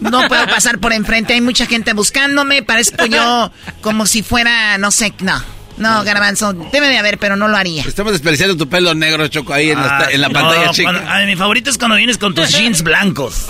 No 0.00 0.28
puedo 0.28 0.46
pasar 0.46 0.78
por 0.78 0.92
enfrente, 0.92 1.34
hay 1.34 1.40
mucha 1.40 1.66
gente 1.66 1.92
buscándome. 1.92 2.62
Parezco 2.62 3.06
yo 3.06 3.50
como 3.80 4.06
si 4.06 4.22
fuera, 4.22 4.76
no 4.78 4.90
sé, 4.90 5.14
no. 5.20 5.59
No, 5.80 6.04
garbanzo, 6.04 6.52
debe 6.52 6.88
de 6.88 6.98
haber, 6.98 7.18
pero 7.18 7.36
no 7.36 7.48
lo 7.48 7.56
haría. 7.56 7.82
Estamos 7.82 8.12
desperdiciando 8.12 8.56
tu 8.56 8.68
pelo 8.68 8.94
negro, 8.94 9.26
Choco, 9.28 9.52
ahí 9.54 9.70
en, 9.70 9.78
la, 9.80 9.98
Ah, 9.98 10.06
en 10.10 10.20
la 10.20 10.28
no, 10.28 10.34
pantalla 10.34 10.70
chica. 10.70 10.90
cuando- 10.92 11.10
ay, 11.10 11.26
mi 11.26 11.36
favorito 11.36 11.70
es 11.70 11.78
cuando 11.78 11.96
vienes 11.96 12.18
con 12.18 12.34
tus 12.34 12.48
jeans 12.50 12.82
blancos. 12.82 13.46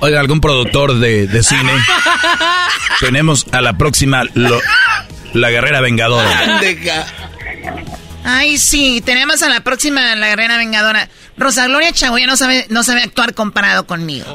Oiga, 0.00 0.20
algún 0.20 0.40
productor 0.40 0.98
de, 0.98 1.26
de 1.26 1.42
cine. 1.42 1.72
Tenemos 3.00 3.46
a 3.52 3.60
la 3.60 3.74
próxima 3.76 4.22
lo- 4.34 4.60
la 5.34 5.50
guerrera 5.50 5.80
vengadora. 5.80 6.60
Ay, 8.24 8.58
sí, 8.58 9.02
tenemos 9.04 9.42
a 9.42 9.48
la 9.48 9.60
próxima 9.60 10.14
la 10.14 10.28
guerrera 10.28 10.56
vengadora. 10.56 11.08
Rosa 11.40 11.66
Gloria 11.66 11.90
Chagoya 11.90 12.26
no 12.26 12.36
sabe, 12.36 12.66
no 12.68 12.84
sabe 12.84 13.02
actuar 13.02 13.32
comparado 13.32 13.86
conmigo. 13.86 14.26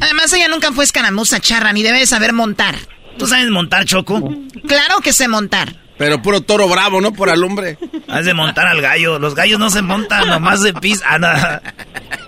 Además, 0.00 0.32
ella 0.32 0.48
nunca 0.48 0.72
fue 0.72 0.82
escaramuza 0.82 1.38
charra, 1.38 1.72
ni 1.72 1.84
debe 1.84 2.00
de 2.00 2.06
saber 2.06 2.32
montar. 2.32 2.74
¿Tú 3.16 3.28
sabes 3.28 3.48
montar, 3.48 3.84
Choco? 3.84 4.18
Claro 4.66 4.98
que 5.02 5.12
sé 5.12 5.28
montar. 5.28 5.76
Pero 5.96 6.20
puro 6.20 6.40
toro 6.40 6.68
bravo, 6.68 7.00
¿no? 7.00 7.12
Por 7.12 7.30
alumbre. 7.30 7.78
Has 8.08 8.24
de 8.26 8.34
montar 8.34 8.66
al 8.66 8.82
gallo. 8.82 9.20
Los 9.20 9.36
gallos 9.36 9.60
no 9.60 9.70
se 9.70 9.82
montan, 9.82 10.26
nomás 10.28 10.60
se 10.60 10.74
pisan. 10.74 11.24
Ah, 11.24 11.60
no. 11.60 12.25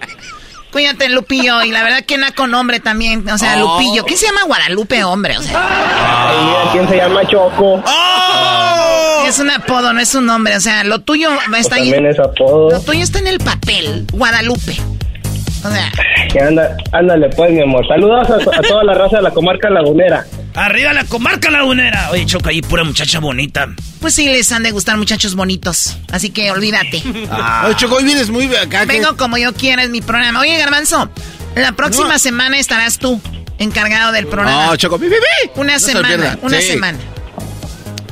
Cuídate, 0.73 1.09
Lupillo. 1.09 1.63
Y 1.63 1.71
la 1.71 1.83
verdad 1.83 2.05
que 2.05 2.19
naco 2.19 2.47
nombre 2.47 2.81
también. 2.81 3.29
O 3.29 3.39
sea, 3.39 3.55
Oh. 3.63 3.79
Lupillo. 3.81 4.05
¿Quién 4.05 4.19
se 4.19 4.27
llama 4.27 4.43
Guadalupe, 4.47 5.03
hombre? 5.05 5.39
O 5.39 5.43
sea. 5.43 5.59
Ay, 6.31 6.37
mira 6.45 6.59
quién 6.73 6.89
se 6.89 6.97
llama 6.97 7.27
Choco. 7.27 7.83
Es 9.27 9.39
un 9.39 9.51
apodo, 9.51 9.93
no 9.93 10.01
es 10.01 10.15
un 10.15 10.27
nombre. 10.27 10.57
O 10.57 10.61
sea, 10.61 10.85
lo 10.85 11.01
tuyo 11.01 11.31
estar 11.59 11.79
ahí. 11.79 11.91
También 11.91 12.07
es 12.07 12.19
apodo. 12.19 12.71
Lo 12.71 12.81
tuyo 12.81 13.03
está 13.03 13.19
en 13.19 13.27
el 13.27 13.39
papel. 13.39 14.07
Guadalupe. 14.13 14.77
O 15.65 15.71
sea. 15.71 15.91
Anda, 16.47 16.77
ándale 16.93 17.29
pues, 17.31 17.51
mi 17.51 17.63
amor. 17.63 17.87
Saludos 17.89 18.29
a, 18.31 18.35
a 18.59 18.63
toda 18.63 18.85
la 18.85 18.95
raza 18.95 19.17
de 19.17 19.23
la 19.23 19.31
comarca 19.31 19.69
lagunera. 19.71 20.25
Arriba 20.59 20.93
la 20.93 21.05
comarca 21.05 21.51
lagunera. 21.51 22.11
Oye, 22.11 22.27
Choco, 22.27 22.49
ahí 22.49 22.63
pura 22.63 22.83
muchacha 22.85 23.21
bonita. 23.21 23.69
Pues 24.01 24.15
sí, 24.15 24.27
les 24.27 24.51
han 24.53 24.63
de 24.65 24.71
gustar 24.73 24.97
muchachos 24.97 25.35
bonitos. 25.35 25.97
Así 26.11 26.31
que 26.31 26.51
olvídate. 26.51 27.03
Oye, 27.65 27.77
Choco, 27.77 27.97
hoy 27.97 28.05
vienes 28.05 28.29
muy 28.31 28.47
acá. 28.57 28.81
que- 28.81 28.87
Vengo 28.87 29.17
como 29.17 29.37
yo 29.39 29.53
quiera, 29.55 29.83
es 29.85 29.91
mi 29.91 30.01
programa. 30.01 30.41
Oye, 30.41 30.57
Garbanzo, 30.59 31.11
la 31.55 31.73
próxima 31.73 32.19
semana 32.19 32.59
estarás 32.59 32.99
tú 32.99 33.21
encargado 33.59 34.13
del 34.13 34.27
programa. 34.27 34.67
No, 34.67 34.77
Choco, 34.77 34.99
pi, 34.99 35.07
pi, 35.07 35.15
pi. 35.15 35.51
Una 35.61 35.75
No 35.75 35.79
semana, 35.81 36.39
una 36.43 36.61
Sí. 36.61 36.69
semana. 36.69 36.99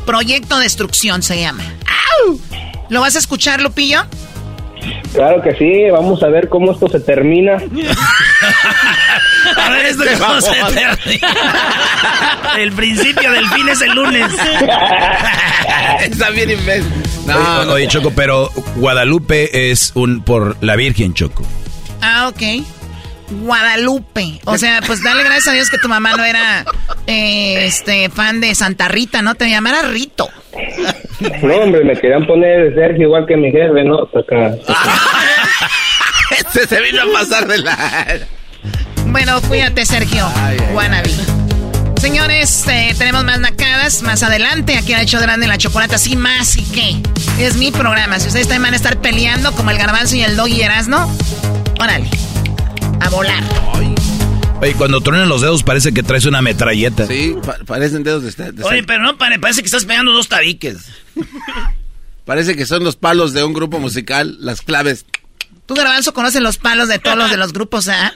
Proyecto 0.05 0.59
Destrucción 0.59 1.23
se 1.23 1.41
llama. 1.41 1.65
¡Au! 2.27 2.41
¿Lo 2.91 3.01
vas 3.01 3.17
a 3.17 3.19
escuchar, 3.19 3.61
Lupillo? 3.61 4.07
Claro 5.13 5.43
que 5.43 5.55
sí, 5.55 5.91
vamos 5.91 6.23
a 6.23 6.29
ver 6.29 6.49
cómo 6.49 6.73
esto 6.73 6.89
se 6.89 7.01
termina. 7.01 7.57
A 9.57 9.71
ver, 9.71 9.87
esto 9.87 10.05
cómo 10.19 10.41
se 10.41 10.53
termina. 10.53 11.29
El 12.59 12.73
principio 12.73 13.31
del 13.31 13.49
fin 13.51 13.69
es 13.69 13.81
el 13.81 13.93
lunes. 13.93 14.27
Está 16.01 16.31
bien 16.31 16.51
imbécil. 16.51 16.93
oye, 17.27 17.71
oye, 17.73 17.89
Choco, 17.89 18.11
pero 18.11 18.51
Guadalupe 18.77 19.71
es 19.71 19.93
un 19.95 20.23
por 20.23 20.57
la 20.61 20.77
Virgen, 20.77 21.15
Choco. 21.15 21.45
Ah, 22.01 22.29
ok. 22.29 22.43
Guadalupe. 23.31 24.41
O 24.45 24.59
sea, 24.59 24.81
pues 24.87 25.03
dale 25.03 25.23
gracias 25.23 25.49
a 25.49 25.53
Dios 25.53 25.71
que 25.71 25.79
tu 25.79 25.89
mamá 25.89 26.17
no 26.17 26.25
era 26.25 26.65
eh, 27.07 27.67
este 27.67 28.09
fan 28.09 28.41
de 28.41 28.55
Santa 28.55 28.89
Rita, 28.89 29.23
¿no? 29.23 29.35
Te 29.35 29.49
llamara 29.49 29.83
Rito. 29.83 30.29
No, 31.43 31.55
hombre, 31.57 31.85
me 31.85 31.95
querían 31.99 32.27
poner 32.27 32.75
Sergio 32.75 33.05
igual 33.05 33.27
que 33.27 33.37
mi 33.37 33.51
jefe, 33.51 33.85
¿no? 33.85 34.03
Acá. 34.03 34.55
Este 36.39 36.67
se 36.67 36.81
vino 36.83 37.03
a 37.03 37.13
pasar 37.13 37.47
de 37.47 37.59
la... 37.59 38.19
Bueno, 39.07 39.41
cuídate, 39.43 39.87
Sergio. 39.87 40.27
Wannabe. 40.75 41.11
Señores, 42.01 42.67
eh, 42.69 42.95
tenemos 42.99 43.25
más 43.25 43.39
nacadas 43.39 44.03
más 44.03 44.23
adelante. 44.23 44.77
Aquí 44.77 44.93
el 44.93 45.01
hecho 45.01 45.21
grande 45.21 45.47
la 45.47 45.57
chocolata, 45.57 45.99
sí, 45.99 46.17
más 46.17 46.57
y 46.57 46.65
qué. 46.65 46.97
Es 47.43 47.57
mi 47.57 47.71
programa. 47.71 48.19
Si 48.21 48.29
ustedes 48.29 48.49
también 48.49 48.65
van 48.65 48.73
a 48.75 48.77
estar 48.77 48.99
peleando 49.01 49.53
como 49.53 49.71
el 49.71 49.79
garbanzo 49.79 50.17
y 50.17 50.23
el 50.23 50.37
dog 50.37 50.49
y 50.49 50.63
Erasno, 50.63 51.11
órale. 51.81 52.09
A 53.07 53.09
volar. 53.11 53.43
Oye, 54.61 54.73
cuando 54.75 55.01
truenan 55.01 55.29
los 55.29 55.43
dedos 55.43 55.63
parece 55.63 55.93
que 55.95 56.03
traes 56.03 56.25
una 56.25 56.43
metralleta. 56.43 57.07
Sí, 57.07 57.37
pa- 57.45 57.59
parecen 57.67 58.03
dedos 58.03 58.23
de, 58.37 58.53
de 58.53 58.65
Oye, 58.65 58.83
pero 58.83 59.03
no, 59.03 59.17
pare- 59.17 59.39
parece 59.39 59.61
que 59.63 59.67
estás 59.67 59.85
pegando 59.85 60.13
dos 60.13 60.29
tabiques. 60.29 60.79
Parece 62.25 62.57
que 62.57 62.67
son 62.67 62.83
los 62.83 62.97
palos 62.97 63.33
de 63.35 63.45
un 63.45 63.53
grupo 63.53 63.79
musical, 63.79 64.37
las 64.41 64.61
claves. 64.61 65.07
Tú, 65.67 65.75
garbanzo, 65.77 66.13
conoces 66.13 66.41
los 66.43 66.57
palos 66.59 66.89
de 66.89 66.99
todos 66.99 67.17
los 67.17 67.31
de 67.31 67.37
los 67.37 67.53
grupos, 67.53 67.87
¿ah? 67.87 68.13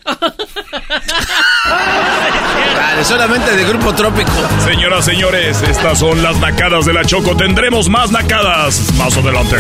Vale, 2.75 3.05
solamente 3.05 3.55
de 3.55 3.65
grupo 3.65 3.95
trópico. 3.95 4.33
Señoras, 4.65 5.05
señores, 5.05 5.63
estas 5.63 6.01
son 6.01 6.25
las 6.25 6.37
nacadas 6.41 6.87
de 6.87 6.93
la 6.93 7.05
Choco. 7.05 7.37
Tendremos 7.37 7.89
más 7.89 8.11
nacadas 8.11 8.93
más 8.95 9.17
adelante. 9.17 9.57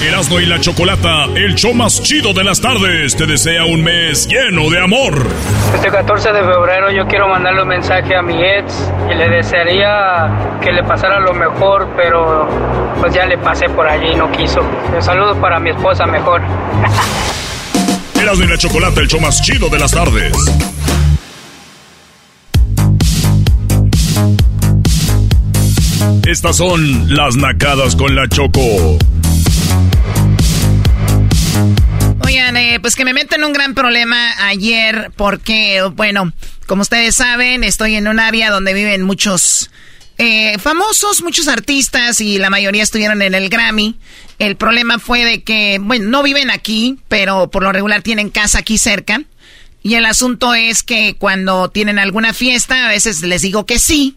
Erasmo 0.00 0.38
y 0.38 0.46
la 0.46 0.60
Chocolata, 0.60 1.24
el 1.34 1.56
show 1.56 1.74
más 1.74 2.00
chido 2.00 2.32
de 2.32 2.44
las 2.44 2.60
tardes, 2.60 3.16
te 3.16 3.26
desea 3.26 3.64
un 3.64 3.82
mes 3.82 4.28
lleno 4.28 4.70
de 4.70 4.80
amor. 4.80 5.26
Este 5.74 5.90
14 5.90 6.32
de 6.32 6.40
febrero 6.40 6.92
yo 6.92 7.04
quiero 7.08 7.26
mandarle 7.26 7.62
un 7.62 7.68
mensaje 7.68 8.14
a 8.14 8.22
mi 8.22 8.40
ex 8.40 8.92
y 9.10 9.14
le 9.14 9.28
desearía 9.28 10.58
que 10.62 10.70
le 10.70 10.84
pasara 10.84 11.18
lo 11.18 11.34
mejor, 11.34 11.88
pero 11.96 12.48
pues 13.00 13.12
ya 13.12 13.26
le 13.26 13.38
pasé 13.38 13.68
por 13.70 13.88
allí 13.88 14.12
y 14.12 14.14
no 14.14 14.30
quiso. 14.30 14.60
Un 14.94 15.02
saludo 15.02 15.34
para 15.40 15.58
mi 15.58 15.70
esposa 15.70 16.06
mejor. 16.06 16.42
Erasmo 18.20 18.44
y 18.44 18.46
la 18.46 18.56
Chocolata, 18.56 19.00
el 19.00 19.08
show 19.08 19.20
más 19.20 19.42
chido 19.42 19.68
de 19.68 19.78
las 19.80 19.90
tardes. 19.90 20.32
Estas 26.24 26.56
son 26.56 27.12
las 27.12 27.34
nacadas 27.36 27.96
con 27.96 28.14
la 28.14 28.28
Choco. 28.28 28.60
Eh, 32.38 32.78
pues 32.80 32.94
que 32.94 33.04
me 33.04 33.12
meten 33.12 33.40
en 33.40 33.46
un 33.46 33.52
gran 33.52 33.74
problema 33.74 34.32
ayer 34.46 35.10
porque, 35.16 35.82
bueno, 35.94 36.32
como 36.66 36.82
ustedes 36.82 37.16
saben, 37.16 37.64
estoy 37.64 37.96
en 37.96 38.06
un 38.06 38.20
área 38.20 38.50
donde 38.50 38.74
viven 38.74 39.02
muchos 39.02 39.70
eh, 40.18 40.56
famosos, 40.58 41.22
muchos 41.22 41.48
artistas 41.48 42.20
y 42.20 42.38
la 42.38 42.48
mayoría 42.48 42.84
estuvieron 42.84 43.22
en 43.22 43.34
el 43.34 43.48
Grammy. 43.48 43.96
El 44.38 44.56
problema 44.56 45.00
fue 45.00 45.24
de 45.24 45.42
que, 45.42 45.78
bueno, 45.80 46.08
no 46.08 46.22
viven 46.22 46.50
aquí, 46.50 46.98
pero 47.08 47.50
por 47.50 47.64
lo 47.64 47.72
regular 47.72 48.02
tienen 48.02 48.30
casa 48.30 48.60
aquí 48.60 48.78
cerca. 48.78 49.20
Y 49.82 49.94
el 49.94 50.06
asunto 50.06 50.54
es 50.54 50.84
que 50.84 51.16
cuando 51.18 51.70
tienen 51.70 51.98
alguna 51.98 52.32
fiesta, 52.32 52.86
a 52.86 52.88
veces 52.88 53.20
les 53.22 53.42
digo 53.42 53.66
que 53.66 53.80
sí. 53.80 54.16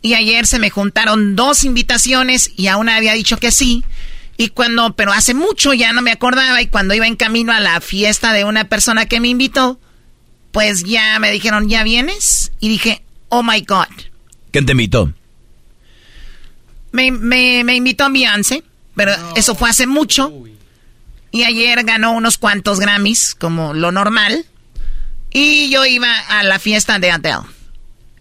Y 0.00 0.14
ayer 0.14 0.46
se 0.46 0.60
me 0.60 0.70
juntaron 0.70 1.34
dos 1.34 1.64
invitaciones 1.64 2.52
y 2.56 2.68
a 2.68 2.76
una 2.76 2.94
había 2.94 3.14
dicho 3.14 3.36
que 3.38 3.50
sí. 3.50 3.84
Y 4.40 4.50
cuando, 4.50 4.94
pero 4.94 5.12
hace 5.12 5.34
mucho 5.34 5.74
ya 5.74 5.92
no 5.92 6.00
me 6.00 6.12
acordaba 6.12 6.62
y 6.62 6.68
cuando 6.68 6.94
iba 6.94 7.08
en 7.08 7.16
camino 7.16 7.52
a 7.52 7.58
la 7.58 7.80
fiesta 7.80 8.32
de 8.32 8.44
una 8.44 8.68
persona 8.68 9.06
que 9.06 9.18
me 9.18 9.26
invitó, 9.26 9.80
pues 10.52 10.84
ya 10.84 11.18
me 11.18 11.32
dijeron, 11.32 11.68
¿ya 11.68 11.82
vienes? 11.82 12.52
Y 12.60 12.68
dije, 12.68 13.02
oh 13.30 13.42
my 13.42 13.60
God. 13.62 13.88
¿Quién 14.52 14.64
te 14.64 14.72
invitó? 14.72 15.12
Me, 16.92 17.10
me, 17.10 17.64
me 17.64 17.74
invitó 17.74 18.04
a 18.04 18.10
Beyoncé, 18.10 18.62
pero 18.94 19.12
eso 19.34 19.56
fue 19.56 19.70
hace 19.70 19.88
mucho. 19.88 20.32
Y 21.32 21.42
ayer 21.42 21.82
ganó 21.82 22.12
unos 22.12 22.38
cuantos 22.38 22.78
Grammys, 22.78 23.34
como 23.34 23.74
lo 23.74 23.90
normal. 23.90 24.46
Y 25.32 25.68
yo 25.68 25.84
iba 25.84 26.16
a 26.28 26.44
la 26.44 26.60
fiesta 26.60 27.00
de 27.00 27.10
Adele. 27.10 27.42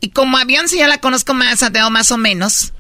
Y 0.02 0.10
como 0.10 0.40
a 0.40 0.46
Beyoncé 0.46 0.78
ya 0.78 0.88
la 0.88 0.98
conozco 0.98 1.36
más, 1.36 1.62
Adele 1.62 1.92
más 1.92 2.12
o 2.12 2.18
menos, 2.18 2.74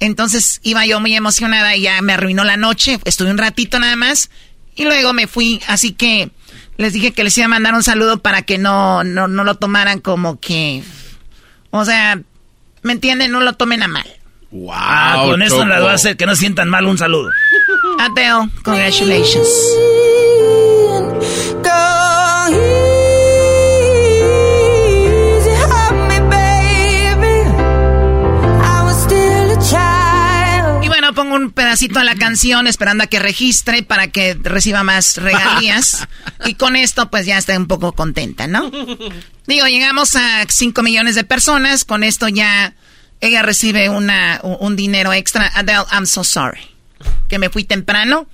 entonces 0.00 0.60
iba 0.62 0.84
yo 0.86 1.00
muy 1.00 1.14
emocionada 1.14 1.76
y 1.76 1.82
ya 1.82 2.00
me 2.02 2.12
arruinó 2.12 2.44
la 2.44 2.56
noche. 2.56 2.98
Estuve 3.04 3.30
un 3.30 3.38
ratito 3.38 3.78
nada 3.78 3.96
más 3.96 4.30
y 4.74 4.84
luego 4.84 5.12
me 5.12 5.26
fui. 5.26 5.60
Así 5.66 5.92
que 5.92 6.30
les 6.76 6.92
dije 6.92 7.12
que 7.12 7.24
les 7.24 7.36
iba 7.38 7.46
a 7.46 7.48
mandar 7.48 7.74
un 7.74 7.82
saludo 7.82 8.18
para 8.18 8.42
que 8.42 8.58
no, 8.58 9.04
no, 9.04 9.28
no 9.28 9.44
lo 9.44 9.56
tomaran 9.56 10.00
como 10.00 10.38
que... 10.40 10.82
O 11.70 11.84
sea, 11.84 12.20
¿me 12.82 12.92
entienden? 12.92 13.32
No 13.32 13.40
lo 13.40 13.54
tomen 13.54 13.82
a 13.82 13.88
mal. 13.88 14.06
Wow, 14.50 14.72
Ah, 14.74 15.22
con 15.26 15.42
eso 15.42 15.64
las 15.66 15.82
va 15.82 15.90
a 15.90 15.94
hacer 15.94 16.16
que 16.16 16.24
no 16.26 16.36
sientan 16.36 16.68
mal 16.68 16.86
un 16.86 16.96
saludo. 16.96 17.30
Adele, 17.98 18.48
congratulations. 18.62 19.48
Un 31.36 31.52
pedacito 31.52 31.98
a 31.98 32.04
la 32.04 32.14
canción 32.14 32.66
esperando 32.66 33.04
a 33.04 33.06
que 33.06 33.18
registre 33.18 33.82
para 33.82 34.08
que 34.08 34.36
reciba 34.40 34.82
más 34.82 35.16
regalías. 35.16 36.06
y 36.46 36.54
con 36.54 36.76
esto 36.76 37.10
pues 37.10 37.26
ya 37.26 37.38
estoy 37.38 37.56
un 37.56 37.66
poco 37.66 37.92
contenta, 37.92 38.46
¿no? 38.46 38.70
Digo, 39.46 39.66
llegamos 39.66 40.16
a 40.16 40.44
5 40.48 40.82
millones 40.82 41.14
de 41.14 41.24
personas, 41.24 41.84
con 41.84 42.02
esto 42.02 42.28
ya 42.28 42.74
ella 43.20 43.42
recibe 43.42 43.88
una, 43.88 44.40
un, 44.42 44.76
dinero 44.76 45.12
extra. 45.12 45.50
Adele, 45.54 45.84
I'm 45.92 46.06
so 46.06 46.24
sorry. 46.24 46.60
Que 47.28 47.38
me 47.38 47.48
fui 47.48 47.64
temprano. 47.64 48.26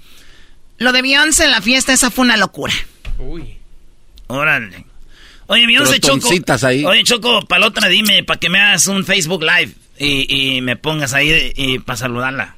Lo 0.78 0.92
de 0.92 1.02
Beyoncé 1.02 1.44
en 1.44 1.50
la 1.52 1.60
fiesta, 1.60 1.92
esa 1.92 2.10
fue 2.10 2.24
una 2.24 2.36
locura. 2.36 2.72
Uy. 3.18 3.56
Órale. 4.26 4.86
Oye, 5.46 5.78
once 5.78 6.00
Choco. 6.00 6.28
Ahí. 6.66 6.84
Oye, 6.84 7.04
Choco, 7.04 7.42
para 7.42 7.66
otra 7.66 7.88
dime, 7.88 8.24
para 8.24 8.40
que 8.40 8.48
me 8.48 8.58
hagas 8.58 8.86
un 8.86 9.04
Facebook 9.04 9.42
Live 9.42 9.74
y, 9.98 10.60
me 10.62 10.76
pongas 10.76 11.12
ahí 11.12 11.52
y 11.54 11.78
para 11.78 11.96
saludarla. 11.96 12.56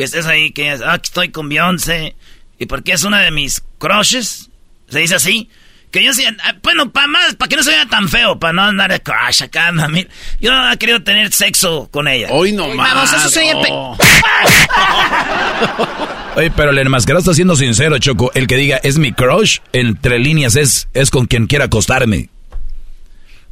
Que 0.00 0.04
estés 0.04 0.24
ahí, 0.24 0.50
que 0.50 0.70
ah, 0.70 0.98
estoy 1.02 1.28
con 1.28 1.50
Beyoncé. 1.50 2.16
Y 2.58 2.64
porque 2.64 2.92
es 2.92 3.04
una 3.04 3.20
de 3.20 3.30
mis 3.30 3.62
crushes. 3.76 4.48
¿Se 4.88 4.98
dice 4.98 5.16
así? 5.16 5.50
Que 5.90 6.02
yo 6.02 6.14
sea, 6.14 6.34
ah, 6.42 6.54
bueno, 6.62 6.90
para 6.90 7.06
más, 7.06 7.34
para 7.34 7.50
que 7.50 7.56
no 7.56 7.62
se 7.62 7.68
vea 7.68 7.84
tan 7.84 8.08
feo, 8.08 8.38
para 8.38 8.54
no 8.54 8.62
andar 8.62 8.90
de 8.90 9.02
crush 9.02 9.42
acá, 9.42 9.70
mami. 9.72 10.06
Yo 10.40 10.54
no 10.54 10.72
he 10.72 10.78
querido 10.78 11.02
tener 11.02 11.30
sexo 11.34 11.90
con 11.90 12.08
ella. 12.08 12.28
Hoy 12.30 12.52
no 12.52 12.68
más. 12.68 12.94
Vamos, 12.94 13.12
eso 13.12 13.28
se 13.28 13.40
oye. 13.40 13.74
Oye, 16.36 16.50
pero 16.52 16.70
el 16.70 16.78
enmascarado 16.78 17.20
está 17.20 17.34
siendo 17.34 17.54
sincero, 17.54 17.98
Choco. 17.98 18.32
El 18.34 18.46
que 18.46 18.56
diga 18.56 18.80
es 18.82 18.96
mi 18.96 19.12
crush, 19.12 19.58
entre 19.74 20.18
líneas 20.18 20.56
es, 20.56 20.88
es 20.94 21.10
con 21.10 21.26
quien 21.26 21.46
quiera 21.46 21.66
acostarme. 21.66 22.30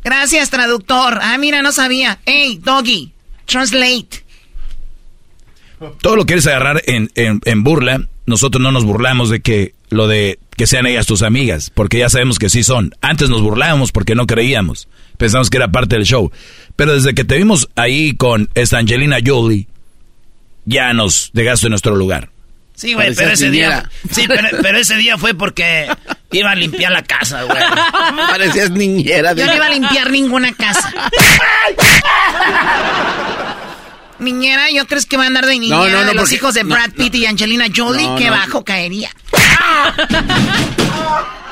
Gracias, 0.03 0.49
traductor. 0.49 1.19
Ah, 1.21 1.37
mira, 1.37 1.61
no 1.61 1.73
sabía. 1.73 2.21
Hey, 2.25 2.59
doggy, 2.65 3.13
translate. 3.45 4.25
Todo 6.01 6.17
lo 6.17 6.27
quieres 6.27 6.47
agarrar 6.47 6.83
en, 6.87 7.11
en, 7.15 7.41
en 7.45 7.65
burla. 7.65 8.03
Nosotros 8.27 8.63
no 8.63 8.73
nos 8.73 8.85
burlamos 8.85 9.31
de 9.31 9.41
que 9.41 9.75
lo 9.91 10.07
de 10.07 10.39
que 10.57 10.67
sean 10.67 10.87
ellas 10.87 11.07
tus 11.07 11.23
amigas, 11.23 11.71
porque 11.71 11.99
ya 11.99 12.09
sabemos 12.09 12.39
que 12.39 12.51
sí 12.51 12.65
son. 12.65 12.95
Antes 13.01 13.31
nos 13.31 13.43
burlábamos 13.43 13.93
porque 13.93 14.15
no 14.15 14.27
creíamos, 14.27 14.89
pensamos 15.17 15.51
que 15.51 15.57
era 15.57 15.69
parte 15.69 15.97
del 15.97 16.05
show. 16.05 16.31
Pero 16.77 16.95
desde 16.95 17.15
que 17.15 17.25
te 17.25 17.37
vimos 17.37 17.69
ahí 17.77 18.17
con 18.17 18.51
esta 18.55 18.79
Angelina 18.79 19.19
Jolie, 19.25 19.67
ya 20.65 20.93
nos 20.93 21.31
dejaste 21.33 21.67
en 21.67 21.71
nuestro 21.71 21.97
lugar. 21.97 22.31
Sí, 22.75 22.95
güey, 22.95 23.15
pero 23.15 23.33
ese 23.33 23.51
día. 23.51 23.91
Sí, 24.11 24.27
pero, 24.29 24.79
ese 24.79 24.97
día 24.97 25.19
fue 25.19 25.35
porque 25.35 25.89
iba 26.31 26.53
a 26.53 26.55
limpiar 26.55 26.93
la 26.93 27.03
casa, 27.03 27.43
güey. 27.43 27.59
Parecías 28.31 28.71
niñera. 28.71 29.33
Yo 29.33 29.47
no 29.47 29.57
iba 29.57 29.67
a 29.67 29.71
limpiar 29.71 30.11
ninguna 30.11 30.53
casa. 30.53 30.93
Niñera, 34.19 34.71
¿yo 34.71 34.87
crees 34.87 35.07
que 35.07 35.17
va 35.17 35.25
a 35.25 35.27
andar 35.27 35.47
de 35.47 35.59
niñera 35.59 35.79
no, 35.79 35.89
no, 35.89 36.05
no, 36.07 36.15
los 36.15 36.33
hijos 36.33 36.55
de 36.55 36.65
Brad 36.65 36.91
Pitt 36.91 37.15
y 37.15 37.27
Angelina 37.27 37.67
Jolie? 37.75 38.09
¡Qué 38.17 38.31
bajo 38.31 38.65
caería! 38.65 39.11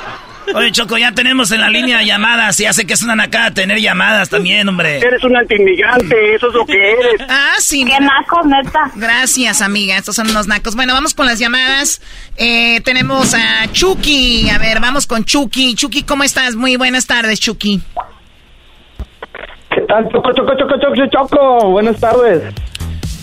Oye, 0.54 0.70
Choco, 0.70 0.96
ya 0.96 1.12
tenemos 1.12 1.50
en 1.50 1.60
la 1.60 1.68
línea 1.68 2.02
llamadas. 2.02 2.58
Ya 2.58 2.72
sé 2.72 2.86
que 2.86 2.94
es 2.94 3.02
una 3.02 3.16
nacada 3.16 3.52
tener 3.52 3.80
llamadas 3.80 4.28
también, 4.28 4.68
hombre. 4.68 4.98
Eres 4.98 5.22
un 5.24 5.36
antimigrante, 5.36 6.34
eso 6.34 6.48
es 6.48 6.54
lo 6.54 6.64
que 6.64 6.92
eres. 6.92 7.20
Ah, 7.28 7.54
sí. 7.58 7.84
Qué 7.84 7.98
naco, 7.98 8.42
neta. 8.44 8.90
Gracias, 8.94 9.60
amiga. 9.60 9.96
Estos 9.96 10.14
son 10.14 10.30
unos 10.30 10.46
nacos. 10.46 10.76
Bueno, 10.76 10.94
vamos 10.94 11.14
con 11.14 11.26
las 11.26 11.38
llamadas. 11.38 12.00
Eh, 12.36 12.80
tenemos 12.82 13.34
a 13.34 13.70
Chucky. 13.72 14.48
A 14.50 14.58
ver, 14.58 14.80
vamos 14.80 15.06
con 15.06 15.24
Chucky. 15.24 15.74
Chucky, 15.74 16.04
¿cómo 16.04 16.22
estás? 16.22 16.54
Muy 16.54 16.76
buenas 16.76 17.06
tardes, 17.06 17.40
Chucky. 17.40 17.82
¿Qué 19.76 19.82
tal? 19.82 20.08
Choco, 20.10 20.32
choco, 20.32 20.54
choco, 20.56 20.74
choco, 20.78 21.06
choco. 21.10 21.70
Buenas 21.70 22.00
tardes. 22.00 22.54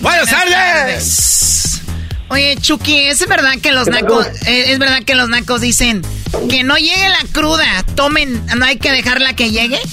Buenas 0.01 0.29
tardes. 0.29 1.81
Oye, 2.29 2.55
Chucky, 2.61 3.07
¿es 3.07 3.27
verdad 3.27 3.53
que 3.59 3.71
los 3.71 3.87
nacos, 3.87 4.27
eh, 4.45 4.71
es 4.71 4.77
verdad 4.77 4.99
que 5.03 5.15
los 5.15 5.29
nacos 5.29 5.61
dicen 5.61 6.03
que 6.51 6.63
no 6.63 6.75
llegue 6.75 7.09
la 7.09 7.27
cruda, 7.31 7.65
tomen, 7.95 8.45
no 8.55 8.65
hay 8.65 8.77
que 8.77 8.91
dejarla 8.91 9.33
que 9.33 9.49
llegue? 9.49 9.79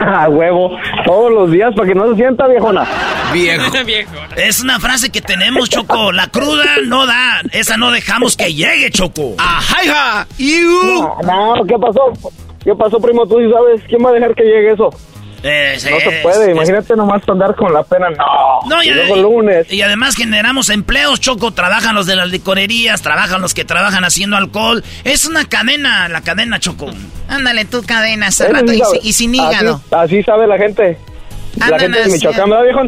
Ah, 0.00 0.28
huevo, 0.28 0.76
todos 1.06 1.32
los 1.32 1.50
días 1.50 1.74
para 1.74 1.88
que 1.88 1.94
no 1.94 2.10
se 2.10 2.16
sienta 2.16 2.46
viejona. 2.46 2.86
Viejo. 3.32 3.72
Es 4.36 4.60
una 4.60 4.78
frase 4.78 5.10
que 5.10 5.22
tenemos, 5.22 5.70
Choco. 5.70 6.12
La 6.12 6.28
cruda 6.28 6.76
no 6.86 7.06
da, 7.06 7.40
esa 7.52 7.78
no 7.78 7.90
dejamos 7.90 8.36
que 8.36 8.52
llegue, 8.54 8.90
Choco. 8.90 9.34
Ajá, 9.38 9.82
hija. 9.82 10.26
No, 11.24 11.56
no, 11.56 11.66
¿qué 11.66 11.74
pasó? 11.78 12.12
¿Qué 12.64 12.74
pasó, 12.74 13.00
primo? 13.00 13.26
Tú 13.26 13.36
sabes 13.52 13.82
quién 13.88 14.04
va 14.04 14.10
a 14.10 14.12
dejar 14.12 14.34
que 14.34 14.44
llegue 14.44 14.72
eso. 14.72 14.90
Eh, 15.42 15.78
no 15.88 16.00
se 16.00 16.18
puede, 16.20 16.50
imagínate 16.50 16.96
nomás 16.96 17.22
andar 17.28 17.54
con 17.54 17.72
la 17.72 17.84
pena, 17.84 18.10
no. 18.10 18.68
no 18.68 18.82
y, 18.82 18.90
lunes. 19.22 19.72
y 19.72 19.82
además 19.82 20.16
generamos 20.16 20.68
empleos, 20.68 21.20
Choco, 21.20 21.52
trabajan 21.52 21.94
los 21.94 22.06
de 22.06 22.16
las 22.16 22.28
licorerías, 22.28 23.02
trabajan 23.02 23.40
los 23.40 23.54
que 23.54 23.64
trabajan 23.64 24.02
haciendo 24.04 24.36
alcohol. 24.36 24.82
Es 25.04 25.26
una 25.26 25.44
cadena, 25.44 26.08
la 26.08 26.22
cadena, 26.22 26.58
Choco. 26.58 26.88
Ándale, 27.28 27.66
tu 27.66 27.84
cadena, 27.84 28.28
hace 28.28 28.50
y, 29.02 29.12
sin 29.12 29.32
hígado. 29.32 29.80
Así, 29.92 30.24
sabe 30.24 30.48
la 30.48 30.58
gente. 30.58 30.98
la 31.56 31.78
gente 31.78 32.00
de 32.00 32.08
Michoacán, 32.08 32.50
¿verdad, 32.50 32.64
viejo? 32.64 32.80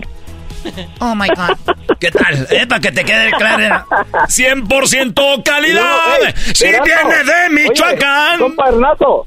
Oh 0.98 1.14
my 1.14 1.28
God. 1.28 1.74
¿Qué 2.01 2.10
tal? 2.10 2.47
Eh, 2.51 2.66
para 2.66 2.80
que 2.80 2.92
te 2.92 3.05
quede 3.05 3.30
claro. 3.30 3.86
100% 4.26 5.42
calidad. 5.44 6.34
si 6.52 6.64
viene 6.64 7.24
de 7.24 7.51
Michoacán. 7.51 8.40
compa 8.40 8.68
Hernato, 8.68 9.26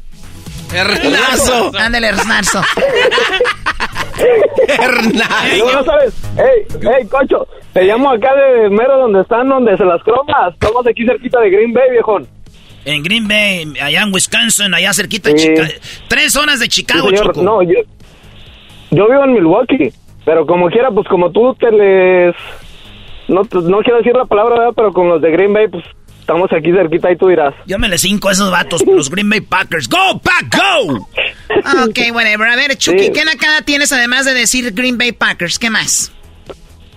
Hernazo. 0.74 1.72
Ándale, 1.78 2.08
Hernazo. 2.08 2.62
Hernazo. 4.68 5.74
No, 5.74 5.84
sabes. 5.84 6.14
Ey, 6.38 6.66
ey, 6.82 7.08
cocho. 7.08 7.48
Te 7.74 7.84
llamo 7.84 8.12
acá 8.12 8.30
de 8.36 8.70
mero 8.70 8.98
donde 8.98 9.22
están, 9.22 9.50
donde 9.50 9.76
se 9.78 9.86
las 9.86 10.02
cromas. 10.04 10.54
Estamos 10.54 10.86
aquí 10.88 11.06
cerquita 11.06 11.40
de 11.40 11.50
Green 11.50 11.74
Bay, 11.74 11.92
viejón. 11.92 12.28
En 12.86 13.02
Green 13.02 13.28
Bay, 13.28 13.74
allá 13.82 14.04
en 14.04 14.14
Wisconsin, 14.14 14.74
allá 14.74 14.94
cerquita 14.94 15.30
de 15.30 15.36
Chicago. 15.36 15.70
Tres 16.08 16.34
zonas 16.34 16.60
de 16.60 16.68
Chicago, 16.68 17.10
Choco. 17.12 17.42
No, 17.42 17.62
yo, 17.64 17.80
yo 18.92 19.08
vivo 19.10 19.24
en 19.24 19.34
Milwaukee. 19.34 19.94
Pero 20.26 20.46
como 20.46 20.70
quiera, 20.70 20.90
pues 20.92 21.08
como 21.08 21.32
tú 21.32 21.54
te 21.56 21.72
les... 21.72 22.36
No, 23.28 23.42
no 23.44 23.80
quiero 23.80 23.98
decir 23.98 24.16
la 24.16 24.26
palabra, 24.26 24.58
¿verdad? 24.60 24.74
pero 24.76 24.94
con 24.94 25.10
los 25.10 25.22
de 25.22 25.32
Green 25.32 25.54
Bay, 25.54 25.68
pues 25.68 25.84
Estamos 26.24 26.50
aquí 26.54 26.72
cerquita 26.72 27.12
y 27.12 27.18
tú 27.18 27.28
dirás. 27.28 27.54
Yo 27.66 27.78
me 27.78 27.90
le 27.90 27.98
cinco 27.98 28.30
a 28.30 28.32
esos 28.32 28.50
vatos, 28.50 28.82
los 28.88 29.10
Green 29.10 29.30
Bay 29.30 29.42
Packers. 29.42 29.90
¡Go, 29.90 30.22
Pack, 30.24 30.56
go! 30.56 31.10
ok, 31.84 32.00
whatever. 32.14 32.48
A 32.48 32.56
ver, 32.56 32.78
Chucky, 32.78 33.12
¿qué 33.12 33.26
nacada 33.26 33.62
tienes 33.62 33.92
además 33.92 34.24
de 34.24 34.34
decir 34.34 34.72
Green 34.74 34.98
Bay 34.98 35.12
Packers? 35.12 35.60
¿Qué 35.60 35.70
más? 35.70 36.14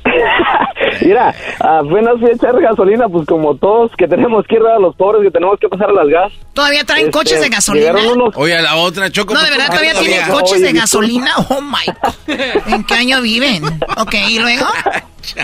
Mira, 1.02 1.34
apenas 1.58 2.20
fui 2.20 2.30
a 2.30 2.34
echar 2.34 2.60
gasolina, 2.60 3.08
pues 3.08 3.26
como 3.26 3.56
todos 3.56 3.90
que 3.98 4.06
tenemos 4.06 4.46
que 4.46 4.54
ir 4.54 4.62
a 4.62 4.78
los 4.78 4.94
pobres, 4.94 5.24
que 5.24 5.32
tenemos 5.32 5.58
que 5.58 5.68
pasar 5.68 5.90
a 5.90 5.92
las 5.92 6.06
gas. 6.06 6.32
¿Todavía 6.54 6.84
traen 6.84 7.06
este, 7.06 7.18
coches 7.18 7.40
de 7.40 7.48
gasolina? 7.48 7.98
Oye, 8.36 8.56
a 8.56 8.62
la 8.62 8.76
otra, 8.76 9.10
Choco. 9.10 9.34
No, 9.34 9.42
de 9.42 9.50
verdad, 9.50 9.66
todavía 9.66 9.94
tienen 9.94 10.28
coches 10.30 10.62
de 10.62 10.72
gasolina. 10.72 11.32
Oh, 11.48 11.60
my. 11.60 12.32
¿En 12.72 12.84
qué 12.84 12.94
año 12.94 13.20
viven? 13.22 13.64
Ok, 13.96 14.14
¿y 14.28 14.38
luego? 14.38 14.66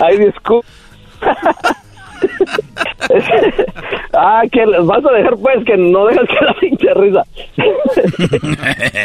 Ay, 0.01 0.19
disculpa. 0.19 0.65
ah, 4.13 4.43
que 4.51 4.65
vas 4.65 5.05
a 5.05 5.11
dejar 5.11 5.37
pues 5.37 5.63
que 5.65 5.77
no 5.77 6.05
dejas 6.05 6.27
que 6.27 6.45
la 6.45 6.53
pinche 6.55 6.93
risa. 6.93 7.23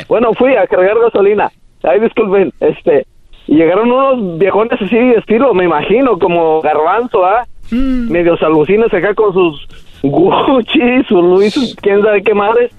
bueno, 0.08 0.32
fui 0.34 0.54
a 0.56 0.66
cargar 0.66 0.98
gasolina. 0.98 1.50
Ay, 1.82 2.00
disculpen, 2.00 2.52
este, 2.60 3.06
llegaron 3.46 3.90
unos 3.90 4.38
viejones 4.38 4.80
así 4.80 4.96
de 4.96 5.14
estilo, 5.14 5.54
me 5.54 5.64
imagino, 5.64 6.18
como 6.18 6.60
garbanzo, 6.60 7.24
¿ah? 7.24 7.46
Mm. 7.70 8.10
Medios 8.10 8.40
acá 8.42 9.14
con 9.14 9.32
sus 9.32 9.68
Gucci, 10.02 11.02
sus 11.08 11.22
Luis, 11.22 11.76
quién 11.80 12.02
sabe 12.02 12.22
qué 12.22 12.34
madres, 12.34 12.72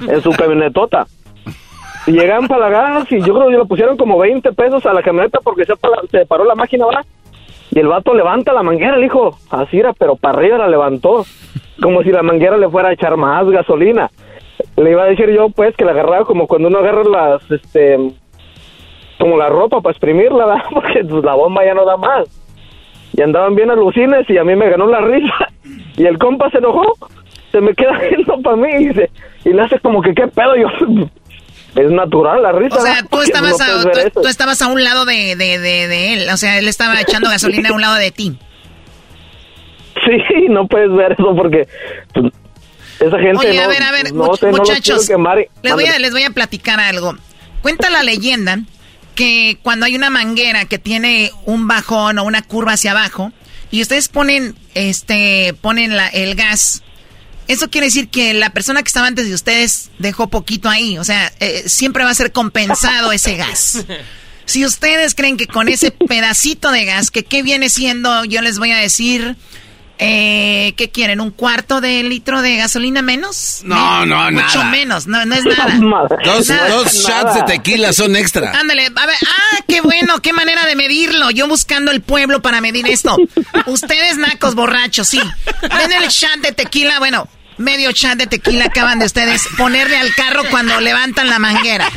en 0.00 0.20
su 0.22 0.30
camionetota. 0.30 1.06
Y 2.06 2.12
llegan 2.12 2.48
para 2.48 2.68
la 2.68 2.70
gas 2.70 3.12
y 3.12 3.20
yo 3.20 3.34
creo 3.34 3.48
que 3.48 3.58
le 3.58 3.64
pusieron 3.64 3.96
como 3.96 4.18
20 4.18 4.52
pesos 4.52 4.84
a 4.86 4.94
la 4.94 5.02
camioneta 5.02 5.40
porque 5.42 5.64
se, 5.66 5.74
se 6.10 6.26
paró 6.26 6.44
la 6.44 6.54
máquina, 6.54 6.86
¿verdad? 6.86 7.04
Y 7.70 7.78
el 7.78 7.88
vato 7.88 8.14
levanta 8.14 8.52
la 8.52 8.62
manguera, 8.62 8.96
el 8.96 9.04
hijo, 9.04 9.36
así 9.50 9.78
era, 9.78 9.92
pero 9.92 10.16
para 10.16 10.38
arriba 10.38 10.58
la 10.58 10.68
levantó, 10.68 11.24
como 11.80 12.02
si 12.02 12.10
la 12.10 12.22
manguera 12.22 12.56
le 12.56 12.68
fuera 12.68 12.88
a 12.88 12.92
echar 12.92 13.16
más 13.16 13.48
gasolina. 13.48 14.10
Le 14.76 14.90
iba 14.90 15.02
a 15.02 15.06
decir 15.06 15.30
yo, 15.30 15.50
pues, 15.50 15.76
que 15.76 15.84
la 15.84 15.92
agarraba 15.92 16.24
como 16.24 16.46
cuando 16.46 16.68
uno 16.68 16.78
agarra 16.78 17.04
las, 17.04 17.50
este, 17.50 17.98
como 19.18 19.36
la 19.36 19.48
ropa 19.48 19.80
para 19.80 19.92
exprimirla, 19.92 20.46
¿verdad? 20.46 20.64
Porque 20.72 21.04
pues, 21.04 21.24
la 21.24 21.34
bomba 21.34 21.64
ya 21.64 21.74
no 21.74 21.84
da 21.84 21.96
más. 21.96 22.28
Y 23.12 23.22
andaban 23.22 23.54
bien 23.54 23.70
alucines 23.70 24.28
y 24.30 24.38
a 24.38 24.44
mí 24.44 24.54
me 24.54 24.70
ganó 24.70 24.86
la 24.86 25.00
risa. 25.00 25.34
Y 25.98 26.06
el 26.06 26.16
compa 26.16 26.48
se 26.50 26.58
enojó, 26.58 26.94
se 27.50 27.60
me 27.60 27.74
queda 27.74 27.98
viendo 28.08 28.40
para 28.40 28.54
mí 28.54 28.68
y, 28.70 28.88
dice, 28.88 29.10
y 29.44 29.52
le 29.52 29.62
hace 29.62 29.80
como 29.80 30.00
que, 30.00 30.14
¿qué 30.14 30.28
pedo? 30.28 30.54
Yo, 30.54 30.68
es 31.74 31.90
natural 31.90 32.42
la 32.42 32.52
risa. 32.52 32.76
O 32.76 32.80
sea, 32.80 33.02
tú 33.02 33.20
estabas, 33.22 33.60
a, 33.60 34.10
tú, 34.10 34.26
estabas 34.26 34.62
a 34.62 34.68
un 34.68 34.82
lado 34.82 35.04
de, 35.04 35.36
de, 35.36 35.58
de, 35.58 36.12
él, 36.14 36.28
o 36.30 36.36
sea, 36.36 36.58
él 36.58 36.68
estaba 36.68 37.00
echando 37.00 37.28
gasolina 37.28 37.70
a 37.70 37.72
un 37.72 37.80
lado 37.80 37.96
de 37.96 38.10
ti. 38.10 38.38
Sí, 40.06 40.46
no 40.48 40.66
puedes 40.68 40.90
ver 40.92 41.12
eso 41.12 41.34
porque 41.36 41.66
pues, 42.14 42.32
esa 43.00 43.18
gente 43.18 43.48
Oye, 43.48 43.60
a 43.60 43.66
ver, 43.66 43.82
a 43.82 43.90
ver, 43.90 44.14
muchachos, 44.14 45.06
les, 45.62 45.74
voy 45.74 45.84
a, 45.84 45.98
les 45.98 46.12
voy 46.12 46.22
a 46.22 46.30
platicar 46.30 46.80
algo. 46.80 47.14
Cuenta 47.62 47.90
la 47.90 48.02
leyenda 48.02 48.60
que 49.14 49.58
cuando 49.62 49.86
hay 49.86 49.96
una 49.96 50.08
manguera 50.08 50.64
que 50.64 50.78
tiene 50.78 51.32
un 51.44 51.66
bajón 51.66 52.18
o 52.18 52.24
una 52.24 52.42
curva 52.42 52.72
hacia 52.72 52.92
abajo 52.92 53.32
y 53.70 53.82
ustedes 53.82 54.08
ponen 54.08 54.54
este 54.74 55.54
ponen 55.60 55.96
la, 55.96 56.06
el 56.08 56.36
gas 56.36 56.84
eso 57.48 57.68
quiere 57.70 57.86
decir 57.88 58.08
que 58.08 58.32
la 58.34 58.50
persona 58.50 58.82
que 58.82 58.88
estaba 58.88 59.06
antes 59.08 59.26
de 59.28 59.34
ustedes 59.34 59.90
dejó 59.98 60.28
poquito 60.28 60.68
ahí. 60.68 60.96
O 60.98 61.04
sea, 61.04 61.32
eh, 61.40 61.64
siempre 61.66 62.04
va 62.04 62.10
a 62.10 62.14
ser 62.14 62.30
compensado 62.32 63.10
ese 63.12 63.36
gas. 63.36 63.84
Si 64.44 64.64
ustedes 64.64 65.14
creen 65.14 65.36
que 65.36 65.46
con 65.46 65.68
ese 65.68 65.90
pedacito 65.90 66.70
de 66.70 66.86
gas, 66.86 67.10
que 67.10 67.22
qué 67.22 67.42
viene 67.42 67.68
siendo, 67.68 68.24
yo 68.24 68.40
les 68.40 68.58
voy 68.58 68.70
a 68.72 68.78
decir, 68.78 69.36
Eh, 69.98 70.72
¿Qué 70.78 70.90
quieren? 70.90 71.20
¿Un 71.20 71.32
cuarto 71.32 71.80
de 71.82 72.02
litro 72.04 72.40
de 72.40 72.56
gasolina 72.56 73.02
menos? 73.02 73.60
No, 73.64 74.06
no, 74.06 74.30
nada. 74.30 74.46
Mucho 74.46 74.64
menos, 74.70 75.06
no, 75.06 75.26
no 75.26 75.34
es 75.34 75.44
nada. 75.58 75.76
dos, 76.24 76.46
dos 76.46 76.94
shots 76.94 77.34
de 77.34 77.42
tequila 77.42 77.92
son 77.92 78.14
extra. 78.16 78.52
Ándale, 78.58 78.86
a 78.86 79.06
ver, 79.06 79.16
ah, 79.26 79.58
qué 79.68 79.80
bueno, 79.82 80.22
qué 80.22 80.32
manera 80.32 80.64
de 80.66 80.76
medirlo. 80.76 81.30
Yo 81.30 81.46
buscando 81.48 81.90
el 81.90 82.00
pueblo 82.00 82.40
para 82.40 82.60
medir 82.62 82.86
esto. 82.88 83.16
Ustedes, 83.66 84.16
nacos 84.16 84.54
borrachos, 84.54 85.08
sí. 85.08 85.20
Ven 85.62 85.92
el 85.92 86.08
shot 86.08 86.40
de 86.42 86.52
tequila, 86.52 87.00
bueno, 87.00 87.28
medio 87.58 87.92
chat 87.92 88.16
de 88.18 88.26
tequila 88.26 88.66
acaban 88.66 88.98
de 88.98 89.06
ustedes 89.06 89.46
ponerle 89.56 89.96
al 89.96 90.14
carro 90.14 90.42
cuando 90.50 90.80
levantan 90.80 91.28
la 91.28 91.38
manguera. 91.38 91.88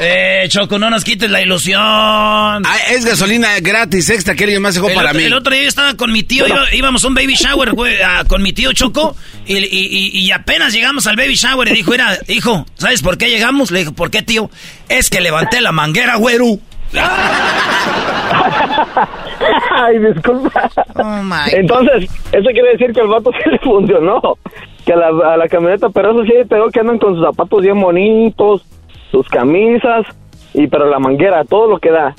eh, 0.00 0.44
Choco, 0.48 0.78
no 0.78 0.90
nos 0.90 1.04
quites 1.04 1.30
la 1.30 1.40
ilusión. 1.40 1.80
Ah, 1.80 2.76
es 2.90 3.04
gasolina 3.04 3.58
gratis 3.60 4.10
extra 4.10 4.34
que 4.34 4.44
alguien 4.44 4.62
más 4.62 4.74
dejó 4.74 4.92
para 4.94 5.12
mí. 5.12 5.24
El 5.24 5.32
otro 5.34 5.52
día 5.52 5.62
yo 5.62 5.68
estaba 5.68 5.94
con 5.94 6.12
mi 6.12 6.22
tío, 6.22 6.44
íbamos 6.72 7.04
a 7.04 7.08
un 7.08 7.14
baby 7.14 7.34
shower, 7.34 7.72
güey, 7.72 7.96
con 8.28 8.42
mi 8.42 8.52
tío 8.52 8.72
Choco, 8.72 9.16
y, 9.46 9.56
y, 9.58 10.10
y, 10.12 10.30
apenas 10.32 10.72
llegamos 10.72 11.06
al 11.06 11.16
baby 11.16 11.34
shower 11.34 11.68
y 11.68 11.72
dijo, 11.72 11.94
era, 11.94 12.18
hijo, 12.28 12.66
¿sabes 12.76 13.02
por 13.02 13.16
qué 13.18 13.28
llegamos? 13.30 13.70
Le 13.70 13.80
dije, 13.80 13.92
¿por 13.92 14.10
qué, 14.10 14.22
tío? 14.22 14.50
Es 14.88 15.10
que 15.10 15.20
levanté 15.20 15.60
la 15.60 15.72
manguera, 15.72 16.16
güero. 16.16 16.58
Ay, 19.70 19.98
disculpa. 19.98 20.70
Oh 20.96 21.20
Entonces, 21.52 22.10
eso 22.32 22.50
quiere 22.50 22.72
decir 22.72 22.92
que 22.92 23.00
el 23.00 23.08
vato 23.08 23.30
sí 23.44 23.50
le 23.50 23.58
funcionó. 23.58 24.20
Que 24.84 24.92
a 24.94 24.96
la, 24.96 25.08
a 25.34 25.36
la 25.36 25.48
camioneta, 25.48 25.90
pero 25.90 26.12
eso 26.12 26.24
sí 26.24 26.32
pero 26.48 26.70
que 26.70 26.80
andan 26.80 26.98
con 26.98 27.14
sus 27.14 27.24
zapatos 27.24 27.62
bien 27.62 27.78
bonitos, 27.80 28.64
sus 29.10 29.28
camisas, 29.28 30.06
y 30.54 30.66
pero 30.66 30.88
la 30.88 30.98
manguera, 30.98 31.44
todo 31.44 31.68
lo 31.68 31.78
que 31.78 31.90
da. 31.90 32.14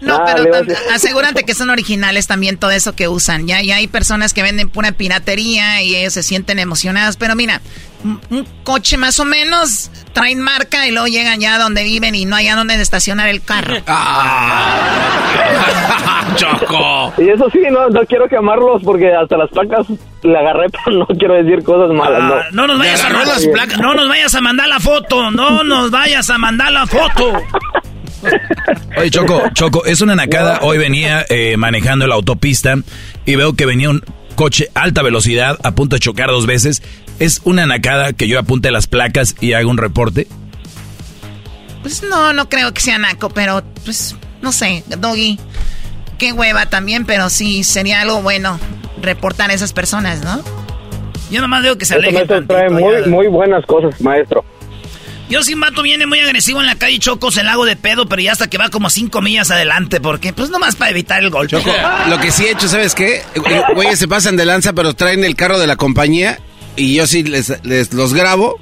No, 0.00 0.16
ah, 0.16 0.24
pero 0.26 0.66
asegúrate 0.92 1.44
que 1.44 1.54
son 1.54 1.70
originales 1.70 2.26
también 2.26 2.58
todo 2.58 2.70
eso 2.70 2.94
que 2.94 3.08
usan. 3.08 3.46
Ya, 3.46 3.62
ya 3.62 3.76
hay 3.76 3.88
personas 3.88 4.34
que 4.34 4.42
venden 4.42 4.68
pura 4.68 4.92
piratería 4.92 5.82
y 5.82 5.96
ellos 5.96 6.12
se 6.12 6.22
sienten 6.22 6.58
emocionados. 6.58 7.16
Pero 7.16 7.34
mira, 7.34 7.60
un 8.04 8.46
coche 8.62 8.96
más 8.98 9.18
o 9.20 9.24
menos 9.24 9.90
traen 10.12 10.40
marca 10.40 10.86
y 10.86 10.92
luego 10.92 11.06
llegan 11.06 11.40
ya 11.40 11.58
donde 11.58 11.82
viven 11.82 12.14
y 12.14 12.24
no 12.24 12.36
hay 12.36 12.48
a 12.48 12.56
dónde 12.56 12.80
estacionar 12.80 13.28
el 13.28 13.42
carro. 13.42 13.76
Ah. 13.88 15.06
¡Choco! 16.36 17.12
Y 17.18 17.28
eso 17.30 17.48
sí, 17.50 17.60
no, 17.70 17.88
no 17.88 18.00
quiero 18.06 18.28
quemarlos 18.28 18.82
porque 18.82 19.12
hasta 19.14 19.36
las 19.36 19.50
placas 19.50 19.86
le 20.22 20.38
agarré, 20.38 20.66
pero 20.84 20.98
no 20.98 21.06
quiero 21.06 21.34
decir 21.34 21.62
cosas 21.62 21.94
malas. 21.94 22.22
no. 22.22 22.34
Ah, 22.34 22.44
no 22.52 22.66
nos 22.66 22.78
vayas 22.78 23.04
a 23.04 23.10
las 23.10 23.46
placas, 23.46 23.78
no 23.78 23.94
nos 23.94 24.08
vayas 24.08 24.34
a 24.34 24.40
mandar 24.40 24.68
la 24.68 24.80
foto, 24.80 25.30
no 25.30 25.64
nos 25.64 25.90
vayas 25.90 26.28
a 26.30 26.38
mandar 26.38 26.72
la 26.72 26.86
foto. 26.86 27.32
Oye, 28.96 29.10
Choco, 29.10 29.42
Choco, 29.52 29.84
es 29.84 30.00
una 30.00 30.14
nacada. 30.14 30.60
Hoy 30.62 30.78
venía 30.78 31.24
eh, 31.28 31.56
manejando 31.56 32.06
la 32.06 32.14
autopista 32.14 32.76
y 33.24 33.36
veo 33.36 33.54
que 33.54 33.66
venía 33.66 33.90
un 33.90 34.02
coche 34.34 34.68
alta 34.74 35.02
velocidad 35.02 35.58
a 35.62 35.72
punto 35.74 35.96
de 35.96 36.00
chocar 36.00 36.28
dos 36.28 36.46
veces. 36.46 36.82
¿Es 37.18 37.40
una 37.44 37.66
nacada 37.66 38.12
que 38.12 38.28
yo 38.28 38.38
apunte 38.38 38.70
las 38.70 38.86
placas 38.86 39.34
y 39.40 39.54
haga 39.54 39.66
un 39.66 39.78
reporte? 39.78 40.26
Pues 41.82 42.02
no, 42.02 42.32
no 42.32 42.48
creo 42.48 42.72
que 42.74 42.80
sea 42.80 42.98
naco, 42.98 43.30
pero 43.30 43.62
pues 43.84 44.16
no 44.42 44.52
sé, 44.52 44.84
Doggy. 44.98 45.38
Qué 46.18 46.32
hueva 46.32 46.66
también, 46.66 47.04
pero 47.04 47.28
sí 47.28 47.62
sería 47.62 48.00
algo 48.00 48.22
bueno 48.22 48.58
reportar 49.02 49.50
a 49.50 49.54
esas 49.54 49.72
personas, 49.72 50.22
¿no? 50.24 50.42
Yo 51.30 51.40
nomás 51.40 51.62
digo 51.62 51.76
que 51.76 51.84
se 51.84 51.94
alejen. 51.94 52.46
trae 52.46 52.70
muy, 52.70 53.06
muy 53.06 53.26
buenas 53.26 53.66
cosas, 53.66 54.00
maestro. 54.00 54.44
Yo 55.28 55.42
si 55.42 55.56
mato 55.56 55.82
viene 55.82 56.06
muy 56.06 56.20
agresivo 56.20 56.60
en 56.60 56.66
la 56.66 56.76
calle 56.76 56.98
Chocos, 56.98 57.36
el 57.36 57.46
lago 57.46 57.64
de 57.64 57.74
pedo, 57.74 58.08
pero 58.08 58.22
ya 58.22 58.32
hasta 58.32 58.48
que 58.48 58.58
va 58.58 58.68
como 58.68 58.90
cinco 58.90 59.20
millas 59.20 59.50
adelante, 59.50 60.00
porque 60.00 60.32
pues 60.32 60.50
nomás 60.50 60.76
para 60.76 60.92
evitar 60.92 61.22
el 61.22 61.30
golpe. 61.30 61.56
Choco, 61.56 61.72
lo 62.08 62.20
que 62.20 62.30
sí 62.30 62.44
he 62.46 62.52
hecho, 62.52 62.68
¿sabes 62.68 62.94
qué? 62.94 63.22
Güeyes 63.74 63.98
se 63.98 64.06
pasan 64.06 64.36
de 64.36 64.44
lanza, 64.44 64.72
pero 64.72 64.94
traen 64.94 65.24
el 65.24 65.34
carro 65.34 65.58
de 65.58 65.66
la 65.66 65.76
compañía 65.76 66.38
y 66.76 66.94
yo 66.94 67.06
sí 67.08 67.24
les, 67.24 67.52
los 67.92 68.14
grabo, 68.14 68.60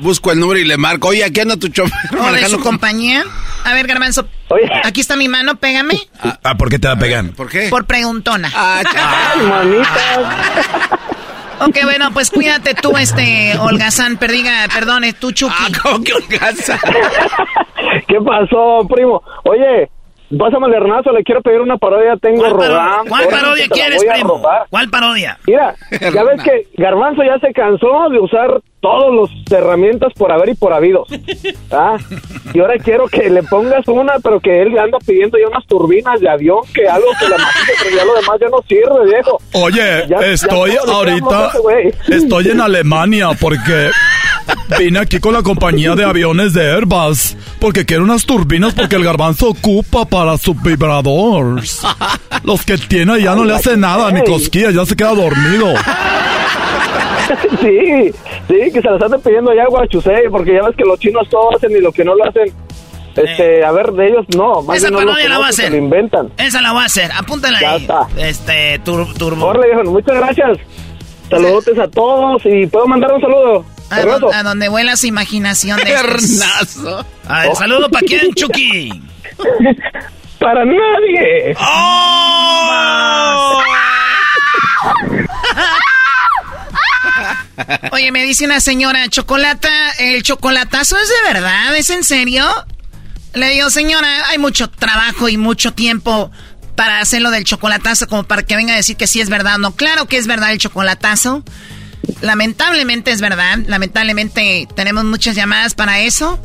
busco 0.00 0.30
el 0.30 0.38
número 0.38 0.60
y 0.60 0.64
le 0.64 0.76
marco, 0.76 1.08
oye, 1.08 1.24
aquí 1.24 1.40
anda 1.40 1.56
tu 1.56 1.68
chofer. 1.68 2.18
¿O 2.18 2.32
de 2.32 2.48
su 2.48 2.60
compañía? 2.60 3.24
A 3.64 3.74
ver, 3.74 3.88
Garbanzo, 3.88 4.28
aquí 4.84 5.00
está 5.00 5.16
mi 5.16 5.28
mano, 5.28 5.56
pégame. 5.56 5.98
Ah, 6.22 6.56
¿por 6.56 6.70
qué 6.70 6.78
te 6.78 6.86
va 6.86 6.94
a 6.94 6.98
pegar? 6.98 7.30
¿Por 7.32 7.48
qué? 7.48 7.68
Por 7.68 7.84
preguntona. 7.86 8.50
Ah, 8.54 9.34
manita. 9.42 11.10
Ok, 11.60 11.76
bueno, 11.84 12.10
pues 12.12 12.30
cuídate 12.30 12.74
tú, 12.74 12.96
este, 12.96 13.56
Holgazán, 13.58 14.16
perdiga, 14.16 14.66
perdone, 14.72 15.12
tú, 15.12 15.30
Chucky. 15.30 15.54
Ah, 15.58 15.68
¿cómo 15.82 16.02
que 16.02 16.14
Holgazán? 16.14 16.78
¿Qué 18.08 18.20
pasó, 18.20 18.86
primo? 18.88 19.22
Oye, 19.44 19.90
Pásame 20.38 20.68
el 20.68 20.74
hernazo, 20.74 21.10
le 21.10 21.24
quiero 21.24 21.42
pedir 21.42 21.60
una 21.60 21.76
parodia, 21.76 22.16
tengo 22.16 22.48
rodando. 22.48 23.08
¿Cuál 23.08 23.28
parodia 23.28 23.66
quieres, 23.68 24.04
primo? 24.04 24.40
¿Cuál 24.70 24.88
parodia? 24.88 25.38
Mira, 25.46 25.74
ya 25.90 26.22
ves 26.22 26.42
que 26.42 26.68
Garbanzo 26.76 27.22
ya 27.24 27.38
se 27.40 27.52
cansó 27.52 28.08
de 28.10 28.20
usar 28.20 28.60
todas 28.80 29.12
las 29.12 29.52
herramientas 29.52 30.12
por 30.14 30.30
haber 30.30 30.50
y 30.50 30.54
por 30.54 30.72
habido. 30.72 31.04
¿ah? 31.72 31.96
Y 32.54 32.60
ahora 32.60 32.74
quiero 32.78 33.08
que 33.08 33.28
le 33.28 33.42
pongas 33.42 33.86
una, 33.88 34.14
pero 34.22 34.40
que 34.40 34.62
él 34.62 34.78
anda 34.78 34.98
pidiendo 35.04 35.36
ya 35.36 35.48
unas 35.48 35.66
turbinas 35.66 36.20
de 36.20 36.28
avión, 36.28 36.60
que 36.74 36.88
algo 36.88 37.08
que 37.18 37.28
la 37.28 37.36
maquille, 37.36 37.72
pero 37.82 37.96
ya 37.96 38.04
lo 38.04 38.14
demás 38.14 38.36
ya 38.40 38.48
no 38.48 38.62
sirve, 38.68 39.06
viejo. 39.06 39.38
Oye, 39.52 40.32
estoy 40.32 40.76
ahorita, 40.86 41.52
estoy 42.08 42.48
en 42.48 42.60
Alemania 42.60 43.30
porque 43.40 43.90
Vine 44.78 44.98
aquí 45.00 45.18
con 45.18 45.34
la 45.34 45.42
compañía 45.42 45.94
de 45.94 46.04
aviones 46.04 46.52
de 46.54 46.70
Airbus 46.72 47.36
porque 47.60 47.84
quiero 47.84 48.04
unas 48.04 48.24
turbinas 48.24 48.74
porque 48.74 48.96
el 48.96 49.04
garbanzo 49.04 49.50
ocupa 49.50 50.04
para 50.04 50.38
su 50.38 50.54
vibrador. 50.54 51.60
Los 52.44 52.64
que 52.64 52.78
tiene 52.78 53.20
ya 53.20 53.34
no 53.34 53.44
le 53.44 53.54
hace 53.54 53.76
nada 53.76 54.10
ni 54.10 54.22
cosquillas, 54.24 54.74
ya 54.74 54.86
se 54.86 54.96
queda 54.96 55.14
dormido. 55.14 55.74
Sí, 57.60 58.10
sí, 58.48 58.72
que 58.72 58.80
se 58.80 58.90
las 58.90 59.00
están 59.02 59.20
pidiendo 59.20 59.54
ya 59.54 59.66
Guachusei, 59.68 60.28
porque 60.30 60.54
ya 60.54 60.66
ves 60.66 60.76
que 60.76 60.84
los 60.84 60.98
chinos 60.98 61.28
todo 61.28 61.54
hacen 61.54 61.70
y 61.70 61.80
lo 61.80 61.92
que 61.92 62.04
no 62.04 62.14
lo 62.14 62.24
hacen. 62.24 62.52
Este, 63.14 63.64
a 63.64 63.72
ver, 63.72 63.92
de 63.92 64.06
ellos 64.08 64.24
no, 64.36 64.62
más 64.62 64.78
Esa 64.78 64.90
parodia 64.90 65.28
la 65.28 65.36
voy 65.36 65.46
a 65.46 65.48
hacer. 65.48 65.74
inventan. 65.74 66.32
Esa 66.38 66.60
la 66.60 66.72
voy 66.72 66.82
a 66.82 66.86
hacer, 66.86 67.10
apúntala 67.12 67.60
ya 67.60 67.72
ahí. 67.72 67.82
Está. 67.82 68.08
Este, 68.16 68.78
turbo. 68.80 69.06
muchas 69.84 70.16
gracias. 70.16 70.58
Saludos 71.28 71.64
a 71.78 71.88
todos 71.88 72.42
y 72.44 72.66
puedo 72.66 72.86
mandar 72.86 73.12
un 73.12 73.20
saludo. 73.20 73.64
A, 73.90 74.42
donde 74.42 74.68
vuela 74.68 74.96
su 74.96 75.06
imaginación 75.06 75.78
de 75.78 75.90
Hernazo. 75.90 77.04
A 77.26 77.40
ver, 77.40 77.56
saludo 77.56 77.90
para 77.90 78.06
quién, 78.06 78.32
Chucky. 78.34 79.02
para 80.38 80.64
nadie. 80.64 81.56
¡Oh! 81.58 83.62
Oye, 87.92 88.12
me 88.12 88.22
dice 88.22 88.44
una 88.44 88.60
señora, 88.60 89.08
chocolata, 89.08 89.90
¿el 89.98 90.22
chocolatazo 90.22 90.96
es 90.96 91.08
de 91.08 91.34
verdad? 91.34 91.76
¿Es 91.76 91.90
en 91.90 92.04
serio? 92.04 92.46
Le 93.34 93.50
digo, 93.50 93.70
señora, 93.70 94.28
hay 94.28 94.38
mucho 94.38 94.70
trabajo 94.70 95.28
y 95.28 95.36
mucho 95.36 95.72
tiempo 95.72 96.30
para 96.74 97.00
hacerlo 97.00 97.30
del 97.30 97.44
chocolatazo 97.44 98.06
como 98.06 98.24
para 98.24 98.42
que 98.42 98.56
venga 98.56 98.72
a 98.72 98.76
decir 98.76 98.96
que 98.96 99.06
sí 99.06 99.20
es 99.20 99.28
verdad. 99.28 99.58
No, 99.58 99.76
claro 99.76 100.06
que 100.06 100.16
es 100.16 100.26
verdad 100.26 100.52
el 100.52 100.58
chocolatazo. 100.58 101.44
Lamentablemente 102.20 103.10
es 103.10 103.20
verdad. 103.20 103.58
Lamentablemente 103.66 104.68
tenemos 104.74 105.04
muchas 105.04 105.36
llamadas 105.36 105.74
para 105.74 106.00
eso. 106.00 106.38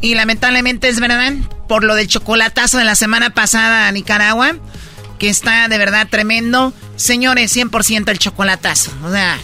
Y 0.00 0.14
lamentablemente 0.14 0.88
es 0.88 0.98
verdad 0.98 1.32
por 1.68 1.84
lo 1.84 1.94
del 1.94 2.08
chocolatazo 2.08 2.76
de 2.76 2.84
la 2.84 2.96
semana 2.96 3.30
pasada 3.30 3.86
a 3.86 3.92
Nicaragua, 3.92 4.56
que 5.18 5.28
está 5.28 5.68
de 5.68 5.78
verdad 5.78 6.08
tremendo. 6.10 6.74
Señores, 6.96 7.56
100% 7.56 8.10
el 8.10 8.18
chocolatazo. 8.18 8.90
O 9.04 9.12
sea, 9.12 9.38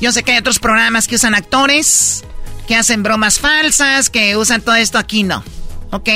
yo 0.00 0.12
sé 0.12 0.22
que 0.24 0.32
hay 0.32 0.38
otros 0.38 0.58
programas 0.58 1.06
que 1.06 1.14
usan 1.14 1.34
actores, 1.34 2.24
que 2.66 2.76
hacen 2.76 3.02
bromas 3.02 3.38
falsas, 3.38 4.10
que 4.10 4.36
usan 4.36 4.60
todo 4.60 4.74
esto 4.74 4.98
aquí 4.98 5.22
no. 5.22 5.44
¿Ok? 5.90 6.08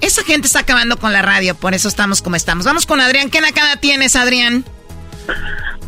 Esa 0.00 0.24
gente 0.24 0.48
está 0.48 0.58
acabando 0.58 0.98
con 0.98 1.12
la 1.12 1.22
radio, 1.22 1.54
por 1.54 1.74
eso 1.74 1.88
estamos 1.88 2.20
como 2.20 2.36
estamos. 2.36 2.66
Vamos 2.66 2.86
con 2.86 3.00
Adrián. 3.00 3.30
¿Qué 3.30 3.40
nakada 3.40 3.76
tienes, 3.76 4.16
Adrián? 4.16 4.64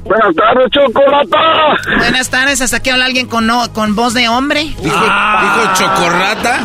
Buenas 0.07 0.37
tardes, 0.37 0.71
Chocolata. 0.71 1.77
Buenas 1.99 2.31
tardes, 2.31 2.63
hasta 2.63 2.77
aquí 2.77 2.91
habla 2.91 3.07
alguien 3.07 3.27
con, 3.27 3.49
con 3.75 3.97
voz 3.97 4.15
de 4.15 4.29
hombre. 4.29 4.63
¿Dijo, 4.81 4.97
ah. 5.01 5.75
chocorrata? 5.77 6.61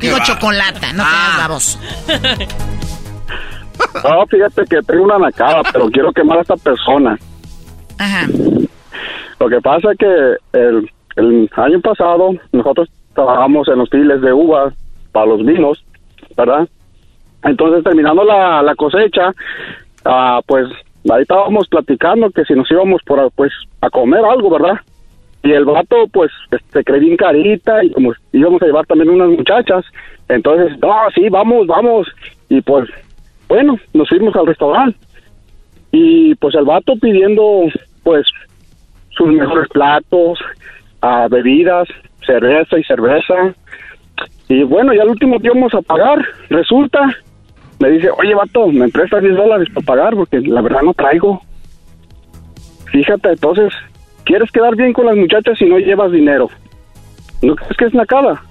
Dijo 0.00 0.18
chocolata, 0.24 0.92
no 0.94 1.04
te 1.04 1.10
das 1.10 1.38
la 1.38 1.48
voz. 1.48 1.78
No, 4.02 4.26
fíjate 4.26 4.64
que 4.64 4.82
tengo 4.82 5.04
una 5.04 5.18
nacada, 5.18 5.60
pero 5.70 5.90
quiero 5.90 6.10
quemar 6.12 6.38
a 6.38 6.42
esta 6.42 6.56
persona. 6.56 7.18
Ajá. 7.98 8.26
Lo 9.38 9.48
que 9.50 9.60
pasa 9.60 9.92
es 9.92 9.98
que 9.98 10.36
el, 10.58 10.90
el 11.16 11.50
año 11.56 11.80
pasado 11.80 12.30
nosotros 12.52 12.88
trabajamos 13.14 13.68
en 13.68 13.78
los 13.78 13.90
files 13.90 14.20
de 14.22 14.32
uvas 14.32 14.72
para 15.12 15.26
los 15.26 15.44
vinos, 15.44 15.84
¿verdad? 16.36 16.66
Entonces, 17.42 17.84
terminando 17.84 18.24
la, 18.24 18.62
la 18.62 18.74
cosecha, 18.74 19.32
ah, 20.06 20.40
pues 20.46 20.68
ahí 21.10 21.22
estábamos 21.22 21.68
platicando 21.68 22.30
que 22.30 22.44
si 22.44 22.54
nos 22.54 22.70
íbamos 22.70 23.02
por 23.04 23.30
pues 23.32 23.52
a 23.80 23.90
comer 23.90 24.24
algo, 24.24 24.50
¿verdad? 24.50 24.80
Y 25.42 25.52
el 25.52 25.64
vato 25.64 26.06
pues 26.12 26.30
se 26.50 26.56
este, 26.56 26.84
cree 26.84 27.00
bien 27.00 27.16
carita 27.16 27.84
y 27.84 27.90
como 27.92 28.12
íbamos 28.32 28.60
a 28.62 28.66
llevar 28.66 28.86
también 28.86 29.10
unas 29.10 29.28
muchachas, 29.28 29.84
entonces, 30.28 30.78
no, 30.80 30.92
sí, 31.14 31.28
vamos, 31.28 31.66
vamos. 31.66 32.08
Y 32.48 32.60
pues, 32.60 32.88
bueno, 33.48 33.78
nos 33.92 34.08
fuimos 34.08 34.34
al 34.36 34.46
restaurante. 34.46 34.98
Y 35.92 36.34
pues 36.36 36.54
el 36.54 36.64
vato 36.64 36.94
pidiendo, 37.00 37.62
pues, 38.02 38.26
sus 39.10 39.28
mejores 39.28 39.68
platos, 39.68 40.38
a 41.00 41.28
bebidas, 41.28 41.88
cerveza 42.26 42.78
y 42.78 42.84
cerveza. 42.84 43.54
Y 44.48 44.62
bueno, 44.64 44.92
ya 44.92 45.02
al 45.02 45.10
último 45.10 45.36
íbamos 45.42 45.74
a 45.74 45.82
pagar, 45.82 46.24
resulta, 46.50 47.16
me 47.78 47.90
dice, 47.90 48.08
oye, 48.10 48.34
vato, 48.34 48.68
me 48.68 48.88
prestas 48.88 49.22
10 49.22 49.36
dólares 49.36 49.68
para 49.74 49.86
pagar 49.86 50.14
porque 50.14 50.40
la 50.40 50.60
verdad 50.62 50.82
no 50.82 50.94
traigo. 50.94 51.42
Fíjate, 52.90 53.30
entonces, 53.30 53.72
¿quieres 54.24 54.50
quedar 54.50 54.74
bien 54.76 54.92
con 54.92 55.06
las 55.06 55.16
muchachas 55.16 55.58
si 55.58 55.66
no 55.66 55.78
llevas 55.78 56.12
dinero? 56.12 56.48
¿No 57.42 57.54
crees 57.54 57.76
que 57.76 57.84
es 57.86 57.94
nacada? 57.94 58.42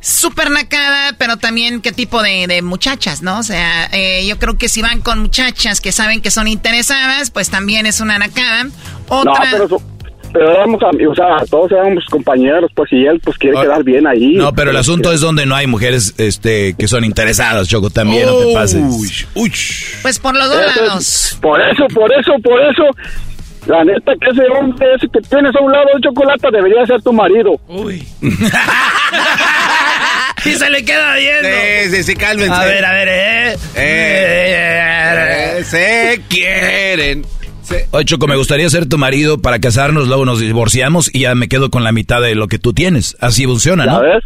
Súper 0.00 0.50
nacada, 0.50 1.14
pero 1.16 1.36
también 1.36 1.80
qué 1.80 1.92
tipo 1.92 2.22
de, 2.22 2.46
de 2.48 2.60
muchachas, 2.60 3.22
¿no? 3.22 3.38
O 3.38 3.42
sea, 3.44 3.88
eh, 3.92 4.26
yo 4.26 4.36
creo 4.38 4.58
que 4.58 4.68
si 4.68 4.82
van 4.82 5.00
con 5.00 5.20
muchachas 5.20 5.80
que 5.80 5.92
saben 5.92 6.20
que 6.20 6.32
son 6.32 6.48
interesadas, 6.48 7.30
pues 7.30 7.50
también 7.50 7.86
es 7.86 8.00
una 8.00 8.18
nacada. 8.18 8.66
Otra... 9.08 9.32
No, 9.32 9.50
pero, 9.52 9.68
so- 9.68 9.82
pero 10.32 10.50
éramos 10.50 10.82
amigos, 10.82 11.18
o 11.18 11.22
sea, 11.22 11.46
todos 11.46 11.70
éramos 11.72 12.04
compañeros, 12.10 12.70
pues, 12.74 12.92
y 12.92 13.04
él, 13.04 13.20
pues, 13.22 13.36
quiere 13.38 13.60
quedar 13.60 13.84
bien 13.84 14.06
ahí. 14.06 14.34
No, 14.34 14.54
pero 14.54 14.70
el 14.70 14.76
asunto 14.76 15.12
es 15.12 15.20
donde 15.20 15.46
no 15.46 15.54
hay 15.54 15.66
mujeres 15.66 16.14
este, 16.18 16.74
que 16.78 16.88
son 16.88 17.04
interesadas, 17.04 17.68
Choco, 17.68 17.90
también, 17.90 18.26
no 18.26 18.38
te 18.38 18.54
pases. 18.54 18.82
Pues 20.02 20.18
por 20.18 20.34
los 20.34 20.48
dos 20.48 20.76
lados. 20.76 21.38
Por 21.40 21.60
eso, 21.60 21.84
por 21.94 22.12
eso, 22.12 22.32
por 22.42 22.60
eso. 22.62 22.84
La 23.66 23.84
neta 23.84 24.12
que 24.20 24.28
ese 24.30 24.42
hombre 24.58 24.86
ese 24.96 25.06
que 25.06 25.20
tienes 25.20 25.54
a 25.54 25.60
un 25.62 25.70
lado 25.70 25.84
de 25.94 26.00
chocolate 26.02 26.48
debería 26.50 26.84
ser 26.84 27.00
tu 27.00 27.12
marido. 27.12 27.52
Uy. 27.68 28.04
y 30.44 30.50
se 30.50 30.68
le 30.68 30.84
queda 30.84 31.14
viendo. 31.14 31.48
Sí, 31.48 31.90
sí, 31.94 32.02
sí, 32.02 32.16
cálmense. 32.16 32.52
A 32.52 32.64
ver, 32.64 32.84
a 32.84 32.92
ver, 32.92 33.08
eh. 33.08 33.56
Eh, 33.76 35.62
se 35.64 36.22
quieren. 36.28 37.24
Oye, 37.90 38.04
Choco, 38.04 38.26
me 38.26 38.36
gustaría 38.36 38.68
ser 38.70 38.86
tu 38.86 38.98
marido 38.98 39.40
para 39.40 39.58
casarnos, 39.58 40.08
luego 40.08 40.24
nos 40.24 40.40
divorciamos 40.40 41.10
y 41.12 41.20
ya 41.20 41.34
me 41.34 41.48
quedo 41.48 41.70
con 41.70 41.84
la 41.84 41.92
mitad 41.92 42.20
de 42.20 42.34
lo 42.34 42.48
que 42.48 42.58
tú 42.58 42.72
tienes. 42.72 43.16
Así 43.20 43.44
funciona, 43.44 43.86
¿no? 43.86 44.00
ves? 44.00 44.24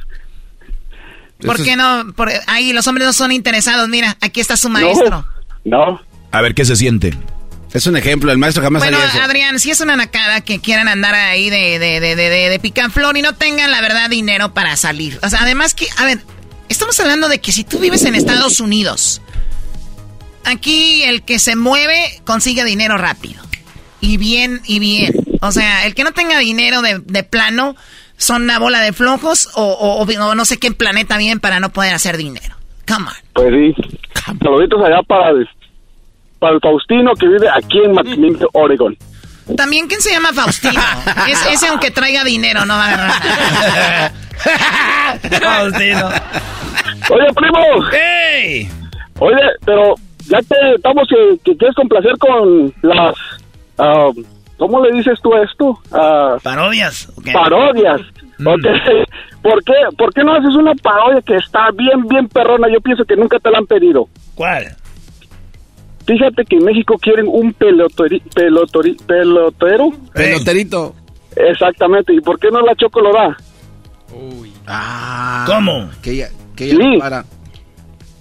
¿Por 1.45 1.63
qué 1.63 1.77
no? 1.77 2.13
Por, 2.15 2.31
ahí 2.47 2.73
los 2.73 2.87
hombres 2.87 3.07
no 3.07 3.13
son 3.13 3.33
interesados. 3.33 3.89
Mira, 3.89 4.17
aquí 4.21 4.41
está 4.41 4.57
su 4.57 4.69
maestro. 4.69 5.27
No. 5.65 6.01
A 6.31 6.41
ver 6.41 6.55
qué 6.55 6.65
se 6.65 6.77
siente. 6.77 7.15
Es 7.73 7.87
un 7.87 7.97
ejemplo, 7.97 8.33
el 8.33 8.39
maestro 8.39 8.63
jamás 8.63 8.81
Bueno, 8.81 8.97
haría 8.97 9.11
eso. 9.11 9.23
Adrián, 9.23 9.59
si 9.59 9.71
es 9.71 9.81
una 9.81 9.97
nacada 9.97 10.41
que 10.41 10.61
quieran 10.61 10.89
andar 10.89 11.15
ahí 11.15 11.51
de, 11.51 11.79
de, 11.79 12.01
de, 12.01 12.17
de, 12.17 12.31
de, 12.31 12.49
de 12.49 12.59
picaflor 12.59 13.17
y 13.19 13.23
no 13.23 13.35
tengan, 13.35 13.71
la 13.71 13.83
verdad, 13.83 14.09
dinero 14.09 14.55
para 14.55 14.77
salir. 14.77 15.19
O 15.23 15.29
sea, 15.29 15.41
además 15.43 15.75
que, 15.75 15.87
a 15.99 16.07
ver, 16.07 16.21
estamos 16.71 16.99
hablando 17.01 17.29
de 17.29 17.39
que 17.39 17.53
si 17.53 17.65
tú 17.65 17.79
vives 17.79 18.05
en 18.05 18.15
Estados 18.15 18.61
Unidos, 18.61 19.21
aquí 20.47 21.03
el 21.05 21.23
que 21.23 21.39
se 21.39 21.57
mueve 21.57 22.21
consigue 22.25 22.65
dinero 22.65 22.97
rápido. 22.99 23.43
Y 24.01 24.17
bien, 24.17 24.61
y 24.67 24.79
bien. 24.79 25.13
O 25.41 25.53
sea, 25.53 25.85
el 25.87 25.95
que 25.95 26.05
no 26.05 26.13
tenga 26.13 26.39
dinero 26.39 26.81
de, 26.83 27.01
de 27.05 27.23
plano 27.23 27.77
son 28.17 28.43
una 28.43 28.59
bola 28.59 28.81
de 28.81 28.93
flojos 28.93 29.49
o, 29.55 29.63
o- 29.65 30.03
o 30.03 30.35
no 30.35 30.45
sé 30.45 30.59
qué 30.59 30.71
planeta 30.73 31.17
bien 31.19 31.41
para 31.41 31.61
no 31.61 31.71
poder 31.71 31.95
hacer 31.95 32.17
dinero. 32.17 32.55
Come 32.89 33.07
on. 33.09 33.15
Pues 33.35 33.49
sí. 33.53 33.75
Saluditos 34.43 34.81
allá 34.85 35.03
para 35.07 35.31
el, 35.31 35.49
para 36.39 36.55
el 36.55 36.61
Faustino 36.61 37.13
que 37.15 37.27
vive 37.27 37.49
aquí 37.49 37.79
en 37.85 37.93
McMinnville, 37.93 38.47
Oregon. 38.53 38.97
También, 39.57 39.87
¿quién 39.87 40.01
se 40.01 40.11
llama 40.11 40.33
Faustino? 40.33 40.81
Es, 41.29 41.45
ese 41.53 41.69
aunque 41.69 41.91
traiga 41.91 42.25
dinero 42.25 42.65
no 42.65 42.75
va 42.77 42.85
a 42.85 42.89
agarrar 42.89 43.25
nada. 43.25 44.13
Faustino. 45.41 46.09
Oye, 47.11 47.27
primo. 47.35 47.89
¡Ey! 47.93 48.69
Oye, 49.19 49.37
pero 49.65 49.95
ya 50.29 50.39
que 50.39 50.75
estamos 50.77 51.09
que, 51.09 51.39
que 51.45 51.57
quieres 51.57 51.75
complacer 51.77 52.13
con 52.19 52.73
las... 52.83 53.15
ah, 53.79 54.11
¿Cómo 54.59 54.83
le 54.85 54.93
dices 54.93 55.19
tú 55.23 55.35
esto? 55.37 55.79
Ah, 55.93 56.37
Parodias. 56.43 57.13
Parodias. 57.33 58.01
Ok. 58.41 58.67
¿Por 59.43 59.63
qué, 59.65 59.75
¿Por 59.97 60.13
qué 60.15 60.25
no 60.25 60.35
haces 60.35 60.55
una 60.57 60.75
parodia 60.75 61.21
que 61.23 61.37
está 61.37 61.71
bien, 61.73 62.07
bien 62.09 62.27
perrona? 62.29 62.67
Yo 62.73 62.81
pienso 62.81 63.05
que 63.05 63.17
nunca 63.17 63.39
te 63.39 63.51
la 63.51 63.59
han 63.59 63.67
pedido. 63.67 64.09
¿Cuál? 64.35 64.75
Fíjate 66.07 66.45
que 66.45 66.57
en 66.57 66.65
México 66.65 66.97
quieren 66.99 67.27
un 67.29 67.53
pelotori, 67.53 68.21
pelotori, 68.35 68.95
pelotero. 69.07 69.91
Peloterito. 70.15 70.95
Exactamente. 71.37 72.15
¿Y 72.15 72.21
por 72.21 72.39
qué 72.39 72.49
no 72.51 72.61
la 72.61 72.75
Choco 72.77 73.01
lo 73.01 73.13
da? 73.13 73.37
Ah. 74.67 75.45
¿Cómo? 75.47 75.91
Que 76.03 76.13
ella, 76.13 76.29
que 76.57 76.71
ella 76.71 76.77
Sí. 76.79 76.99
para. 76.99 77.25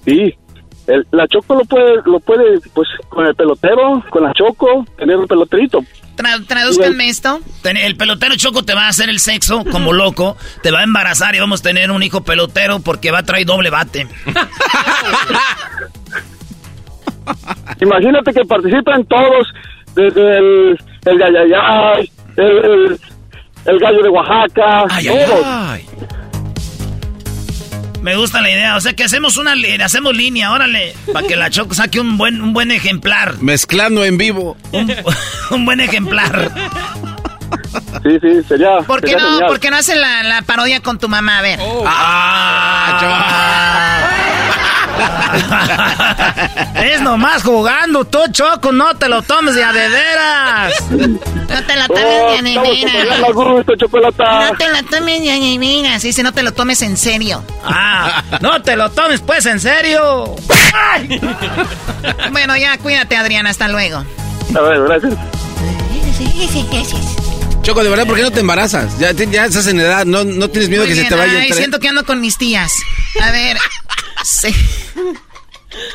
Sí. 0.06 0.36
El- 0.88 1.06
la 1.12 1.28
Choco 1.28 1.56
lo 1.56 1.66
puede, 1.66 2.02
lo 2.06 2.20
puede, 2.20 2.60
pues, 2.74 2.88
con 3.10 3.26
el 3.26 3.36
pelotero, 3.36 4.03
con 4.10 4.24
la 4.24 4.32
Choco, 4.34 4.86
tener 4.98 5.18
un 5.18 5.28
peloterito. 5.28 5.80
Tra- 6.16 6.45
tradúzcanme 6.48 7.10
esto. 7.10 7.41
El 7.64 7.98
pelotero 7.98 8.36
choco 8.38 8.64
te 8.64 8.74
va 8.74 8.86
a 8.86 8.88
hacer 8.88 9.10
el 9.10 9.20
sexo 9.20 9.66
como 9.70 9.91
loco, 9.94 10.38
te 10.64 10.72
va 10.72 10.80
a 10.80 10.84
embarazar 10.84 11.36
y 11.36 11.40
vamos 11.40 11.60
a 11.60 11.64
tener 11.64 11.91
un 11.91 12.02
hijo 12.03 12.24
pelotero 12.24 12.80
porque 12.80 13.12
va 13.12 13.20
a 13.20 13.24
traer 13.24 13.45
doble 13.45 13.70
bate. 13.70 14.07
Imagínate 17.82 18.34
que 18.34 18.45
participan 18.45 19.03
todos, 19.06 19.48
desde 19.95 20.38
el, 20.38 20.78
el 21.06 21.22
el, 21.22 22.10
el, 22.38 22.99
el 23.66 23.80
gallo 23.80 24.03
de 24.03 24.10
Oaxaca, 24.10 24.86
todos. 25.28 25.45
Me 28.06 28.15
gusta 28.15 28.40
la 28.40 28.52
idea, 28.52 28.76
o 28.76 28.82
sea 28.82 28.94
que 28.94 29.03
hacemos 29.03 29.36
una 29.38 29.56
li- 29.56 29.82
hacemos 29.82 30.15
línea, 30.15 30.52
órale, 30.52 30.94
para 31.11 31.26
que 31.27 31.36
la 31.36 31.49
choco 31.49 31.73
saque 31.73 31.99
un 31.99 32.19
buen 32.19 32.40
un 32.40 32.53
buen 32.53 32.69
ejemplar, 32.72 33.41
Mezclando 33.41 34.06
en 34.06 34.19
vivo. 34.19 34.56
un, 34.72 34.94
un 35.49 35.65
buen 35.65 35.80
ejemplar. 35.80 36.52
Sí, 38.03 38.19
sí, 38.22 38.44
sería. 38.48 38.77
¿Por 38.86 39.02
qué 39.02 39.07
sería 39.07 39.23
no, 39.23 39.30
genial. 39.32 39.48
¿por 39.48 39.60
qué 39.60 39.72
no 39.72 39.77
hacen 39.77 39.99
la, 39.99 40.22
la 40.22 40.44
parodia 40.44 40.82
con 40.82 40.99
tu 40.99 41.10
mamá? 41.10 41.40
A 41.40 41.41
ver. 41.41 41.60
es 46.76 47.01
nomás 47.01 47.43
jugando, 47.43 48.05
tú 48.05 48.19
choco, 48.31 48.72
no 48.72 48.95
te 48.95 49.09
lo 49.09 49.22
tomes 49.22 49.55
de 49.55 49.63
a 49.63 49.72
de 49.73 49.89
veras. 49.89 50.81
No 50.91 51.63
te 51.63 51.76
lo 51.76 51.84
Oh, 51.88 51.88
tomes 51.88 52.27
de 52.27 52.38
a 52.38 52.41
de 52.41 52.59
a. 52.59 54.49
No 54.51 54.57
te 54.57 54.67
lo 54.69 54.84
tomes 54.89 55.22
de 55.22 55.31
a 55.31 55.35
de 55.35 55.57
veras. 55.57 56.01
Dice, 56.01 56.23
no 56.23 56.34
te 56.34 56.43
lo 56.43 56.53
tomes 56.53 56.81
en 56.81 56.97
serio. 56.97 57.43
Ah, 57.63 58.23
no 58.41 58.61
te 58.61 58.76
lo 58.76 58.91
tomes 58.91 59.22
pues 59.22 59.45
en 59.45 59.59
serio. 59.59 60.35
Bueno, 62.31 62.57
ya, 62.57 62.77
cuídate, 62.77 63.15
Adriana. 63.17 63.49
Hasta 63.49 63.67
luego. 63.67 64.03
A 64.55 64.61
ver, 64.61 64.81
gracias. 64.84 65.13
Choco, 67.66 67.84
de 67.84 67.90
verdad, 67.90 68.06
¿por 68.06 68.16
qué 68.16 68.22
no 68.22 68.32
te 68.32 68.42
embarazas? 68.42 69.00
Ya, 69.00 69.12
ya 69.12 69.46
estás 69.46 69.66
en 69.66 69.80
edad, 69.80 70.06
no, 70.06 70.24
no 70.24 70.48
tienes 70.52 70.70
miedo 70.70 70.84
Muy 70.86 70.94
que 70.94 71.02
se 71.02 71.10
te 71.10 71.16
vaya 71.16 71.40
ay, 71.40 71.52
siento 71.52 71.80
que 71.80 71.88
ando 71.88 72.06
con 72.06 72.22
mis 72.22 72.38
tías. 72.38 72.72
A 73.20 73.32
ver. 73.32 73.58
Sí, 74.24 74.56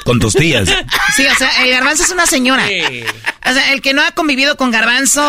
Con 0.04 0.18
tus 0.18 0.34
tías. 0.34 0.68
sí, 1.16 1.24
o 1.26 1.34
sea, 1.36 1.64
el 1.64 1.70
garbanzo 1.70 2.02
es 2.02 2.10
una 2.10 2.26
señora. 2.26 2.64
O 2.64 3.52
sea, 3.52 3.72
el 3.72 3.82
que 3.82 3.94
no 3.94 4.02
ha 4.02 4.10
convivido 4.10 4.56
con 4.56 4.72
garbanzo, 4.72 5.24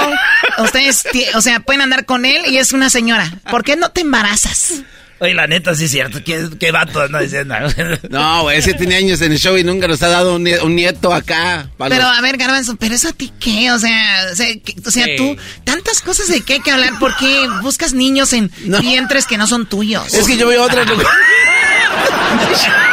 ustedes, 0.57 1.03
o 1.35 1.41
sea, 1.41 1.59
pueden 1.59 1.81
andar 1.81 2.05
con 2.05 2.25
él 2.25 2.43
y 2.47 2.57
es 2.57 2.73
una 2.73 2.89
señora. 2.89 3.31
¿Por 3.51 3.63
qué 3.63 3.75
no 3.75 3.91
te 3.91 4.01
embarazas? 4.01 4.81
Oye, 5.21 5.35
la 5.35 5.45
neta 5.45 5.75
sí 5.75 5.85
es 5.85 5.91
cierto, 5.91 6.19
qué, 6.25 6.49
qué 6.59 6.71
vato 6.71 6.99
anda 6.99 7.19
diciendo. 7.19 7.53
No, 8.09 8.41
güey, 8.41 8.57
ese 8.57 8.73
tiene 8.73 8.95
años 8.95 9.21
en 9.21 9.31
el 9.31 9.37
show 9.37 9.55
y 9.55 9.63
nunca 9.63 9.87
nos 9.87 10.01
ha 10.01 10.07
dado 10.07 10.35
un, 10.35 10.43
nie- 10.43 10.59
un 10.63 10.75
nieto 10.75 11.13
acá. 11.13 11.69
para 11.77 11.95
Pero 11.95 12.07
a 12.07 12.19
ver, 12.21 12.37
Garbanzo, 12.37 12.75
¿pero 12.75 12.95
eso 12.95 13.09
a 13.09 13.13
ti 13.13 13.31
qué? 13.39 13.71
O 13.71 13.77
sea, 13.77 14.01
o 14.31 14.35
sea, 14.35 14.47
que- 14.47 14.75
o 14.83 14.89
sea, 14.89 15.05
Sí. 15.05 15.15
tú, 15.17 15.37
tantas 15.63 16.01
cosas 16.01 16.27
de 16.27 16.41
qué 16.41 16.53
hay 16.53 16.59
que 16.61 16.71
hablar, 16.71 16.97
¿por 16.99 17.15
qué 17.17 17.47
buscas 17.61 17.93
niños 17.93 18.33
en 18.33 18.51
vientres 18.81 19.27
que 19.27 19.37
no 19.37 19.45
son 19.45 19.67
tuyos? 19.67 20.11
Es 20.11 20.25
que 20.25 20.37
yo 20.37 20.47
veo 20.47 20.63
otras 20.63 20.85
locutoras. 20.89 21.15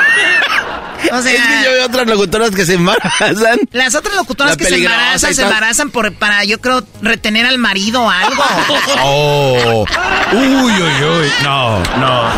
O 1.12 1.23
sea, 1.23 1.33
es 1.33 1.41
que 1.41 1.65
yo 1.65 1.73
veo 1.73 1.87
otras 1.87 2.07
locutoras 2.07 2.51
que 2.51 2.65
se 2.65 2.75
embarazan. 2.75 3.59
Las 3.73 3.95
otras 3.95 4.15
locutoras 4.16 4.53
La 4.53 4.57
que 4.57 4.65
se 4.65 4.77
embarazan, 4.77 5.35
se 5.35 5.43
embarazan 5.43 5.91
por, 5.91 6.12
para, 6.15 6.45
yo 6.45 6.61
creo, 6.61 6.85
retener 7.03 7.47
al 7.47 7.59
marido 7.59 8.03
o 8.03 8.11
algo. 8.11 8.45
Oh. 9.01 9.85
Uy, 10.33 10.47
uy, 10.47 11.05
uy. 11.05 11.33
No, 11.43 11.79
no. 11.99 12.31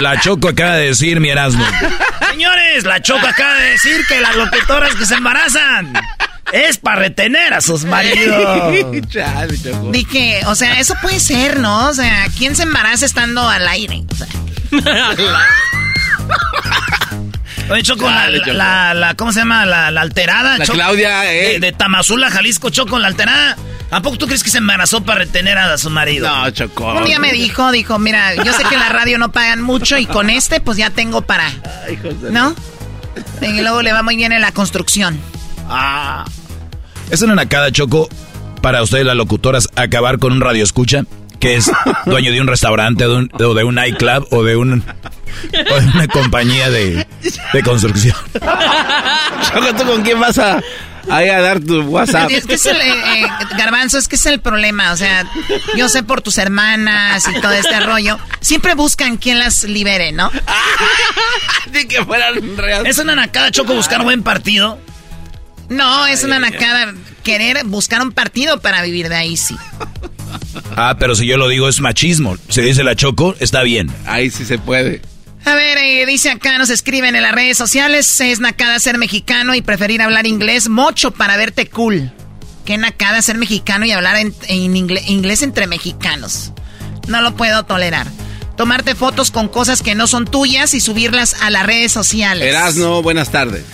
La 0.00 0.20
Choco 0.20 0.48
acaba 0.48 0.76
de 0.76 0.86
decir, 0.88 1.20
mi 1.20 1.30
Erasmo. 1.30 1.64
Señores, 2.30 2.84
la 2.84 3.00
Choco 3.00 3.26
acaba 3.26 3.54
de 3.54 3.70
decir 3.70 4.04
que 4.06 4.20
las 4.20 4.36
locutoras 4.36 4.94
que 4.94 5.06
se 5.06 5.14
embarazan 5.14 5.92
es 6.52 6.78
para 6.78 6.96
retener 6.96 7.54
a 7.54 7.60
sus 7.60 7.84
maridos. 7.84 8.72
Dije, 9.92 10.42
o 10.46 10.54
sea, 10.54 10.78
eso 10.78 10.94
puede 11.00 11.20
ser, 11.20 11.58
¿no? 11.58 11.88
O 11.88 11.94
sea, 11.94 12.26
¿quién 12.36 12.54
se 12.54 12.64
embaraza 12.64 13.06
estando 13.06 13.48
al 13.48 13.66
aire? 13.68 14.02
O 14.10 14.14
sea, 14.14 14.26
Oye, 17.70 17.82
Choco, 17.82 18.08
la, 18.10 18.28
la, 18.30 18.94
la- 18.94 19.14
¿cómo 19.14 19.32
se 19.32 19.40
llama? 19.40 19.64
La, 19.64 19.90
la 19.90 20.00
alterada. 20.02 20.58
La 20.58 20.66
Choco, 20.66 20.76
Claudia, 20.78 21.32
eh. 21.32 21.54
De, 21.54 21.60
de 21.60 21.72
Tamazula, 21.72 22.30
Jalisco, 22.30 22.70
Choco, 22.70 22.98
la 22.98 23.08
alterada. 23.08 23.56
¿A 23.90 24.02
poco 24.02 24.18
tú 24.18 24.26
crees 24.26 24.42
que 24.42 24.50
se 24.50 24.58
embarazó 24.58 25.02
para 25.04 25.20
retener 25.20 25.56
a 25.56 25.78
su 25.78 25.88
marido? 25.88 26.28
No, 26.28 26.50
Choco. 26.50 26.94
un 26.94 27.04
día 27.04 27.18
me 27.18 27.32
dijo, 27.32 27.70
dijo, 27.72 27.98
mira, 27.98 28.34
yo 28.34 28.52
sé 28.52 28.64
que 28.64 28.74
en 28.74 28.80
la 28.80 28.88
radio 28.88 29.18
no 29.18 29.30
pagan 29.32 29.62
mucho 29.62 29.96
y 29.98 30.06
con 30.06 30.30
este, 30.30 30.60
pues 30.60 30.76
ya 30.76 30.90
tengo 30.90 31.22
para, 31.22 31.50
¿no? 32.30 32.54
Y 33.40 33.60
luego 33.60 33.82
le 33.82 33.92
va 33.92 34.02
muy 34.02 34.16
bien 34.16 34.32
en 34.32 34.40
la 34.40 34.52
construcción. 34.52 35.18
Ah. 35.68 36.24
¿Es 37.10 37.22
una 37.22 37.34
nacada, 37.34 37.70
Choco, 37.70 38.08
para 38.62 38.82
ustedes 38.82 39.06
las 39.06 39.16
locutoras 39.16 39.68
acabar 39.76 40.18
con 40.18 40.32
un 40.32 40.40
radio 40.40 40.64
escucha? 40.64 41.04
Que 41.38 41.54
es 41.56 41.70
dueño 42.06 42.32
de 42.32 42.40
un 42.40 42.46
restaurante 42.48 43.04
o 43.06 43.54
de 43.54 43.64
un, 43.64 43.74
nightclub 43.74 44.26
o 44.32 44.42
de 44.42 44.56
un 44.56 44.82
o 45.70 45.80
de 45.80 45.86
una 45.86 46.08
compañía 46.08 46.70
de, 46.70 47.06
de 47.52 47.62
construcción. 47.62 48.16
Choco, 48.32 49.74
¿tú 49.76 49.84
con 49.84 50.02
quién 50.02 50.20
vas 50.20 50.38
a, 50.38 50.60
a 51.10 51.40
dar 51.40 51.60
tu 51.60 51.82
WhatsApp. 51.82 52.30
Es 52.30 52.46
que 52.46 52.54
es 52.54 52.66
el, 52.66 52.76
eh, 52.76 53.20
eh, 53.20 53.26
garbanzo, 53.56 53.98
es 53.98 54.08
que 54.08 54.16
es 54.16 54.26
el 54.26 54.40
problema. 54.40 54.92
O 54.92 54.96
sea, 54.96 55.26
yo 55.76 55.88
sé 55.88 56.02
por 56.02 56.22
tus 56.22 56.38
hermanas 56.38 57.26
y 57.28 57.40
todo 57.40 57.52
este 57.52 57.80
rollo. 57.80 58.18
Siempre 58.40 58.74
buscan 58.74 59.16
quien 59.16 59.38
las 59.38 59.64
libere, 59.64 60.12
¿no? 60.12 60.30
De 61.72 61.86
que 61.88 62.04
fueran 62.04 62.56
reales. 62.56 62.96
¿Es 62.96 63.02
una 63.02 63.14
nacada, 63.14 63.50
Choco, 63.50 63.74
buscar 63.74 64.02
buen 64.02 64.22
partido? 64.22 64.78
No, 65.68 66.06
es 66.06 66.24
una 66.24 66.38
nacada 66.38 66.94
querer 67.22 67.64
buscar 67.64 68.02
un 68.02 68.12
partido 68.12 68.60
para 68.60 68.82
vivir 68.82 69.08
de 69.08 69.16
ahí, 69.16 69.36
sí. 69.36 69.56
Ah, 70.76 70.96
pero 70.98 71.14
si 71.14 71.26
yo 71.26 71.36
lo 71.36 71.48
digo 71.48 71.68
es 71.68 71.80
machismo. 71.80 72.36
Se 72.48 72.62
dice 72.62 72.84
la 72.84 72.94
Choco, 72.94 73.34
está 73.40 73.62
bien. 73.62 73.90
Ahí 74.06 74.30
sí 74.30 74.44
se 74.44 74.58
puede. 74.58 75.00
A 75.44 75.54
ver, 75.54 75.76
eh, 75.78 76.06
dice 76.06 76.30
acá, 76.30 76.56
nos 76.56 76.70
escriben 76.70 77.16
en 77.16 77.22
las 77.22 77.32
redes 77.32 77.58
sociales, 77.58 78.20
es 78.20 78.40
nacada 78.40 78.78
ser 78.78 78.96
mexicano 78.96 79.54
y 79.54 79.60
preferir 79.60 80.00
hablar 80.00 80.26
inglés 80.26 80.70
mucho 80.70 81.10
para 81.10 81.36
verte 81.36 81.68
cool. 81.68 82.12
Qué 82.64 82.78
nacada 82.78 83.20
ser 83.20 83.36
mexicano 83.36 83.84
y 83.84 83.92
hablar 83.92 84.16
en, 84.16 84.76
inglés, 84.76 85.42
entre 85.42 85.66
mexicanos. 85.66 86.52
No 87.08 87.20
lo 87.20 87.36
puedo 87.36 87.64
tolerar. 87.64 88.06
Tomarte 88.56 88.94
fotos 88.94 89.30
con 89.30 89.48
cosas 89.48 89.82
que 89.82 89.94
no 89.94 90.06
son 90.06 90.24
tuyas 90.24 90.72
y 90.72 90.80
subirlas 90.80 91.34
a 91.42 91.50
las 91.50 91.66
redes 91.66 91.92
sociales. 91.92 92.48
Erasno, 92.48 93.02
buenas 93.02 93.30
tardes. 93.30 93.64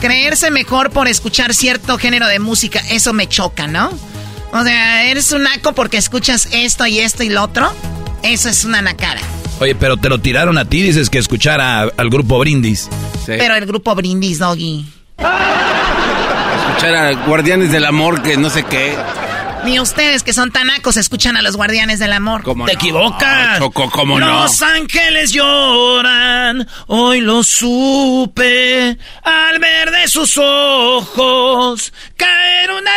Creerse 0.00 0.50
mejor 0.50 0.90
por 0.90 1.08
escuchar 1.08 1.54
cierto 1.54 1.96
género 1.96 2.26
de 2.26 2.38
música, 2.38 2.82
eso 2.90 3.14
me 3.14 3.28
choca, 3.28 3.66
¿no? 3.66 3.90
O 4.52 4.62
sea, 4.62 5.04
eres 5.06 5.32
un 5.32 5.44
naco 5.44 5.72
porque 5.72 5.96
escuchas 5.96 6.48
esto 6.52 6.86
y 6.86 6.98
esto 6.98 7.22
y 7.22 7.30
lo 7.30 7.44
otro. 7.44 7.72
Eso 8.24 8.48
es 8.48 8.64
una 8.64 8.80
nacada. 8.80 9.20
Oye, 9.60 9.74
pero 9.74 9.96
te 9.96 10.08
lo 10.08 10.18
tiraron 10.18 10.58
a 10.58 10.64
ti, 10.64 10.82
dices 10.82 11.10
que 11.10 11.18
escuchara 11.18 11.82
al 11.82 12.10
grupo 12.10 12.38
Brindis. 12.38 12.88
Pero 13.26 13.54
el 13.54 13.66
grupo 13.66 13.94
Brindis, 13.94 14.38
Doggy. 14.38 14.84
Escuchar 15.18 16.94
a 16.96 17.12
Guardianes 17.26 17.70
del 17.70 17.84
Amor, 17.84 18.22
que 18.22 18.36
no 18.36 18.50
sé 18.50 18.64
qué. 18.64 18.96
Ni 19.64 19.80
ustedes 19.80 20.22
que 20.22 20.32
son 20.32 20.50
tanacos 20.50 20.96
escuchan 20.96 21.36
a 21.36 21.42
los 21.42 21.56
Guardianes 21.56 21.98
del 21.98 22.12
Amor. 22.12 22.42
¿Te 22.66 22.72
equivocas? 22.72 23.58
Choco, 23.58 23.90
¿cómo 23.90 24.18
no? 24.18 24.42
Los 24.42 24.60
ángeles 24.60 25.32
lloran, 25.32 26.66
hoy 26.86 27.20
lo 27.20 27.42
supe, 27.42 28.98
al 29.22 29.58
ver 29.58 29.90
de 29.90 30.08
sus 30.08 30.36
ojos 30.36 31.92
caer 32.16 32.70
una 32.70 32.92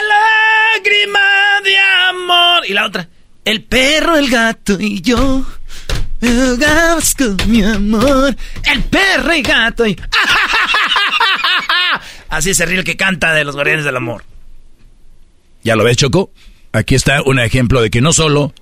lágrima 0.74 1.20
de 1.64 1.78
amor. 2.10 2.66
Y 2.68 2.74
la 2.74 2.86
otra, 2.86 3.08
el 3.48 3.64
perro, 3.64 4.18
el 4.18 4.30
gato 4.30 4.78
y 4.80 5.02
yo 5.02 5.46
mi 7.48 7.64
amor, 7.64 8.36
el 8.64 8.84
perro 8.84 9.34
y 9.34 9.42
gato. 9.42 9.86
Así 12.30 12.50
es 12.50 12.60
el 12.60 12.84
que 12.84 12.98
canta 12.98 13.34
de 13.34 13.46
los 13.46 13.56
guardianes 13.56 13.86
del 13.86 13.96
amor. 13.96 14.24
¿Ya 15.64 15.76
lo 15.76 15.84
ves, 15.84 15.98
Choco? 15.98 16.32
Aquí 16.74 16.96
está 16.96 17.22
un 17.22 17.40
ejemplo 17.40 17.82
de 17.82 17.90
que 17.90 18.02
no 18.02 18.14
solo 18.14 18.54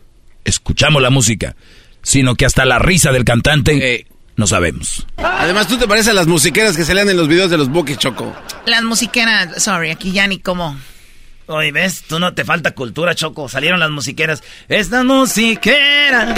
escuchamos 0.43 1.01
la 1.01 1.09
música, 1.09 1.55
sino 2.03 2.35
que 2.35 2.45
hasta 2.45 2.65
la 2.65 2.77
risa 2.77 3.11
del 3.11 3.25
cantante 3.25 4.05
no 4.35 4.47
sabemos. 4.47 5.07
Además, 5.17 5.67
tú 5.67 5.77
te 5.77 5.87
pareces 5.87 6.11
a 6.11 6.13
las 6.13 6.27
musiqueras 6.27 6.77
que 6.77 6.85
salían 6.85 7.09
en 7.09 7.17
los 7.17 7.27
videos 7.27 7.49
de 7.49 7.57
los 7.57 7.69
buques, 7.69 7.97
Choco. 7.97 8.35
Las 8.67 8.83
musiqueras, 8.83 9.63
sorry, 9.63 9.89
aquí 9.89 10.11
ya 10.11 10.27
ni 10.27 10.39
como. 10.39 10.77
Oye, 11.47 11.71
¿ves? 11.71 12.03
Tú 12.07 12.19
no 12.19 12.33
te 12.33 12.43
falta 12.43 12.71
cultura, 12.71 13.13
Choco. 13.13 13.47
Salieron 13.49 13.79
las 13.79 13.91
musiqueras. 13.91 14.43
Esta 14.67 15.03
musiquera. 15.03 16.33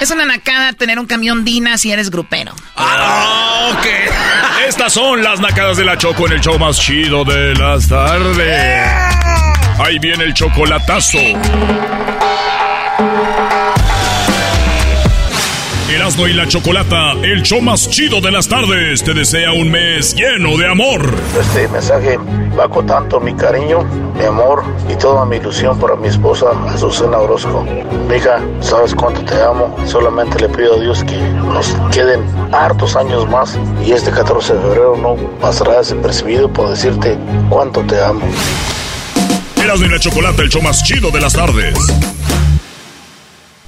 Es 0.00 0.10
una 0.10 0.24
nacada 0.24 0.72
tener 0.72 0.98
un 0.98 1.06
camión 1.06 1.44
Dina 1.44 1.78
si 1.78 1.92
eres 1.92 2.10
grupero. 2.10 2.54
Ah, 2.76 3.72
ok. 3.72 3.86
Estas 4.68 4.92
son 4.92 5.22
las 5.22 5.40
nacadas 5.40 5.76
de 5.76 5.84
la 5.84 5.96
Choco 5.96 6.26
en 6.26 6.34
el 6.34 6.40
show 6.40 6.58
más 6.58 6.78
chido 6.80 7.24
de 7.24 7.54
las 7.54 7.88
tardes. 7.88 8.92
Ahí 9.78 9.98
viene 9.98 10.24
el 10.24 10.34
chocolatazo. 10.34 11.18
Erasmo 16.02 16.26
y 16.26 16.32
la 16.32 16.48
Chocolata, 16.48 17.12
el 17.22 17.42
show 17.42 17.62
más 17.62 17.88
chido 17.88 18.20
de 18.20 18.32
las 18.32 18.48
tardes, 18.48 19.04
te 19.04 19.14
desea 19.14 19.52
un 19.52 19.70
mes 19.70 20.16
lleno 20.16 20.58
de 20.58 20.68
amor. 20.68 21.14
Este 21.38 21.68
mensaje 21.68 22.18
va 22.58 22.68
con 22.68 22.88
tanto 22.88 23.20
mi 23.20 23.32
cariño, 23.36 23.84
mi 24.18 24.24
amor 24.24 24.64
y 24.90 24.96
toda 24.96 25.24
mi 25.24 25.36
ilusión 25.36 25.78
para 25.78 25.94
mi 25.94 26.08
esposa, 26.08 26.46
Azucena 26.66 27.18
Orozco. 27.18 27.64
Mija, 28.10 28.40
sabes 28.58 28.96
cuánto 28.96 29.24
te 29.24 29.40
amo. 29.40 29.76
Solamente 29.86 30.40
le 30.40 30.48
pido 30.48 30.74
a 30.74 30.80
Dios 30.80 31.04
que 31.04 31.16
nos 31.16 31.72
queden 31.92 32.24
hartos 32.50 32.96
años 32.96 33.30
más 33.30 33.56
y 33.86 33.92
este 33.92 34.10
14 34.10 34.54
de 34.54 34.60
febrero 34.60 34.96
no 34.96 35.14
pasará 35.40 35.78
desapercibido 35.78 36.52
por 36.52 36.68
decirte 36.68 37.16
cuánto 37.48 37.80
te 37.82 38.02
amo. 38.02 38.22
Erasmo 39.62 39.86
y 39.86 39.88
la 39.88 40.00
Chocolata, 40.00 40.42
el 40.42 40.48
show 40.48 40.62
más 40.62 40.82
chido 40.82 41.12
de 41.12 41.20
las 41.20 41.34
tardes. 41.34 41.76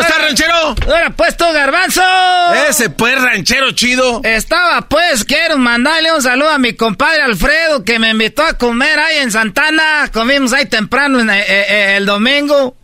¿Cómo 0.00 0.08
está, 0.08 0.24
ranchero? 0.24 0.74
Era 0.96 1.10
puesto 1.10 1.52
garbanzo. 1.52 2.02
Ese 2.68 2.88
pues 2.88 3.20
ranchero 3.20 3.72
chido. 3.72 4.22
Estaba 4.24 4.88
pues, 4.88 5.24
quiero 5.24 5.58
mandarle 5.58 6.12
un 6.12 6.22
saludo 6.22 6.50
a 6.50 6.58
mi 6.58 6.72
compadre 6.72 7.22
Alfredo 7.22 7.84
que 7.84 7.98
me 7.98 8.10
invitó 8.10 8.42
a 8.42 8.54
comer 8.54 8.98
ahí 8.98 9.18
en 9.18 9.30
Santana. 9.30 10.10
Comimos 10.10 10.54
ahí 10.54 10.66
temprano 10.66 11.20
eh, 11.20 11.38
eh, 11.38 11.66
eh, 11.68 11.96
el 11.98 12.06
domingo. 12.06 12.76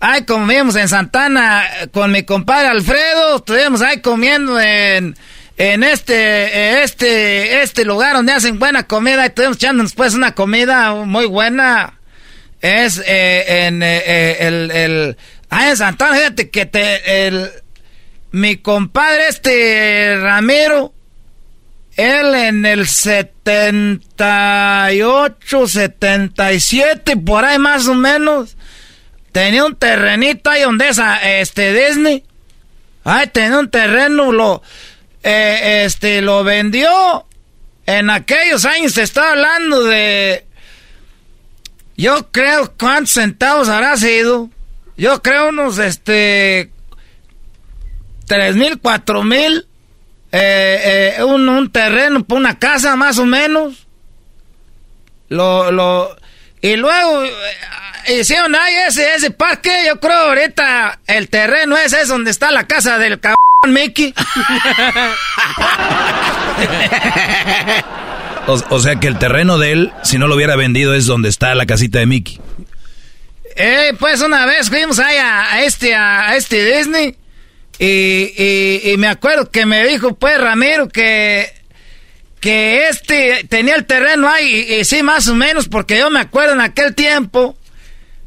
Ahí 0.00 0.24
comimos 0.24 0.74
en 0.74 0.88
Santana 0.88 1.64
con 1.92 2.10
mi 2.10 2.24
compadre 2.24 2.68
Alfredo. 2.68 3.36
Estuvimos 3.36 3.80
ahí 3.80 4.00
comiendo 4.00 4.58
en, 4.58 5.16
en 5.56 5.84
este, 5.84 6.82
este, 6.82 7.62
este 7.62 7.84
lugar 7.84 8.16
donde 8.16 8.32
hacen 8.32 8.58
buena 8.58 8.82
comida. 8.88 9.22
Y 9.22 9.28
estuvimos 9.28 9.58
echándonos 9.58 9.94
pues 9.94 10.14
una 10.14 10.34
comida 10.34 10.92
muy 10.92 11.26
buena. 11.26 12.00
Es 12.60 13.00
en 13.06 13.82
el, 13.82 14.70
el 14.70 15.16
Ah, 15.56 15.70
en 15.70 15.76
Santana, 15.76 16.16
fíjate 16.16 16.50
que 16.50 16.66
te, 16.66 17.28
el, 17.28 17.48
mi 18.32 18.56
compadre 18.56 19.28
este 19.28 20.18
Ramiro, 20.20 20.92
él 21.96 22.34
en 22.34 22.66
el 22.66 22.88
78, 22.88 25.68
77, 25.68 27.16
por 27.18 27.44
ahí 27.44 27.60
más 27.60 27.86
o 27.86 27.94
menos, 27.94 28.56
tenía 29.30 29.64
un 29.64 29.76
terrenito 29.76 30.50
ahí 30.50 30.62
donde 30.62 30.88
es 30.88 31.00
este 31.22 31.72
Disney. 31.72 32.24
Ay, 33.04 33.28
tenía 33.28 33.60
un 33.60 33.70
terreno, 33.70 34.32
lo, 34.32 34.60
eh, 35.22 35.84
este, 35.84 36.20
lo 36.20 36.42
vendió. 36.42 37.28
En 37.86 38.10
aquellos 38.10 38.64
años 38.64 38.94
se 38.94 39.02
está 39.02 39.30
hablando 39.30 39.84
de, 39.84 40.46
yo 41.96 42.32
creo, 42.32 42.74
¿cuántos 42.76 43.12
centavos 43.12 43.68
habrá 43.68 43.96
sido? 43.96 44.50
Yo 44.96 45.22
creo 45.22 45.48
unos, 45.48 45.78
este, 45.78 46.70
tres 48.26 48.56
mil, 48.56 48.78
cuatro 48.78 49.22
mil, 49.22 49.66
eh, 50.30 51.16
eh, 51.18 51.24
un, 51.24 51.70
terreno 51.70 52.24
para 52.24 52.40
una 52.40 52.58
casa 52.58 52.96
más 52.96 53.18
o 53.18 53.26
menos. 53.26 53.86
Lo, 55.28 55.70
lo, 55.72 56.16
y 56.60 56.76
luego 56.76 57.24
eh, 57.24 58.20
hicieron 58.20 58.54
ahí 58.54 58.74
ese, 58.88 59.14
ese 59.14 59.30
parque, 59.30 59.70
yo 59.86 59.98
creo 59.98 60.28
ahorita 60.28 61.00
el 61.06 61.28
terreno 61.28 61.76
ese 61.76 62.02
es 62.02 62.08
donde 62.08 62.30
está 62.30 62.50
la 62.50 62.66
casa 62.66 62.98
del 62.98 63.20
cabrón 63.20 63.38
Mickey. 63.66 64.14
o, 68.46 68.62
o 68.68 68.78
sea 68.78 68.96
que 68.96 69.08
el 69.08 69.18
terreno 69.18 69.58
de 69.58 69.72
él, 69.72 69.92
si 70.02 70.18
no 70.18 70.28
lo 70.28 70.36
hubiera 70.36 70.56
vendido, 70.56 70.94
es 70.94 71.06
donde 71.06 71.30
está 71.30 71.54
la 71.54 71.66
casita 71.66 71.98
de 71.98 72.06
Mickey. 72.06 72.40
Eh, 73.56 73.92
pues 73.98 74.20
una 74.20 74.46
vez 74.46 74.68
fuimos 74.68 74.98
ahí 74.98 75.16
a, 75.16 75.62
este, 75.62 75.94
a, 75.94 76.34
este 76.36 76.76
Disney. 76.76 77.16
Y, 77.78 78.90
y, 78.92 78.96
me 78.98 79.08
acuerdo 79.08 79.50
que 79.50 79.66
me 79.66 79.84
dijo, 79.86 80.14
pues, 80.14 80.40
Ramiro, 80.40 80.88
que, 80.88 81.52
que 82.40 82.88
este 82.88 83.46
tenía 83.48 83.74
el 83.74 83.84
terreno 83.84 84.28
ahí, 84.28 84.74
y, 84.74 84.84
sí, 84.84 85.02
más 85.02 85.26
o 85.28 85.34
menos, 85.34 85.68
porque 85.68 85.98
yo 85.98 86.08
me 86.10 86.20
acuerdo 86.20 86.52
en 86.52 86.60
aquel 86.60 86.94
tiempo, 86.94 87.56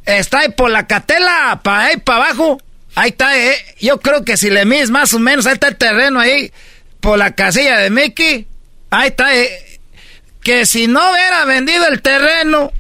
está 0.06 0.40
ahí 0.40 0.50
por 0.50 0.70
la 0.70 0.86
catela, 0.86 1.62
para 1.64 1.86
ahí 1.86 1.98
para 1.98 2.26
abajo, 2.26 2.62
ahí 2.96 3.12
está, 3.12 3.38
eh, 3.38 3.56
yo 3.80 4.00
creo 4.02 4.26
que 4.26 4.36
si 4.36 4.50
le 4.50 4.66
mides 4.66 4.90
más 4.90 5.14
o 5.14 5.20
menos, 5.20 5.46
ahí 5.46 5.54
está 5.54 5.70
el 5.70 5.78
terreno 5.78 6.20
ahí, 6.20 6.52
por 7.00 7.18
la 7.18 7.36
casilla 7.36 7.78
de 7.78 7.90
Mickey, 7.90 8.48
ahí 8.90 9.10
está, 9.10 9.34
eh, 9.34 9.80
que 10.42 10.66
si 10.66 10.88
no 10.88 11.12
hubiera 11.12 11.46
vendido 11.46 11.88
el 11.88 12.02
terreno, 12.02 12.74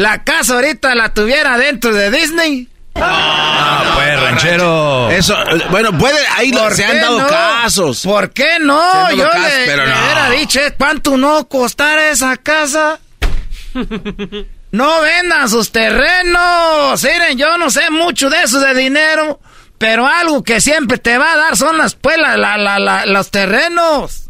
la 0.00 0.24
casa 0.24 0.54
ahorita 0.54 0.94
la 0.94 1.12
tuviera 1.12 1.58
dentro 1.58 1.92
de 1.92 2.10
Disney. 2.10 2.68
Ah, 2.94 3.92
pues, 3.94 4.20
ranchero. 4.20 5.10
Eso, 5.10 5.36
bueno, 5.70 5.96
puede, 5.98 6.18
ahí 6.36 6.50
se 6.72 6.84
han 6.86 7.02
dado 7.02 7.26
casos. 7.26 8.00
¿Por 8.02 8.30
qué 8.30 8.58
no? 8.60 9.10
Yo 9.10 9.24
le, 9.26 9.66
pero 9.66 9.82
hubiera 9.82 10.30
dicho, 10.30 10.58
¿eh? 10.58 10.74
¿cuánto 10.76 11.18
no 11.18 11.46
costará 11.48 12.08
esa 12.08 12.38
casa? 12.38 12.98
no 14.72 15.00
vendan 15.02 15.50
sus 15.50 15.70
terrenos. 15.70 17.02
Miren, 17.02 17.36
yo 17.36 17.58
no 17.58 17.68
sé 17.68 17.90
mucho 17.90 18.30
de 18.30 18.42
eso 18.42 18.58
de 18.58 18.74
dinero, 18.74 19.38
pero 19.76 20.06
algo 20.06 20.42
que 20.42 20.62
siempre 20.62 20.96
te 20.96 21.18
va 21.18 21.34
a 21.34 21.36
dar 21.36 21.56
son 21.58 21.76
las, 21.76 21.94
pues, 21.94 22.16
los 23.04 23.30
terrenos. 23.30 24.29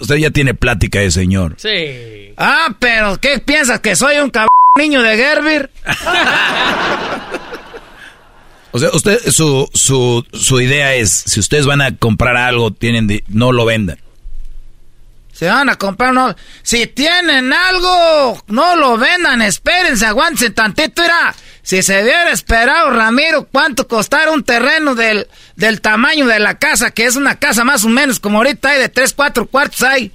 Usted 0.00 0.16
ya 0.16 0.30
tiene 0.30 0.54
plática 0.54 0.98
de 0.98 1.10
señor. 1.10 1.54
Sí. 1.58 2.32
Ah, 2.36 2.74
pero 2.78 3.18
¿qué 3.20 3.38
piensas? 3.38 3.80
¿Que 3.80 3.94
soy 3.94 4.16
un 4.16 4.30
cabrón 4.30 4.48
niño 4.78 5.02
de 5.02 5.16
Gerber? 5.16 5.70
o 8.72 8.78
sea, 8.78 8.90
usted, 8.92 9.18
su, 9.30 9.68
su, 9.72 10.26
su 10.32 10.60
idea 10.60 10.94
es, 10.94 11.10
si 11.10 11.40
ustedes 11.40 11.66
van 11.66 11.80
a 11.80 11.96
comprar 11.96 12.36
algo, 12.36 12.72
tienen 12.72 13.22
no 13.28 13.52
lo 13.52 13.64
vendan. 13.64 13.98
Se 15.32 15.46
van 15.46 15.68
a 15.68 15.76
comprar, 15.76 16.12
no. 16.12 16.34
Si 16.62 16.88
tienen 16.88 17.52
algo, 17.52 18.42
no 18.48 18.74
lo 18.74 18.98
vendan, 18.98 19.40
espérense, 19.42 20.04
aguántense 20.04 20.50
tantito, 20.50 21.04
era. 21.04 21.32
Si 21.68 21.82
se 21.82 22.02
hubiera 22.02 22.30
esperado, 22.30 22.88
Ramiro, 22.88 23.46
cuánto 23.52 23.86
costara 23.86 24.30
un 24.30 24.42
terreno 24.42 24.94
del, 24.94 25.28
del 25.54 25.82
tamaño 25.82 26.26
de 26.26 26.38
la 26.38 26.58
casa, 26.58 26.92
que 26.92 27.04
es 27.04 27.14
una 27.14 27.38
casa 27.38 27.62
más 27.62 27.84
o 27.84 27.90
menos 27.90 28.20
como 28.20 28.38
ahorita 28.38 28.70
hay 28.70 28.80
de 28.80 28.88
tres, 28.88 29.12
cuatro 29.12 29.44
cuartos 29.44 29.82
hay, 29.82 30.10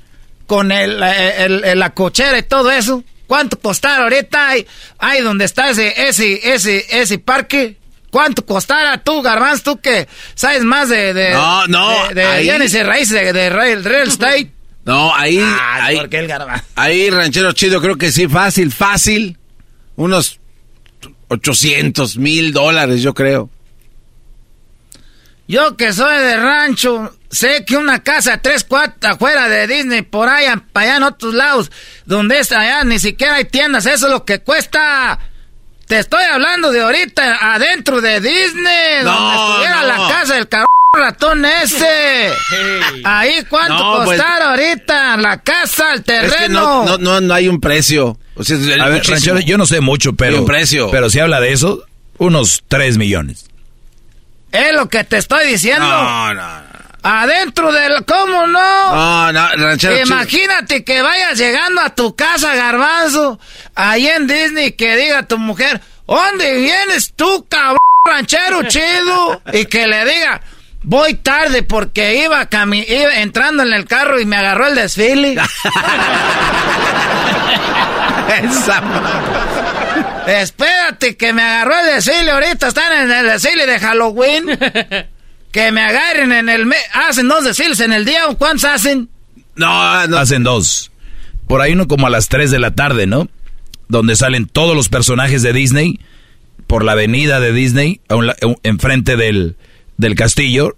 con 0.47 0.71
el, 0.71 0.99
la 0.99 1.93
cochera 1.93 2.39
y 2.39 2.41
todo 2.41 2.71
eso. 2.71 3.03
¿Cuánto 3.27 3.59
costara 3.59 4.01
ahorita 4.01 4.49
hay, 4.49 4.65
hay 4.97 5.21
donde 5.21 5.45
está 5.45 5.69
ese, 5.69 5.93
ese, 6.07 6.55
ese, 6.55 6.88
ese 6.89 7.19
parque? 7.19 7.77
¿Cuánto 8.09 8.43
costara 8.43 8.97
tú, 8.97 9.21
Garbanz, 9.21 9.61
tú 9.61 9.80
que 9.80 10.07
sabes 10.34 10.63
más 10.63 10.89
de... 10.89 11.13
de 11.13 11.34
no, 11.34 11.67
no. 11.67 12.07
De, 12.15 12.23
de 12.23 12.84
raíces 12.84 13.31
de, 13.31 13.49
real, 13.51 13.84
real 13.84 14.07
estate. 14.07 14.51
No, 14.85 15.13
ahí. 15.13 15.38
Ah, 15.39 15.85
ahí, 15.85 15.97
el 15.99 16.31
ahí, 16.73 17.09
ranchero 17.11 17.51
chido, 17.51 17.80
creo 17.80 17.95
que 17.95 18.11
sí, 18.11 18.27
fácil, 18.27 18.71
fácil. 18.71 19.38
Unos 19.95 20.39
800 21.34 22.18
mil 22.18 22.53
dólares, 22.53 23.01
yo 23.01 23.14
creo. 23.14 23.49
Yo 25.47 25.76
que 25.76 25.91
soy 25.91 26.18
de 26.19 26.38
rancho, 26.38 27.14
sé 27.30 27.65
que 27.65 27.76
una 27.76 28.01
casa 28.01 28.41
tres 28.41 28.64
cuatro 28.64 29.11
afuera 29.11 29.49
de 29.49 29.68
Disney, 29.68 30.01
por 30.01 30.30
allá, 30.30 30.64
para 30.72 30.85
allá 30.85 30.97
en 30.97 31.03
otros 31.03 31.34
lados, 31.34 31.72
donde 32.05 32.39
es 32.39 32.51
allá 32.51 32.84
ni 32.85 32.97
siquiera 32.97 33.35
hay 33.35 33.45
tiendas, 33.45 33.85
eso 33.85 34.07
es 34.07 34.11
lo 34.11 34.23
que 34.23 34.39
cuesta. 34.39 35.19
Te 35.85 35.99
estoy 35.99 36.23
hablando 36.23 36.72
de 36.72 36.81
ahorita 36.81 37.53
adentro 37.53 37.99
de 37.99 38.22
Disney, 38.22 39.03
donde 39.03 39.35
estuviera 39.35 39.84
la 39.84 40.07
casa 40.07 40.35
del 40.35 40.47
cabrón 40.47 40.68
ratón 40.93 41.43
ese. 41.43 42.31
Ahí 43.03 43.43
cuánto 43.49 44.03
pues, 44.05 44.19
ahorita 44.19 45.18
la 45.18 45.41
casa, 45.41 45.93
el 45.93 46.03
terreno. 46.03 46.85
no, 46.85 46.97
no, 46.97 47.22
no, 47.22 47.34
hay 47.34 47.47
un 47.47 47.60
precio. 47.60 48.18
A 48.35 48.89
ver, 48.89 49.01
yo 49.45 49.57
no 49.57 49.65
sé 49.65 49.81
mucho, 49.81 50.14
pero 50.14 50.45
precio. 50.45 50.89
pero 50.91 51.10
si 51.10 51.19
habla 51.19 51.39
de 51.39 51.53
eso, 51.53 51.84
unos 52.18 52.64
3 52.68 52.97
millones. 52.97 53.45
Es 54.51 54.73
lo 54.73 54.88
que 54.88 55.03
te 55.03 55.18
estoy 55.18 55.47
diciendo. 55.47 55.85
No, 55.85 56.34
no, 56.34 56.73
Adentro 57.03 57.72
del... 57.73 58.05
¿Cómo 58.05 58.47
no? 58.47 58.95
No, 58.95 59.31
no, 59.34 59.47
ranchero 59.57 59.99
Imagínate 59.99 60.85
que 60.85 61.01
vayas 61.01 61.38
llegando 61.38 61.81
a 61.81 61.93
tu 61.93 62.15
casa, 62.15 62.55
garbanzo, 62.55 63.39
ahí 63.76 64.07
en 64.07 64.26
Disney, 64.26 64.72
que 64.72 64.95
diga 64.95 65.19
a 65.19 65.27
tu 65.27 65.38
mujer, 65.38 65.81
¿dónde 66.07 66.60
vienes 66.60 67.11
tú, 67.14 67.45
cabrón, 67.49 67.77
ranchero 68.05 68.64
chido? 68.69 69.41
Y 69.51 69.65
que 69.65 69.85
le 69.85 70.05
diga, 70.05 70.41
Voy 70.84 71.14
tarde 71.15 71.64
porque 71.64 72.23
iba, 72.23 72.47
iba 72.51 73.22
entrando 73.22 73.64
en 73.64 73.73
el 73.73 73.85
carro 73.85 74.19
y 74.19 74.26
me 74.26 74.35
agarró 74.35 74.68
el 74.68 74.76
desfile. 74.76 75.38
Espérate 80.27 81.15
que 81.15 81.34
me 81.34 81.41
agarró 81.41 81.73
el 81.80 81.95
desfile. 81.95 82.31
Ahorita 82.31 82.68
están 82.68 82.91
en 83.03 83.11
el 83.11 83.26
desfile 83.27 83.65
de 83.65 83.80
Halloween. 83.80 84.45
que 85.51 85.72
me 85.72 85.81
agarren 85.81 86.31
en 86.34 86.49
el... 86.49 86.72
¿Hacen 87.07 87.27
dos 87.27 87.43
desfiles 87.45 87.80
en 87.80 87.93
el 87.93 88.05
día 88.05 88.27
o 88.27 88.38
cuántos 88.38 88.65
hacen? 88.65 89.10
No, 89.55 90.07
no. 90.07 90.18
Hacen 90.18 90.43
dos. 90.43 90.91
Por 91.47 91.61
ahí 91.61 91.73
uno 91.73 91.88
como 91.88 92.07
a 92.07 92.10
las 92.10 92.27
3 92.27 92.51
de 92.51 92.60
la 92.60 92.72
tarde, 92.72 93.07
¿no? 93.07 93.30
Donde 93.88 94.15
salen 94.15 94.47
todos 94.47 94.76
los 94.76 94.89
personajes 94.89 95.43
de 95.43 95.53
Disney 95.53 95.99
por 96.68 96.84
la 96.84 96.93
avenida 96.93 97.39
de 97.39 97.53
Disney, 97.53 98.01
enfrente 98.64 99.15
del 99.15 99.57
del 100.03 100.15
castillo, 100.15 100.75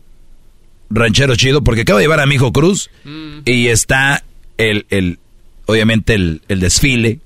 ranchero 0.90 1.36
chido, 1.36 1.64
porque 1.64 1.82
acabo 1.82 2.00
de 2.00 2.06
llevar 2.06 2.22
a 2.22 2.26
mi 2.26 2.36
hijo 2.36 2.54
Cruz 2.54 2.90
mm. 3.04 3.40
y 3.46 3.68
está 3.68 4.24
el, 4.58 4.86
el 4.90 5.20
obviamente 5.66 6.14
el, 6.14 6.42
el, 6.48 6.60
desfile 6.60 7.20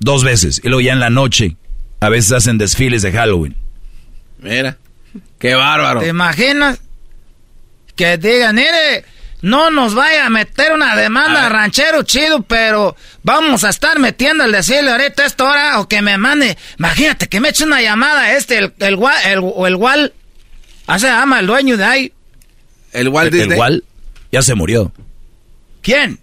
dos 0.00 0.24
veces 0.24 0.60
y 0.64 0.68
luego 0.68 0.80
ya 0.80 0.94
en 0.94 1.00
la 1.00 1.10
noche 1.10 1.56
a 2.00 2.08
veces 2.08 2.32
hacen 2.32 2.58
desfiles 2.58 3.02
de 3.02 3.12
Halloween. 3.12 3.56
Mira, 4.38 4.78
qué 5.38 5.54
bárbaro. 5.54 6.00
¿Te 6.00 6.08
imaginas 6.08 6.80
que 7.94 8.16
digan, 8.16 8.54
mire, 8.54 9.04
no 9.42 9.70
nos 9.70 9.94
vaya 9.94 10.26
a 10.26 10.30
meter 10.30 10.72
una 10.72 10.96
demanda 10.96 11.48
ranchero 11.48 12.04
chido, 12.04 12.42
pero 12.42 12.96
vamos 13.22 13.64
a 13.64 13.68
estar 13.68 13.98
metiendo 13.98 14.44
el 14.44 14.52
desfile 14.52 14.90
ahorita 14.92 15.24
a 15.24 15.26
esta 15.26 15.44
hora 15.44 15.80
o 15.80 15.88
que 15.88 16.00
me 16.00 16.16
mande, 16.16 16.56
imagínate 16.78 17.28
que 17.28 17.40
me 17.40 17.50
eche 17.50 17.64
una 17.64 17.82
llamada 17.82 18.32
este, 18.32 18.58
el, 18.58 18.72
el, 18.78 18.94
el, 19.26 19.52
el, 19.66 19.66
el 19.66 20.12
Ah, 20.88 20.98
se 20.98 21.06
llama 21.06 21.38
el 21.40 21.46
dueño 21.46 21.76
de 21.76 21.84
ahí. 21.84 22.12
El 22.92 23.08
Walt 23.08 23.30
Disney. 23.30 23.52
El 23.52 23.58
Walt 23.58 23.84
ya 24.32 24.40
se 24.40 24.54
murió. 24.54 24.90
¿Quién? 25.82 26.18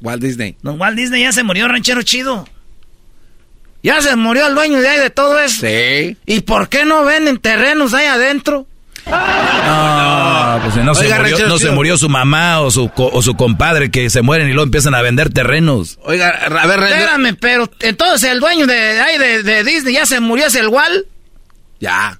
Walt 0.00 0.22
Disney. 0.22 0.56
No, 0.62 0.72
Walt 0.72 0.96
Disney 0.96 1.22
ya 1.22 1.32
se 1.32 1.42
murió, 1.42 1.68
ranchero 1.68 2.02
chido. 2.02 2.48
Ya 3.82 4.00
se 4.00 4.16
murió 4.16 4.46
el 4.46 4.54
dueño 4.54 4.80
de 4.80 4.88
ahí 4.88 4.98
de 4.98 5.10
todo 5.10 5.38
eso. 5.38 5.66
Sí. 5.66 6.16
¿Y 6.24 6.40
por 6.40 6.70
qué 6.70 6.86
no 6.86 7.04
venden 7.04 7.38
terrenos 7.38 7.92
ahí 7.92 8.06
adentro? 8.06 8.66
No, 9.04 10.60
pues 10.62 10.76
no, 10.76 10.94
se, 10.94 11.14
murió, 11.14 11.46
no 11.46 11.58
se 11.58 11.70
murió 11.70 11.98
su 11.98 12.08
mamá 12.08 12.60
o 12.60 12.70
su, 12.70 12.90
o 12.96 13.22
su 13.22 13.36
compadre 13.36 13.90
que 13.90 14.08
se 14.08 14.22
mueren 14.22 14.48
y 14.48 14.52
luego 14.52 14.64
empiezan 14.64 14.94
a 14.94 15.02
vender 15.02 15.32
terrenos. 15.32 15.98
Oiga, 16.02 16.30
a 16.30 16.66
ver, 16.66 16.82
Espérame, 16.82 17.36
pero 17.38 17.70
entonces 17.80 18.30
el 18.30 18.40
dueño 18.40 18.66
de, 18.66 19.00
ahí 19.00 19.18
de, 19.18 19.42
de 19.42 19.64
Disney 19.64 19.94
ya 19.94 20.06
se 20.06 20.18
murió, 20.18 20.46
es 20.46 20.54
el 20.54 20.68
Walt. 20.68 21.06
Ya. 21.78 22.18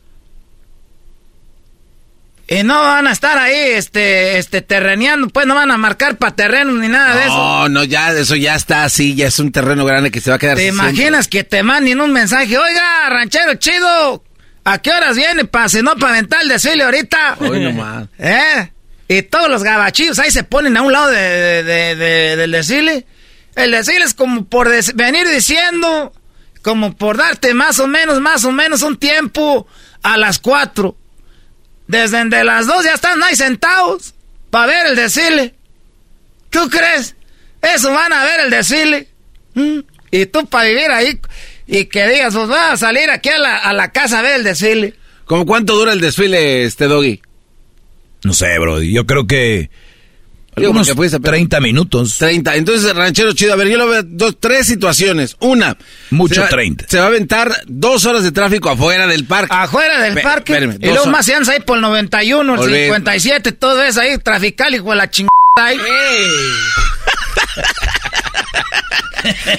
Y 2.48 2.62
no 2.62 2.80
van 2.80 3.08
a 3.08 3.12
estar 3.12 3.36
ahí, 3.38 3.56
este, 3.56 4.38
este, 4.38 4.62
terreneando, 4.62 5.28
pues 5.28 5.46
no 5.46 5.56
van 5.56 5.72
a 5.72 5.76
marcar 5.76 6.16
para 6.16 6.36
terrenos 6.36 6.76
ni 6.76 6.86
nada 6.86 7.16
de 7.16 7.22
eso. 7.24 7.36
No, 7.36 7.68
no, 7.68 7.84
ya, 7.84 8.12
eso 8.12 8.36
ya 8.36 8.54
está 8.54 8.84
así, 8.84 9.16
ya 9.16 9.26
es 9.26 9.40
un 9.40 9.50
terreno 9.50 9.84
grande 9.84 10.12
que 10.12 10.20
se 10.20 10.30
va 10.30 10.36
a 10.36 10.38
quedar. 10.38 10.56
¿Te 10.56 10.68
imaginas 10.68 11.26
que 11.26 11.42
te 11.42 11.64
manden 11.64 12.00
un 12.00 12.12
mensaje? 12.12 12.56
Oiga, 12.56 13.08
ranchero 13.08 13.54
chido, 13.56 14.22
¿a 14.64 14.78
qué 14.78 14.90
horas 14.92 15.16
viene 15.16 15.44
para 15.44 15.68
si 15.68 15.82
no 15.82 15.96
para 15.96 16.14
aventar 16.14 16.42
el 16.42 16.48
desfile 16.48 16.84
ahorita? 16.84 17.36
Hoy 17.40 17.64
nomás. 17.64 18.06
¿Eh? 18.18 18.70
Y 19.08 19.22
todos 19.22 19.48
los 19.48 19.64
gabachillos 19.64 20.18
ahí 20.20 20.30
se 20.30 20.44
ponen 20.44 20.76
a 20.76 20.82
un 20.82 20.92
lado 20.92 21.08
de, 21.10 21.64
de, 21.64 22.36
del 22.36 22.50
desfile. 22.52 23.06
El 23.56 23.72
desfile 23.72 24.04
es 24.04 24.14
como 24.14 24.44
por 24.44 24.70
venir 24.94 25.28
diciendo, 25.28 26.12
como 26.62 26.96
por 26.96 27.16
darte 27.16 27.54
más 27.54 27.80
o 27.80 27.88
menos, 27.88 28.20
más 28.20 28.44
o 28.44 28.52
menos 28.52 28.82
un 28.82 28.98
tiempo 28.98 29.66
a 30.04 30.16
las 30.16 30.38
cuatro. 30.38 30.96
Desde 31.88 32.44
las 32.44 32.66
dos 32.66 32.84
ya 32.84 32.94
están 32.94 33.22
ahí 33.22 33.36
sentados 33.36 34.14
para 34.50 34.66
ver 34.66 34.86
el 34.88 34.96
desfile. 34.96 35.54
¿Tú 36.50 36.68
crees? 36.68 37.14
Eso 37.62 37.92
van 37.92 38.12
a 38.12 38.24
ver 38.24 38.40
el 38.40 38.50
desfile. 38.50 39.08
¿Mm? 39.54 39.80
Y 40.10 40.26
tú 40.26 40.46
para 40.46 40.68
vivir 40.68 40.90
ahí 40.90 41.20
y 41.66 41.86
que 41.86 42.06
digas, 42.08 42.34
pues 42.34 42.50
va 42.50 42.72
a 42.72 42.76
salir 42.76 43.10
aquí 43.10 43.28
a 43.28 43.38
la, 43.38 43.56
a 43.58 43.72
la 43.72 43.92
casa 43.92 44.20
a 44.20 44.22
ver 44.22 44.36
el 44.36 44.44
desfile. 44.44 44.94
¿Cómo 45.24 45.44
cuánto 45.44 45.74
dura 45.74 45.92
el 45.92 46.00
desfile, 46.00 46.64
este 46.64 46.86
doggy? 46.86 47.20
No 48.22 48.32
sé, 48.32 48.58
bro. 48.58 48.82
Yo 48.82 49.06
creo 49.06 49.26
que 49.26 49.70
Algunos 50.56 50.90
30 51.22 51.60
minutos. 51.60 52.16
30. 52.16 52.56
Entonces, 52.56 52.96
ranchero 52.96 53.32
chido, 53.32 53.52
a 53.52 53.56
ver, 53.56 53.68
yo 53.68 53.76
lo 53.76 53.88
veo 53.88 54.02
dos, 54.02 54.38
tres 54.40 54.66
situaciones. 54.66 55.36
Una. 55.40 55.76
Mucho 56.10 56.42
se 56.42 56.48
30. 56.48 56.86
Se 56.88 56.98
va 56.98 57.04
a 57.04 57.08
aventar 57.08 57.54
dos 57.66 58.06
horas 58.06 58.24
de 58.24 58.32
tráfico 58.32 58.70
afuera 58.70 59.06
del 59.06 59.26
parque. 59.26 59.54
Afuera 59.54 60.00
del 60.00 60.20
parque. 60.22 60.54
Espérame, 60.54 60.78
y 60.80 60.88
luego 60.88 61.06
más 61.06 61.26
se 61.26 61.34
ahí 61.34 61.60
por 61.60 61.76
el 61.76 61.82
91, 61.82 62.64
el 62.64 62.84
57, 62.84 63.52
todo 63.52 63.82
eso 63.82 64.00
ahí, 64.00 64.16
trafical, 64.16 64.74
hijo 64.74 64.90
de 64.90 64.96
la 64.96 65.10
chingada 65.10 65.30
ahí. 65.56 65.78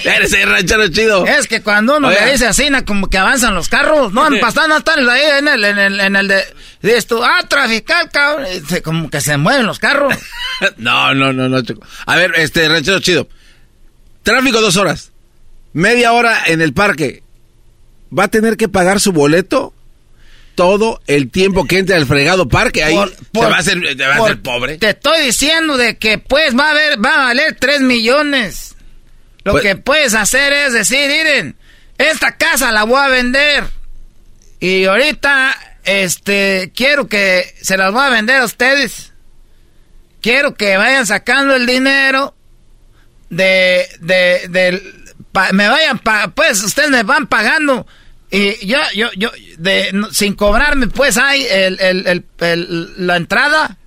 Eres 0.04 0.32
el 0.32 0.50
ranchero 0.50 0.88
chido. 0.88 1.26
Es 1.26 1.46
que 1.46 1.62
cuando 1.62 1.98
uno 1.98 2.10
le 2.10 2.32
dice 2.32 2.46
así, 2.46 2.68
como 2.86 3.08
que 3.08 3.18
avanzan 3.18 3.54
los 3.54 3.68
carros, 3.68 4.12
no, 4.12 4.28
pasando 4.40 4.76
están 4.76 5.08
ahí 5.08 5.22
en 5.38 5.48
el, 5.48 5.64
en 5.64 5.78
el, 5.78 6.00
en 6.00 6.16
el 6.16 6.28
de, 6.28 6.42
de 6.82 6.96
esto, 6.96 7.22
ah, 7.24 7.46
traficar, 7.48 8.10
cabrón, 8.10 8.46
como 8.84 9.10
que 9.10 9.20
se 9.20 9.36
mueven 9.36 9.66
los 9.66 9.78
carros. 9.78 10.14
no, 10.76 11.14
no, 11.14 11.32
no, 11.32 11.48
no, 11.48 11.62
chico. 11.62 11.80
A 12.06 12.16
ver, 12.16 12.32
este, 12.36 12.68
ranchero 12.68 13.00
chido. 13.00 13.28
Tráfico 14.22 14.60
dos 14.60 14.76
horas. 14.76 15.12
Media 15.72 16.12
hora 16.12 16.42
en 16.46 16.60
el 16.60 16.72
parque. 16.72 17.22
¿Va 18.16 18.24
a 18.24 18.28
tener 18.28 18.56
que 18.56 18.68
pagar 18.68 19.00
su 19.00 19.12
boleto? 19.12 19.74
todo 20.58 21.00
el 21.06 21.30
tiempo 21.30 21.66
que 21.66 21.78
entre 21.78 21.94
al 21.94 22.04
fregado 22.04 22.48
parque. 22.48 22.82
Ahí 22.82 22.96
se 22.96 23.40
va 23.40 23.54
a 23.54 23.58
hacer, 23.60 23.78
va 23.78 24.14
a 24.16 24.24
hacer 24.24 24.42
pobre. 24.42 24.76
Te 24.76 24.88
estoy 24.88 25.26
diciendo 25.26 25.76
de 25.76 25.98
que 25.98 26.18
pues 26.18 26.58
va 26.58 26.66
a 26.66 26.70
haber, 26.70 27.04
va 27.04 27.14
a 27.14 27.24
valer 27.26 27.56
3 27.60 27.82
millones. 27.82 28.74
Lo 29.44 29.52
pues 29.52 29.62
que 29.62 29.76
puedes 29.76 30.14
hacer 30.14 30.52
es 30.52 30.72
decir, 30.72 31.08
miren, 31.08 31.54
esta 31.96 32.36
casa 32.36 32.72
la 32.72 32.82
voy 32.82 32.98
a 32.98 33.06
vender. 33.06 33.64
Y 34.58 34.86
ahorita, 34.86 35.67
este, 35.88 36.70
quiero 36.74 37.08
que 37.08 37.54
se 37.62 37.78
las 37.78 37.92
voy 37.92 38.02
a 38.02 38.10
vender 38.10 38.42
a 38.42 38.44
ustedes. 38.44 39.14
Quiero 40.20 40.54
que 40.54 40.76
vayan 40.76 41.06
sacando 41.06 41.54
el 41.54 41.64
dinero 41.64 42.34
de, 43.30 43.88
de, 44.00 44.82
me 45.52 45.68
vayan, 45.68 45.98
pues 46.34 46.62
ustedes 46.62 46.90
me 46.90 47.04
van 47.04 47.26
pagando. 47.26 47.86
Y 48.30 48.66
yo, 48.66 48.78
yo, 48.94 49.08
yo, 49.16 49.30
sin 50.12 50.34
cobrarme, 50.34 50.88
pues 50.88 51.16
hay 51.16 51.46
el, 51.48 51.80
el, 51.80 52.24
el, 52.40 53.06
la 53.06 53.16
entrada. 53.16 53.78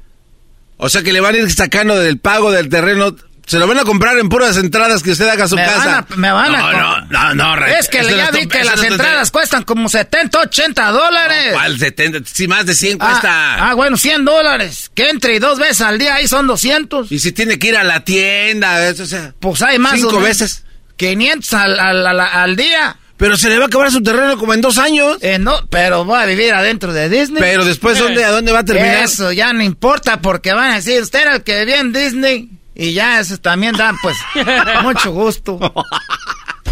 O 0.78 0.90
sea 0.90 1.03
que 1.03 1.14
le 1.14 1.19
van 1.19 1.36
a 1.36 1.38
ir 1.38 1.52
sacando 1.52 1.99
del 1.99 2.18
pago 2.18 2.52
del 2.52 2.69
terreno 2.69 3.15
se 3.46 3.60
lo 3.60 3.68
van 3.68 3.80
a 3.80 3.84
comprar 3.84 4.18
en 4.18 4.30
puras 4.30 4.56
entradas 4.58 5.04
que 5.04 5.12
usted 5.12 5.28
haga 5.28 5.46
a 5.46 5.48
su 5.48 5.56
casa. 5.56 6.06
me 6.16 6.32
van 6.32 6.56
a. 6.56 6.60
No, 6.60 7.02
no, 7.02 7.36
no, 7.36 7.56
no, 7.56 7.66
Es 7.66 7.88
que 7.90 8.04
ya 8.04 8.32
vi 8.32 8.48
que 8.48 8.64
las 8.64 8.82
entradas 8.84 9.32
cuestan 9.32 9.64
como 9.64 9.90
70, 9.90 10.40
80 10.40 10.92
dólares. 10.92 11.54
¿Cuál 11.54 11.78
70? 11.78 12.30
Si 12.32 12.48
más 12.48 12.66
de 12.66 12.76
100 12.76 12.98
cuesta. 12.98 13.70
Ah, 13.70 13.74
bueno, 13.74 13.98
100 13.98 14.26
dólares. 14.26 14.92
Que 14.94 15.10
entre 15.10 15.40
dos 15.40 15.60
veces 15.60 15.82
al 15.82 15.98
día 15.98 16.16
ahí 16.16 16.28
son 16.28 16.48
200. 16.48 17.12
Y 17.12 17.20
si 17.20 17.32
tiene 17.32 17.60
que 17.60 17.70
ir 17.70 17.78
a 17.78 17.84
la 17.84 18.04
tienda, 18.04 18.88
eso, 18.88 19.04
o 19.04 19.08
sea. 19.08 19.34
Pues 19.40 19.62
hay 19.62 19.80
más. 19.80 19.94
Cinco 19.94 20.20
veces. 20.20 20.64
500 20.98 21.54
al, 21.54 21.80
al, 21.80 22.20
al, 22.20 22.56
día. 22.56 22.96
Pero 23.18 23.36
se 23.36 23.50
le 23.50 23.58
va 23.58 23.66
a 23.66 23.68
acabar 23.68 23.92
su 23.92 24.02
terreno 24.04 24.38
como 24.38 24.54
en 24.54 24.62
dos 24.62 24.78
años. 24.78 25.18
Eh, 25.22 25.40
no, 25.40 25.66
pero 25.70 26.06
va 26.06 26.22
a 26.22 26.26
vivir 26.26 26.54
adentro 26.54 26.94
de 26.94 27.10
Disney. 27.10 27.42
Pero 27.42 27.66
después, 27.66 27.98
¿dónde, 27.98 28.24
¿a 28.24 28.32
dónde 28.32 28.52
va 28.52 28.60
a 28.60 28.66
terminar? 28.66 29.04
Eso 29.04 29.32
ya 29.32 29.52
no 29.52 29.64
importa 29.64 30.22
porque 30.22 30.54
van 30.54 30.72
a 30.72 30.76
decir, 30.76 31.02
usted 31.02 31.22
era 31.22 31.36
el 31.36 31.44
que 31.44 31.60
vivía 31.60 31.80
en 31.80 31.92
Disney. 31.92 32.50
Y 32.82 32.94
ya 32.94 33.20
eso 33.20 33.38
también 33.38 33.78
da, 33.78 33.94
pues, 34.02 34.18
mucho 34.82 35.12
gusto. 35.12 35.60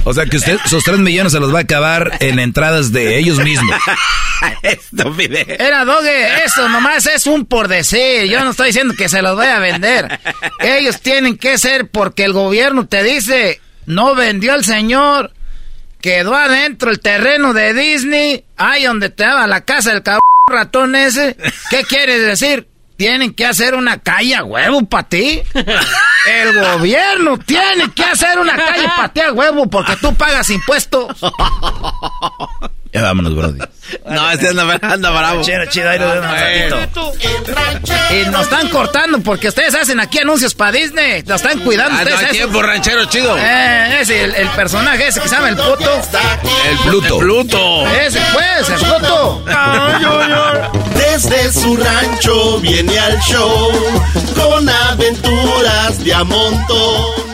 O 0.05 0.11
sea 0.11 0.25
que 0.25 0.37
usted, 0.37 0.57
esos 0.65 0.83
tres 0.83 0.97
millones 0.97 1.33
se 1.33 1.39
los 1.39 1.53
va 1.53 1.59
a 1.59 1.61
acabar 1.61 2.17
en 2.19 2.39
entradas 2.39 2.91
de 2.91 3.19
ellos 3.19 3.37
mismos. 3.37 3.79
Era 5.59 5.85
Doge, 5.85 6.45
eso 6.45 6.67
nomás 6.67 7.05
es 7.05 7.27
un 7.27 7.45
por 7.45 7.67
decir. 7.67 8.23
Yo 8.23 8.43
no 8.43 8.51
estoy 8.51 8.67
diciendo 8.67 8.95
que 8.97 9.07
se 9.07 9.21
los 9.21 9.37
vaya 9.37 9.57
a 9.57 9.59
vender. 9.59 10.19
Ellos 10.59 10.99
tienen 10.99 11.37
que 11.37 11.59
ser 11.59 11.89
porque 11.89 12.23
el 12.23 12.33
gobierno 12.33 12.87
te 12.87 13.03
dice, 13.03 13.61
no 13.85 14.15
vendió 14.15 14.55
el 14.55 14.65
señor, 14.65 15.31
quedó 16.01 16.33
adentro 16.33 16.89
el 16.89 17.01
terreno 17.01 17.53
de 17.53 17.75
Disney, 17.75 18.45
ahí 18.57 18.85
donde 18.85 19.11
te 19.11 19.25
daba 19.25 19.45
la 19.45 19.61
casa 19.61 19.91
del 19.91 20.01
cabrón 20.01 20.21
ratón 20.49 20.95
ese. 20.95 21.37
¿Qué 21.69 21.83
quieres 21.83 22.25
decir? 22.25 22.68
Tienen 22.99 23.33
que 23.33 23.45
hacer 23.45 23.75
una 23.75 23.97
calle 23.99 24.35
a 24.35 24.43
huevo 24.43 24.81
para 24.85 25.07
ti. 25.07 25.41
El 26.27 26.59
gobierno 26.59 27.37
tiene 27.37 27.89
que 27.95 28.03
hacer 28.03 28.37
una 28.37 28.57
calle 28.57 28.89
para 28.93 29.07
ti 29.07 29.21
a 29.21 29.31
huevo 29.31 29.67
porque 29.69 29.95
tú 29.95 30.13
pagas 30.15 30.49
impuestos. 30.49 31.07
Ya 32.91 33.03
vámonos, 33.03 33.35
Brody. 33.35 33.59
No, 34.05 34.29
este 34.29 34.49
anda, 34.49 34.79
anda 34.81 35.09
bravo. 35.09 35.41
Chido, 35.41 35.65
chido, 35.65 35.89
ahí 35.89 35.99
Y 38.11 38.29
nos 38.29 38.41
están 38.43 38.69
cortando 38.69 39.19
porque 39.21 39.47
ustedes 39.47 39.73
hacen 39.73 39.99
aquí 39.99 40.19
anuncios 40.19 40.53
para 40.53 40.73
Disney. 40.73 41.23
Lo 41.23 41.35
están 41.35 41.59
cuidando 41.61 41.97
ah, 41.97 42.03
ustedes. 42.03 42.21
No, 42.21 42.29
tiempo, 42.29 42.61
ranchero 42.61 43.05
chido. 43.05 43.35
Eh, 43.37 44.01
ese, 44.01 44.25
el, 44.25 44.49
personaje 44.49 45.07
ese 45.07 45.21
que 45.21 45.27
se 45.27 45.35
llama 45.35 45.49
el 45.49 45.55
Pluto. 45.55 46.01
El 46.69 46.77
Pluto. 46.77 47.15
El 47.15 47.19
Pluto. 47.19 47.87
Ese 47.87 48.21
pues, 48.33 48.69
el 48.69 48.87
Pluto. 48.87 49.43
Desde 50.95 51.51
su 51.51 51.75
rancho 51.77 52.59
viene 52.59 52.99
al 52.99 53.19
show 53.21 53.71
con 54.35 54.69
aventuras 54.69 56.03
de 56.03 56.13
a 56.13 56.23
montón. 56.23 57.28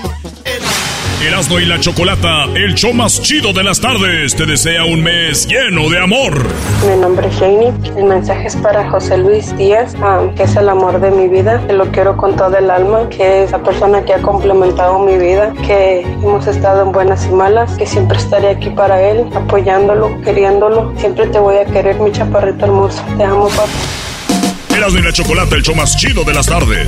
Erasmo 1.26 1.60
y 1.60 1.66
la 1.66 1.80
Chocolata, 1.80 2.44
el 2.54 2.76
show 2.76 2.94
más 2.94 3.20
chido 3.20 3.52
de 3.52 3.64
las 3.64 3.82
tardes, 3.82 4.36
te 4.36 4.46
desea 4.46 4.86
un 4.86 5.02
mes 5.02 5.48
lleno 5.48 5.90
de 5.90 6.00
amor. 6.00 6.46
Mi 6.88 7.02
nombre 7.02 7.28
es 7.28 7.40
Janie. 7.40 7.74
El 7.98 8.04
mensaje 8.04 8.46
es 8.46 8.56
para 8.58 8.88
José 8.92 9.18
Luis 9.18 9.58
Díaz, 9.58 9.96
ah, 10.04 10.28
que 10.36 10.44
es 10.44 10.56
el 10.56 10.70
amor 10.70 11.02
de 11.02 11.10
mi 11.10 11.28
vida, 11.28 11.66
que 11.66 11.74
lo 11.74 11.92
quiero 11.92 12.16
con 12.16 12.36
todo 12.36 12.56
el 12.56 12.70
alma, 12.70 13.10
que 13.10 13.44
es 13.44 13.52
la 13.52 13.64
persona 13.64 14.06
que 14.06 14.14
ha 14.14 14.22
complementado 14.22 15.00
mi 15.00 15.18
vida, 15.18 15.52
que 15.66 16.02
hemos 16.02 16.46
estado 16.46 16.84
en 16.84 16.92
buenas 16.92 17.26
y 17.26 17.30
malas, 17.30 17.76
que 17.76 17.88
siempre 17.88 18.20
estaré 18.20 18.50
aquí 18.50 18.70
para 18.70 19.02
él, 19.02 19.26
apoyándolo, 19.34 20.22
queriéndolo. 20.22 20.94
Siempre 21.00 21.26
te 21.26 21.40
voy 21.40 21.58
a 21.58 21.66
querer, 21.66 22.00
mi 22.00 22.12
chaparrito 22.12 22.66
hermoso. 22.66 23.02
Te 23.18 23.24
amo, 23.24 23.48
papá. 23.48 23.66
Erasmo 24.78 25.00
y 25.00 25.02
la 25.02 25.12
Chocolata, 25.12 25.56
el 25.56 25.64
show 25.64 25.74
más 25.74 25.98
chido 25.98 26.24
de 26.24 26.34
las 26.36 26.46
tardes. 26.46 26.88